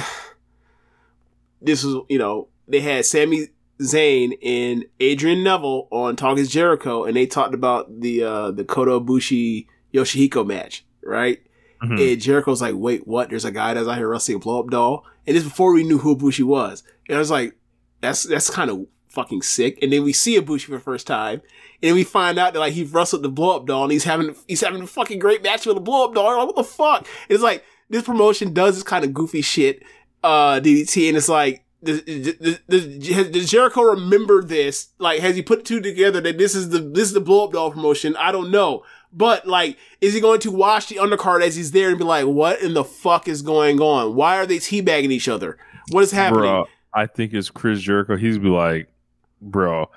[1.62, 3.48] this was you know they had Sami
[3.80, 8.64] Zayn and Adrian Neville on Talk Talking Jericho, and they talked about the uh the
[8.64, 11.40] Kota Ibushi Yoshihiko match, right?
[11.82, 12.12] Mhm.
[12.12, 13.30] And Jericho's like, wait, what?
[13.30, 15.04] There's a guy that's out here wrestling a blow up doll.
[15.26, 16.82] And this before we knew who Ibushi was.
[17.08, 17.56] And I was like,
[18.00, 19.78] that's, that's kind of fucking sick.
[19.82, 21.42] And then we see Ibushi for the first time.
[21.82, 24.04] And then we find out that like he wrestled the blow up doll and he's
[24.04, 26.28] having, he's having a fucking great match with the blow up doll.
[26.28, 27.00] I'm like, what the fuck?
[27.00, 29.82] And it's like, this promotion does this kind of goofy shit,
[30.24, 31.08] uh, DDT.
[31.08, 34.88] And it's like, does, does, does, does Jericho remember this?
[34.98, 37.52] Like, has he put two together that this is the, this is the blow up
[37.52, 38.16] doll promotion?
[38.16, 38.84] I don't know.
[39.12, 42.26] But like, is he going to watch the undercard as he's there and be like,
[42.26, 44.14] what in the fuck is going on?
[44.14, 45.58] Why are they teabagging each other?
[45.90, 46.44] What is happening?
[46.44, 48.16] Bruh, I think it's Chris Jericho.
[48.16, 48.88] He's be like,
[49.40, 49.90] bro,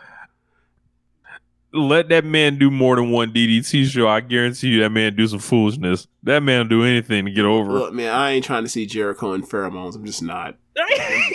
[1.76, 4.08] let that man do more than one DDT show.
[4.08, 6.08] I guarantee you that man do some foolishness.
[6.24, 7.72] That man do anything to get over.
[7.72, 9.96] Look, man, I ain't trying to see Jericho in pheromones.
[9.96, 10.58] I'm just not.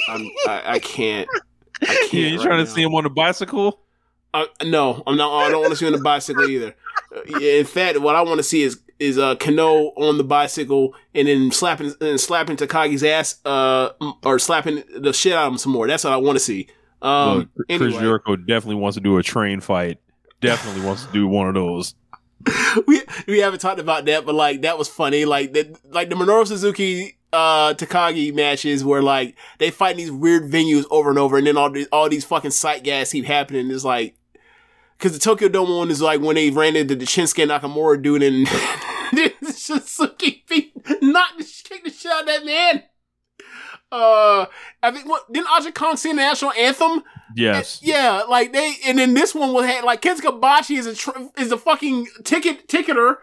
[0.09, 1.29] I'm, I, I can't.
[1.83, 2.13] I can't.
[2.13, 3.81] yeah, you right trying to see him on a bicycle?
[4.33, 5.37] Uh, no, I'm not.
[5.37, 6.75] I don't want to see him on a bicycle either.
[7.41, 11.27] In fact, what I want to see is is uh, Kano on the bicycle and
[11.27, 13.91] then slapping and slapping Takagi's ass, uh,
[14.23, 15.89] or slapping the shit out of him some more.
[15.89, 16.69] That's what I want to see.
[17.03, 18.01] Um, Look, Chris anyway.
[18.01, 19.99] Jericho definitely wants to do a train fight.
[20.41, 21.95] Definitely wants to do one of those.
[22.87, 25.25] we we haven't talked about that, but like that was funny.
[25.25, 30.11] Like that, like the Minoru Suzuki uh Takagi matches where like they fight in these
[30.11, 33.25] weird venues over and over, and then all these all these fucking sight gas keep
[33.27, 33.71] happening.
[33.71, 34.15] It's like
[35.01, 38.23] because the Tokyo Dome one is like when they ran into the Shinsuke Nakamura dude
[38.23, 38.47] and
[39.55, 40.97] Suzuki beat the
[41.65, 42.83] kick the shit out of that man.
[43.91, 44.45] Uh,
[44.83, 47.03] I think what didn't Aja Kong sing the national anthem?
[47.35, 47.81] Yes.
[47.83, 51.11] Yeah, like they, and then this one was had like Kensuke Bachi is a tr-
[51.39, 53.17] is a fucking ticket ticketer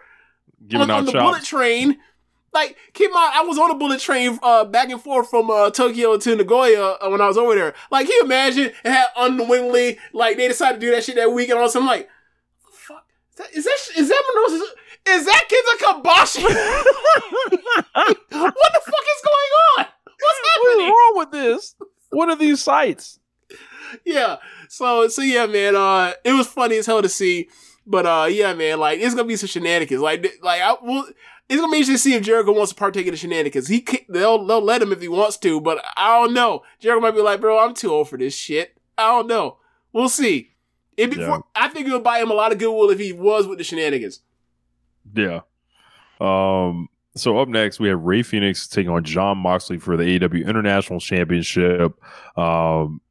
[0.68, 2.00] Giving on, on the bullet train.
[2.54, 5.70] Like, keep mind, I was on a bullet train uh, back and forth from uh,
[5.70, 7.74] Tokyo to Nagoya uh, when I was over there.
[7.92, 8.66] Like, can you imagine?
[8.66, 11.70] It had unwittingly, like, they decided to do that shit that week, and all of
[11.70, 12.10] a sudden, like,
[12.72, 13.06] fuck,
[13.38, 14.74] is that, is that, is that Minoru-
[15.10, 16.44] is that Kensuke Kabashi?
[16.44, 19.86] what the fuck is going on?
[20.20, 20.88] What's happening?
[20.88, 21.76] What's wrong with this?
[22.10, 23.20] What are these sites?
[24.06, 24.38] yeah.
[24.70, 25.76] So so yeah, man.
[25.76, 27.50] Uh, it was funny as hell to see.
[27.86, 28.80] But uh, yeah, man.
[28.80, 30.02] Like it's gonna be some shenanigans.
[30.02, 31.08] Like like I will.
[31.50, 33.68] It's gonna be interesting to see if Jericho wants to partake in the shenanigans.
[33.70, 36.64] He ca- they'll they'll let him if he wants to, but I don't know.
[36.80, 38.78] Jericho might be like, bro, I'm too old for this shit.
[38.98, 39.58] I don't know.
[39.94, 40.52] We'll see.
[40.98, 41.40] It be, Yeah.
[41.56, 43.64] I think it would buy him a lot of goodwill if he was with the
[43.64, 44.22] shenanigans.
[45.14, 45.42] Yeah.
[46.20, 46.90] Um.
[47.16, 51.00] So up next, we have Rey Fenix taking on Jon Moxley for the AEW International
[51.00, 51.94] Championship.
[52.38, 53.02] Um,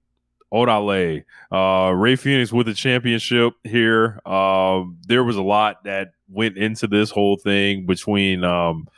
[0.52, 4.20] Odale, uh, Rey Fenix with the championship here.
[4.26, 8.89] Um, there was a lot that went into this whole thing between um,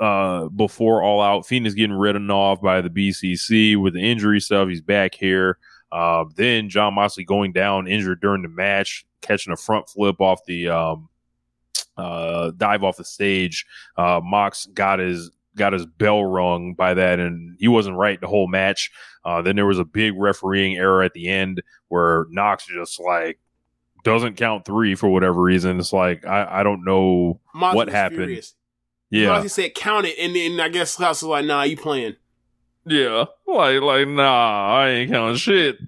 [0.00, 1.46] uh, before All Out.
[1.46, 4.68] Fenix getting ridden off by the BCC with the injury stuff.
[4.68, 5.58] He's back here.
[5.92, 10.44] Uh, then Jon Moxley going down injured during the match, catching a front flip off
[10.46, 11.08] the um,
[11.96, 13.64] uh, dive off the stage.
[13.96, 18.26] Uh, Mox got his got his bell rung by that, and he wasn't right the
[18.26, 18.90] whole match.
[19.24, 23.38] Uh, then there was a big refereeing error at the end where Knox just like
[24.04, 25.80] doesn't count three for whatever reason.
[25.80, 28.18] It's like I, I don't know Moxley what happened.
[28.18, 28.54] furious.
[29.10, 32.16] Yeah, Moxley said count it, and then I guess Klaus was like, nah, you playing.
[32.84, 35.78] Yeah, like like nah, I ain't counting shit.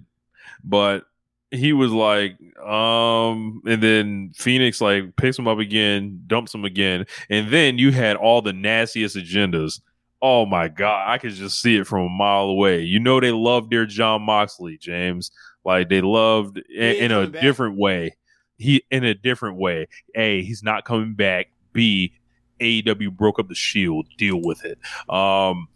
[0.64, 1.05] But
[1.51, 7.07] he was like, um, and then Fenix like picks him up again, dumps him again,
[7.31, 9.81] and then you had all the nastiest agendas.
[10.20, 12.83] Oh my god, I could just see it from a mile away.
[12.83, 15.31] You know they loved their Jon Moxley, James.
[15.65, 17.43] Like they loved in, in a back.
[17.43, 18.17] different way.
[18.57, 19.86] He in a different way.
[20.15, 21.51] A, he's not coming back.
[21.73, 22.12] B,
[22.60, 24.09] AEW broke up the Shield.
[24.18, 24.78] Deal with it.
[25.09, 25.68] Um,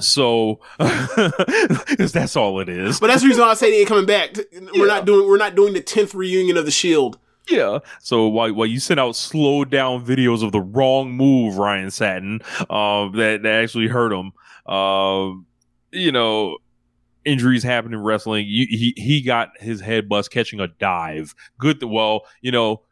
[0.00, 3.00] so because that's all it is.
[3.00, 4.36] But that's the reason why I say they ain't coming back.
[4.74, 7.18] We're not doing we're not doing the tenth reunion of the Shield.
[7.48, 7.80] Yeah.
[8.00, 12.40] So while while you send out slowed down videos of the wrong move, Ryan Satin,
[12.68, 14.32] um, that that actually hurt him.
[14.72, 15.46] Um,
[15.90, 16.58] you know,
[17.24, 18.46] injuries happen in wrestling.
[18.48, 21.34] You, he he got his head bust catching a dive.
[21.58, 21.80] Good.
[21.80, 22.82] th- well, you know.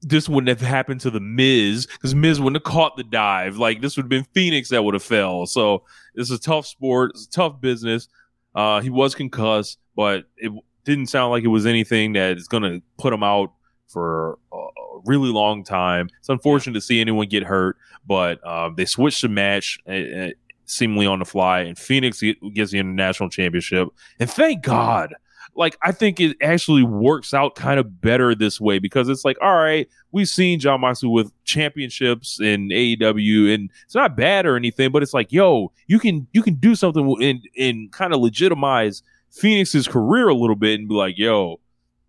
[0.00, 3.56] This wouldn't have happened to the Miz because Miz wouldn't have caught the dive.
[3.56, 5.46] Like this would have been Fenix that would have fell.
[5.46, 7.12] So it's a tough sport.
[7.14, 8.08] It's a tough business.
[8.54, 10.52] Uh, he was concussed, but it
[10.84, 13.52] didn't sound like it was anything that is going to put him out
[13.88, 14.58] for a
[15.04, 16.08] really long time.
[16.18, 20.28] It's unfortunate to see anyone get hurt, but um, they switched the match uh,
[20.64, 22.22] seemingly on the fly, and Fenix
[22.54, 23.88] gets the international championship.
[24.18, 25.14] And thank God.
[25.58, 29.36] Like I think it actually works out kind of better this way because it's like,
[29.42, 34.56] all right, we've seen Jon Moxley with championships in AEW, and it's not bad or
[34.56, 38.20] anything, but it's like, yo, you can you can do something and and kind of
[38.20, 41.58] legitimize Fenix's career a little bit and be like, yo,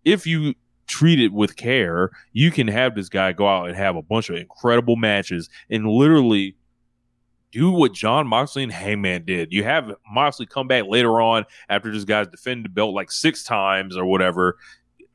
[0.04, 0.54] if you
[0.86, 4.30] treat it with care, you can have this guy go out and have a bunch
[4.30, 6.54] of incredible matches and literally
[7.52, 9.52] do what Jon Moxley and Hangman did.
[9.52, 13.42] You have Moxley come back later on after this guy's defended the belt like six
[13.44, 14.58] times or whatever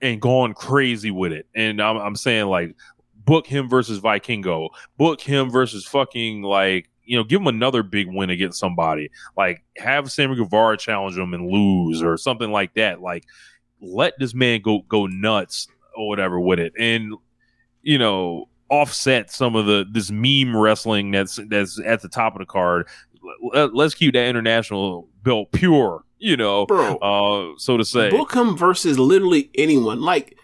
[0.01, 1.47] and gone crazy with it.
[1.55, 2.75] And I'm, I'm saying like
[3.23, 8.07] book him versus Vikingo, book him versus fucking like you know, give him another big
[8.07, 9.11] win against somebody.
[9.37, 13.01] Like have Sammy Guevara challenge him and lose or something like that.
[13.01, 13.25] Like
[13.79, 16.73] let this man go go nuts or whatever with it.
[16.77, 17.13] And
[17.81, 18.49] you know,
[18.81, 22.87] offset some of the this meme wrestling that's that's at the top of the card.
[23.53, 26.97] Let, us keep that international belt pure, you know, Bro.
[26.97, 28.11] uh, so to say.
[28.11, 29.99] Book him versus literally anyone.
[30.01, 30.37] Like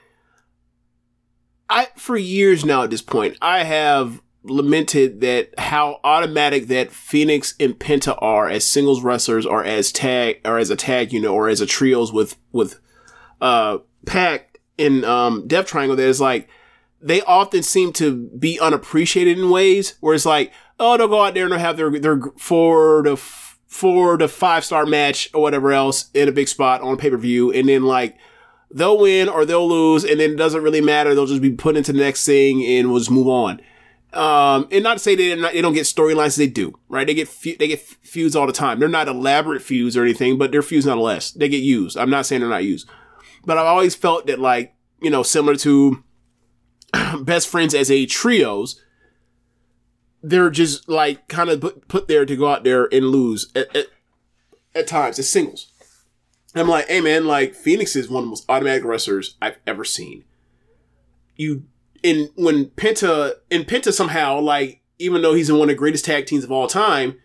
[1.69, 7.53] I for years now at this point, I have lamented that how automatic that Fenix
[7.59, 11.47] and Penta are as singles wrestlers or as tag or as a tag unit or
[11.47, 12.79] as a trios with with
[13.39, 16.49] uh pact in um, Death Triangle that is like
[17.01, 21.33] they often seem to be unappreciated in ways where it's like, oh, they'll go out
[21.33, 25.41] there and they'll have their their four to f- four to five star match or
[25.41, 28.17] whatever else in a big spot on pay per view, and then like
[28.69, 31.13] they'll win or they'll lose, and then it doesn't really matter.
[31.13, 33.61] They'll just be put into the next thing and we'll just move on.
[34.13, 37.07] Um, and not to say they not, they don't get storylines, they do, right?
[37.07, 38.79] They get fe- they get feuds all the time.
[38.79, 41.31] They're not elaborate feuds or anything, but they're feuds nonetheless.
[41.31, 41.97] They get used.
[41.97, 42.89] I'm not saying they're not used,
[43.45, 46.03] but I've always felt that like you know similar to
[47.21, 48.81] best friends as a trios,
[50.23, 53.75] they're just like kind of put, put there to go out there and lose at,
[53.75, 53.87] at,
[54.75, 55.71] at times as singles.
[56.53, 59.85] I'm like, hey man, like Fenix is one of the most automatic wrestlers I've ever
[59.85, 60.25] seen.
[61.35, 61.63] You
[62.03, 66.05] in when Penta in Penta somehow like even though he's in one of the greatest
[66.05, 67.15] tag teams of all time,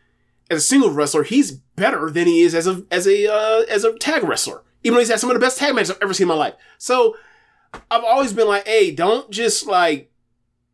[0.50, 3.84] as a single wrestler, he's better than he is as a as a uh, as
[3.84, 4.62] a tag wrestler.
[4.84, 6.34] Even though he's had some of the best tag matches I've ever seen in my
[6.34, 6.54] life.
[6.78, 7.16] So
[7.90, 10.10] I've always been like, hey, don't just like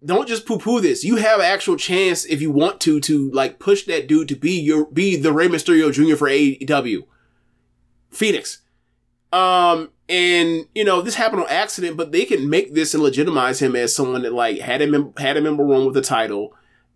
[0.04, 1.04] don't just poo poo this.
[1.04, 4.36] You have an actual chance if you want to to like push that dude to
[4.36, 6.16] be your be the Rey Mysterio Jr.
[6.16, 7.04] for AEW.
[8.10, 8.62] Fenix.
[9.32, 13.62] Um, and you know this happened on accident, but they can make this and legitimize
[13.62, 16.54] him as someone that like had him had him in one with the title,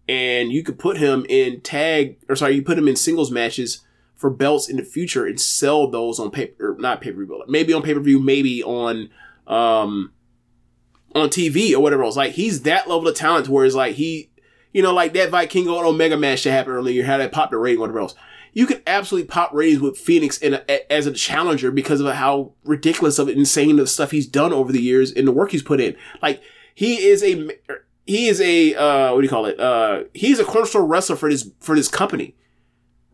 [0.09, 3.83] and you could put him in tag or sorry, you put him in singles matches
[4.17, 7.43] for belts in the future and sell those on paper, or not pay per view,
[7.49, 9.09] maybe on pay per view, maybe on
[9.47, 10.12] um
[11.15, 12.16] on TV or whatever else.
[12.16, 14.31] Like he's that level of talent where it's like he,
[14.73, 17.58] you know, like that Vikingo and Omega match that happened earlier, had that popped the
[17.58, 18.15] rating, whatever else
[18.57, 22.55] you could absolutely pop ratings with Fenix in a, as a challenger because of how
[22.65, 25.78] ridiculous of insane the stuff he's done over the years and the work he's put
[25.78, 25.94] in.
[26.23, 26.42] Like
[26.75, 27.50] he is a
[28.07, 29.60] he is a uh, what do you call it?
[29.60, 32.34] Uh, he's a cornerstone wrestler for this for this company,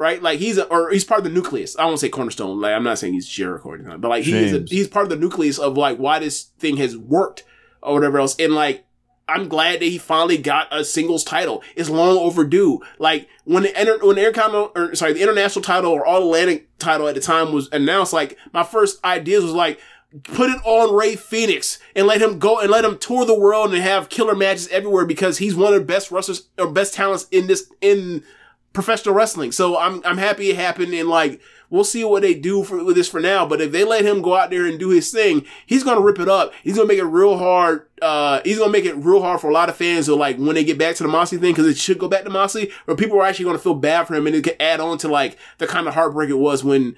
[0.03, 0.21] right?
[0.21, 1.77] Like he's a, or he's part of the nucleus.
[1.79, 2.61] I won't say cornerstone.
[2.61, 5.11] Like I'm not saying he's Jericho or anything, but like he's a, he's part of
[5.11, 7.45] the nucleus of like why this thing has worked
[7.81, 8.35] or whatever else.
[8.39, 8.85] And like
[9.29, 11.63] I'm glad that he finally got a singles title.
[11.77, 12.81] It's long overdue.
[12.99, 16.77] Like when the inter- when the Intercontinental, or sorry, the international title or All Atlantic
[16.79, 19.81] title at the time was announced, like my first ideas was like,
[20.25, 23.73] put it on Rey Fenix and let him go and let him tour the world
[23.73, 27.27] and have killer matches everywhere because he's one of the best wrestlers or best talents
[27.31, 28.25] in this in
[28.73, 29.52] professional wrestling.
[29.52, 31.41] So I'm I'm happy it happened and like
[31.73, 33.47] we'll see what they do for, with this for now.
[33.47, 36.18] But if they let him go out there and do his thing, he's gonna rip
[36.18, 36.52] it up.
[36.62, 37.89] He's gonna make it real hard.
[38.01, 40.07] Uh, he's gonna make it real hard for a lot of fans.
[40.07, 42.25] So like when they get back to the Moxley thing, because it should go back
[42.25, 44.81] to Moxley, or people are actually gonna feel bad for him, and it could add
[44.81, 46.94] on to like the kind of heartbreak it was when.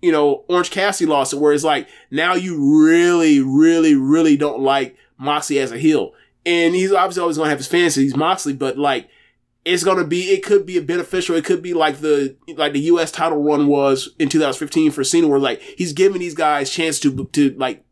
[0.00, 4.60] You know, Orange Cassidy lost it, where it's like now you really, really, really don't
[4.60, 6.12] like Moxley as a heel,
[6.46, 7.96] and he's obviously always gonna have his fans.
[7.96, 9.08] He's Moxley, but like
[9.68, 11.36] it's gonna be it could be a beneficial.
[11.36, 13.12] It could be like the like the U.S.
[13.12, 17.26] title run was in 2015 for Cena, where like he's giving these guys chance to
[17.32, 17.84] to like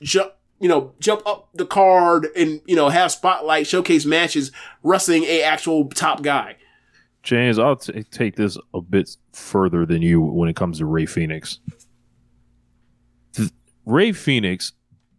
[0.00, 4.52] jump you know jump up the card and you know have spotlight showcase matches
[4.82, 6.56] wrestling a actual top guy.
[7.22, 11.06] James, I'll t- take this a bit further than you when it comes to Rey
[11.06, 11.60] Fenix.
[13.38, 13.48] Ray
[13.86, 14.72] Rey Fenix,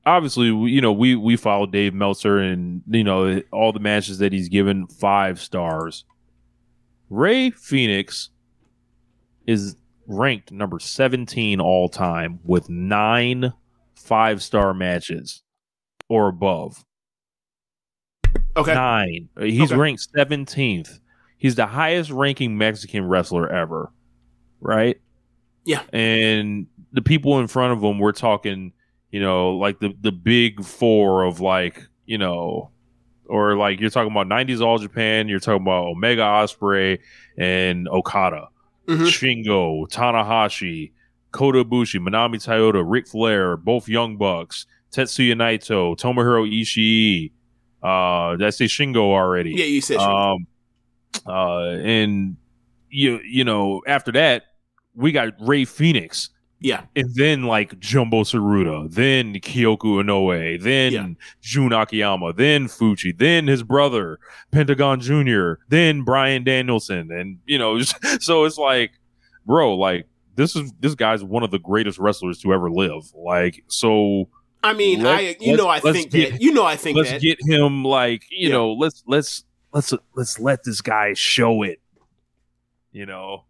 [0.05, 4.17] obviously, we- you know, we we follow Dave Meltzer and you know all the matches
[4.19, 6.05] that he's given five stars.
[7.09, 8.29] Rey Fenix
[9.45, 9.75] is
[10.07, 13.53] ranked number 17 all time with nine
[13.95, 15.43] five star matches
[16.09, 16.83] or above.
[18.55, 19.29] Okay, Nine.
[19.39, 19.79] He's Okay.
[19.79, 20.99] ranked 17th.
[21.37, 23.91] He's the highest ranking Mexican wrestler ever.
[24.59, 24.99] Right?
[25.65, 25.83] Yeah.
[25.91, 28.73] And the people in front of him, we're talking,
[29.13, 32.71] you know, like the, the big four of like, you know,
[33.25, 36.97] or like you're talking about 90s All Japan, you're talking about Omega Ospreay
[37.37, 38.49] and Okada,
[38.87, 39.05] Mhm.
[39.07, 40.91] Shingo, Tanahashi,
[41.31, 47.31] Kota Ibushi, Manami Toyota, Ric Flair, both Young Bucks, Tetsuya Naito, Tomohiro Ishii.
[47.81, 49.51] Uh, did I say Shingo already?
[49.51, 50.35] yeah, you said Shingo.
[50.35, 50.47] Um,
[51.27, 52.35] uh, and
[52.89, 54.43] you you know after that
[54.95, 56.29] we got Rey Fenix,
[56.63, 61.07] yeah, and then like Jumbo Tsuruta, then Kyoko Inoue, then Yeah.
[61.41, 64.17] Jun Akiyama, then Fuji, then his brother
[64.51, 67.79] Pentagon Junior, then Bryan Danielson, and you know
[68.19, 68.91] so it's like,
[69.45, 73.03] bro, like this is this guy's one of the greatest wrestlers to ever live.
[73.13, 74.29] Like so
[74.63, 77.21] I mean, I you know I think get- that you know I think let's that
[77.21, 78.53] get him like you Yeah.
[78.55, 79.43] know let's let's
[79.73, 81.81] let's let's let this guy show it
[82.93, 83.43] you know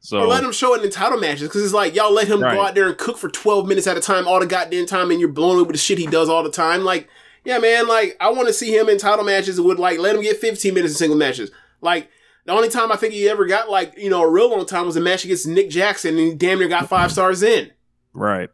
[0.00, 2.42] so or let him show it in title matches because it's like y'all let him
[2.42, 2.54] Right.
[2.54, 5.10] go out there and cook for 12 minutes at a time all the goddamn time
[5.10, 6.84] and you're blown away with the shit he does all the time.
[6.84, 7.08] Like
[7.44, 10.22] yeah man like i want to see him in title matches would like let him
[10.22, 11.50] get 15 minutes in single matches.
[11.80, 12.08] Like
[12.46, 14.86] the only time i think he ever got like you know a real long time
[14.86, 17.70] was a match against nick jackson and he damn near got five stars in.
[18.12, 18.50] Right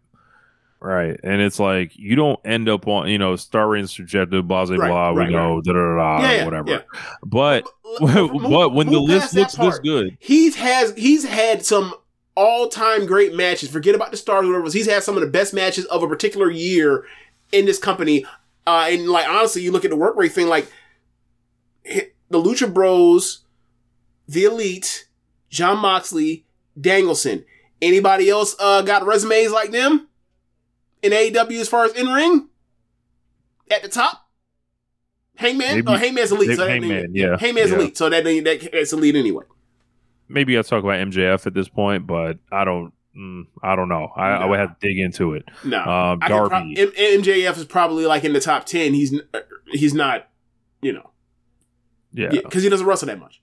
[0.80, 1.18] Right.
[1.24, 4.76] And it's like you don't end up on, you know, star ratings subjective, blah, blah,
[4.76, 6.70] Right, blah, we right, know, da, da, da, da, Yeah, yeah, whatever.
[6.70, 6.80] yeah.
[7.24, 7.66] But,
[8.00, 11.94] Move- but when the list looks this good, He's has he's had some
[12.36, 13.70] all time great matches.
[13.70, 14.60] Forget about the stars, whatever.
[14.60, 14.74] it was.
[14.74, 17.04] He's had some of the best matches of a particular year
[17.52, 18.26] in this company.
[18.66, 20.70] Uh, and like honestly, you look at the work rate thing, like
[21.84, 22.10] the
[22.42, 23.44] Lucha Bros,
[24.28, 25.06] the Elite,
[25.50, 26.44] Jon Moxley,
[26.78, 27.44] Danielson.
[27.80, 30.08] Anybody else uh, got resumes like them
[31.02, 32.48] in AEW as far as in ring
[33.70, 34.22] at the top?
[35.36, 36.56] Hangman, Maybe- oh, Hangman's elite.
[36.56, 37.76] so Hangman, yeah, Hangman's yeah.
[37.76, 37.96] elite.
[37.98, 39.44] So that that it's elite anyway.
[40.28, 44.10] maybe I'll talk about MJF at this point, but I don't, mm, I don't know.
[44.16, 45.44] I, I would have to dig into it.
[45.62, 46.74] No, Um, could pro- Darby.
[46.78, 48.94] M- MJF is probably like in the top ten.
[48.94, 49.28] He's n-
[49.72, 50.26] he's not,
[50.80, 51.10] you know,
[52.14, 52.30] Yeah.
[52.30, 53.42] because he doesn't wrestle that much.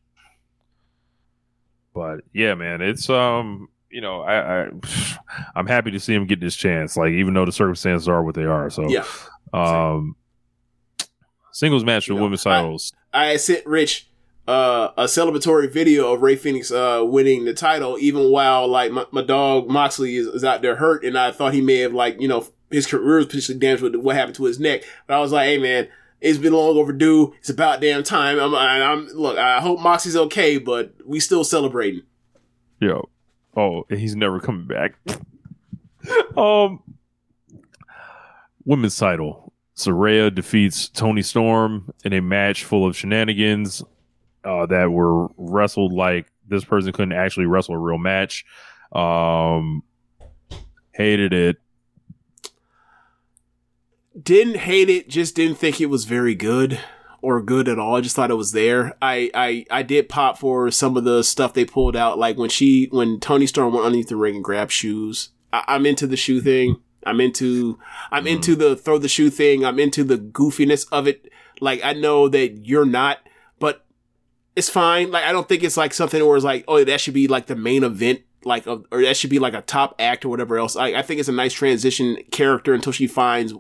[1.94, 4.70] But yeah, man, it's um, you know, I, I
[5.56, 6.98] I'm happy to see him get this chance.
[6.98, 8.70] Like, even though the circumstances are what they are.
[8.70, 9.06] So Yeah,
[9.54, 10.16] um,
[11.52, 12.92] singles match with women's titles.
[13.14, 14.08] I sent Rich
[14.48, 19.06] uh, a celebratory video of Rey Fenix uh, winning the title, even while like my,
[19.12, 22.20] my dog Moxley is, is out there hurt, and I thought he may have like
[22.20, 24.84] you know his career was potentially damaged with what happened to his neck.
[25.08, 25.88] But I was like, hey man.
[26.26, 27.34] It's been long overdue.
[27.40, 28.40] It's about damn time.
[28.40, 29.38] I'm, I- I'm look.
[29.38, 32.04] I hope Moxie's okay, but we still celebrating.
[32.80, 33.10] Yo,
[33.56, 34.96] oh, he's never coming back.
[36.38, 36.82] um,
[38.66, 39.54] women's title.
[39.76, 43.84] Saraya defeats Toni Storm in a match full of shenanigans
[44.44, 48.46] uh, that were wrestled like this person couldn't actually wrestle a real match.
[48.92, 49.84] Um,
[50.92, 51.58] hated it.
[54.22, 56.80] didn't hate it just didn't think it was very good
[57.24, 57.96] or good at all.
[57.96, 58.94] I just thought it was there.
[59.02, 62.50] I i i did pop for some of the stuff they pulled out like when
[62.50, 65.30] she when toni storm went underneath the ring and grabbed shoes.
[65.52, 66.82] I, i'm into the shoe thing.
[67.06, 67.80] I'm into
[68.12, 68.36] i'm mm-hmm.
[68.36, 69.66] into the throw the shoe thing.
[69.66, 71.32] I'm into the goofiness of it.
[71.62, 73.20] Like i know that you're not
[73.58, 73.86] but
[74.56, 75.10] it's fine.
[75.10, 77.48] Like i don't think it's like something where it's like oh that should be like
[77.48, 80.58] the main event like of, or that should be like a top act or whatever
[80.58, 80.76] else.
[80.76, 83.54] I, I think it's a nice transition character until she finds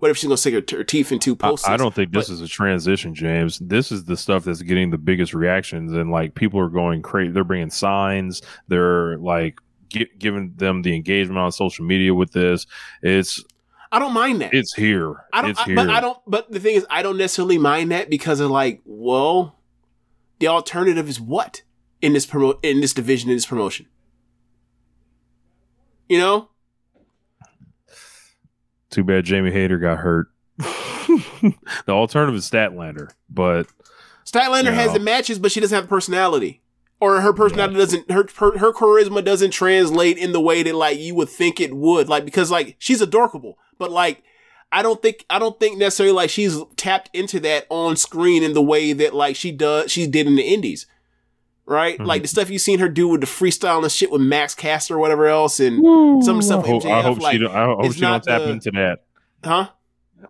[0.00, 1.68] what if she's gonna stick her, her teeth into I, posts?
[1.68, 3.58] I don't think this is a transition, James.
[3.58, 7.30] This is the stuff that's getting the biggest reactions, and like people are going crazy.
[7.30, 8.42] They're bringing signs.
[8.68, 12.66] They're like gi- giving them the engagement on social media with this.
[13.02, 13.44] It's
[13.92, 14.54] I don't mind that.
[14.54, 15.24] it's here.
[15.32, 15.50] I don't.
[15.50, 15.76] it's I, here.
[15.76, 16.18] but I don't.
[16.26, 19.58] But the thing is, I don't necessarily mind that because of like, well,
[20.38, 21.62] the alternative is what
[22.00, 23.86] in this promo in this division in this promotion.
[26.08, 26.48] You know,
[28.90, 30.28] Too bad Jamie Hayter got hurt.
[30.58, 31.54] the
[31.88, 33.66] alternative is Statlander, but
[34.24, 36.60] Statlander has the matches, but she doesn't have the personality,
[37.00, 40.98] or her personality doesn't her, her her charisma doesn't translate in the way that like
[40.98, 42.08] you would think it would.
[42.08, 44.22] Like because like she's adorable, but like
[44.72, 48.52] I don't think I don't think necessarily like she's tapped into that on screen in
[48.52, 50.86] the way that like she does she did in the indies.
[51.70, 51.96] Right?
[51.98, 52.06] Mhm.
[52.06, 54.96] Like the stuff you've seen her do with the freestyle and shit with Max Caster
[54.96, 55.76] or whatever else and
[56.24, 57.54] some of the stuff I hope, with I hope like, she don't.
[57.54, 58.98] I hope she don't tap the- into that.
[59.44, 59.68] huh?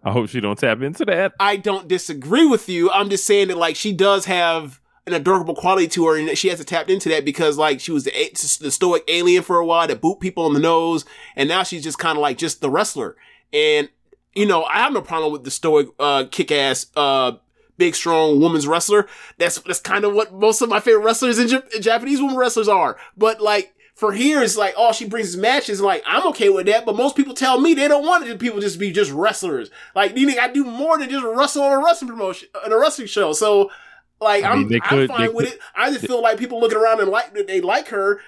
[0.04, 1.32] I hope she don't tap into that.
[1.40, 2.90] I don't disagree with you.
[2.90, 6.36] I'm just saying that like she does have an adorable quality to her, and that
[6.36, 8.12] she hasn't tapped into that because like she was the,
[8.60, 11.82] the stoic alien for a while that boot people on the nose, and now she's
[11.82, 13.16] just kind of like just the wrestler.
[13.52, 13.88] And
[14.34, 17.32] you know, I have no problem with the stoic, uh, kick ass, uh,
[17.80, 19.08] big strong woman's wrestler.
[19.38, 22.68] That's that's kind of what most of my favorite wrestlers in Jap- Japanese women wrestlers
[22.68, 22.96] are.
[23.16, 23.74] But like.
[23.96, 25.78] For here, it's like, oh, she brings matches.
[25.82, 28.38] Like, I'm okay with that, but most people tell me they don't want it.
[28.38, 29.68] People just be just wrestlers.
[29.94, 32.78] Like, you think I do more than just wrestle on a wrestling promotion, on a
[32.78, 33.34] wrestling show.
[33.34, 33.70] So,
[34.18, 35.60] like, I mean, I'm, they could- I'm fine with could- it.
[35.76, 38.20] I just feel like people looking around and like that they like her.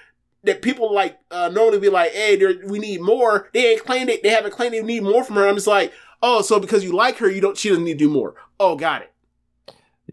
[0.43, 3.49] That people like uh, normally be like, hey, we need more.
[3.53, 4.21] They ain't claimed it.
[4.21, 5.47] They haven't claimed they need more from her.
[5.47, 5.91] I'm just like,
[6.21, 7.57] oh, so because you like her, you don't.
[7.57, 8.35] She doesn't need to do more.
[8.59, 9.12] Oh, got it.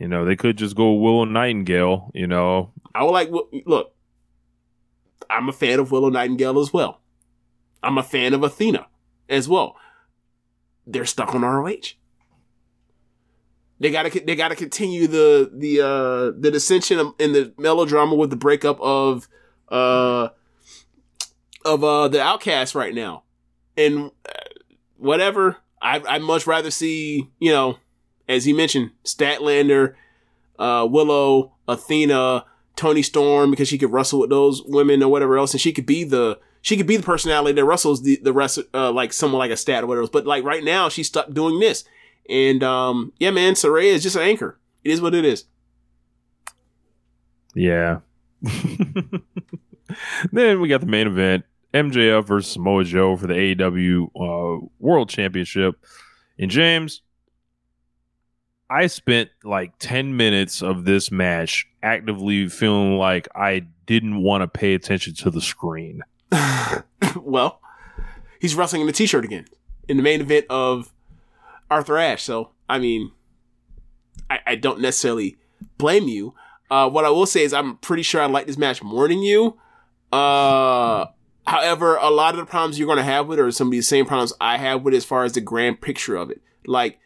[0.01, 2.11] You know, they could just go Willow Nightingale.
[2.15, 3.31] You know, I would like
[3.67, 3.95] look.
[5.29, 7.03] I'm a fan of Willow Nightingale as well.
[7.83, 8.87] I'm a fan of Athena
[9.29, 9.77] as well.
[10.87, 11.95] They're stuck on ROH.
[13.79, 18.37] They gotta they gotta continue the the uh the dissension in the melodrama with the
[18.37, 19.29] breakup of
[19.69, 20.29] uh
[21.65, 23.25] of uh the Outcast right now,
[23.77, 24.33] and uh,
[24.97, 25.59] whatever.
[25.83, 27.79] I I'd much rather see you know,
[28.31, 29.95] as he mentioned, Statlander,
[30.59, 32.45] uh, Willow, Athena,
[32.77, 35.87] Toni Storm because she could wrestle with those women or whatever else, and she could
[35.87, 39.39] be the she could be the personality that wrestles the the rest uh, like someone
[39.39, 40.03] like a stat or whatever.
[40.03, 40.11] else.
[40.11, 41.85] But like right now, she's stuck doing this,
[42.29, 44.59] and um yeah, man, Saraya is just an anchor.
[44.85, 45.45] It is what it is.
[47.55, 47.99] yeah.
[50.33, 51.45] then we got the main event.
[51.75, 55.77] MJF versus Samoa Joe for the AEW uh, World Championship.
[56.39, 57.03] And James,
[58.71, 64.49] I spent like 10 minutes of this match actively feeling like I didn't want to
[64.49, 66.03] pay attention to the screen.
[67.17, 67.61] well,
[68.41, 69.47] he's wrestling in a t-shirt again
[69.89, 70.93] in the main event of
[71.69, 72.23] Arthur Ashe.
[72.23, 73.11] So, I mean,
[74.31, 75.37] I, I don't necessarily
[75.77, 76.35] blame you.
[76.71, 79.21] Uh, what I will say is I'm pretty sure I like this match more than
[79.21, 79.59] you.
[80.13, 81.07] Uh,
[81.45, 83.73] however, a lot of the problems you're going to have with it are some of
[83.73, 86.41] the same problems I have with it as far as the grand picture of it.
[86.65, 87.01] Like,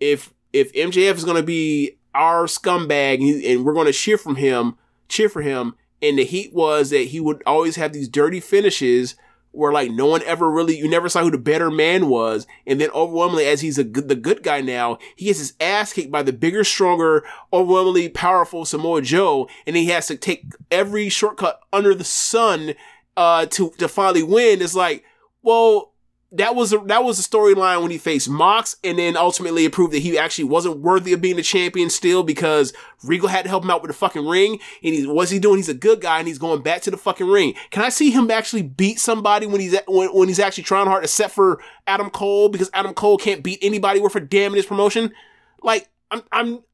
[0.00, 3.92] if if MJF is going to be our scumbag and, he- and we're going to
[3.92, 4.76] cheer from him,
[5.08, 9.16] cheer for him, and the heat was that he would always have these dirty finishes
[9.50, 12.46] where like no one ever really, you never saw who the better man was.
[12.66, 15.92] And then overwhelmingly, as he's a good, the good guy now, he gets his ass
[15.92, 19.48] kicked by the bigger, stronger, overwhelmingly powerful Samoa Joe.
[19.66, 22.74] And he has to take every shortcut under the sun,
[23.16, 24.60] uh, to, to finally win.
[24.60, 25.04] It's like,
[25.42, 25.92] well,
[26.36, 29.72] that was a, that was a storyline when he faced Mox, and then ultimately it
[29.72, 32.72] proved that he actually wasn't worthy of being the champion still because
[33.02, 34.58] Regal had to help him out with the fucking ring.
[34.82, 35.56] And he what's he doing?
[35.56, 37.54] He's a good guy, and he's going back to the fucking ring.
[37.70, 40.86] Can I see him actually beat somebody when he's at, when, when he's actually trying
[40.86, 44.56] hard, except for Adam Cole because Adam Cole can't beat anybody worth a damn in
[44.56, 45.12] his promotion?
[45.62, 46.64] Like I'm I'm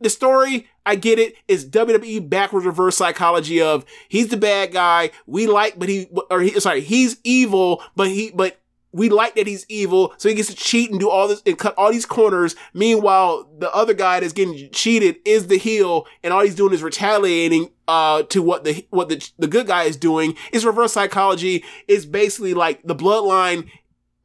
[0.00, 1.24] the story, I get it.
[1.24, 6.08] it, is WWE backwards reverse psychology of he's the bad guy, we like, but he,
[6.30, 8.60] or he, sorry, he's evil, but he, but
[8.92, 11.58] we like that he's evil, so he gets to cheat and do all this and
[11.58, 12.54] cut all these corners.
[12.72, 16.82] Meanwhile, the other guy that's getting cheated is the heel, and all he's doing is
[16.82, 20.36] retaliating uh to what the what the the good guy is doing.
[20.52, 23.68] Is reverse psychology is basically like the bloodline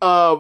[0.04, 0.38] uh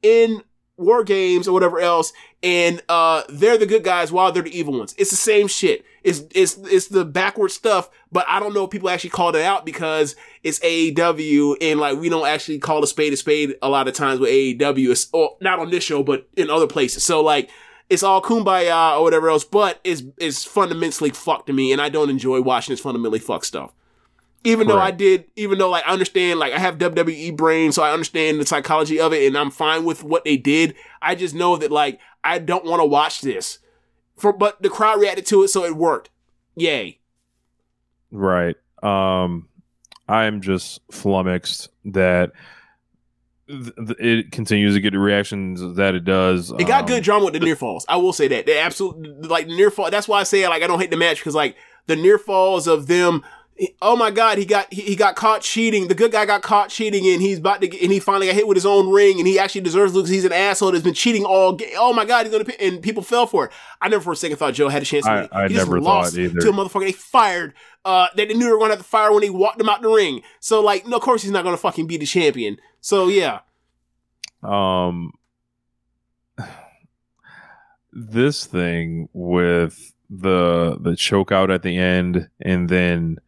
[0.00, 0.42] in
[0.76, 4.78] war games or whatever else, and uh they're the good guys while they're the evil
[4.78, 4.94] ones.
[4.98, 5.84] It's the same shit.
[6.02, 9.42] It's it's it's the backward stuff, but I don't know if people actually called it
[9.42, 13.68] out because it's AEW and like we don't actually call a spade a spade a
[13.68, 14.90] lot of times with AEW.
[14.90, 17.04] It's or not on this show, but in other places.
[17.04, 17.50] So like
[17.88, 21.88] it's all kumbaya or whatever else, but it's it's fundamentally fucked to me, and I
[21.88, 23.72] don't enjoy watching this fundamentally fucked stuff
[24.44, 27.82] even though I did, even though like I understand, like I have WWE brain, so
[27.82, 30.74] I understand the psychology of it, and I'm fine with what they did.
[31.00, 33.58] I just know that like I don't want to watch this.
[34.16, 36.10] For but the crowd reacted to it, so it worked.
[36.56, 36.98] Yay!
[38.10, 38.56] Right.
[38.82, 39.48] Um,
[40.08, 42.32] I'm just flummoxed that
[43.48, 46.50] th- th- it continues to get the reactions that it does.
[46.58, 47.86] It got Um, good drama with the near falls.
[47.88, 48.46] I will say that.
[48.46, 49.90] They absolutely like near fall.
[49.90, 51.56] That's why I say like I don't hate the match because like
[51.86, 53.22] the near falls of them.
[53.80, 55.86] Oh my God, he got he, he got caught cheating.
[55.88, 58.34] The good guy got caught cheating, and he's about to get, and he finally got
[58.34, 60.08] hit with his own ring, and he actually deserves lose.
[60.08, 61.52] He's an asshole that's been cheating all.
[61.52, 62.50] Ga- oh my God, he's gonna.
[62.58, 63.52] And people fell for it.
[63.80, 65.04] I never for a second thought Joe had a chance.
[65.04, 65.28] to I- win.
[65.32, 66.40] I he never lost thought either.
[66.40, 67.52] to a motherfucker they fired.
[67.84, 69.82] Uh, that they knew they were gonna have to fire when they walked him out
[69.82, 70.22] the ring.
[70.40, 72.56] So like, no, of course he's not gonna fucking be the champion.
[72.80, 73.40] So yeah,
[74.42, 75.12] um
[77.92, 83.18] this thing with the the choke out at the end and then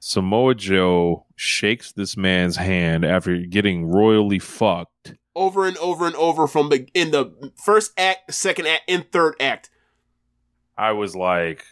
[0.00, 5.14] Samoa Joe shakes this man's hand after getting royally fucked.
[5.34, 9.34] over and over and over from the in the first act, second act, and third
[9.40, 9.70] act.
[10.76, 11.64] I was like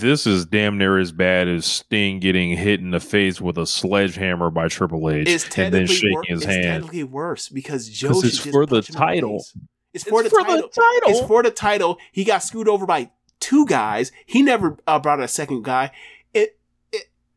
[0.00, 3.66] this is damn near as bad as Sting getting hit in the face with a
[3.66, 6.64] sledgehammer by Triple H It's and then shaking wor- his it's hand.
[6.64, 9.38] technically worse because Joe it's for the punch him in title.
[9.40, 9.56] face.
[9.92, 10.68] It's for, It's the, for the title.
[10.70, 11.00] title.
[11.10, 11.98] It's for the title.
[12.12, 13.10] He got screwed over by
[13.40, 14.10] two guys.
[14.26, 15.90] He never uh, brought a second guy.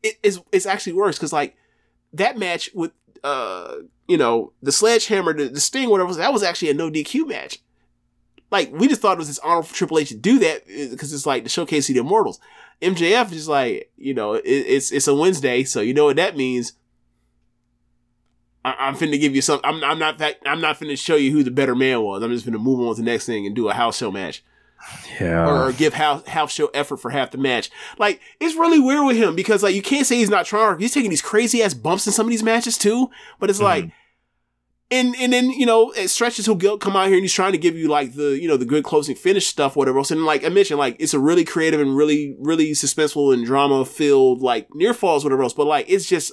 [0.02, 1.56] It is it's actually worse because like
[2.12, 2.92] that match with
[3.24, 3.74] uh
[4.06, 7.58] you know the sledgehammer the, the sting whatever that was actually a no DQ match.
[8.50, 11.12] Like we just thought it was this honor for Triple H to do that because
[11.12, 12.40] it's like to showcase the immortals.
[12.80, 16.36] MJF is like you know it, it's it's a Wednesday, so you know what that
[16.36, 16.72] means.
[18.64, 19.60] I, I'm finna give you some.
[19.64, 20.38] I'm, I'm not that.
[20.46, 22.22] I'm not finna show you who the better man was.
[22.22, 24.42] I'm just finna move on to the next thing and do a house show match
[25.20, 25.48] yeah.
[25.48, 27.70] or, or give house house show effort for half the match.
[27.98, 30.78] Like it's really weird with him because like you can't say he's not trying.
[30.78, 33.10] He's taking these crazy ass bumps in some of these matches too.
[33.38, 33.90] But it's like,
[34.90, 37.58] and and then you know it stretches he'll come out here and he's trying to
[37.58, 40.10] give you like the you know the good closing finish stuff whatever else.
[40.10, 43.84] And like I mentioned, like it's a really creative and really really suspenseful and drama
[43.84, 45.54] filled like near falls whatever else.
[45.54, 46.32] But like it's just.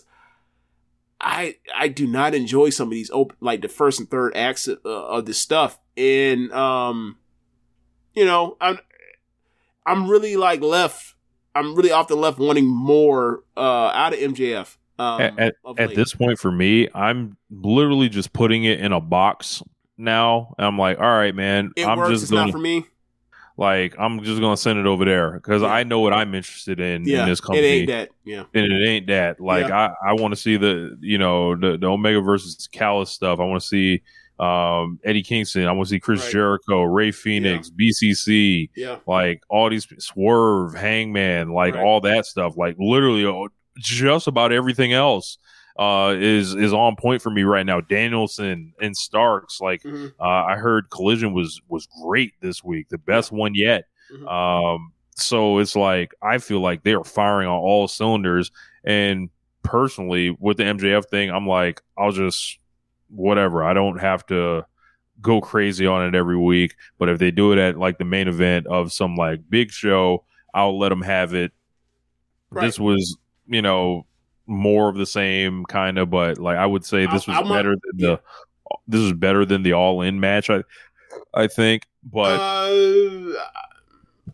[1.22, 4.68] I I do not enjoy some of these open like the first and third acts
[4.68, 7.18] uh, of this stuff, and um,
[8.16, 8.80] you know, I'm
[9.86, 11.16] I'm really like left.
[11.54, 14.78] I'm really often left wanting more uh out of MJF.
[14.98, 19.62] Um, at, at, this point for me, I'm literally just putting it in a box
[19.98, 20.56] now.
[20.58, 22.12] I'm like, all right, man, it I'm works.
[22.12, 22.86] just It's gonna not for me.
[23.58, 25.68] like I'm just gonna send it over there because Yeah.
[25.68, 27.68] I know what I'm interested in Yeah, in this company.
[27.68, 28.10] it ain't that.
[28.24, 29.42] Yeah, and it ain't that.
[29.42, 29.90] Like Yeah.
[30.02, 33.40] I, I want to see the you know the, the Omega versus Callis stuff.
[33.40, 34.02] I want to see
[34.40, 35.66] um, Eddie Kingston.
[35.66, 36.32] I want to see Chris Right.
[36.32, 41.84] Jericho, Rey Fenix, BCC, yeah, like all these Swerve, Hangman, like Right.
[41.84, 42.58] all that stuff.
[42.58, 43.48] Like literally, uh,
[43.78, 45.38] just about everything else
[45.78, 47.82] uh, is is on point for me right now.
[47.82, 50.14] Danielson and Starks, like Mhm.
[50.20, 53.84] uh, I heard Collision was was great this week, the best one yet.
[54.14, 54.32] Mhm.
[54.32, 58.52] Um, so it's like I feel like they are firing on all cylinders.
[58.86, 59.30] And
[59.64, 62.60] personally, with the MJF thing, I'm like, I'll just
[63.16, 63.64] whatever.
[63.64, 64.66] I don't have to
[65.22, 66.76] go crazy on it every week.
[66.98, 70.24] But if they do it at like the main event of some like big show,
[70.54, 71.52] I'll let them have it.
[72.50, 72.66] Right.
[72.66, 74.06] This was, you know,
[74.48, 77.72] more of the same kind of, but like I would say this was I'm better
[77.72, 78.22] than the
[78.88, 80.50] this is better than the all in match.
[80.50, 80.64] I
[81.34, 83.34] I think, but uh,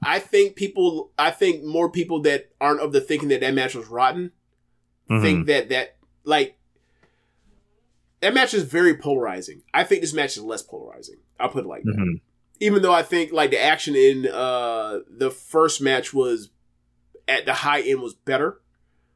[0.03, 1.11] I think people.
[1.17, 4.31] I think more people that aren't of the thinking that that match was rotten
[5.09, 5.21] mhm.
[5.21, 6.57] think that that like
[8.21, 9.61] that match is very polarizing.
[9.73, 11.17] I think this match is less polarizing.
[11.39, 11.95] I'll put it like that.
[11.97, 12.21] Mhm.
[12.59, 16.49] Even though I think like the action in uh the first match was
[17.27, 18.61] at the high end was better.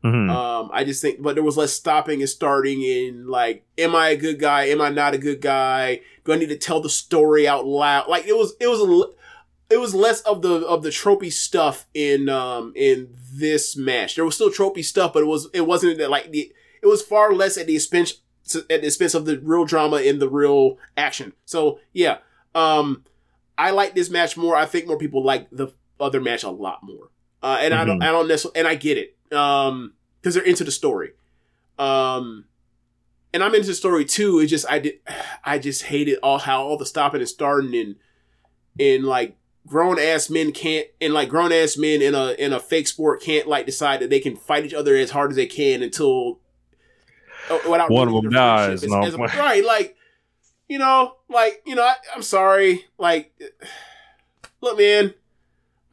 [0.03, 0.29] Mhm.
[0.29, 4.09] Um, I just think, but there was less stopping and starting in like, am I
[4.09, 4.65] a good guy?
[4.65, 6.01] Am I not a good guy?
[6.23, 8.07] Do I need to tell the story out loud?
[8.07, 11.87] Like it was, it was a, it was less of the of the tropey stuff
[11.95, 14.15] in um in this match.
[14.15, 16.51] There was still tropey stuff, but it was it wasn't that like the
[16.83, 18.21] it was far less at the expense
[18.53, 21.33] at the expense of the real drama and the real action.
[21.45, 22.17] So yeah,
[22.53, 23.03] um,
[23.57, 24.55] I like this match more.
[24.55, 27.09] I think more people like the other match a lot more.
[27.41, 29.15] Uh, and I don't, I don't necessarily, and I get it.
[29.35, 29.93] Um,
[30.25, 31.11] because they're into the story.
[31.77, 32.45] Um,
[33.31, 34.39] and I'm into the story too.
[34.39, 34.95] It's just I did,
[35.45, 37.95] I just hated all how all the stopping and starting and
[38.79, 42.59] and like grown ass men can't and like grown ass men in a in a
[42.59, 45.45] fake sport can't like decide that they can fight each other as hard as they
[45.45, 46.39] can until
[47.49, 49.03] Uh, without One of them dies, As- no.
[49.03, 49.63] as a- right?
[49.63, 49.95] Like
[50.67, 52.85] you know, like you know, I, I'm sorry.
[52.97, 53.31] Like,
[54.61, 55.13] look, man,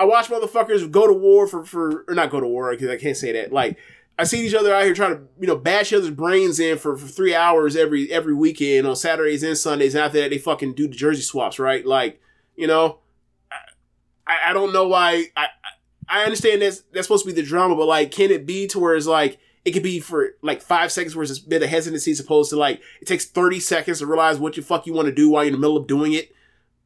[0.00, 2.96] I watch motherfuckers go to war for for or not go to war because I
[2.96, 3.52] can't say that.
[3.52, 3.76] Like,
[4.18, 6.78] I see each other out here trying to you know bash each other's brains in
[6.78, 9.94] for, for three hours every every weekend on Saturdays and Sundays.
[9.94, 11.84] And after that, they fucking do the jersey swaps, right?
[11.84, 12.20] Like,
[12.56, 12.98] you know,
[14.26, 15.26] I, I don't know why.
[15.36, 15.48] I
[16.08, 18.78] I understand that's that's supposed to be the drama, but like, can it be to
[18.78, 21.68] where it's like it could be for like five seconds where it's a bit of
[21.68, 24.92] hesitancy, as opposed to like it takes thirty seconds to realize what the fuck you
[24.92, 26.34] want to do while you're in the middle of doing it.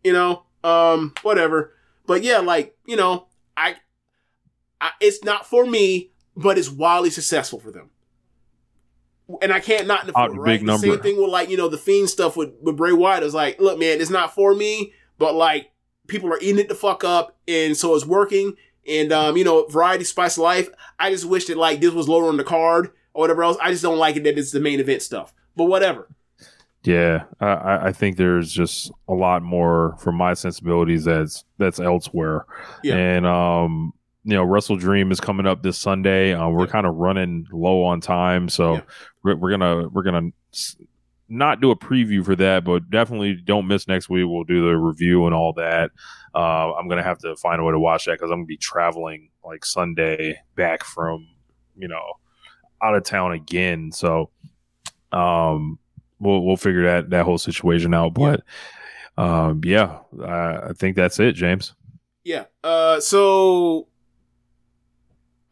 [0.05, 1.73] You know, um, whatever.
[2.07, 3.77] But yeah, like you know, I,
[4.81, 7.91] I it's not for me, but it's wildly successful for them.
[9.43, 10.65] And I can't not for it, right?
[10.65, 13.25] the same thing with like you know the fiend stuff with with Bray Wyatt.
[13.25, 15.73] It's like, look, man, it's not for me, but like
[16.07, 18.55] people are eating it the fuck up, and so it's working.
[18.89, 20.69] And um, you know, variety, spice of life.
[20.99, 23.57] I just wish that like this was lower on the card or whatever else.
[23.61, 25.33] I just don't like it that it's the main event stuff.
[25.57, 26.09] But whatever.
[26.85, 32.47] Yeah, I- I, think there's just a lot more for my sensibilities that's that's elsewhere.
[32.85, 32.95] Yeah.
[32.95, 33.93] And um,
[34.23, 36.33] you know, Wrestle Dream is coming up this Sunday.
[36.33, 36.71] Uh, we're Yeah.
[36.71, 38.81] kind of running low on time, so Yeah.
[39.25, 40.31] we're, we're gonna we're gonna
[41.29, 44.27] not do a preview for that, but definitely don't miss next week.
[44.27, 45.91] We'll do the review and all that.
[46.35, 48.57] Uh, I'm gonna have to find a way to watch that because I'm gonna be
[48.57, 51.27] traveling like Sunday back from
[51.77, 52.13] you know
[52.83, 53.93] out of town again.
[53.93, 54.31] So
[55.13, 55.79] um
[56.19, 58.15] we'll we'll figure that that whole situation out.
[58.15, 58.43] But
[59.17, 61.75] um yeah, I, I think that's it, James.
[62.27, 62.47] Yeah.
[62.65, 63.87] Uh, so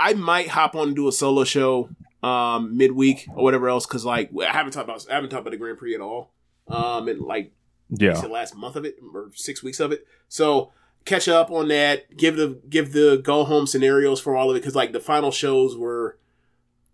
[0.01, 1.89] I might hop on and do a solo show
[2.25, 5.51] um midweek or whatever else because like I haven't talked about I haven't talked about
[5.51, 6.33] the Grand Prix at all.
[6.69, 7.53] Um, and like
[7.91, 8.19] Yeah.
[8.21, 10.07] the last month of it or six weeks of it.
[10.29, 10.73] So
[11.05, 12.17] catch up on that.
[12.17, 15.31] Give the give the go home scenarios for all of it because like the final
[15.31, 16.19] shows were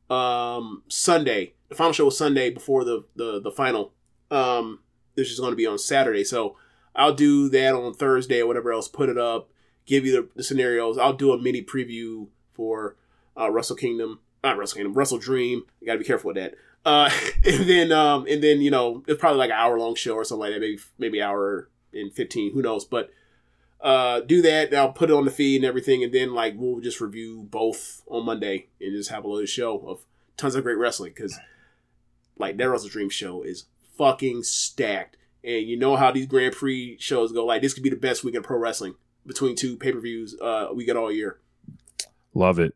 [0.09, 1.55] um Sunday.
[1.69, 3.93] The final show was Sunday before the the the final.
[4.31, 4.81] Um,
[5.15, 6.25] this is going to be on Saturday.
[6.25, 6.57] So
[6.95, 8.89] I'll do that on Thursday or whatever else.
[8.89, 9.49] Put it up.
[9.87, 10.99] Give you the, the scenarios.
[10.99, 12.97] I'll do a mini preview for
[13.39, 14.21] uh, Wrestle Kingdom.
[14.43, 14.95] Not Wrestle Kingdom.
[14.95, 15.65] Wrestle Dream.
[15.81, 16.55] You got to be careful with that.
[16.85, 17.11] Uh,
[17.45, 20.25] and then um, and then you know it's probably like an hour long show or
[20.25, 20.61] something like that.
[20.61, 22.53] Maybe maybe hour and fifteen.
[22.53, 22.85] Who knows?
[22.85, 23.11] But
[23.81, 24.69] uh, do that.
[24.69, 27.47] and I'll put it on the feed and everything, and then like we'll just review
[27.51, 30.05] both on Monday and just have a little show of
[30.37, 31.39] tons of great wrestling because
[32.39, 33.65] like that Wrestle Dream show is
[33.97, 35.17] fucking stacked.
[35.43, 37.47] And you know how these Grand Prix shows go.
[37.47, 38.95] Like this could be the best week in pro wrestling
[39.27, 41.39] between two pay per views uh, we get all year.
[42.35, 42.75] Love it.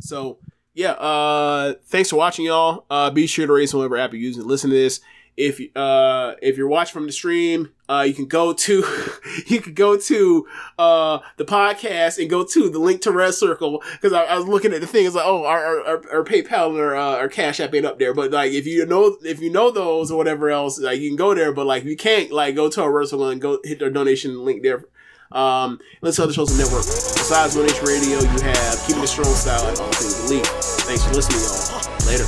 [0.00, 0.38] So
[0.74, 2.84] yeah, uh, thanks for watching, y'all.
[2.88, 5.00] Uh, be sure to on whatever app you're using listen to this.
[5.38, 8.84] if uh if you're watching from the stream, uh you can go to
[9.46, 10.46] you can go to
[10.78, 14.46] uh the podcast and go to the link to Red Circle because I, I was
[14.46, 15.06] looking at the thing.
[15.06, 18.12] It's like oh our our, our, PayPal or uh, our Cash App ain't up there,
[18.12, 21.16] but like if you know if you know those or whatever else, like you can
[21.16, 21.52] go there.
[21.52, 24.44] But like you can't, like go to our Red Circle and go hit their donation
[24.44, 24.84] link there.
[25.32, 26.84] Um, let's other shows on the network.
[26.84, 30.46] Besides One Nation Radio, you have Keeping It Strong Style and All Things Elite.
[30.88, 32.08] Thanks for listening, y'all.
[32.08, 32.24] Later.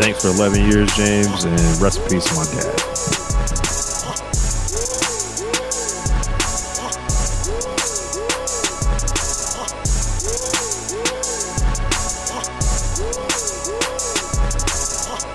[0.00, 2.99] Thanks for 11 years, James, and rest in peace, my dad.